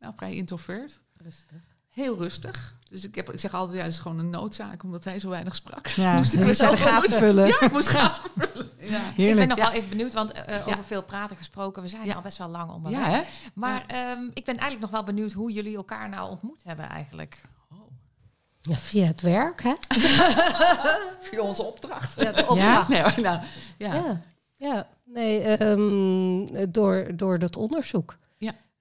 nou, 0.00 0.14
vrij 0.16 0.34
introvert. 0.34 1.00
Rustig. 1.16 1.62
Heel 1.90 2.16
rustig. 2.18 2.78
Dus 2.94 3.04
ik, 3.04 3.14
heb, 3.14 3.32
ik 3.32 3.40
zeg 3.40 3.54
altijd, 3.54 3.78
ja, 3.78 3.84
het 3.84 3.92
is 3.92 3.98
gewoon 3.98 4.18
een 4.18 4.30
noodzaak, 4.30 4.82
omdat 4.82 5.04
hij 5.04 5.18
zo 5.18 5.28
weinig 5.28 5.54
sprak. 5.54 5.86
Ja, 5.86 6.14
moest 6.16 6.32
ik 6.32 6.46
de 6.46 6.76
gaten 6.76 7.12
vullen. 7.12 7.46
Ja, 7.46 7.60
ik 7.60 7.72
moest 7.72 7.88
gaten 7.88 8.22
vullen. 8.38 8.70
Ja. 8.76 9.00
Ik 9.16 9.34
ben 9.34 9.48
nog 9.48 9.58
wel 9.58 9.70
even 9.70 9.88
benieuwd, 9.88 10.12
want 10.12 10.32
uh, 10.34 10.66
over 10.66 10.84
veel 10.84 11.02
praten 11.02 11.36
gesproken, 11.36 11.82
we 11.82 11.88
zijn 11.88 12.14
al 12.14 12.22
best 12.22 12.38
wel 12.38 12.48
lang 12.48 12.70
onderweg. 12.70 13.06
Ja, 13.06 13.10
hè? 13.10 13.22
Maar 13.54 13.84
um, 14.16 14.30
ik 14.34 14.44
ben 14.44 14.56
eigenlijk 14.56 14.80
nog 14.80 14.90
wel 14.90 15.04
benieuwd 15.04 15.32
hoe 15.32 15.52
jullie 15.52 15.76
elkaar 15.76 16.08
nou 16.08 16.30
ontmoet 16.30 16.62
hebben 16.64 16.88
eigenlijk. 16.88 17.40
Oh. 17.72 17.78
Ja, 18.60 18.76
via 18.76 19.06
het 19.06 19.20
werk, 19.20 19.62
hè? 19.62 19.74
via 21.28 21.40
onze 21.40 21.62
opdracht. 21.62 22.20
Ja, 22.20 22.32
de 22.32 22.46
opdracht. 22.46 22.88
Nee, 23.16 23.24
nou, 23.24 23.40
ja. 23.78 24.22
ja. 24.56 24.88
nee, 25.04 25.62
um, 25.62 26.72
door, 26.72 27.16
door 27.16 27.38
dat 27.38 27.56
onderzoek. 27.56 28.16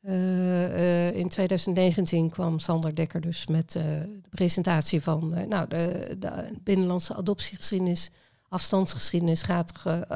Uh, 0.04 0.14
uh, 0.14 1.16
in 1.16 1.30
2019 1.30 2.30
kwam 2.30 2.60
Sander 2.60 2.96
Dekker 2.96 3.22
dus 3.22 3.48
met 3.48 3.76
uh, 3.76 3.84
de 4.02 4.30
presentatie 4.30 5.02
van 5.02 5.48
nou, 5.48 5.68
de, 5.68 6.16
de, 6.20 6.52
binnenlandse 6.64 7.16
adoptiegeschiedenis, 7.16 8.12
afstandsgeschiedenis 8.48 9.42
gaat 9.42 9.72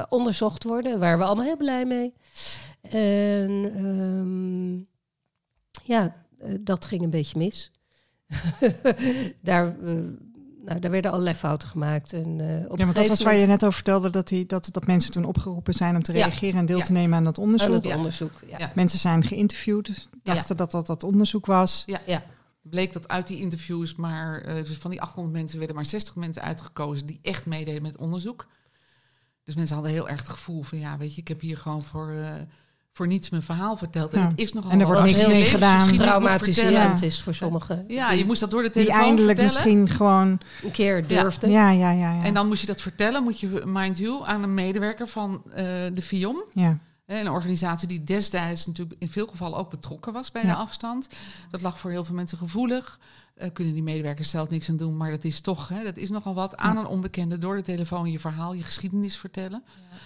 onderzocht 0.08 0.64
worden. 0.64 0.98
Waren 0.98 1.18
we 1.18 1.24
allemaal 1.24 1.44
heel 1.44 1.56
blij 1.56 1.84
mee. 1.84 2.14
En 2.90 3.50
um, 3.86 4.88
ja, 5.82 6.26
dat 6.60 6.84
ging 6.84 7.02
een 7.02 7.10
beetje 7.10 7.38
mis. 7.38 7.70
Daar 9.42 9.76
nou, 10.68 10.80
daar 10.80 10.90
werden 10.90 11.10
allerlei 11.10 11.36
fouten 11.36 11.68
gemaakt. 11.68 12.12
En, 12.12 12.38
uh, 12.38 12.70
op 12.70 12.78
ja, 12.78 12.84
want 12.84 12.96
dat 12.96 13.08
was 13.08 13.22
waar 13.22 13.34
je 13.34 13.46
net 13.46 13.62
over 13.62 13.74
vertelde, 13.74 14.10
dat, 14.10 14.28
die, 14.28 14.46
dat, 14.46 14.68
dat 14.72 14.86
mensen 14.86 15.10
toen 15.10 15.24
opgeroepen 15.24 15.74
zijn 15.74 15.96
om 15.96 16.02
te 16.02 16.12
reageren 16.12 16.58
en 16.58 16.66
deel 16.66 16.80
te 16.80 16.92
nemen 16.92 17.16
aan 17.16 17.24
dat 17.24 17.38
onderzoek. 17.38 17.68
Aan 17.68 17.82
het 17.82 17.96
onderzoek 17.96 18.32
ja. 18.46 18.72
Mensen 18.74 18.98
zijn 18.98 19.24
geïnterviewd, 19.24 20.08
dachten 20.22 20.56
dat 20.56 20.70
dat 20.70 20.86
dat 20.86 21.02
onderzoek 21.02 21.46
was. 21.46 21.82
Ja, 21.86 22.00
ja. 22.06 22.22
Bleek 22.62 22.92
dat 22.92 23.08
uit 23.08 23.26
die 23.26 23.38
interviews 23.38 23.94
maar, 23.94 24.48
uh, 24.48 24.64
dus 24.64 24.76
van 24.76 24.90
die 24.90 25.00
800 25.00 25.36
mensen 25.36 25.58
werden 25.58 25.76
maar 25.76 25.86
60 25.86 26.16
mensen 26.16 26.42
uitgekozen 26.42 27.06
die 27.06 27.18
echt 27.22 27.46
meededen 27.46 27.82
met 27.82 27.96
onderzoek. 27.96 28.46
Dus 29.44 29.54
mensen 29.54 29.74
hadden 29.74 29.92
heel 29.92 30.08
erg 30.08 30.20
het 30.20 30.28
gevoel 30.28 30.62
van, 30.62 30.78
ja, 30.78 30.98
weet 30.98 31.14
je, 31.14 31.20
ik 31.20 31.28
heb 31.28 31.40
hier 31.40 31.56
gewoon 31.56 31.84
voor... 31.84 32.12
Uh, 32.12 32.34
voor 32.98 33.06
niets 33.06 33.30
mijn 33.30 33.42
verhaal 33.42 33.76
verteld. 33.76 34.12
En 34.12 34.22
het 34.22 34.38
is 34.38 34.52
nogal 34.52 34.70
en 34.70 34.80
er 34.80 34.86
wordt 34.86 35.02
niks 35.02 35.26
mee 35.26 35.44
gedaan. 35.44 35.92
Traumatiserend 35.92 37.02
is 37.02 37.20
voor 37.20 37.34
sommigen. 37.34 37.84
Ja, 37.88 38.12
je 38.12 38.24
moest 38.24 38.40
dat 38.40 38.50
door 38.50 38.62
de 38.62 38.70
telefoon 38.70 38.96
Die 38.96 39.04
eindelijk 39.04 39.42
misschien 39.42 39.88
gewoon... 39.88 40.40
Een 40.62 40.70
keer 40.70 41.06
durfde. 41.06 41.50
Ja. 41.50 41.70
Ja, 41.70 41.90
ja, 41.90 42.12
ja, 42.12 42.24
En 42.24 42.34
dan 42.34 42.46
moest 42.46 42.60
je 42.60 42.66
dat 42.66 42.80
vertellen, 42.80 43.22
moet 43.22 43.40
je, 43.40 43.62
mind 43.64 43.98
you, 43.98 44.24
aan 44.24 44.42
een 44.42 44.54
medewerker 44.54 45.08
van 45.08 45.42
uh, 45.46 45.54
de 45.94 46.02
FIOM. 46.02 46.44
Ja. 46.52 46.78
Een 47.06 47.30
organisatie 47.30 47.88
die 47.88 48.04
destijds 48.04 48.66
natuurlijk 48.66 48.96
in 49.00 49.08
veel 49.08 49.26
gevallen 49.26 49.58
ook 49.58 49.70
betrokken 49.70 50.12
was 50.12 50.32
bij 50.32 50.42
de 50.42 50.54
afstand. 50.54 51.08
Dat 51.50 51.62
lag 51.62 51.78
voor 51.78 51.90
heel 51.90 52.04
veel 52.04 52.14
mensen 52.14 52.38
gevoelig. 52.38 52.98
Uh, 53.36 53.48
kunnen 53.52 53.74
die 53.74 53.82
medewerkers 53.82 54.30
zelf 54.30 54.48
niks 54.48 54.68
aan 54.68 54.76
doen, 54.76 54.96
maar 54.96 55.10
dat 55.10 55.24
is 55.24 55.40
toch, 55.40 55.68
hè, 55.68 55.84
dat 55.84 55.96
is 55.96 56.10
nogal 56.10 56.34
wat. 56.34 56.56
Aan 56.56 56.76
een 56.76 56.86
onbekende 56.86 57.38
door 57.38 57.56
de 57.56 57.62
telefoon 57.62 58.10
je 58.10 58.18
verhaal, 58.18 58.52
je 58.52 58.62
geschiedenis 58.62 59.16
vertellen. 59.16 59.62
Ja. 59.66 59.96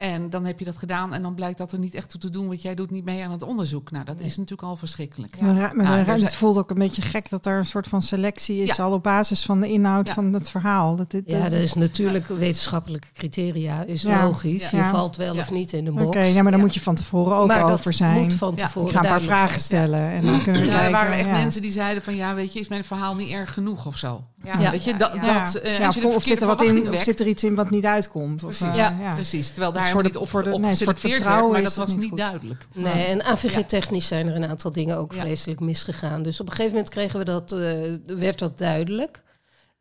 En 0.00 0.30
dan 0.30 0.44
heb 0.44 0.58
je 0.58 0.64
dat 0.64 0.76
gedaan 0.76 1.14
en 1.14 1.22
dan 1.22 1.34
blijkt 1.34 1.58
dat 1.58 1.72
er 1.72 1.78
niet 1.78 1.94
echt 1.94 2.10
toe 2.10 2.20
te 2.20 2.30
doen 2.30 2.48
wat 2.48 2.62
jij 2.62 2.74
doet, 2.74 2.90
niet 2.90 3.04
mee 3.04 3.24
aan 3.24 3.30
het 3.30 3.42
onderzoek. 3.42 3.90
Nou, 3.90 4.04
dat 4.04 4.20
is 4.20 4.36
natuurlijk 4.36 4.68
al 4.68 4.76
verschrikkelijk. 4.76 5.36
Ja. 5.40 5.46
Maar, 5.46 5.76
maar 5.76 6.06
nou, 6.06 6.22
het 6.22 6.34
voelt 6.34 6.56
ook 6.56 6.70
een 6.70 6.78
beetje 6.78 7.02
gek 7.02 7.30
dat 7.30 7.46
er 7.46 7.56
een 7.56 7.64
soort 7.64 7.86
van 7.86 8.02
selectie 8.02 8.62
is, 8.62 8.80
al 8.80 8.92
op 8.92 9.02
basis 9.02 9.42
van 9.42 9.60
de 9.60 9.68
inhoud 9.68 10.10
van 10.10 10.32
het 10.32 10.50
verhaal. 10.50 10.96
Dat 10.96 11.10
dit, 11.10 11.22
ja, 11.26 11.48
dat 11.48 11.58
is 11.58 11.74
natuurlijk 11.74 12.26
wetenschappelijke 12.26 13.08
criteria, 13.14 13.84
is 13.84 14.02
logisch. 14.02 14.70
Je 14.70 14.88
valt 14.90 15.16
wel 15.16 15.36
of 15.36 15.50
niet 15.50 15.72
in 15.72 15.84
de 15.84 15.92
box. 15.92 16.06
Oké, 16.06 16.22
ja, 16.22 16.42
maar 16.42 16.52
dan 16.52 16.60
moet 16.60 16.74
je 16.74 16.80
van 16.80 16.94
tevoren 16.94 17.36
ook 17.36 17.48
maar 17.48 17.72
over 17.72 17.92
zijn. 17.92 18.20
Moet 18.20 18.34
van 18.34 18.54
tevoren 18.54 18.88
Ik 18.88 18.94
ga 18.94 19.02
een 19.02 19.08
paar 19.08 19.20
vragen 19.20 19.60
stellen 19.60 20.10
en 20.10 20.24
dan 20.24 20.42
kunnen 20.42 20.62
we 20.62 20.68
kijken. 20.68 20.86
Er 20.86 20.92
waren 20.92 21.18
echt 21.18 21.30
mensen 21.30 21.62
die 21.62 21.72
zeiden 21.72 22.02
van 22.02 22.16
ja, 22.16 22.34
weet 22.34 22.52
je, 22.52 22.60
is 22.60 22.68
mijn 22.68 22.84
verhaal 22.84 23.14
niet 23.14 23.30
erg 23.30 23.52
genoeg 23.52 23.86
of 23.86 23.96
zo. 23.96 24.24
Ja, 24.44 24.70
weet 24.70 24.84
je, 24.84 24.96
dat, 24.96 25.12
dat 25.12 25.60
uh, 25.64 25.88
of, 25.88 26.04
of 26.04 26.22
zit 26.22 26.40
er 26.40 26.46
wat 26.46 26.62
in, 26.62 26.90
of 26.90 27.02
zit 27.02 27.20
er 27.20 27.26
iets 27.26 27.44
in 27.44 27.54
wat 27.54 27.70
niet 27.70 27.84
uitkomt? 27.84 28.44
Of, 28.44 28.58
precies, 28.58 28.78
uh, 28.78 28.88
ja, 29.00 29.12
precies. 29.14 29.48
Terwijl 29.48 29.72
daar 29.72 29.89
voor 29.90 30.02
de, 30.02 30.20
op, 30.20 30.28
voor 30.28 30.42
de, 30.42 30.52
op 30.52 30.60
nee, 30.60 30.76
voor 30.76 30.86
het 30.86 31.00
vertrouwen 31.00 31.52
werd, 31.52 31.64
maar 31.64 31.74
dat 31.74 31.92
was 31.92 31.94
niet, 31.94 32.16
duidelijk. 32.16 32.66
Nee, 32.74 33.04
en 33.04 33.22
AVG-technisch 33.22 34.06
zijn 34.06 34.28
er 34.28 34.36
een 34.36 34.48
aantal 34.48 34.72
dingen 34.72 34.96
ook 34.96 35.12
vreselijk 35.12 35.60
misgegaan. 35.60 36.22
Dus 36.22 36.40
op 36.40 36.46
een 36.46 36.52
gegeven 36.52 36.72
moment 36.72 36.92
kregen 36.92 37.18
we 37.18 37.24
dat, 37.24 37.52
uh, 37.52 38.18
werd 38.18 38.38
dat 38.38 38.58
duidelijk. 38.58 39.22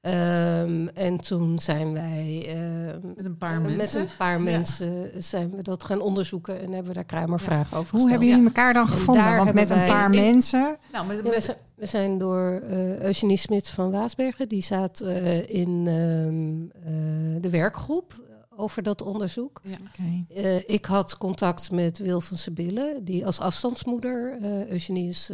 Um, 0.02 0.88
en 0.88 1.20
toen 1.20 1.60
zijn 1.60 1.94
wij 1.94 2.56
uh, 2.56 3.14
met 3.16 3.26
een 3.26 3.38
paar 3.38 3.62
mensen, 3.62 3.78
met 3.78 3.94
een 3.94 4.18
paar 4.18 4.42
mensen 4.42 5.12
zijn 5.24 5.56
we 5.56 5.64
dat 5.64 5.84
gaan 5.84 6.02
onderzoeken 6.02 6.62
en 6.62 6.72
hebben 6.72 6.88
we 6.88 6.94
daar 6.94 7.04
Kramervragen 7.04 7.68
ja. 7.72 7.78
over 7.78 7.90
gesteld. 7.90 8.02
Hoe 8.02 8.10
hebben 8.10 8.28
jullie 8.28 8.46
elkaar 8.46 8.74
dan 8.74 8.88
gevonden? 8.88 9.36
Want 9.36 9.54
met 9.54 9.70
een 9.70 9.88
paar 9.88 10.10
mensen. 10.10 10.78
Nou, 10.92 11.08
met, 11.08 11.24
met, 11.24 11.46
ja, 11.46 11.56
we 11.76 11.86
zijn 11.86 12.18
door 12.18 12.62
uh, 12.70 13.00
Eugenie 13.00 13.38
Smit 13.38 13.70
van 13.70 13.92
Waasbergen, 13.92 14.50
die 14.50 14.64
zat 14.64 15.02
uh, 15.04 15.50
in 15.50 15.86
uh, 15.86 17.42
de 17.42 17.50
werkgroep 17.50 18.14
over 18.60 18.84
dat 18.84 19.02
onderzoek. 19.02 19.62
Ja. 19.64 19.78
Okay. 19.90 20.64
ik 20.66 20.86
had 20.86 21.18
contact 21.18 21.72
met 21.72 21.98
Wil 21.98 22.22
van 22.22 22.38
Sebille, 22.38 23.00
die 23.02 23.26
als 23.26 23.40
afstandsmoeder, 23.40 24.38
Eugenie 24.70 25.10
is 25.10 25.30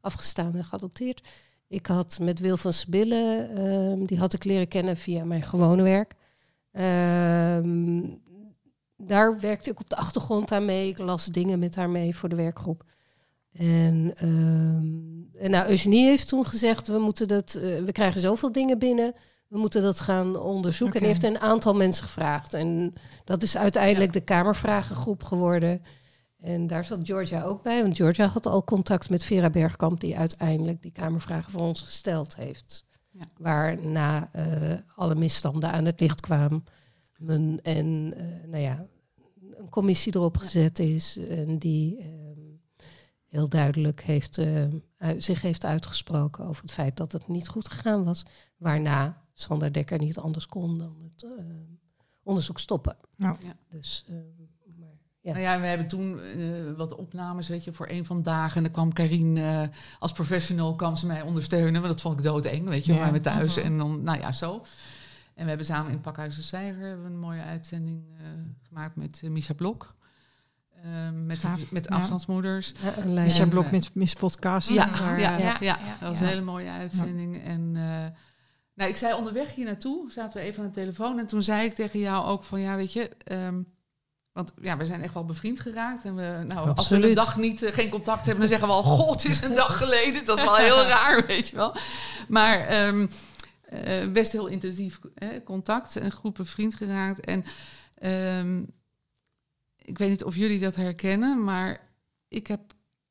afgestaan 0.00 0.54
en 0.56 0.64
geadopteerd. 0.64 1.28
Ik 1.68 1.86
had 1.86 2.18
met 2.20 2.38
Wil 2.38 2.56
van 2.56 2.72
Sebille, 2.72 3.48
ehm, 3.54 4.04
die 4.04 4.18
had 4.18 4.32
ik 4.32 4.44
leren 4.44 4.68
kennen 4.68 4.96
via 4.96 5.24
mijn 5.24 5.42
gewone 5.42 5.82
werk. 5.82 6.14
Ehm, 6.72 8.00
daar 8.96 9.40
werkte 9.40 9.70
ik 9.70 9.80
op 9.80 9.88
de 9.88 9.96
achtergrond 9.96 10.52
aan 10.52 10.64
mee. 10.64 10.88
Ik 10.88 10.98
las 10.98 11.26
dingen 11.26 11.58
met 11.58 11.74
haar 11.74 11.90
mee 11.90 12.16
voor 12.16 12.28
de 12.28 12.36
werkgroep. 12.36 12.84
En, 13.52 14.14
uh, 14.22 15.42
en 15.44 15.50
nou, 15.50 15.68
Eugenie 15.68 16.04
heeft 16.04 16.28
toen 16.28 16.46
gezegd, 16.46 16.86
we, 16.86 16.98
moeten 16.98 17.28
dat, 17.28 17.54
uh, 17.54 17.62
we 17.78 17.92
krijgen 17.92 18.20
zoveel 18.20 18.52
dingen 18.52 18.78
binnen, 18.78 19.14
we 19.48 19.58
moeten 19.58 19.82
dat 19.82 20.00
gaan 20.00 20.38
onderzoeken. 20.40 21.00
Okay. 21.00 21.08
En 21.10 21.14
heeft 21.14 21.34
een 21.34 21.42
aantal 21.42 21.74
mensen 21.74 22.04
gevraagd. 22.04 22.54
En 22.54 22.92
dat 23.24 23.42
is 23.42 23.56
uiteindelijk 23.56 24.14
ja. 24.14 24.18
de 24.18 24.24
Kamervragengroep 24.24 25.22
geworden. 25.22 25.82
En 26.38 26.66
daar 26.66 26.84
zat 26.84 26.98
Georgia 27.02 27.42
ook 27.42 27.62
bij, 27.62 27.82
want 27.82 27.96
Georgia 27.96 28.26
had 28.26 28.46
al 28.46 28.64
contact 28.64 29.10
met 29.10 29.24
Vera 29.24 29.50
Bergkamp, 29.50 30.00
die 30.00 30.18
uiteindelijk 30.18 30.82
die 30.82 30.92
Kamervragen 30.92 31.52
voor 31.52 31.60
ons 31.60 31.82
gesteld 31.82 32.36
heeft. 32.36 32.86
Ja. 33.10 33.24
Waarna 33.36 34.30
uh, 34.36 34.74
alle 34.94 35.14
misstanden 35.14 35.72
aan 35.72 35.84
het 35.84 36.00
licht 36.00 36.20
kwamen. 36.20 36.64
En 37.62 38.12
uh, 38.16 38.50
nou 38.50 38.62
ja, 38.62 38.86
een 39.56 39.68
commissie 39.68 40.14
erop 40.16 40.36
gezet 40.36 40.78
is 40.78 41.16
en 41.16 41.58
die 41.58 42.16
heel 43.28 43.48
duidelijk 43.48 44.00
heeft, 44.00 44.38
uh, 44.38 44.64
zich 45.16 45.42
heeft 45.42 45.64
uitgesproken 45.64 46.44
over 46.44 46.62
het 46.62 46.72
feit 46.72 46.96
dat 46.96 47.12
het 47.12 47.28
niet 47.28 47.48
goed 47.48 47.68
gegaan 47.68 48.04
was. 48.04 48.22
Waarna 48.56 49.27
Sander 49.40 49.72
Dekker 49.72 49.98
niet 49.98 50.18
anders 50.18 50.46
kon 50.46 50.78
dan 50.78 50.96
het 51.02 51.22
uh, 51.22 51.30
onderzoek 52.22 52.58
stoppen. 52.58 52.96
Ja. 53.16 53.36
Dus, 53.70 54.04
uh, 54.08 54.16
maar, 54.78 54.88
ja. 55.20 55.32
Nou 55.32 55.42
ja, 55.42 55.60
we 55.60 55.66
hebben 55.66 55.88
toen 55.88 56.20
wat 56.76 56.94
opnames, 56.94 57.48
weet 57.48 57.64
je, 57.64 57.72
voor 57.72 57.88
een 57.88 58.04
van 58.04 58.16
de 58.16 58.22
dagen. 58.22 58.56
En 58.56 58.62
dan 58.62 58.72
kwam 58.72 58.92
Karin 58.92 59.38
als 59.98 60.12
professional, 60.12 60.74
kwam 60.74 60.96
ze 60.96 61.06
mij 61.06 61.22
ondersteunen. 61.22 61.80
Maar 61.80 61.90
dat 61.90 62.00
vond 62.00 62.18
ik 62.18 62.24
doodeng, 62.24 62.68
weet 62.68 62.84
je, 62.84 62.92
ja. 62.92 62.98
bij 63.02 63.12
me 63.12 63.20
thuis. 63.20 63.56
Uh 63.56 63.62
-huh. 63.62 63.64
En 63.64 63.78
dan, 63.78 64.02
nou 64.02 64.18
ja, 64.18 64.32
zo. 64.32 64.64
En 65.34 65.42
we 65.42 65.48
hebben 65.48 65.66
samen 65.66 65.92
in 65.92 66.00
Pakhuis 66.00 66.50
de 66.50 66.58
een 67.04 67.18
mooie 67.18 67.42
uitzending 67.42 68.04
gemaakt 68.68 68.96
met 68.96 69.22
Misha 69.22 69.54
Blok. 69.54 69.96
Uh, 70.84 71.10
met, 71.26 71.70
met 71.70 71.86
ja. 71.88 71.96
afstandsmoeders. 71.96 72.72
Ja, 73.04 73.22
Misha 73.22 73.46
Blok 73.46 73.70
met 73.70 73.94
Miss 73.94 74.14
Podcast. 74.14 74.70
Ja, 74.70 75.16
ja, 75.16 75.36
ja, 75.38 75.56
ja, 75.60 75.78
dat 76.00 76.08
was 76.08 76.20
een 76.20 76.26
hele 76.26 76.40
mooie 76.40 76.70
uitzending. 76.70 77.42
En 77.42 77.74
uh, 77.74 78.04
nou, 78.78 78.90
ik 78.90 78.96
zei 78.96 79.14
onderweg 79.14 79.54
hier 79.54 79.64
naartoe, 79.64 80.12
zaten 80.12 80.40
we 80.40 80.46
even 80.46 80.62
aan 80.62 80.68
de 80.68 80.80
telefoon. 80.80 81.18
En 81.18 81.26
toen 81.26 81.42
zei 81.42 81.64
ik 81.64 81.74
tegen 81.74 82.00
jou 82.00 82.26
ook 82.26 82.44
van, 82.44 82.60
ja, 82.60 82.76
weet 82.76 82.92
je... 82.92 83.10
Um, 83.32 83.76
want 84.32 84.52
ja, 84.60 84.76
we 84.76 84.86
zijn 84.86 85.02
echt 85.02 85.14
wel 85.14 85.24
bevriend 85.24 85.60
geraakt. 85.60 86.04
En 86.04 86.14
we, 86.14 86.44
nou, 86.46 86.74
als 86.74 86.88
we 86.88 87.08
een 87.08 87.14
dag 87.14 87.36
niet, 87.36 87.62
uh, 87.62 87.72
geen 87.72 87.90
contact 87.90 88.26
hebben, 88.26 88.38
dan 88.38 88.48
zeggen 88.48 88.68
we 88.68 88.74
al... 88.74 88.82
God, 88.82 89.22
het 89.22 89.32
is 89.32 89.42
een 89.42 89.54
dag 89.54 89.78
geleden. 89.78 90.24
Dat 90.24 90.38
is 90.38 90.44
wel 90.44 90.56
heel 90.56 90.82
raar, 90.96 91.26
weet 91.26 91.48
je 91.48 91.56
wel. 91.56 91.76
Maar 92.28 92.86
um, 92.86 93.08
uh, 93.72 94.12
best 94.12 94.32
heel 94.32 94.46
intensief 94.46 94.98
contact. 95.44 95.96
En 95.96 96.12
goed 96.12 96.36
bevriend 96.36 96.74
geraakt. 96.74 97.20
En... 97.20 97.44
Um, 98.38 98.76
ik 99.76 99.98
weet 99.98 100.08
niet 100.08 100.24
of 100.24 100.36
jullie 100.36 100.58
dat 100.58 100.74
herkennen, 100.74 101.44
maar 101.44 101.80
ik 102.28 102.46
heb 102.46 102.60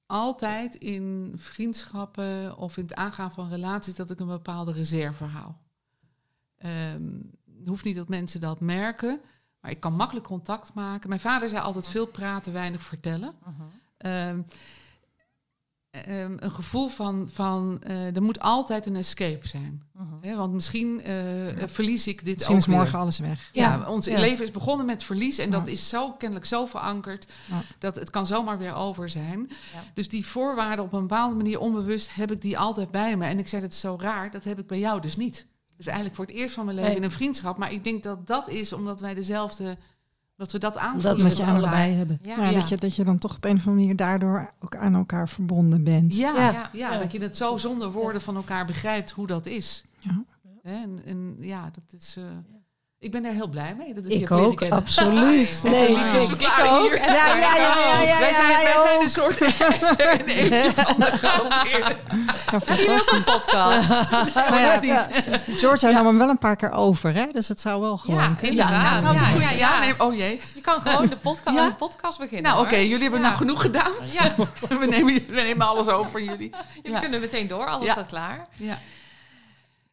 altijd 0.07 0.75
in 0.75 1.33
vriendschappen 1.35 2.57
of 2.57 2.77
in 2.77 2.83
het 2.83 2.95
aangaan 2.95 3.31
van 3.31 3.49
relaties 3.49 3.95
dat 3.95 4.11
ik 4.11 4.19
een 4.19 4.27
bepaalde 4.27 4.71
reserve 4.71 5.23
hou. 5.23 5.51
Um, 6.95 7.31
het 7.59 7.67
hoeft 7.67 7.83
niet 7.83 7.95
dat 7.95 8.07
mensen 8.07 8.39
dat 8.39 8.59
merken, 8.59 9.21
maar 9.61 9.71
ik 9.71 9.79
kan 9.79 9.93
makkelijk 9.93 10.25
contact 10.25 10.73
maken. 10.73 11.09
Mijn 11.09 11.21
vader 11.21 11.49
zei 11.49 11.61
altijd 11.61 11.87
veel 11.87 12.07
praten, 12.07 12.53
weinig 12.53 12.83
vertellen. 12.83 13.35
Uh 13.47 13.59
-huh. 13.97 14.29
um, 14.29 14.45
um, 16.09 16.37
een 16.39 16.51
gevoel 16.51 16.87
van, 16.87 17.29
van 17.33 17.81
uh, 17.87 18.15
er 18.15 18.21
moet 18.21 18.39
altijd 18.39 18.85
een 18.85 18.95
escape 18.95 19.47
zijn. 19.47 19.83
Uh 19.95 20.01
-huh. 20.21 20.37
want 20.37 20.53
misschien 20.53 21.01
uh, 21.07 21.59
ja. 21.59 21.69
verlies 21.69 22.07
ik 22.07 22.25
dit 22.25 22.33
misschien 22.33 22.55
ook 22.55 22.61
is 22.61 22.67
morgen 22.67 22.91
weer. 22.91 23.01
alles 23.01 23.19
weg. 23.19 23.49
Ja, 23.51 23.73
ja. 23.73 23.89
ons 23.89 24.05
ja. 24.05 24.19
leven 24.19 24.45
is 24.45 24.51
begonnen 24.51 24.85
met 24.85 25.03
verlies 25.03 25.37
en 25.37 25.51
dat 25.51 25.67
is 25.67 25.89
zo 25.89 26.11
kennelijk 26.11 26.47
zo 26.47 26.65
verankerd 26.65 27.31
dat 27.79 27.95
het 27.95 28.09
kan 28.09 28.27
zomaar 28.27 28.57
weer 28.57 28.73
over 28.73 29.09
zijn. 29.09 29.49
Dus 29.93 30.09
die 30.09 30.25
voorwaarden 30.25 30.85
op 30.85 30.93
een 30.93 30.99
bepaalde 30.99 31.35
manier 31.35 31.59
onbewust 31.59 32.15
heb 32.15 32.31
ik 32.31 32.41
die 32.41 32.57
altijd 32.57 32.91
bij 32.91 33.17
me. 33.17 33.25
En 33.25 33.39
ik 33.39 33.47
zeg 33.47 33.61
het 33.61 33.73
is 33.73 33.79
zo 33.79 33.97
raar, 33.99 34.31
dat 34.31 34.43
heb 34.43 34.59
ik 34.59 34.67
bij 34.67 34.79
jou 34.79 35.01
dus 35.01 35.17
niet. 35.17 35.45
Dus 35.77 35.85
eigenlijk 35.85 36.15
voor 36.15 36.25
het 36.25 36.35
eerst 36.35 36.53
van 36.53 36.65
mijn 36.65 36.77
leven 36.77 36.91
nee. 36.91 36.99
in 36.99 37.05
een 37.05 37.17
vriendschap. 37.17 37.57
Maar 37.57 37.71
ik 37.71 37.83
denk 37.83 38.03
dat 38.03 38.27
dat 38.27 38.49
is 38.49 38.73
omdat 38.73 39.01
wij 39.01 39.13
dezelfde 39.13 39.77
dat 40.37 40.51
we 40.51 40.57
dat 40.57 40.77
aanvoelen. 40.77 41.19
Dat 41.19 41.37
je 41.37 41.45
allebei 41.45 41.93
hebben. 41.93 42.19
Ja, 42.21 42.49
ja, 42.49 42.51
Dat, 42.51 42.69
je, 42.69 42.77
dat 42.77 42.95
je 42.95 43.03
dan 43.03 43.17
toch 43.17 43.35
op 43.35 43.43
een 43.45 43.55
of 43.55 43.57
andere 43.57 43.75
manier 43.75 43.95
daardoor 43.95 44.51
ook 44.59 44.75
aan 44.75 44.95
elkaar 44.95 45.29
verbonden 45.29 45.83
bent. 45.83 46.15
Ja, 46.15 46.51
ja. 46.51 46.69
ja, 46.73 46.97
dat 46.97 47.11
je 47.11 47.21
het 47.21 47.37
zo 47.37 47.57
zonder 47.57 47.91
woorden 47.91 48.21
van 48.21 48.35
elkaar 48.35 48.65
begrijpt 48.65 49.11
hoe 49.11 49.27
dat 49.27 49.45
is. 49.45 49.83
Ja. 49.99 50.23
En, 50.63 51.01
en 51.05 51.37
ja, 51.39 51.63
dat 51.63 52.01
is... 52.01 52.17
Uh, 52.17 52.25
ik 52.99 53.11
ben 53.11 53.25
er 53.25 53.33
heel 53.33 53.47
blij 53.47 53.75
mee. 53.77 53.93
Dat 53.93 54.03
ik 54.07 54.31
ook, 54.31 54.61
absoluut. 54.61 55.61
nee, 55.63 55.89
ik, 55.89 56.31
ik 56.31 56.59
ook. 56.59 56.95
Ja, 56.95 57.05
ja, 57.05 57.35
ja, 57.35 57.55
ja, 57.55 58.01
ja, 58.01 58.19
wij 58.19 58.33
zijn, 58.33 58.47
wij 58.63 58.77
zijn 58.83 59.01
een 59.01 59.09
soort 59.09 59.39
en 59.41 60.73
van 60.73 60.95
de 60.97 61.11
gehanteerde. 61.21 61.95
Ja, 62.51 62.59
fantastisch. 62.59 63.23
podcast. 63.23 63.89
ja, 64.33 64.79
niet. 64.81 65.23
Georgia 65.59 65.91
nam 65.91 66.05
hem 66.05 66.17
wel 66.17 66.29
een 66.29 66.37
paar 66.37 66.55
keer 66.55 66.71
over, 66.71 67.13
hè? 67.13 67.25
Dus 67.31 67.47
het 67.47 67.61
zou 67.61 67.81
wel 67.81 67.97
gewoon 67.97 68.19
ja, 68.19 68.35
kunnen. 68.37 68.55
Ja, 68.55 68.69
ja, 68.69 68.99
ja, 69.01 69.11
ja, 69.11 69.39
ja, 69.39 69.51
ja. 69.51 69.79
Nee, 69.79 69.93
oh 69.97 70.15
jee. 70.15 70.41
Je 70.55 70.61
kan 70.61 70.81
gewoon 70.81 71.09
de 71.09 71.17
podcast, 71.17 71.57
ja? 71.57 71.71
podcast 71.71 72.19
beginnen. 72.19 72.51
Nou, 72.51 72.57
oké, 72.57 72.73
okay, 72.73 72.87
jullie 72.87 73.01
hebben 73.01 73.21
nou 73.21 73.35
genoeg 73.35 73.61
gedaan. 73.61 73.91
Ja. 74.11 74.35
we, 74.79 74.85
nemen, 74.85 75.13
we 75.13 75.41
nemen 75.41 75.67
alles 75.67 75.87
over 75.87 76.11
van 76.11 76.23
jullie. 76.23 76.53
Jullie 76.83 76.99
kunnen 76.99 77.19
meteen 77.19 77.47
door, 77.47 77.65
alles 77.65 77.91
staat 77.91 78.05
klaar. 78.05 78.41
Ja. 78.55 78.77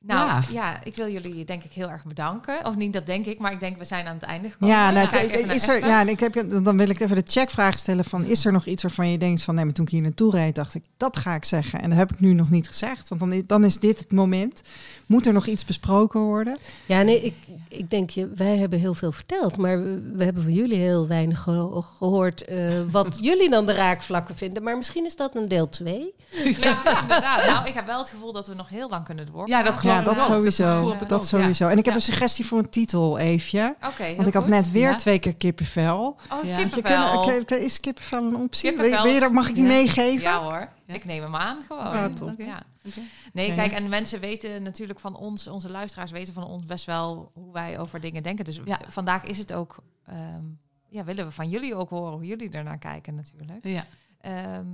Nou 0.06 0.28
ja. 0.28 0.42
ja. 0.50 0.84
ik 0.84 0.96
wil 0.96 1.12
jullie 1.12 1.44
denk 1.44 1.64
ik 1.64 1.72
heel 1.72 1.90
erg 1.90 2.04
bedanken. 2.04 2.66
Of 2.66 2.76
niet 2.76 2.92
dat 2.92 3.06
denk 3.06 3.26
ik, 3.26 3.38
maar 3.38 3.52
ik 3.52 3.60
denk 3.60 3.78
we 3.78 3.84
zijn 3.84 4.06
aan 4.06 4.14
het 4.14 4.22
einde 4.22 4.50
gekomen. 4.50 4.74
Ja, 4.74 4.90
nou, 4.90 5.16
is 5.30 5.68
er, 5.68 5.86
ja 5.86 6.02
ik 6.06 6.20
heb, 6.20 6.44
dan 6.64 6.76
wil 6.76 6.88
ik 6.88 7.00
even 7.00 7.16
de 7.16 7.22
checkvraag 7.26 7.78
stellen 7.78 8.04
van... 8.04 8.24
is 8.24 8.44
er 8.44 8.52
nog 8.52 8.66
iets 8.66 8.82
waarvan 8.82 9.10
je 9.10 9.18
denkt 9.18 9.42
van... 9.42 9.54
nee, 9.54 9.64
maar 9.64 9.74
toen 9.74 9.84
ik 9.84 9.90
hier 9.90 10.00
naartoe 10.00 10.30
reed, 10.30 10.54
dacht 10.54 10.74
ik, 10.74 10.84
dat 10.96 11.16
ga 11.16 11.34
ik 11.34 11.44
zeggen. 11.44 11.80
En 11.80 11.88
dat 11.88 11.98
heb 11.98 12.12
ik 12.12 12.20
nu 12.20 12.32
nog 12.32 12.50
niet 12.50 12.66
gezegd, 12.66 13.08
want 13.08 13.20
dan 13.20 13.32
is, 13.32 13.42
dan 13.46 13.64
is 13.64 13.78
dit 13.78 13.98
het 13.98 14.12
moment. 14.12 14.62
Moet 15.06 15.26
er 15.26 15.32
nog 15.32 15.46
iets 15.46 15.64
besproken 15.64 16.20
worden? 16.20 16.58
Ja, 16.86 17.02
nee, 17.02 17.20
ik, 17.20 17.34
ik 17.68 17.90
denk, 17.90 18.10
je, 18.10 18.28
wij 18.34 18.56
hebben 18.56 18.78
heel 18.78 18.94
veel 18.94 19.12
verteld... 19.12 19.56
maar 19.56 19.82
we, 19.82 20.10
we 20.12 20.24
hebben 20.24 20.42
van 20.42 20.52
jullie 20.52 20.78
heel 20.78 21.06
weinig 21.06 21.40
ge 21.40 21.82
gehoord... 21.98 22.50
Uh, 22.50 22.80
wat 22.90 23.18
jullie 23.28 23.50
dan 23.50 23.66
de 23.66 23.72
raakvlakken 23.72 24.36
vinden. 24.36 24.62
Maar 24.62 24.76
misschien 24.76 25.04
is 25.04 25.16
dat 25.16 25.36
een 25.36 25.48
deel 25.48 25.68
2. 25.68 26.14
Ja, 26.64 27.00
inderdaad. 27.00 27.46
Nou, 27.46 27.66
ik 27.66 27.74
heb 27.74 27.86
wel 27.86 27.98
het 27.98 28.08
gevoel 28.08 28.32
dat 28.32 28.46
we 28.46 28.54
nog 28.54 28.68
heel 28.68 28.88
lang 28.88 29.04
kunnen 29.04 29.26
doorgaan. 29.26 29.48
Ja, 29.48 29.62
dat 29.62 29.76
geloof 29.76 29.96
ja, 29.96 30.02
dat 30.02 30.22
sowieso. 30.22 30.96
Dat, 30.98 31.08
dat 31.08 31.26
sowieso. 31.26 31.68
En 31.68 31.78
ik 31.78 31.84
heb 31.84 31.94
een 31.94 32.00
suggestie 32.00 32.46
voor 32.46 32.58
een 32.58 32.70
titel, 32.70 33.18
Eefje. 33.18 33.76
Okay, 33.92 34.16
Want 34.16 34.28
ik 34.28 34.34
had 34.34 34.46
net 34.46 34.70
weer 34.70 34.96
twee 34.96 35.18
keer 35.18 35.34
kippenvel. 35.34 36.16
Oh, 36.32 36.44
ja. 36.44 36.56
kippenvel. 36.56 37.20
Kun, 37.44 37.62
is 37.62 37.80
kippenvel 37.80 38.22
een 38.24 38.36
optie? 38.36 38.70
Kippenvel. 38.70 39.02
Wil 39.02 39.12
je, 39.12 39.28
mag 39.28 39.48
ik 39.48 39.54
die 39.54 39.64
meegeven? 39.64 40.20
Ja 40.20 40.42
hoor. 40.42 40.68
Ik 40.86 41.04
neem 41.04 41.22
hem 41.22 41.36
aan 41.36 41.58
gewoon. 41.66 41.84
Ja, 41.84 42.08
top. 42.08 42.34
Ja. 42.38 42.62
Okay. 42.86 43.04
Nee, 43.32 43.54
kijk, 43.54 43.72
en 43.72 43.88
mensen 43.88 44.20
weten 44.20 44.62
natuurlijk 44.62 45.00
van 45.00 45.16
ons, 45.16 45.48
onze 45.48 45.70
luisteraars 45.70 46.10
weten 46.10 46.34
van 46.34 46.44
ons 46.44 46.66
best 46.66 46.84
wel 46.84 47.30
hoe 47.34 47.52
wij 47.52 47.78
over 47.78 48.00
dingen 48.00 48.22
denken. 48.22 48.44
Dus 48.44 48.60
vandaag 48.88 49.24
is 49.24 49.38
het 49.38 49.52
ook... 49.52 49.76
Um, 50.10 50.62
ja, 50.94 51.04
willen 51.04 51.24
we 51.24 51.30
van 51.30 51.48
jullie 51.48 51.74
ook 51.74 51.90
horen 51.90 52.12
hoe 52.12 52.26
jullie 52.26 52.50
ernaar 52.50 52.78
kijken 52.78 53.14
natuurlijk. 53.14 53.64
Ja. 53.66 53.84
Ehm, 54.20 54.66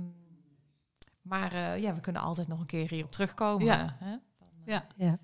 maar 1.21 1.53
uh, 1.53 1.77
ja, 1.77 1.95
we 1.95 1.99
kunnen 1.99 2.21
altijd 2.21 2.47
nog 2.47 2.59
een 2.59 2.65
keer 2.65 2.89
hierop 2.89 3.11
terugkomen. 3.11 3.65
Ja. 3.65 3.95
Hè? 3.99 4.15
Dan, 4.39 4.47
ja. 4.65 4.85
ja. 4.95 5.19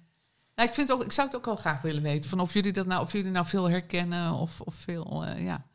Nou, 0.55 0.69
ik, 0.69 0.75
vind 0.75 0.91
ook, 0.91 1.03
ik 1.03 1.11
zou 1.11 1.27
het 1.27 1.37
ook 1.37 1.45
wel 1.45 1.55
graag 1.55 1.81
willen 1.81 2.01
weten. 2.01 2.29
Van 2.29 2.39
of 2.39 2.53
jullie 2.53 2.71
dat 2.71 2.85
nou, 2.85 3.01
of 3.01 3.11
jullie 3.11 3.31
nou 3.31 3.45
veel 3.45 3.69
herkennen 3.69 4.33
of, 4.33 4.61
of 4.61 4.75
veel. 4.75 5.27
Uh, 5.27 5.43
ja. 5.43 5.65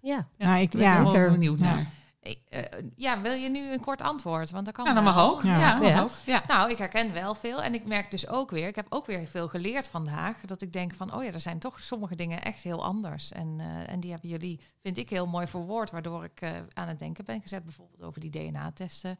Ja. 0.00 0.28
ja. 0.36 0.46
Nou, 0.46 0.60
ik 0.60 0.70
ben 0.70 0.80
ja, 0.80 1.02
wel 1.02 1.30
benieuwd 1.30 1.58
naar. 1.58 1.90
Uh, 2.24 2.60
ja, 2.94 3.20
wil 3.20 3.32
je 3.32 3.48
nu 3.48 3.72
een 3.72 3.80
kort 3.80 4.02
antwoord? 4.02 4.50
Want 4.50 4.64
dat 4.64 4.74
kan 4.74 4.84
ja, 4.84 4.94
dat 4.94 5.02
mag 5.02 5.18
ook. 5.18 5.42
Ja. 5.42 5.58
Ja, 5.58 5.80
ja. 5.80 6.08
ja. 6.24 6.42
Nou, 6.46 6.70
ik 6.70 6.78
herken 6.78 7.12
wel 7.12 7.34
veel. 7.34 7.62
En 7.62 7.74
ik 7.74 7.86
merk 7.86 8.10
dus 8.10 8.28
ook 8.28 8.50
weer, 8.50 8.66
ik 8.66 8.74
heb 8.76 8.86
ook 8.88 9.06
weer 9.06 9.26
veel 9.26 9.48
geleerd 9.48 9.86
vandaag. 9.86 10.40
Dat 10.40 10.62
ik 10.62 10.72
denk 10.72 10.94
van, 10.94 11.14
oh 11.14 11.24
ja, 11.24 11.32
er 11.32 11.40
zijn 11.40 11.58
toch 11.58 11.80
sommige 11.80 12.14
dingen 12.14 12.42
echt 12.42 12.62
heel 12.62 12.84
anders. 12.84 13.32
En, 13.32 13.58
uh, 13.58 13.90
en 13.90 14.00
die 14.00 14.10
hebben 14.10 14.28
jullie, 14.28 14.60
vind 14.82 14.98
ik, 14.98 15.10
heel 15.10 15.26
mooi 15.26 15.46
verwoord. 15.46 15.90
Waardoor 15.90 16.24
ik 16.24 16.40
uh, 16.42 16.50
aan 16.72 16.88
het 16.88 16.98
denken 16.98 17.24
ben 17.24 17.40
gezet. 17.40 17.64
Bijvoorbeeld 17.64 18.02
over 18.02 18.20
die 18.20 18.30
DNA-testen. 18.30 19.18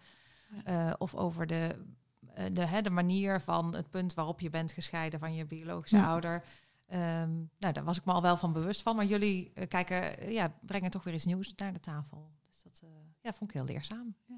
of 0.99 1.15
over 1.15 1.47
de, 1.47 1.85
de, 2.53 2.67
hè, 2.67 2.83
de 2.83 2.91
manier 2.91 3.41
van 3.41 3.75
het 3.75 3.91
punt 3.91 4.15
waarop 4.15 4.41
je 4.41 4.51
bent 4.51 4.73
gescheiden 4.73 5.19
van 5.19 5.35
je 5.35 5.45
biologische 5.45 6.03
ouder. 6.03 6.45
Um, 6.93 7.51
nou, 7.59 7.73
daar 7.73 7.85
was 7.85 7.97
ik 7.97 8.05
me 8.05 8.13
al 8.13 8.23
wel 8.23 8.37
van 8.37 8.53
bewust 8.53 8.83
van. 8.83 8.97
Maar 8.97 9.05
jullie 9.05 9.53
kijken, 9.69 10.33
ja, 10.33 10.53
brengen 10.61 10.91
toch 10.91 11.05
weer 11.05 11.15
iets 11.15 11.25
nieuws 11.25 11.53
naar 11.57 11.73
de 11.73 11.81
tafel. 11.81 12.34
Ja, 13.25 13.33
vond 13.33 13.51
ik 13.51 13.57
heel 13.57 13.75
leerzaam. 13.75 14.15
Ja. 14.27 14.37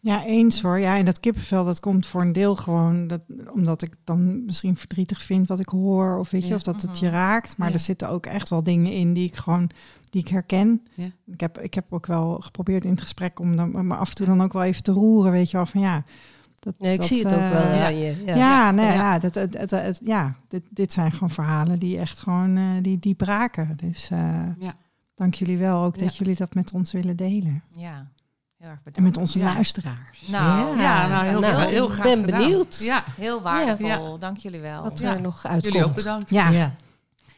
Ja, 0.00 0.24
eens 0.24 0.62
hoor. 0.62 0.80
Ja, 0.80 0.96
en 0.96 1.04
dat 1.04 1.20
kippenvel, 1.20 1.64
dat 1.64 1.80
komt 1.80 2.06
voor 2.06 2.20
een 2.20 2.32
deel 2.32 2.56
gewoon 2.56 3.06
dat, 3.06 3.20
omdat 3.52 3.82
ik 3.82 3.94
dan 4.04 4.44
misschien 4.44 4.76
verdrietig 4.76 5.22
vind 5.22 5.48
wat 5.48 5.60
ik 5.60 5.68
hoor. 5.68 6.18
Of 6.18 6.30
weet 6.30 6.42
je, 6.42 6.48
ja. 6.48 6.54
of 6.54 6.62
dat 6.62 6.82
het 6.82 6.98
je 6.98 7.08
raakt. 7.08 7.56
Maar 7.56 7.68
ja. 7.68 7.74
er 7.74 7.80
zitten 7.80 8.08
ook 8.08 8.26
echt 8.26 8.48
wel 8.48 8.62
dingen 8.62 8.92
in 8.92 9.12
die 9.12 9.26
ik 9.26 9.36
gewoon 9.36 9.70
die 10.10 10.20
ik 10.20 10.28
herken. 10.28 10.86
Ja. 10.94 11.10
Ik, 11.26 11.40
heb, 11.40 11.58
ik 11.58 11.74
heb 11.74 11.92
ook 11.92 12.06
wel 12.06 12.38
geprobeerd 12.40 12.84
in 12.84 12.90
het 12.90 13.00
gesprek 13.00 13.40
om 13.40 13.56
dan, 13.56 13.86
me 13.86 13.94
af 13.94 14.08
en 14.08 14.14
toe 14.14 14.26
dan 14.26 14.42
ook 14.42 14.52
wel 14.52 14.62
even 14.62 14.82
te 14.82 14.92
roeren. 14.92 15.32
Weet 15.32 15.50
je 15.50 15.56
wel, 15.56 15.66
van 15.66 15.80
ja. 15.80 16.04
Dat, 16.58 16.74
ja, 16.78 16.90
ik 16.90 16.98
dat, 16.98 17.06
zie 17.06 17.16
het 17.16 17.26
ook 17.26 17.50
wel 17.52 17.62
uh, 17.62 17.84
aan 17.84 17.96
je. 17.96 18.22
Ja, 18.24 18.34
ja, 18.34 18.70
nee, 18.70 18.92
ja. 18.92 19.18
dat, 19.18 19.34
het, 19.34 19.58
het, 19.58 19.70
het, 19.70 20.00
ja 20.04 20.36
dit, 20.48 20.62
dit 20.70 20.92
zijn 20.92 21.12
gewoon 21.12 21.30
verhalen 21.30 21.78
die 21.78 21.98
echt 21.98 22.18
gewoon 22.18 22.56
uh, 22.56 22.82
die, 22.82 22.98
die 22.98 23.14
braken. 23.14 23.76
Dus 23.76 24.10
uh, 24.10 24.18
ja. 24.58 24.74
Dank 25.16 25.34
jullie 25.34 25.58
wel 25.58 25.84
ook 25.84 25.98
dat 25.98 26.16
jullie 26.16 26.36
dat 26.36 26.54
met 26.54 26.72
ons 26.72 26.92
willen 26.92 27.16
delen. 27.16 27.62
Ja. 27.72 28.06
Heel 28.56 28.68
erg 28.68 28.78
bedankt. 28.82 28.96
En 28.98 29.02
met 29.02 29.16
onze 29.16 29.38
ja. 29.38 29.52
luisteraars. 29.54 30.22
Nou, 30.26 30.76
ja, 30.76 30.82
ja 30.82 31.08
nou, 31.08 31.26
heel, 31.26 31.40
nou, 31.40 31.62
heel 31.62 31.88
graag 31.88 32.04
ben 32.04 32.24
gedaan. 32.24 32.40
benieuwd. 32.40 32.78
Ja, 32.80 33.04
heel 33.16 33.42
waardevol. 33.42 34.18
Dank 34.18 34.36
jullie 34.36 34.60
wel. 34.60 34.82
Wat 34.82 35.00
er 35.00 35.20
nog 35.20 35.44
uitkomt. 35.44 35.64
Jullie 35.64 35.84
ook 35.84 35.94
bedankt. 35.94 36.30
Ja. 36.30 36.48
ja. 36.48 36.74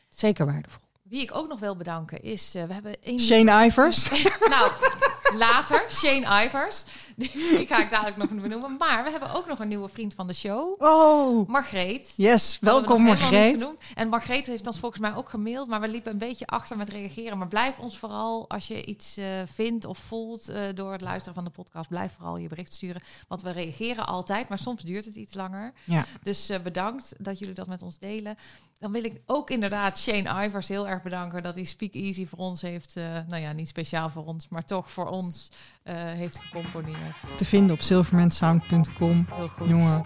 Zeker 0.08 0.46
waardevol. 0.46 0.80
Wie 1.02 1.22
ik 1.22 1.34
ook 1.34 1.48
nog 1.48 1.58
wil 1.58 1.76
bedanken 1.76 2.22
is, 2.22 2.56
uh, 2.56 2.64
we 2.64 2.72
hebben 2.72 2.96
een... 3.02 3.20
Shane 3.20 3.66
Ivers. 3.66 4.24
nou, 4.54 4.70
later, 5.38 5.84
Shane 5.90 6.44
Ivers. 6.44 6.84
Die 7.56 7.66
ga 7.66 7.82
ik 7.82 7.90
dadelijk 7.90 8.16
nog 8.16 8.28
benoemen. 8.28 8.76
Maar 8.78 9.04
we 9.04 9.10
hebben 9.10 9.34
ook 9.34 9.46
nog 9.46 9.58
een 9.58 9.68
nieuwe 9.68 9.88
vriend 9.88 10.14
van 10.14 10.26
de 10.26 10.32
show. 10.32 10.82
Oh. 10.82 11.48
Margreet. 11.48 12.12
Yes, 12.16 12.58
welkom 12.60 13.02
Margreet. 13.02 13.70
En 13.94 14.08
Margreet 14.08 14.46
heeft 14.46 14.66
ons 14.66 14.78
volgens 14.78 15.00
mij 15.00 15.14
ook 15.14 15.28
gemaild. 15.28 15.68
Maar 15.68 15.80
we 15.80 15.88
liepen 15.88 16.12
een 16.12 16.18
beetje 16.18 16.46
achter 16.46 16.76
met 16.76 16.88
reageren. 16.88 17.38
Maar 17.38 17.48
blijf 17.48 17.78
ons 17.78 17.98
vooral, 17.98 18.48
als 18.48 18.66
je 18.66 18.84
iets 18.84 19.18
uh, 19.18 19.26
vindt 19.46 19.84
of 19.84 19.98
voelt 19.98 20.50
uh, 20.50 20.60
door 20.74 20.92
het 20.92 21.00
luisteren 21.00 21.34
van 21.34 21.44
de 21.44 21.50
podcast, 21.50 21.88
blijf 21.88 22.12
vooral 22.12 22.36
je 22.36 22.48
bericht 22.48 22.72
sturen. 22.72 23.02
Want 23.28 23.42
we 23.42 23.50
reageren 23.50 24.06
altijd, 24.06 24.48
maar 24.48 24.58
soms 24.58 24.82
duurt 24.82 25.04
het 25.04 25.16
iets 25.16 25.34
langer. 25.34 25.72
Ja. 25.84 26.04
Dus 26.22 26.50
uh, 26.50 26.58
bedankt 26.58 27.14
dat 27.18 27.38
jullie 27.38 27.54
dat 27.54 27.66
met 27.66 27.82
ons 27.82 27.98
delen. 27.98 28.36
Dan 28.78 28.92
wil 28.92 29.04
ik 29.04 29.20
ook 29.26 29.50
inderdaad 29.50 29.98
Shane 29.98 30.44
Ivers 30.44 30.68
heel 30.68 30.88
erg 30.88 31.02
bedanken 31.02 31.42
dat 31.42 31.54
hij 31.54 31.64
Speak 31.64 31.94
Easy 31.94 32.26
voor 32.26 32.38
ons 32.38 32.62
heeft, 32.62 32.94
nou 33.28 33.36
ja, 33.36 33.52
niet 33.52 33.68
speciaal 33.68 34.10
voor 34.10 34.24
ons, 34.24 34.48
maar 34.48 34.64
toch 34.64 34.90
voor 34.90 35.06
ons 35.06 35.48
heeft 35.94 36.38
gecomponeerd. 36.42 36.96
Te 37.36 37.44
vinden 37.44 37.74
op 37.74 37.80
silvermansound.com. 37.80 39.26
Jongen, 39.66 40.04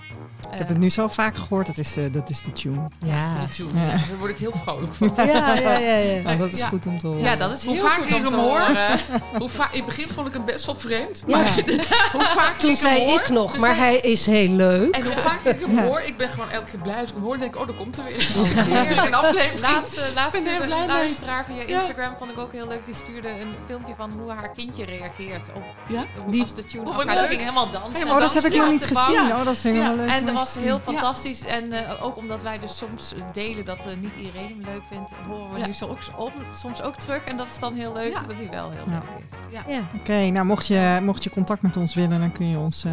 ik 0.53 0.59
heb 0.59 0.69
het 0.69 0.79
nu 0.79 0.91
zo 0.91 1.09
vaak 1.09 1.37
gehoord. 1.37 1.67
Dat 1.67 1.79
is 1.79 1.93
de, 1.93 2.11
dat 2.11 2.31
is 2.31 2.43
de 2.43 2.53
tune. 2.53 2.89
Ja, 2.99 3.41
de 3.41 3.49
tune. 3.49 3.81
Ja. 3.81 3.87
Daar 3.87 4.19
word 4.19 4.31
ik 4.31 4.37
heel 4.39 4.53
vrolijk 4.65 4.95
van. 4.95 5.13
Ja, 5.17 5.25
ja, 5.55 5.79
ja. 5.79 5.97
ja. 5.97 6.23
Nou, 6.23 6.39
dat 6.39 6.53
is 6.53 6.63
goed 6.63 6.87
om 6.87 6.99
te 6.99 7.07
horen. 7.07 7.23
Ja, 7.23 7.37
dat 7.37 7.53
is 7.57 7.65
hoe 7.65 7.75
heel 7.75 7.85
vaak 7.85 7.99
goed 8.03 8.11
ik 8.11 8.17
om 8.17 8.23
hem 8.23 8.33
te 8.33 8.39
hoor. 8.39 8.59
horen. 8.61 8.99
hoe 9.39 9.49
vaak, 9.49 9.73
in 9.73 9.77
het 9.77 9.87
begin 9.87 10.09
vond 10.15 10.27
ik 10.27 10.33
hem 10.33 10.45
best 10.45 10.67
wel 10.67 10.75
vreemd. 10.75 11.23
Ja. 11.27 11.37
Maar 11.37 11.55
hoe 12.13 12.25
vaak 12.25 12.59
Toen 12.59 12.71
ik 12.71 12.77
zei 12.77 12.99
hem 12.99 13.09
hoor, 13.09 13.21
ik 13.21 13.29
nog, 13.29 13.53
dus 13.53 13.61
maar 13.61 13.77
hij- 13.77 13.97
is 13.97 14.27
heel 14.27 14.49
leuk. 14.49 14.95
En 14.95 15.03
hoe 15.05 15.17
vaak 15.17 15.45
ik 15.45 15.61
hem 15.61 15.79
hoor, 15.79 16.01
ik 16.01 16.17
ben 16.17 16.29
gewoon 16.29 16.51
elke 16.51 16.71
keer 16.71 16.81
blij 16.81 17.01
als 17.01 17.09
ik 17.09 17.15
hem 17.15 17.23
hoor. 17.25 17.39
Dan 17.39 17.41
denk 17.41 17.55
ik, 17.55 17.61
oh, 17.61 17.67
daar 17.67 17.77
komt 17.77 17.97
er 17.99 18.05
weer. 18.05 18.31
Weer 18.89 19.07
een 19.07 19.15
aflevering. 19.15 19.61
Laatste, 19.61 20.11
laatste 20.15 20.41
er 20.49 20.69
luisteraar 20.69 21.45
via 21.45 21.63
Instagram 21.63 22.15
vond 22.19 22.31
ik 22.31 22.39
ook 22.39 22.53
heel 22.53 22.69
leuk. 22.69 22.85
Die 22.85 22.95
stuurde 22.95 23.29
een 23.29 23.55
filmpje 23.67 23.95
van 23.97 24.11
hoe 24.11 24.31
haar 24.31 24.51
kindje 24.51 24.85
reageert 24.85 25.49
op 25.55 25.65
Ja? 25.89 26.05
Die- 26.29 26.43
als 26.43 26.55
de 26.55 26.65
tune 26.65 26.89
Oh, 26.89 26.99
ging 26.99 27.41
helemaal 27.41 27.71
dansen. 27.71 28.09
Oh, 28.11 28.19
dat 28.19 28.35
heb 28.35 28.45
ik 28.45 28.55
nog 28.57 28.71
niet 28.71 28.81
de 28.89 28.95
gezien. 28.95 29.21
Oh, 29.33 29.45
dat 29.45 29.57
vind 29.57 29.77
ik 29.77 29.83
Ja. 29.83 29.87
wel 29.89 29.97
leuk. 29.97 30.09
En 30.11 30.27
dat 30.27 30.35
was 30.35 30.55
heel 30.55 30.63
zien. 30.85 30.95
fantastisch. 30.95 31.45
En 31.47 31.73
eh, 31.73 32.05
ook 32.05 32.17
omdat 32.17 32.43
wij 32.43 32.59
dus 32.59 32.77
soms 32.77 33.13
delen 33.33 33.65
dat 33.65 33.79
eh, 33.79 33.85
niet 34.01 34.13
iedereen 34.17 34.47
hem 34.49 34.61
leuk 34.65 34.83
vindt, 34.91 35.11
horen 35.29 35.53
we 35.53 35.59
Ja. 35.59 35.67
nu 35.67 35.73
soms 35.73 36.11
ook, 36.19 36.31
soms 36.59 36.83
ook 36.83 36.97
terug. 36.97 37.25
En 37.25 37.37
dat 37.37 37.47
is 37.47 37.59
dan 37.59 37.75
heel 37.75 37.93
leuk 37.93 38.13
Ja. 38.13 38.21
dat 38.21 38.37
hij 38.37 38.49
wel 38.51 38.71
heel 38.71 38.85
Ja. 38.87 38.93
leuk 38.93 39.03
is. 39.25 39.31
Ja. 39.69 39.81
Oké, 40.01 40.31
nou 40.31 40.47
mocht 40.47 40.67
je, 40.67 40.99
mocht 41.03 41.25
je 41.25 41.31
contact 41.31 41.63
met 41.63 41.77
ons 41.77 41.95
willen, 41.95 42.21
dan 42.21 42.33
kun 42.33 42.49
je 42.51 42.59
ons 42.59 42.85
eh, 42.85 42.93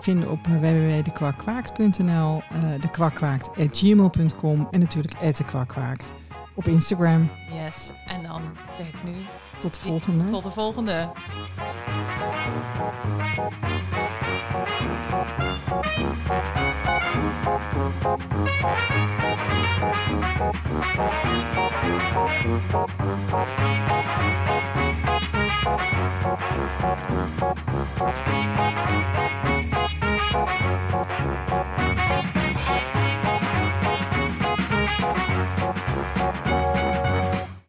vinden 0.00 0.30
op 0.30 0.46
www.dekwakwaakt.nl, 0.46 2.42
uh, 2.64 2.80
dekwakwaakt.gmail.com 2.80 4.68
en 4.70 4.80
natuurlijk 4.80 5.14
@dekwakwaakt 5.36 6.06
op 6.54 6.66
Instagram. 6.66 7.30
Yes. 7.64 7.90
En 8.06 8.22
dan 8.28 8.42
zeg 8.76 8.86
ik 8.86 8.94
nu 9.04 9.12
Tot 9.60 9.74
de 9.74 9.80
volgende. 9.80 10.30
tot 10.30 10.42
de 10.44 10.50
volgende. 10.50 11.10